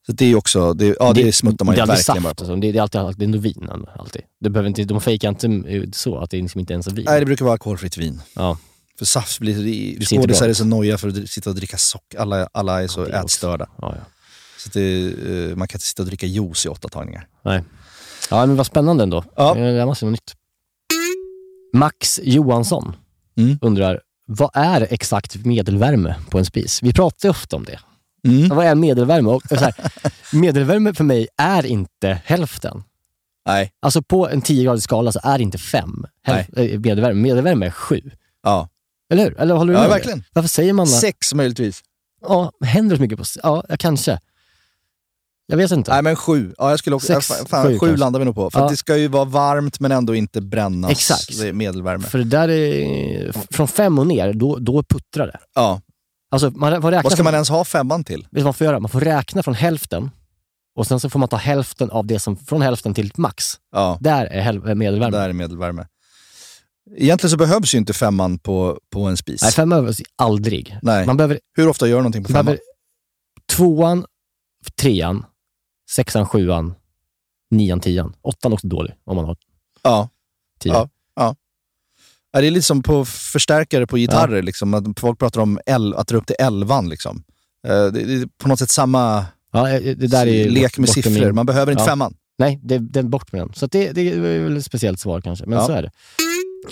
Så 0.06 0.12
det 0.12 0.26
är 0.26 0.36
också, 0.36 0.74
det, 0.74 0.96
ja 1.00 1.14
det, 1.14 1.32
smuttar 1.32 1.66
man 1.66 1.76
det 1.76 1.82
ju 1.82 1.86
verkligen 1.86 2.04
saft 2.04 2.24
bara 2.24 2.34
på. 2.34 2.42
och 2.42 2.48
så. 2.48 2.56
Det, 2.56 2.72
det 2.72 2.78
är 2.78 2.82
alltid, 2.82 3.02
alltid 3.02 3.20
det 3.20 3.24
är 3.24 3.26
ändå 3.26 3.38
vin. 3.38 3.70
Alltid. 3.96 4.22
Det 4.40 4.50
behöver 4.50 4.68
inte, 4.68 4.84
de 4.84 5.02
fejkar 5.02 5.30
inte 5.30 5.48
eh, 5.48 5.84
så 5.94 6.18
att 6.18 6.30
det 6.30 6.38
liksom 6.38 6.60
inte 6.60 6.74
ens 6.74 6.88
är 6.88 6.92
vin. 6.92 7.06
Nej, 7.08 7.20
det 7.20 7.26
brukar 7.26 7.46
vara 7.46 7.54
alkoholfritt 7.54 7.98
vin. 7.98 8.22
Ja. 8.36 8.58
För 8.98 9.06
saft 9.06 9.40
blir, 9.40 10.00
Det 10.00 10.06
skådisar 10.06 10.50
är 10.50 10.54
så 10.54 10.66
noja 10.66 10.98
för 10.98 11.08
att 11.08 11.30
sitta 11.30 11.50
och 11.50 11.56
dricka 11.56 11.78
socker. 11.78 12.20
Alla, 12.20 12.50
alla 12.52 12.84
är 12.84 12.88
så 12.88 13.06
ätstörda. 13.06 13.70
Ja, 13.78 13.96
ja. 13.98 14.06
Så 14.64 14.70
det, 14.74 15.06
eh, 15.06 15.56
man 15.56 15.68
kan 15.68 15.76
inte 15.78 15.86
sitta 15.86 16.02
och 16.04 16.08
dricka 16.08 16.26
juice 16.26 16.66
i 16.66 16.70
åtta 16.70 16.90
tagningar. 16.90 17.28
Nej. 17.46 17.64
Ja, 18.30 18.46
men 18.46 18.56
vad 18.56 18.66
spännande 18.66 19.04
ändå. 19.04 19.24
Ja. 19.36 19.54
Det 19.54 19.72
där 19.78 19.86
måste 19.86 20.06
vara 20.06 20.12
nytt. 20.12 20.36
Max 21.74 22.20
Johansson 22.24 22.96
Mm. 23.38 23.60
undrar, 23.62 24.02
vad 24.26 24.50
är 24.54 24.88
exakt 24.94 25.46
medelvärme 25.46 26.16
på 26.30 26.38
en 26.40 26.46
spis? 26.46 26.80
Vi 26.84 26.94
pratar 26.94 27.28
ju 27.28 27.30
ofta 27.30 27.56
om 27.56 27.66
det. 27.66 27.80
Mm. 28.28 28.50
Vad 28.50 28.66
är 28.66 28.76
medelvärme? 28.76 29.30
Och 29.30 29.42
så 29.50 29.56
här, 29.56 29.74
medelvärme 30.34 30.94
för 30.94 31.04
mig 31.04 31.28
är 31.38 31.66
inte 31.66 32.22
hälften. 32.26 32.84
Nej. 33.46 33.72
Alltså 33.82 34.02
på 34.02 34.30
en 34.30 34.42
10-gradig 34.42 34.80
skala 34.82 35.12
så 35.12 35.20
är 35.24 35.38
det 35.38 35.44
inte 35.44 35.58
fem 35.58 36.06
Hälf- 36.28 36.60
eh, 36.60 36.80
medelvärme. 36.80 37.22
Medelvärme 37.22 37.66
är 37.66 37.72
sju. 37.72 38.02
Ja. 38.44 38.70
Eller 39.12 39.24
hur? 39.24 39.40
Eller 39.40 39.56
håller 39.56 39.74
du 39.74 39.78
Ja, 39.80 39.82
med 39.82 39.88
om 39.92 39.94
verkligen. 39.94 40.24
Varför 40.34 40.50
säger 40.50 40.74
man 40.74 40.86
det? 40.86 40.92
Sex 40.92 41.34
möjligtvis. 41.34 41.82
Ja, 42.22 42.52
händer 42.66 42.96
det 42.96 42.98
så 42.98 43.02
mycket 43.02 43.18
på... 43.18 43.24
Ja, 43.44 43.64
kanske. 43.80 44.20
Jag 45.52 45.58
vet 45.58 45.72
inte. 45.72 45.92
Nej 45.94 46.02
men 46.02 46.16
sju. 46.16 46.54
Ja, 46.58 46.70
jag 46.70 46.80
skulle 46.80 46.96
också, 46.96 47.08
Sex, 47.14 47.28
fan, 47.28 47.46
fan, 47.46 47.68
sju 47.68 47.80
sju, 47.80 47.96
landar 47.98 48.20
vi 48.20 48.26
nog 48.26 48.36
på. 48.36 48.52
För 48.52 48.60
Ja. 48.60 48.66
att 48.66 48.72
det 48.72 48.78
ska 48.78 48.98
ju 48.98 49.08
vara 49.08 49.26
varmt 49.26 49.80
men 49.80 49.92
ändå 49.92 50.16
inte 50.16 50.42
brännas. 50.42 50.92
Exakt. 50.92 51.40
Det 51.40 51.48
är 51.48 51.54
medelvärme. 51.54 52.04
För 52.04 52.18
det 52.18 52.24
där 52.24 52.50
är... 52.50 53.32
Från 53.54 53.68
fem 53.68 54.00
och 54.00 54.08
ner, 54.08 54.34
då, 54.34 54.58
då 54.60 54.84
puttrar 54.84 55.28
det. 55.28 55.40
Ja. 55.56 55.82
Alltså, 56.32 56.50
man 56.52 56.72
räkna 56.74 57.02
Vad 57.02 57.12
ska 57.12 57.24
man 57.24 57.34
ens 57.34 57.50
ha 57.50 57.66
femman 57.66 58.04
till? 58.04 58.28
Vet 58.32 58.44
man 58.44 58.54
får 58.54 58.66
göra? 58.66 58.80
Man 58.80 58.90
får 58.90 59.00
räkna 59.02 59.44
från 59.44 59.54
hälften 59.56 60.10
och 60.76 60.88
sen 60.88 61.00
så 61.00 61.10
får 61.10 61.20
man 61.20 61.30
ta 61.30 61.36
hälften 61.38 61.92
av 61.92 62.06
det 62.08 62.20
som, 62.20 62.38
från 62.38 62.62
hälften 62.62 62.94
till 62.94 63.12
max. 63.18 63.46
Ja. 63.72 63.98
Där 64.02 64.26
är 64.26 64.76
medelvärme. 64.76 65.18
Där 65.18 65.30
är 65.30 65.34
medelvärme. 65.34 65.86
Egentligen 66.98 67.32
så 67.32 67.38
behövs 67.38 67.74
ju 67.74 67.78
inte 67.78 67.94
femman 67.94 68.40
på, 68.40 68.80
på 68.94 69.02
en 69.02 69.18
spis. 69.18 69.42
Nej, 69.42 69.52
femman 69.52 69.82
behövs 69.82 70.02
aldrig. 70.16 70.78
Nej. 70.82 71.06
Man 71.06 71.18
behöver, 71.18 71.40
Hur 71.58 71.68
ofta 71.68 71.88
gör 71.88 71.96
du 71.96 72.02
någonting 72.02 72.24
på 72.24 72.32
man 72.32 72.40
femman? 72.40 72.46
behöver 72.46 72.62
tvåan, 73.56 74.06
trean, 74.82 75.26
sexan, 75.96 76.26
sjuan, 76.26 76.74
nian, 77.52 77.80
tian. 77.80 78.14
Åttan 78.22 78.54
också 78.54 78.68
dålig 78.68 78.94
om 79.04 79.16
man 79.16 79.26
har 79.26 79.38
Ja. 79.84 80.10
tio. 80.60 80.74
Ja. 80.74 80.90
ja. 81.16 81.36
Ja, 82.34 82.42
det 82.42 82.48
är 82.48 82.52
lite 82.52 82.66
som 82.66 82.84
på 82.84 83.06
förstärkare 83.06 83.88
på 83.88 83.98
gitarrer. 83.98 84.42
Liksom, 84.42 84.74
att 84.74 85.00
folk 85.00 85.20
pratar 85.20 85.42
om 85.42 85.60
el, 85.66 85.94
att 85.94 86.08
dra 86.08 86.18
upp 86.18 86.28
till 86.28 86.36
elvan. 86.40 86.90
Liksom. 86.90 87.24
Eh, 87.68 87.86
Det, 87.86 88.02
är 88.02 88.28
på 88.38 88.48
något 88.48 88.60
sätt 88.60 88.70
samma 88.70 89.26
Ja, 89.54 89.64
det 89.80 90.08
där 90.08 90.28
är 90.28 90.50
lek 90.50 90.78
med 90.78 90.90
siffror. 90.90 91.12
min- 91.26 91.36
Man 91.36 91.46
behöver 91.46 91.72
inte 91.72 91.84
Ja. 91.84 91.88
femman. 91.88 92.14
Nej, 92.38 92.60
det, 92.64 92.76
är 93.00 93.04
bort 93.04 93.32
med 93.32 93.42
den. 93.42 93.54
Så 93.54 93.66
det, 93.68 93.92
det 93.92 94.10
är 94.12 94.20
väl 94.40 94.58
ett 94.58 94.66
speciellt 94.66 95.00
svar 95.00 95.22
kanske, 95.22 95.46
men 95.46 95.58
Ja. 95.60 95.66
så 95.66 95.72
är 95.72 95.82
det. 95.82 95.92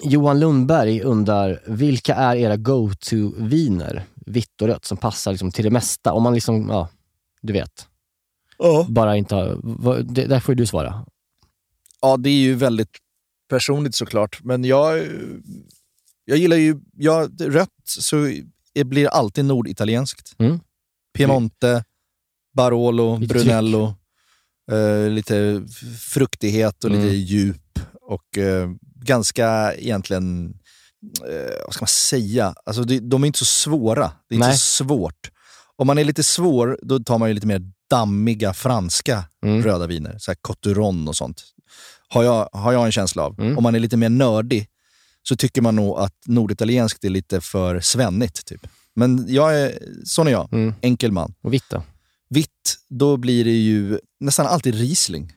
Johan 0.03 0.39
Lundberg 0.39 1.01
undrar, 1.01 1.59
vilka 1.65 2.15
är 2.15 2.36
era 2.36 2.57
go-to-viner, 2.57 4.03
vitt 4.26 4.61
och 4.61 4.67
rött, 4.67 4.86
som 4.86 4.97
passar 4.97 5.32
liksom 5.32 5.51
till 5.51 5.63
det 5.63 5.70
mesta? 5.72 6.13
Om 6.13 6.24
man 6.24 6.34
liksom, 6.34 6.70
ja, 6.70 6.88
du 7.41 7.53
vet. 7.53 7.88
Bara 8.89 9.18
inte 9.18 9.36
har, 9.36 10.03
det, 10.03 10.26
där 10.26 10.39
får 10.39 10.51
ju 10.53 10.55
du 10.55 10.66
svara. 10.66 11.05
Ja, 12.01 12.18
det 12.18 12.30
är 12.30 12.34
ju 12.39 12.55
väldigt 12.55 12.97
personligt 13.49 13.95
såklart. 13.95 14.39
Men 14.43 14.64
jag, 14.64 15.07
jag 16.26 16.38
gillar 16.38 16.57
ju... 16.57 16.80
Jag, 16.97 17.32
rött 17.39 17.70
så 17.84 18.32
det 18.74 18.84
blir 18.84 19.07
alltid 19.07 19.45
norditalienskt. 19.45 20.34
Mm. 20.39 20.60
Piemonte, 21.14 21.84
Barolo, 22.53 23.18
Lite 23.18 23.34
Brunello. 23.34 23.93
Eh, 24.72 25.10
lite 25.10 25.66
fruktighet 25.99 26.84
och 26.84 26.89
lite 26.89 27.03
Mm. 27.03 27.16
djup. 27.16 27.80
Och 28.01 28.38
eh, 28.38 28.70
ganska 28.95 29.76
egentligen... 29.76 30.53
Eh, 31.30 31.64
vad 31.66 31.74
ska 31.74 31.82
man 31.84 31.88
säga? 31.88 32.53
Alltså, 32.66 32.84
det, 32.84 32.99
de 32.99 33.24
är 33.24 33.28
inte 33.28 33.39
så 33.39 33.45
svåra. 33.45 34.12
Det 34.28 34.36
är 34.36 34.38
inte 34.38 34.47
Nej. 34.47 34.57
så 34.57 34.84
svårt. 34.84 35.32
Om 35.80 35.88
man 35.88 35.97
är 35.97 36.03
lite 36.03 36.23
svår, 36.23 36.80
då 36.82 36.99
tar 36.99 37.17
man 37.17 37.30
ju 37.30 37.34
lite 37.34 37.47
mer 37.47 37.61
dammiga 37.89 38.53
franska 38.53 39.23
Mm. 39.45 39.63
röda 39.63 39.88
viner. 39.88 40.15
Så 40.19 40.32
här 40.32 40.38
Coturon 40.41 41.07
och 41.07 41.15
sånt. 41.15 41.43
Har 42.09 42.23
jag, 42.23 42.49
har 42.53 42.73
jag 42.73 42.86
en 42.86 42.91
känsla 42.91 43.23
av. 43.23 43.39
Mm. 43.39 43.57
Om 43.57 43.63
man 43.63 43.75
är 43.75 43.80
lite 43.80 43.97
mer 43.97 44.09
nördig 44.09 44.67
så 45.23 45.36
tycker 45.36 45.61
man 45.61 45.75
nog 45.75 45.99
att 45.99 46.13
norditalienskt 46.25 47.03
är 47.03 47.09
lite 47.09 47.41
för 47.41 47.80
svennigt. 47.80 48.45
Typ. 48.45 48.67
Men 48.95 49.25
jag 49.27 49.59
är, 49.59 49.80
sån 50.05 50.27
är 50.27 50.32
jag. 50.32 50.53
Mm. 50.53 50.73
Enkel 50.82 51.11
man. 51.11 51.34
Och 51.41 51.53
vitt 51.53 51.69
då? 51.69 51.84
Vitt, 52.30 52.77
då 52.89 53.17
blir 53.17 53.43
det 53.45 53.51
ju 53.51 53.99
nästan 54.19 54.45
alltid 54.47 54.75
Riesling. 54.75 55.34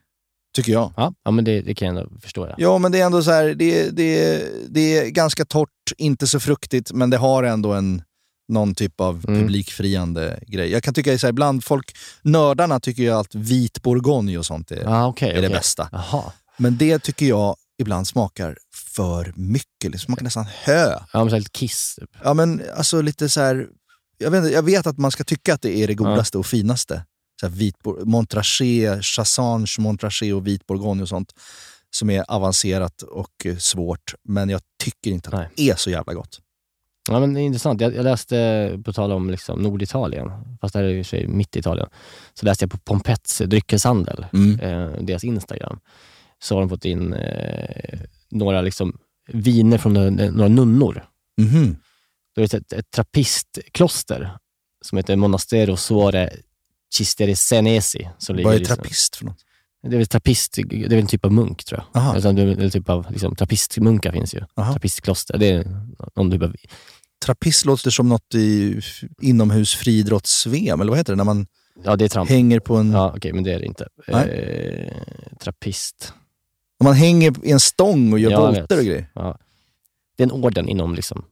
Tycker 0.56 0.72
jag. 0.72 0.92
Ja, 0.96 1.14
ja 1.24 1.30
men 1.30 1.44
det, 1.44 1.60
det 1.60 1.74
kan 1.74 1.88
jag 1.88 1.96
ändå 1.96 2.20
förstå. 2.20 2.46
Ja. 2.46 2.54
Ja, 2.58 2.78
men 2.78 2.92
det 2.92 3.00
är 3.00 3.06
ändå 3.06 3.22
så 3.22 3.30
här, 3.30 3.44
det, 3.54 3.90
det, 3.90 4.42
det 4.68 4.98
är 4.98 5.08
ganska 5.08 5.44
torrt, 5.44 5.92
inte 5.98 6.26
så 6.26 6.40
fruktigt, 6.40 6.92
men 6.92 7.10
det 7.10 7.16
har 7.16 7.42
ändå 7.42 7.72
en, 7.72 8.02
någon 8.52 8.74
typ 8.74 9.00
av 9.00 9.24
Mm. 9.28 9.40
publikfriande 9.40 10.38
grej. 10.46 10.70
Jag 10.70 10.82
kan 10.82 10.94
tycka 10.94 11.10
här, 11.10 11.28
ibland 11.28 11.64
folk, 11.64 11.96
nördarna 12.22 12.80
tycker 12.80 13.02
ju 13.02 13.10
att 13.10 13.34
vit 13.34 13.82
bourgogne 13.82 14.38
och 14.38 14.46
sånt 14.46 14.70
är, 14.70 14.86
Ah, 14.86 15.06
okej, 15.06 15.28
är 15.30 15.34
det 15.34 15.38
okej. 15.40 15.50
bästa. 15.50 15.88
Jaha. 15.92 16.32
Men 16.56 16.76
det 16.78 16.98
tycker 16.98 17.26
jag 17.26 17.56
ibland 17.78 18.06
smakar 18.08 18.58
för 18.94 19.32
mycket. 19.36 19.92
Det 19.92 19.98
smakar 19.98 20.24
nästan 20.24 20.46
hö. 20.64 20.98
Ja, 21.12 21.24
men 21.24 21.34
lite 21.38 21.50
kiss. 21.50 21.96
Typ. 22.00 22.10
Ja, 22.24 22.34
men 22.34 22.62
alltså 22.76 23.00
lite 23.02 23.28
så 23.28 23.40
här... 23.40 23.66
Jag 24.18 24.30
vet, 24.30 24.52
jag 24.52 24.62
vet 24.62 24.86
att 24.86 24.98
man 24.98 25.10
ska 25.10 25.24
tycka 25.24 25.54
att 25.54 25.62
det 25.62 25.76
är 25.78 25.86
det 25.86 25.94
godaste 25.94 26.38
och 26.38 26.46
finaste. 26.46 27.04
Så 27.40 27.46
här 27.48 27.54
vit, 27.54 27.76
Montrachet, 28.04 29.04
Chassange, 29.04 29.74
Montrachet 29.78 30.34
och 30.34 30.46
vit 30.46 30.66
bourgogne 30.66 31.02
och 31.02 31.08
sånt. 31.08 31.32
Som 31.90 32.10
är 32.10 32.24
avancerat 32.28 33.02
och 33.02 33.46
eh, 33.46 33.56
svårt. 33.56 34.14
Men 34.28 34.48
jag 34.48 34.60
tycker 34.84 35.10
inte 35.10 35.28
att 35.30 35.48
det 35.56 35.70
är 35.70 35.76
så 35.76 35.90
jävla 35.90 36.14
gott. 36.14 36.40
Ja, 37.10 37.20
men 37.20 37.34
det 37.34 37.40
är 37.40 37.42
intressant. 37.42 37.80
Jag, 37.80 37.94
jag 37.94 38.04
läste, 38.04 38.78
på 38.84 38.92
tal 38.92 39.12
om 39.12 39.30
liksom 39.30 39.62
Norditalien, 39.62 40.30
fast 40.60 40.72
det 40.72 40.78
här 40.78 40.86
är 40.86 40.90
i 40.94 41.02
och 41.02 41.06
för 41.06 41.16
sig 41.16 41.26
mitt 41.28 41.56
i 41.56 41.58
Italien, 41.58 41.88
så 42.34 42.46
läste 42.46 42.64
jag 42.64 42.70
på 42.70 42.78
Pompets 42.78 43.38
dryckeshandel, 43.38 44.26
Mm. 44.32 44.60
eh, 44.60 45.02
deras 45.02 45.24
Instagram. 45.24 45.80
Så 46.42 46.54
har 46.54 46.60
de 46.60 46.68
fått 46.68 46.84
in 46.84 47.12
eh, 47.12 47.98
några 48.30 48.60
liksom 48.60 48.98
viner 49.28 49.78
från 49.78 49.92
några, 49.92 50.48
nunnor. 50.48 51.04
Mhm. 51.40 51.76
Det 52.34 52.40
är 52.54 52.56
ett, 52.56 52.72
ett 52.72 52.90
trappistkloster 52.90 54.30
som 54.84 54.98
heter 54.98 55.16
Monastero 55.16 55.76
Suore 55.76 56.30
Cistercienesi. 56.94 58.08
Som 58.18 58.36
ligger 58.36 58.50
Vad 58.50 58.60
är 58.60 58.64
trappist 58.64 59.16
för 59.16 59.24
något? 59.24 59.44
Det 59.82 59.96
är 59.96 59.98
väl 59.98 60.06
trappist, 60.06 60.52
det 60.66 60.84
är 60.84 60.88
väl 60.88 60.98
en 60.98 61.06
typ 61.06 61.24
av 61.24 61.32
munk 61.32 61.64
tror 61.64 61.80
jag. 61.80 62.02
Aha. 62.02 62.14
Alltså, 62.14 62.32
det 62.32 62.42
är 62.42 62.60
en 62.60 62.70
typ 62.70 62.88
av 62.88 63.06
liksom, 63.10 63.36
trappistmunkar 63.36 64.12
finns 64.12 64.34
ju. 64.34 64.40
Trappistkloster. 64.56 65.38
Det 65.38 65.48
är 65.50 65.80
någon 66.16 66.30
typ 66.30 66.42
av 66.42 66.54
Trappist 67.24 67.64
låter 67.64 67.90
som 67.90 68.08
något 68.08 68.34
i 68.34 68.80
inomhus 69.20 69.74
friidrotts-VM, 69.74 70.80
eller 70.80 70.90
vad 70.90 70.98
heter 70.98 71.12
det? 71.12 71.16
När 71.16 71.24
man 71.24 71.46
Ja, 71.84 71.96
det 71.96 72.04
är 72.04 72.08
tramp. 72.08 72.30
hänger 72.30 72.60
på 72.60 72.76
en... 72.76 72.92
Ja, 72.92 73.12
okej, 73.16 73.32
men 73.32 73.44
det 73.44 73.52
är 73.52 73.58
det 73.58 73.66
inte. 73.66 73.88
Eh, 74.06 74.92
trappist. 75.38 76.12
När 76.80 76.84
man 76.84 76.94
hänger 76.94 77.34
i 77.42 77.50
en 77.50 77.60
stång 77.60 78.12
och 78.12 78.18
gör 78.18 78.30
Ja, 78.30 78.46
volter 78.46 78.78
och 78.78 78.84
grejer. 78.84 79.06
Ja. 79.14 79.38
Det 80.16 80.22
är 80.22 80.26
en 80.26 80.32
orden 80.32 80.68
inom 80.68 80.94
liksom, 80.94 81.24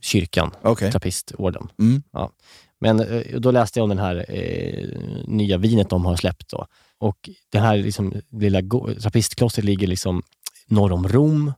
kyrkan. 0.00 0.50
Okej. 0.62 0.90
Trappistorden. 0.90 1.68
Mm. 1.78 2.02
Ja. 2.12 2.32
Men 2.80 3.00
eh, 3.00 3.38
då 3.40 3.50
läste 3.50 3.78
jag 3.78 3.82
om 3.84 3.88
den 3.88 3.98
här 3.98 4.24
eh, 4.28 4.88
nya 5.26 5.56
vinet 5.58 5.90
de 5.90 6.04
har 6.04 6.16
släppt. 6.16 6.48
Då. 6.50 6.66
Och 6.98 7.28
det 7.52 7.58
här 7.58 7.76
liksom, 7.76 8.14
lilla 8.30 8.62
trappistklostret 9.00 9.64
ligger 9.64 9.86
liksom 9.86 10.22
norr 10.66 10.92
om 10.92 11.08
Rom. 11.08 11.52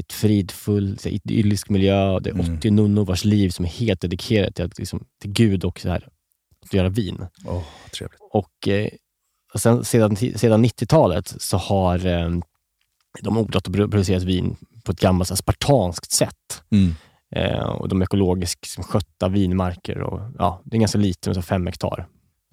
Ett 0.00 0.12
fridfull, 0.12 0.98
så 0.98 1.08
här, 1.08 1.14
idyllisk 1.16 1.68
miljö. 1.68 2.08
och 2.10 2.22
Det 2.22 2.30
är 2.30 2.34
Mm. 2.34 2.56
80 2.58 2.70
nunnor 2.70 3.04
vars 3.04 3.24
liv 3.24 3.50
som 3.50 3.64
är 3.64 3.68
helt 3.68 4.00
dedikerat 4.00 4.54
till, 4.54 4.70
liksom, 4.78 5.04
till 5.20 5.30
Gud 5.30 5.64
och 5.64 5.80
så 5.80 5.88
här, 5.88 6.08
att 6.66 6.74
göra 6.74 6.88
vin. 6.88 7.26
Åh, 7.44 7.62
trevligt. 7.98 8.20
Och, 8.32 8.68
eh, 8.68 8.88
och 9.54 9.60
sen, 9.60 9.84
sedan, 9.84 10.16
sedan 10.16 10.64
90-talet 10.64 11.34
så 11.38 11.56
har 11.56 12.06
eh, 12.06 12.30
de 13.22 13.36
odlat 13.38 13.66
och 13.68 13.74
pro- 13.74 13.88
producerat 13.88 14.22
vin 14.22 14.56
på 14.84 14.92
ett 14.92 15.00
gammalt 15.00 15.38
spartanskt 15.38 16.10
sätt. 16.12 16.62
Mm. 16.70 16.94
Eh, 17.36 17.68
och 17.68 17.88
de 17.88 18.02
ekologiskt 18.02 18.64
liksom, 18.64 18.84
skötta 18.84 19.28
vinmarker. 19.28 19.98
Och, 20.00 20.20
ja, 20.38 20.62
det 20.64 20.76
är 20.76 20.80
ganska 20.80 20.98
lite, 20.98 21.34
så 21.34 21.42
fem 21.42 21.66
hektar. 21.66 22.06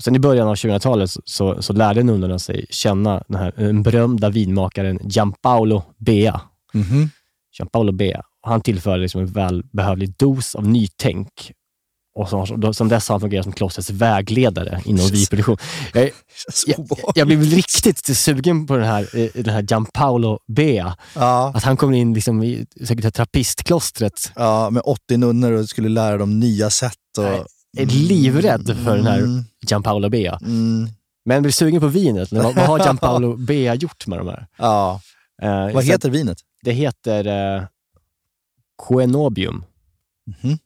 Sen 0.04 0.16
i 0.16 0.20
början 0.20 0.48
av 0.48 0.56
2000-talet 0.56 1.12
så, 1.12 1.22
så, 1.26 1.62
så 1.62 1.74
lärde 1.74 2.04
nunnorna 2.04 2.40
sig 2.40 2.66
känna 2.70 3.24
den 3.28 3.40
här 3.40 3.54
den 3.58 3.84
berömda 3.84 4.30
vinmakaren 4.30 5.00
Gianpaolo 5.04 5.84
Bea. 5.98 6.42
Mhm. 6.74 7.10
Gianpaolo 7.60 7.92
Bea. 7.92 8.24
Och 8.42 8.50
han 8.50 8.62
tillförde 8.62 9.02
liksom 9.02 9.22
en 9.22 9.28
välbehövlig 9.28 10.18
dos 10.18 10.56
av 10.56 10.68
nytänk 10.68 11.52
Och 12.16 12.60
då, 12.60 12.74
som 12.74 12.90
dess 12.90 13.08
har 13.10 13.14
han 13.14 13.22
fungerat 13.22 13.44
som 13.44 13.54
klostrets 13.54 13.90
vägledare 13.90 14.82
inom 14.86 15.08
vinproduktion. 15.08 15.58
Jag, 15.94 16.04
jag, 16.68 16.88
jag 17.16 17.28
blev 17.28 17.42
riktigt 17.42 18.18
sugen 18.18 18.68
på 18.68 18.78
den 18.78 18.86
här, 18.86 19.18
eh, 19.18 19.30
den 19.34 19.54
här 19.54 19.62
Gianpaolo 19.62 20.40
Bea. 20.48 20.98
Ja. 21.16 21.52
Att 21.56 21.64
han 21.64 21.78
kommer 21.78 21.98
in 21.98 22.14
liksom 22.14 22.44
i 22.44 22.66
säkert 22.88 23.14
trappistklostret. 23.14 24.32
Ja, 24.36 24.70
med 24.70 24.82
80 24.86 25.18
nunnor 25.18 25.52
och 25.52 25.70
skulle 25.70 25.90
lära 25.90 26.18
dem 26.18 26.40
nya 26.40 26.70
sätt. 26.70 26.94
Och... 27.18 27.48
Är 27.78 27.86
livrädd 27.86 28.78
för 28.84 28.96
den 28.98 29.08
här 29.08 29.20
Mm. 29.20 29.44
Gianpaolo 29.68 30.10
Bea. 30.10 30.40
Mm. 30.42 30.90
Men 31.26 31.42
blir 31.42 31.52
sugen 31.52 31.82
på 31.82 31.88
vinet. 31.88 32.32
Vad, 32.32 32.56
vad 32.56 32.66
har 32.66 32.80
Gianpaolo 32.86 33.36
Bea 33.38 33.76
gjort 33.76 34.08
med 34.08 34.20
de 34.20 34.28
här? 34.28 34.48
Ja. 34.58 35.02
Eh, 35.42 35.74
Vad 35.74 35.84
heter 35.84 36.10
vinet? 36.10 36.38
Det 36.64 36.72
heter 36.72 37.28
eh, 37.58 37.64
Coenobium. 38.76 39.64
Mhm. 40.44 40.58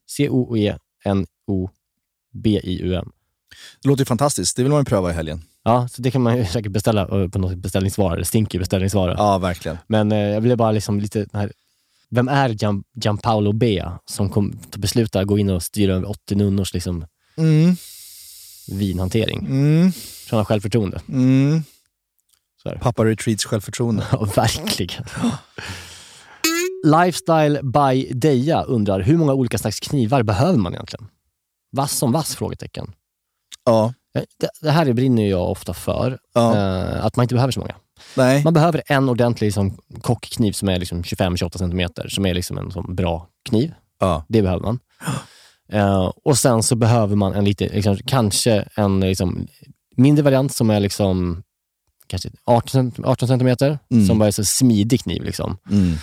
C-O-E-N-O-B-I-U-M. 1.49 3.11
Det 3.81 3.87
låter 3.89 4.01
ju 4.01 4.05
fantastiskt. 4.05 4.55
Det 4.55 4.63
vill 4.63 4.71
man 4.71 4.81
ju 4.81 4.85
pröva 4.85 5.09
i 5.09 5.13
helgen. 5.13 5.43
Ja, 5.63 5.87
så 5.87 6.01
det 6.01 6.11
kan 6.11 6.21
man 6.21 6.37
ju 6.37 6.45
säkert 6.53 6.71
beställa 6.71 7.01
eh, 7.01 7.27
på 7.29 7.39
något 7.39 7.57
beställningsvara. 7.57 8.15
Det 8.15 8.25
stinker 8.25 8.57
ju 8.57 8.59
beställningsvara. 8.59 9.15
Ja, 9.17 9.37
verkligen. 9.37 9.77
Men 9.87 10.11
eh, 10.11 10.17
jag 10.17 10.41
ville 10.41 10.55
bara 10.55 10.71
liksom 10.71 10.99
lite... 10.99 11.25
Här, 11.33 11.51
vem 12.09 12.27
är 12.27 12.49
Gian, 12.49 12.83
Gianpaolo 13.03 13.51
Bea 13.53 13.99
som 14.05 14.29
kom, 14.29 14.59
beslutar 14.77 15.21
att 15.21 15.27
gå 15.27 15.37
in 15.37 15.49
och 15.49 15.63
styra 15.63 15.93
över 15.93 16.09
80 16.09 16.35
nunnors 16.35 16.73
liksom, 16.73 17.05
Mm. 17.37 17.75
vinhantering? 18.71 19.39
Mm. 19.45 19.91
Så 19.91 20.35
han 20.35 20.37
har 20.37 20.45
självförtroende. 20.45 21.01
Mm. 21.09 21.63
Pappa 22.81 23.05
Retreats 23.05 23.45
självförtroende. 23.45 24.03
Ja, 24.11 24.23
verkligen. 24.35 25.03
Lifestyle 26.85 27.59
by 27.63 28.13
Deja 28.13 28.63
undrar, 28.63 28.99
hur 28.99 29.17
många 29.17 29.33
olika 29.33 29.57
slags 29.57 29.79
knivar 29.79 30.23
behöver 30.23 30.57
man 30.57 30.73
egentligen? 30.73 31.07
Vass 31.71 31.91
som 31.97 32.11
vass? 32.11 32.35
Frågetecken. 32.35 32.93
Ja. 33.65 33.93
Det, 34.39 34.49
det 34.61 34.71
här 34.71 34.93
brinner 34.93 35.27
jag 35.29 35.51
ofta 35.51 35.73
för, 35.73 36.19
eh, 36.35 37.05
att 37.05 37.15
man 37.15 37.23
inte 37.23 37.35
behöver 37.35 37.51
så 37.51 37.59
många. 37.59 37.75
Nej. 38.17 38.43
Man 38.43 38.53
behöver 38.53 38.83
en 38.85 39.09
ordentlig 39.09 39.47
liksom, 39.47 39.77
kockkniv 40.01 40.51
som 40.51 40.69
är 40.69 40.79
liksom 40.79 41.03
25-28 41.03 41.57
centimeter, 41.57 42.07
som 42.07 42.25
är 42.25 42.33
liksom 42.33 42.57
en 42.57 42.71
sån 42.71 42.95
bra 42.95 43.27
kniv. 43.49 43.73
Ja. 43.99 44.25
Det 44.29 44.41
behöver 44.41 44.63
man. 44.63 44.79
Eh, 45.71 46.11
och 46.23 46.37
sen 46.37 46.63
så 46.63 46.75
behöver 46.75 47.15
man 47.15 47.33
en 47.33 47.45
lite, 47.45 47.67
liksom, 47.69 47.97
kanske 48.05 48.67
en 48.75 48.99
liksom, 48.99 49.47
mindre 49.95 50.23
variant 50.23 50.55
som 50.55 50.69
är 50.69 50.79
liksom 50.79 51.43
kanske 52.07 52.29
18, 52.45 52.67
cent- 52.69 53.05
18 53.05 53.27
centimeter, 53.27 53.79
Mm. 53.91 54.07
som 54.07 54.19
bara 54.19 54.27
är 54.27 54.31
så 54.31 54.45
smidig 54.45 55.01
kniv. 55.01 55.23
Liksom. 55.23 55.57
Mm. 55.71 55.95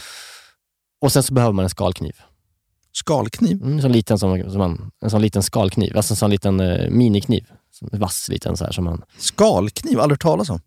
Och 1.01 1.13
sen 1.13 1.23
så 1.23 1.35
behöver 1.35 1.53
man 1.53 1.63
en 1.63 1.71
skalkniv. 1.71 2.17
Skalkniv? 2.99 3.63
Mm, 3.63 3.73
en, 3.77 3.83
sån 3.83 3.93
liten, 3.93 4.19
som, 4.19 4.43
som 4.51 4.59
man, 4.59 4.91
en 5.05 5.11
sån 5.11 5.23
liten 5.23 5.43
skalkniv, 5.43 5.97
alltså 5.97 6.13
en 6.13 6.17
sån 6.17 6.31
liten 6.31 6.61
eh, 6.61 6.91
minikniv. 6.91 7.45
Är 7.93 7.99
vass 7.99 8.27
liten 8.31 8.57
så 8.57 8.65
här 8.65 8.73
som 8.73 8.85
man... 8.85 9.03
Skalkniv? 9.19 10.01
Aldrig 10.01 10.13
hört 10.15 10.23
talas 10.23 10.51
om. 10.51 10.61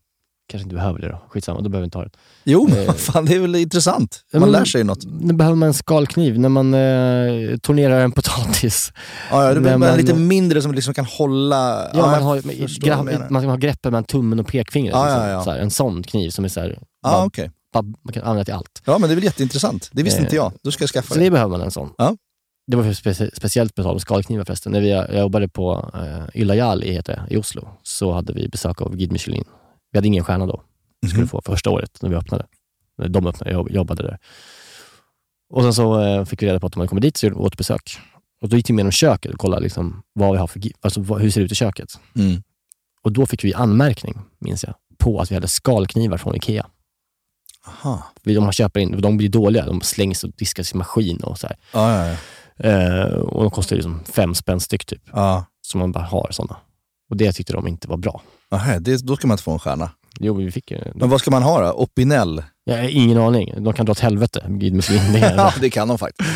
Kanske 0.52 0.64
inte 0.64 0.76
behöver 0.76 1.00
det 1.00 1.08
då. 1.08 1.22
Skitsamma, 1.30 1.62
då 1.62 1.70
behöver 1.70 1.82
vi 1.84 1.86
inte 1.86 1.98
ha 1.98 2.06
det. 2.06 2.12
Jo, 2.44 2.68
men 2.70 2.78
Eh, 2.88 2.94
fan, 2.94 3.26
det 3.26 3.36
är 3.36 3.40
väl 3.40 3.56
intressant. 3.56 4.24
Man 4.34 4.42
men- 4.42 4.52
lär 4.52 4.66
sig 4.66 4.84
något. 4.84 5.06
Nu 5.22 5.34
behöver 5.34 5.56
man 5.56 5.68
en 5.68 5.74
skalkniv 5.74 6.40
när 6.40 6.50
man 6.50 6.74
eh, 6.74 7.58
tornerar 7.58 8.00
en 8.02 8.12
potatis. 8.12 8.92
Ja, 9.32 9.44
ja, 9.44 9.48
det 9.50 9.54
När 9.56 9.62
behöver 9.62 9.78
man 9.78 9.90
man- 9.90 9.98
lite 9.98 10.14
mindre 10.14 10.62
som 10.62 10.74
liksom 10.74 10.94
kan 10.94 11.06
hålla... 11.06 11.88
Ja, 11.94 12.02
man, 12.02 12.14
jag 12.14 12.96
har, 12.96 13.04
menar. 13.04 13.30
man 13.30 13.42
ska 13.42 13.50
ha 13.50 13.58
greppet 13.58 13.84
mellan 13.92 14.04
tummen 14.04 14.40
och 14.40 14.48
pekfingret. 14.48 14.94
Ja, 14.96 15.06
liksom. 15.06 15.24
ja, 15.24 15.30
ja. 15.30 15.52
Här, 15.52 15.60
en 15.60 15.72
sån 15.72 16.04
kniv 16.04 16.30
som 16.30 16.46
är 16.46 16.50
så 16.50 16.60
här, 16.60 16.80
Ja, 17.04 17.10
bara- 17.12 17.26
okej. 17.26 17.52
Man 17.74 18.14
kan 18.14 18.24
använda 18.24 18.46
till 18.46 18.54
allt. 18.54 18.82
Ja, 18.86 18.98
men 18.98 19.10
det 19.10 19.14
är 19.14 19.16
väl 19.16 19.24
jätteintressant. 19.24 19.90
Det 19.92 20.04
visste 20.04 20.20
Eh, 20.20 20.24
inte 20.24 20.36
jag. 20.36 20.54
Då 20.64 20.72
ska 20.72 20.82
jag 20.84 20.90
skaffa 20.90 21.14
Så 21.14 21.20
det. 21.20 21.26
det 21.26 21.32
behöver 21.32 21.52
man 21.58 21.62
en 21.62 21.72
sån. 21.72 21.94
Ja. 21.98 22.18
Det 22.68 22.78
var 22.78 22.84
för 22.84 22.94
specie, 22.94 23.30
speciellt 23.34 23.76
på 23.76 23.84
tal 23.84 23.94
om 23.94 24.00
skalknivar 24.00 24.44
förresten. 24.46 24.72
När 24.72 24.82
vi, 24.82 24.90
jag 24.90 25.18
jobbade 25.18 25.48
på 25.50 25.92
uh, 25.96 26.42
Ylajali 26.42 26.92
heter 26.92 27.14
det, 27.28 27.34
i 27.34 27.38
Oslo, 27.38 27.68
så 27.84 28.12
hade 28.12 28.34
vi 28.34 28.48
besök 28.50 28.82
av 28.82 28.96
Guide 28.96 29.12
Michelin. 29.12 29.44
Vi 29.92 29.98
hade 29.98 30.08
ingen 30.08 30.24
stjärna 30.24 30.46
då. 30.46 30.62
Vi 31.02 31.08
skulle 31.08 31.22
Mhm. 31.22 31.30
få 31.30 31.42
första 31.46 31.70
året 31.70 32.02
när 32.02 32.10
vi 32.10 32.16
öppnade. 32.16 32.46
När 32.98 33.08
de 33.08 33.28
öppnade, 33.28 33.52
jag 33.52 33.72
jobbade 33.72 34.04
där. 34.04 34.18
Och 35.54 35.64
sen 35.64 35.74
så 35.74 36.02
eh, 36.02 36.26
fick 36.26 36.42
vi 36.44 36.48
reda 36.48 36.60
på 36.60 36.68
att 36.68 36.74
de 36.74 36.80
hade 36.80 36.88
kommit 36.90 37.02
dit, 37.02 37.18
så 37.18 37.26
gjorde 37.26 37.36
vi 37.36 37.42
återbesök. 37.42 37.98
Och 38.42 38.50
då 38.50 38.58
gick 38.58 38.70
vi 38.70 38.74
med 38.74 38.80
genom 38.80 38.92
köket 38.92 39.32
och 39.34 39.40
kollade 39.40 39.64
liksom 39.64 40.02
vad 40.14 40.32
vi 40.32 40.38
har 40.38 40.48
för, 40.48 40.62
alltså 40.82 41.02
vad, 41.02 41.20
hur 41.20 41.26
det 41.26 41.32
ser 41.32 41.42
ut 41.42 41.52
i 41.52 41.56
köket. 41.56 41.90
Mm. 42.16 42.44
Och 43.02 43.12
då 43.12 43.26
fick 43.26 43.44
vi 43.44 43.54
anmärkning, 43.54 44.20
minns 44.40 44.64
jag, 44.64 44.74
på 44.98 45.20
att 45.22 45.32
vi 45.32 45.36
hade 45.36 45.48
skalknivar 45.48 46.18
från 46.18 46.36
Ikea. 46.36 46.66
Aha. 47.68 48.04
De 48.24 48.40
man 48.40 48.52
köper 48.54 48.80
in, 48.80 49.02
de 49.02 49.18
blir 49.18 49.30
dåliga. 49.30 49.66
De 49.66 49.82
slängs 49.82 50.24
och 50.24 50.32
diskas 50.38 50.74
i 50.74 50.78
maskin 50.78 51.18
och 51.18 51.40
så 51.40 51.48
här. 51.48 51.56
Ja, 51.74 52.06
ja, 52.06 52.08
ja. 52.08 52.16
Eh, 52.70 53.06
och 53.14 53.42
de 53.44 53.52
kostar 53.52 53.76
liksom 53.76 54.04
fem 54.04 54.36
spänn 54.36 54.60
styck 54.60 54.86
typ. 54.86 55.02
Ja. 55.14 55.46
Så 55.62 55.78
man 55.78 55.92
bara 55.92 56.04
har 56.04 56.28
sådana. 56.32 56.58
Och 57.10 57.18
det 57.18 57.32
tyckte 57.32 57.54
de 57.54 57.68
inte 57.68 57.88
var 57.88 57.98
bra. 57.98 58.22
Aha, 58.52 58.80
det, 58.80 59.06
då 59.06 59.16
ska 59.16 59.28
man 59.28 59.34
inte 59.36 59.44
få 59.44 59.52
en 59.52 59.60
stjärna. 59.60 59.92
Jo, 60.20 60.34
vi 60.34 60.52
fick 60.52 60.72
ju... 60.72 60.80
Men 60.96 61.10
vad 61.10 61.20
ska 61.20 61.32
man 61.32 61.44
ha 61.44 61.62
då? 61.62 61.72
Opinel? 61.74 62.44
Jag 62.64 62.78
har 62.78 62.84
ingen 62.90 63.18
aning. 63.18 63.64
De 63.64 63.74
kan 63.74 63.86
dra 63.86 63.92
åt 63.92 64.00
helvete, 64.00 64.40
är- 64.46 65.36
ja, 65.38 65.54
det 65.62 65.70
kan 65.70 65.88
de 65.88 65.98
faktiskt. 65.98 66.30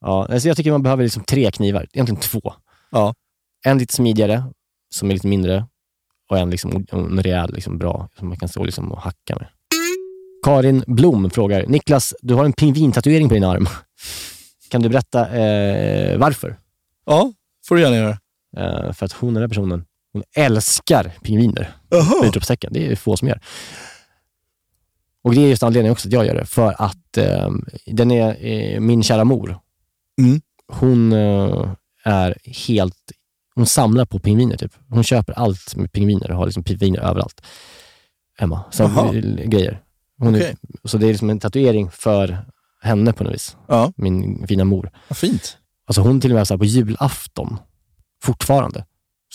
Ja, 0.00 0.26
alltså 0.32 0.48
jag 0.48 0.56
tycker 0.56 0.70
man 0.70 0.82
behöver 0.82 1.02
liksom 1.04 1.24
tre 1.24 1.50
knivar, 1.50 1.86
egentligen 1.92 2.20
två. 2.20 2.54
Ja. 2.90 3.14
En 3.64 3.78
lite 3.78 3.94
smidigare, 3.94 4.44
som 4.94 5.10
är 5.10 5.14
lite 5.14 5.26
mindre, 5.26 5.66
och 6.30 6.38
en, 6.38 6.50
liksom, 6.50 6.86
en 6.92 7.22
rejäl, 7.22 7.54
liksom 7.54 7.78
bra, 7.78 8.08
som 8.18 8.28
man 8.28 8.36
kan 8.38 8.48
stå 8.48 8.64
liksom 8.64 8.92
och 8.92 9.02
hacka 9.02 9.36
med. 9.36 9.46
Karin 10.42 10.84
Blom 10.86 11.30
frågar, 11.30 11.66
Niklas, 11.66 12.14
du 12.22 12.34
har 12.34 12.44
en 12.44 12.52
pingvintatuering 12.52 13.28
på 13.28 13.34
din 13.34 13.44
arm. 13.44 13.68
Kan 14.70 14.82
du 14.82 14.88
berätta 14.88 15.28
eh, 15.28 16.18
varför? 16.18 16.58
Ja, 17.06 17.32
får 17.68 17.74
du 17.74 17.82
gärna 17.82 17.96
göra. 17.96 18.18
Eh, 18.56 18.92
för 18.92 19.06
att 19.06 19.12
hon, 19.12 19.34
den 19.34 19.42
här 19.42 19.48
personen, 19.48 19.84
hon 20.12 20.22
älskar 20.36 21.12
pingviner. 21.22 21.76
Jaha. 21.88 22.26
Utropstecken. 22.26 22.72
Det 22.72 22.92
är 22.92 22.96
få 22.96 23.16
som 23.16 23.28
gör. 23.28 23.40
Och 25.22 25.34
det 25.34 25.40
är 25.40 25.48
just 25.48 25.62
anledningen 25.62 25.92
också 25.92 26.08
att 26.08 26.12
jag 26.12 26.26
gör 26.26 26.34
det. 26.34 26.46
För 26.46 26.74
att 26.82 27.16
eh, 27.16 27.50
den 27.86 28.10
är 28.10 28.46
eh, 28.46 28.80
min 28.80 29.02
kära 29.02 29.24
mor. 29.24 29.58
Mm. 30.20 30.40
Hon 30.72 31.12
eh, 31.12 31.70
är 32.04 32.38
helt... 32.44 33.12
Hon 33.54 33.66
samlar 33.66 34.04
på 34.04 34.18
pingviner 34.18 34.56
typ. 34.56 34.72
Hon 34.88 35.04
köper 35.04 35.32
allt 35.32 35.76
med 35.76 35.92
pingviner 35.92 36.30
och 36.30 36.36
har 36.36 36.46
liksom 36.46 36.64
pingviner 36.64 37.00
överallt 37.00 37.46
hemma. 38.38 38.64
Så 38.70 39.10
grejer. 39.44 39.80
Okej. 40.28 40.56
är, 40.84 40.88
så 40.88 40.98
det 40.98 41.06
är 41.06 41.10
liksom 41.10 41.30
en 41.30 41.40
tatuering 41.40 41.90
för 41.90 42.38
henne 42.82 43.12
på 43.12 43.24
något 43.24 43.34
vis. 43.34 43.56
Ja. 43.68 43.92
Min 43.96 44.46
fina 44.46 44.64
mor. 44.64 44.90
Vad 45.08 45.16
fint. 45.16 45.56
Alltså 45.86 46.00
hon 46.02 46.20
till 46.20 46.30
och 46.30 46.36
med 46.36 46.48
så 46.48 46.58
på 46.58 46.64
julafton, 46.64 47.58
fortfarande, 48.22 48.84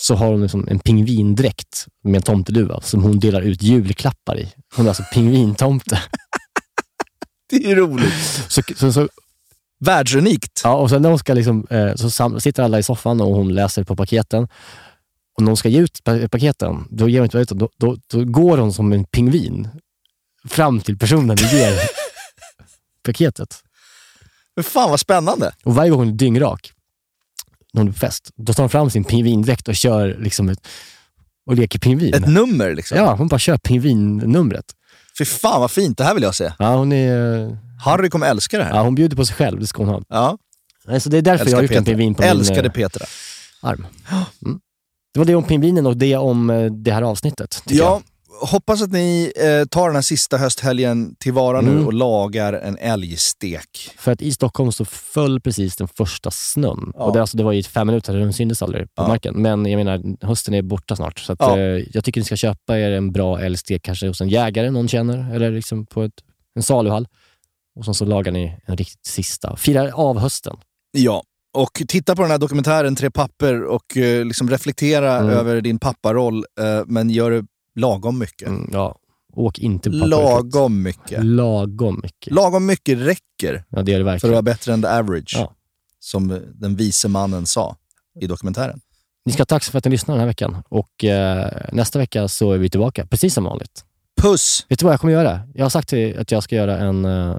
så 0.00 0.14
har 0.14 0.26
hon 0.26 0.42
liksom 0.42 0.68
en 0.68 0.78
pingvindräkt 0.78 1.86
med 2.04 2.16
en 2.16 2.22
tomteluva 2.22 2.80
som 2.80 3.02
hon 3.02 3.18
delar 3.18 3.40
ut 3.40 3.62
julklappar 3.62 4.38
i. 4.38 4.52
Hon 4.76 4.86
är 4.86 4.90
alltså 4.90 5.02
pingvintomte. 5.12 6.02
Det 7.50 7.70
är 7.70 7.76
roligt. 7.76 8.14
Så, 8.48 8.62
så, 8.76 8.92
så, 8.92 9.08
Världsunikt. 9.78 10.60
ja, 10.64 10.74
och 10.74 10.90
sen 10.90 11.02
när 11.02 11.08
hon 11.08 11.18
ska 11.18 11.34
liksom, 11.34 11.66
eh, 11.70 11.94
så 11.94 12.40
sitter 12.40 12.62
alla 12.62 12.78
i 12.78 12.82
soffan 12.82 13.20
och 13.20 13.34
hon 13.34 13.54
läser 13.54 13.84
på 13.84 13.96
paketen. 13.96 14.48
Och 15.36 15.42
när 15.42 15.46
hon 15.46 15.56
ska 15.56 15.68
ge 15.68 15.80
ut 15.80 16.04
pa- 16.04 16.28
paketen, 16.28 16.84
då, 16.90 17.08
ger 17.08 17.18
hon 17.20 17.24
inte 17.26 17.38
ut, 17.38 17.48
då, 17.48 17.68
då, 17.76 17.96
då 18.06 18.24
går 18.24 18.58
hon 18.58 18.72
som 18.72 18.92
en 18.92 19.04
pingvin 19.04 19.68
fram 20.48 20.80
till 20.80 20.98
personen 20.98 21.30
och 21.30 21.52
ger 21.52 21.80
paketet. 23.02 23.62
Men 24.56 24.64
fan 24.64 24.90
vad 24.90 25.00
spännande. 25.00 25.52
Och 25.64 25.74
varje 25.74 25.90
gång 25.90 25.98
hon 25.98 26.08
är 26.08 26.12
dyngrak, 26.12 26.72
när 27.72 27.80
hon 27.80 27.88
är 27.88 27.92
på 27.92 27.98
fest, 27.98 28.30
då 28.36 28.52
tar 28.52 28.62
hon 28.62 28.70
fram 28.70 28.90
sin 28.90 29.04
pingvindräkt 29.04 29.68
och 29.68 29.76
kör 29.76 30.16
liksom 30.20 30.48
ett, 30.48 30.68
och 31.46 31.54
leker 31.54 31.78
pingvin. 31.78 32.14
Ett 32.14 32.28
nummer 32.28 32.74
liksom. 32.74 32.98
Ja, 32.98 33.14
hon 33.14 33.28
bara 33.28 33.38
kör 33.38 33.56
pingvinnumret. 33.56 34.64
Fy 35.18 35.24
fan 35.24 35.60
vad 35.60 35.70
fint. 35.70 35.98
Det 35.98 36.04
här 36.04 36.14
vill 36.14 36.22
jag 36.22 36.34
se. 36.34 36.52
Ja, 36.58 36.76
hon 36.76 36.92
är... 36.92 37.58
Harry 37.84 38.10
kommer 38.10 38.26
älska 38.26 38.58
det 38.58 38.64
här. 38.64 38.74
Ja, 38.74 38.82
hon 38.82 38.94
bjuder 38.94 39.16
på 39.16 39.26
sig 39.26 39.36
själv, 39.36 39.60
det 39.60 39.66
ska 39.66 39.82
hon 39.82 39.88
ha. 39.88 40.02
Ja. 40.08 40.38
Nej, 40.84 41.00
Så 41.00 41.08
det 41.08 41.18
är 41.18 41.22
därför 41.22 41.44
Älskar 41.44 41.50
jag 41.50 41.58
har 41.58 41.62
gjort 41.62 41.76
en 41.76 41.84
pingvin 41.84 42.14
på 42.14 42.22
Älskade 42.22 42.62
min 42.62 42.70
eh, 42.70 42.72
Petra. 42.72 43.06
arm. 43.60 43.86
Mm. 44.44 44.60
Det 45.12 45.20
var 45.20 45.24
det 45.24 45.34
om 45.34 45.44
pingvinen 45.44 45.86
och 45.86 45.96
det 45.96 46.16
om 46.16 46.50
eh, 46.50 46.64
det 46.72 46.92
här 46.92 47.02
avsnittet. 47.02 47.62
Ja, 47.66 48.02
hoppas 48.40 48.82
att 48.82 48.92
ni 48.92 49.32
eh, 49.36 49.64
tar 49.68 49.86
den 49.86 49.94
här 49.94 50.02
sista 50.02 50.36
hösthelgen 50.38 51.14
tillvara 51.18 51.60
nu 51.60 51.70
Mm. 51.70 51.86
och 51.86 51.92
lagar 51.92 52.52
en 52.52 52.78
älgstek. 52.78 53.90
För 53.98 54.12
att 54.12 54.22
i 54.22 54.32
Stockholm 54.32 54.72
så 54.72 54.84
föll 54.84 55.40
precis 55.40 55.76
den 55.76 55.88
första 55.88 56.30
snön. 56.30 56.92
Ja. 56.94 57.04
Och 57.04 57.12
det, 57.12 57.20
alltså, 57.20 57.36
det 57.36 57.44
var 57.44 57.52
i 57.52 57.62
fem 57.62 57.86
minuter, 57.86 58.14
den 58.16 58.32
syntes 58.32 58.62
aldrig 58.62 58.82
på 58.94 59.02
Ja. 59.02 59.08
marken. 59.08 59.42
Men 59.42 59.66
jag 59.66 59.78
menar, 59.84 60.26
hösten 60.26 60.54
är 60.54 60.62
borta 60.62 60.96
snart. 60.96 61.18
Så 61.18 61.32
att, 61.32 61.38
Ja. 61.40 61.58
eh, 61.58 61.84
jag 61.92 62.04
tycker 62.04 62.20
ni 62.20 62.24
ska 62.24 62.36
köpa 62.36 62.78
er 62.78 62.90
en 62.90 63.12
bra 63.12 63.40
älgstek, 63.40 63.82
kanske 63.82 64.08
hos 64.08 64.20
en 64.20 64.28
jägare 64.28 64.70
någon 64.70 64.88
känner, 64.88 65.34
eller 65.34 65.50
liksom 65.50 65.86
på 65.86 66.02
ett, 66.02 66.12
en 66.54 66.62
saluhall. 66.62 67.08
Och 67.78 67.84
sen 67.84 67.94
så 67.94 68.04
lagar 68.04 68.32
ni 68.32 68.56
en 68.66 68.76
riktigt 68.76 69.06
sista. 69.06 69.56
Fira 69.56 69.92
av 69.94 70.18
hösten. 70.18 70.56
Ja, 70.92 71.22
och 71.58 71.82
titta 71.88 72.16
på 72.16 72.22
den 72.22 72.30
här 72.30 72.38
dokumentären 72.38 72.96
Tre 72.96 73.10
papper 73.10 73.62
och 73.64 73.96
eh, 73.96 74.24
liksom 74.24 74.50
reflektera 74.50 75.18
Mm. 75.18 75.30
över 75.30 75.60
din 75.60 75.78
papparoll, 75.78 76.44
eh, 76.60 76.82
men 76.86 77.10
gör 77.10 77.30
det 77.30 77.44
lagom 77.76 78.18
mycket. 78.18 78.48
Mm, 78.48 78.70
ja. 78.72 78.98
Åk 79.32 79.58
inte 79.58 79.90
på 79.90 79.96
Lagom 79.96 80.82
mycket. 80.82 81.24
Lagom 81.24 82.00
mycket. 82.02 82.32
Lagom 82.32 82.66
mycket 82.66 82.98
räcker 82.98 83.64
Ja, 83.68 83.82
det 83.82 83.92
är 83.92 83.98
det 83.98 84.04
för 84.04 84.08
att 84.10 84.14
verkligen. 84.14 84.32
vara 84.32 84.42
bättre 84.42 84.72
än 84.72 84.82
the 84.82 84.88
average, 84.88 85.34
Ja. 85.38 85.54
som 85.98 86.40
den 86.54 86.76
vise 86.76 87.08
mannen 87.08 87.46
sa. 87.46 87.76
i 88.20 88.26
dokumentären. 88.26 88.80
Ni 89.24 89.32
ska 89.32 89.40
ha 89.40 89.46
tack 89.46 89.64
för 89.64 89.78
att 89.78 89.84
ni 89.84 89.90
lyssnade 89.90 90.16
den 90.16 90.20
här 90.20 90.26
veckan. 90.26 90.62
Och 90.68 91.04
eh, 91.04 91.50
nästa 91.72 91.98
vecka 91.98 92.28
så 92.28 92.52
är 92.52 92.58
vi 92.58 92.70
tillbaka, 92.70 93.06
precis 93.06 93.34
som 93.34 93.44
vanligt. 93.44 93.84
Puss! 94.22 94.66
Vet 94.68 94.78
du 94.78 94.84
vad 94.84 94.92
jag 94.92 95.00
kommer 95.00 95.12
göra? 95.12 95.40
Jag 95.54 95.64
har 95.64 95.70
sagt 95.70 95.88
till, 95.88 96.18
att 96.18 96.30
jag 96.30 96.42
ska 96.42 96.56
göra 96.56 96.78
en, 96.78 97.04
eh, 97.04 97.36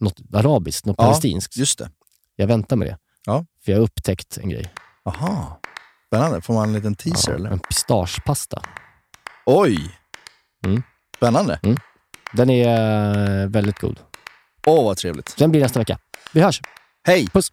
något 0.00 0.20
arabiskt, 0.32 0.86
något 0.86 0.94
Ja, 0.98 1.04
palestinskt. 1.04 1.56
Just 1.56 1.78
det. 1.78 1.90
Jag 2.36 2.46
väntar 2.46 2.76
med 2.76 2.88
det. 2.88 2.98
Ja. 3.26 3.44
För 3.64 3.72
jag 3.72 3.78
har 3.78 3.82
upptäckt 3.84 4.38
en 4.42 4.48
grej. 4.48 4.72
Aha. 5.04 5.60
Spännande. 6.06 6.40
Får 6.40 6.54
man 6.54 6.68
en 6.68 6.74
liten 6.74 6.94
teaser 6.94 7.32
Ja, 7.32 7.38
eller? 7.38 7.50
En 7.50 7.58
pistagepasta. 7.60 8.62
Oj! 9.50 9.98
Mm. 10.66 10.82
Spännande. 11.16 11.60
Mm. 11.62 11.76
Den 12.32 12.50
är 12.50 13.42
eh, 13.42 13.48
väldigt 13.48 13.78
god. 13.78 14.00
Åh, 14.66 14.84
vad 14.84 14.96
trevligt. 14.96 15.36
Den 15.38 15.50
blir 15.50 15.60
nästa 15.60 15.78
vecka. 15.78 15.98
Vi 16.32 16.40
hörs! 16.40 16.60
Hej! 17.06 17.28
Puss! 17.32 17.50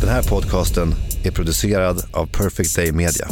Den 0.00 0.08
här 0.10 0.22
podcasten 0.22 0.94
är 1.24 1.30
producerad 1.30 2.04
av 2.12 2.26
Perfect 2.26 2.76
Day 2.76 2.92
Media. 2.92 3.28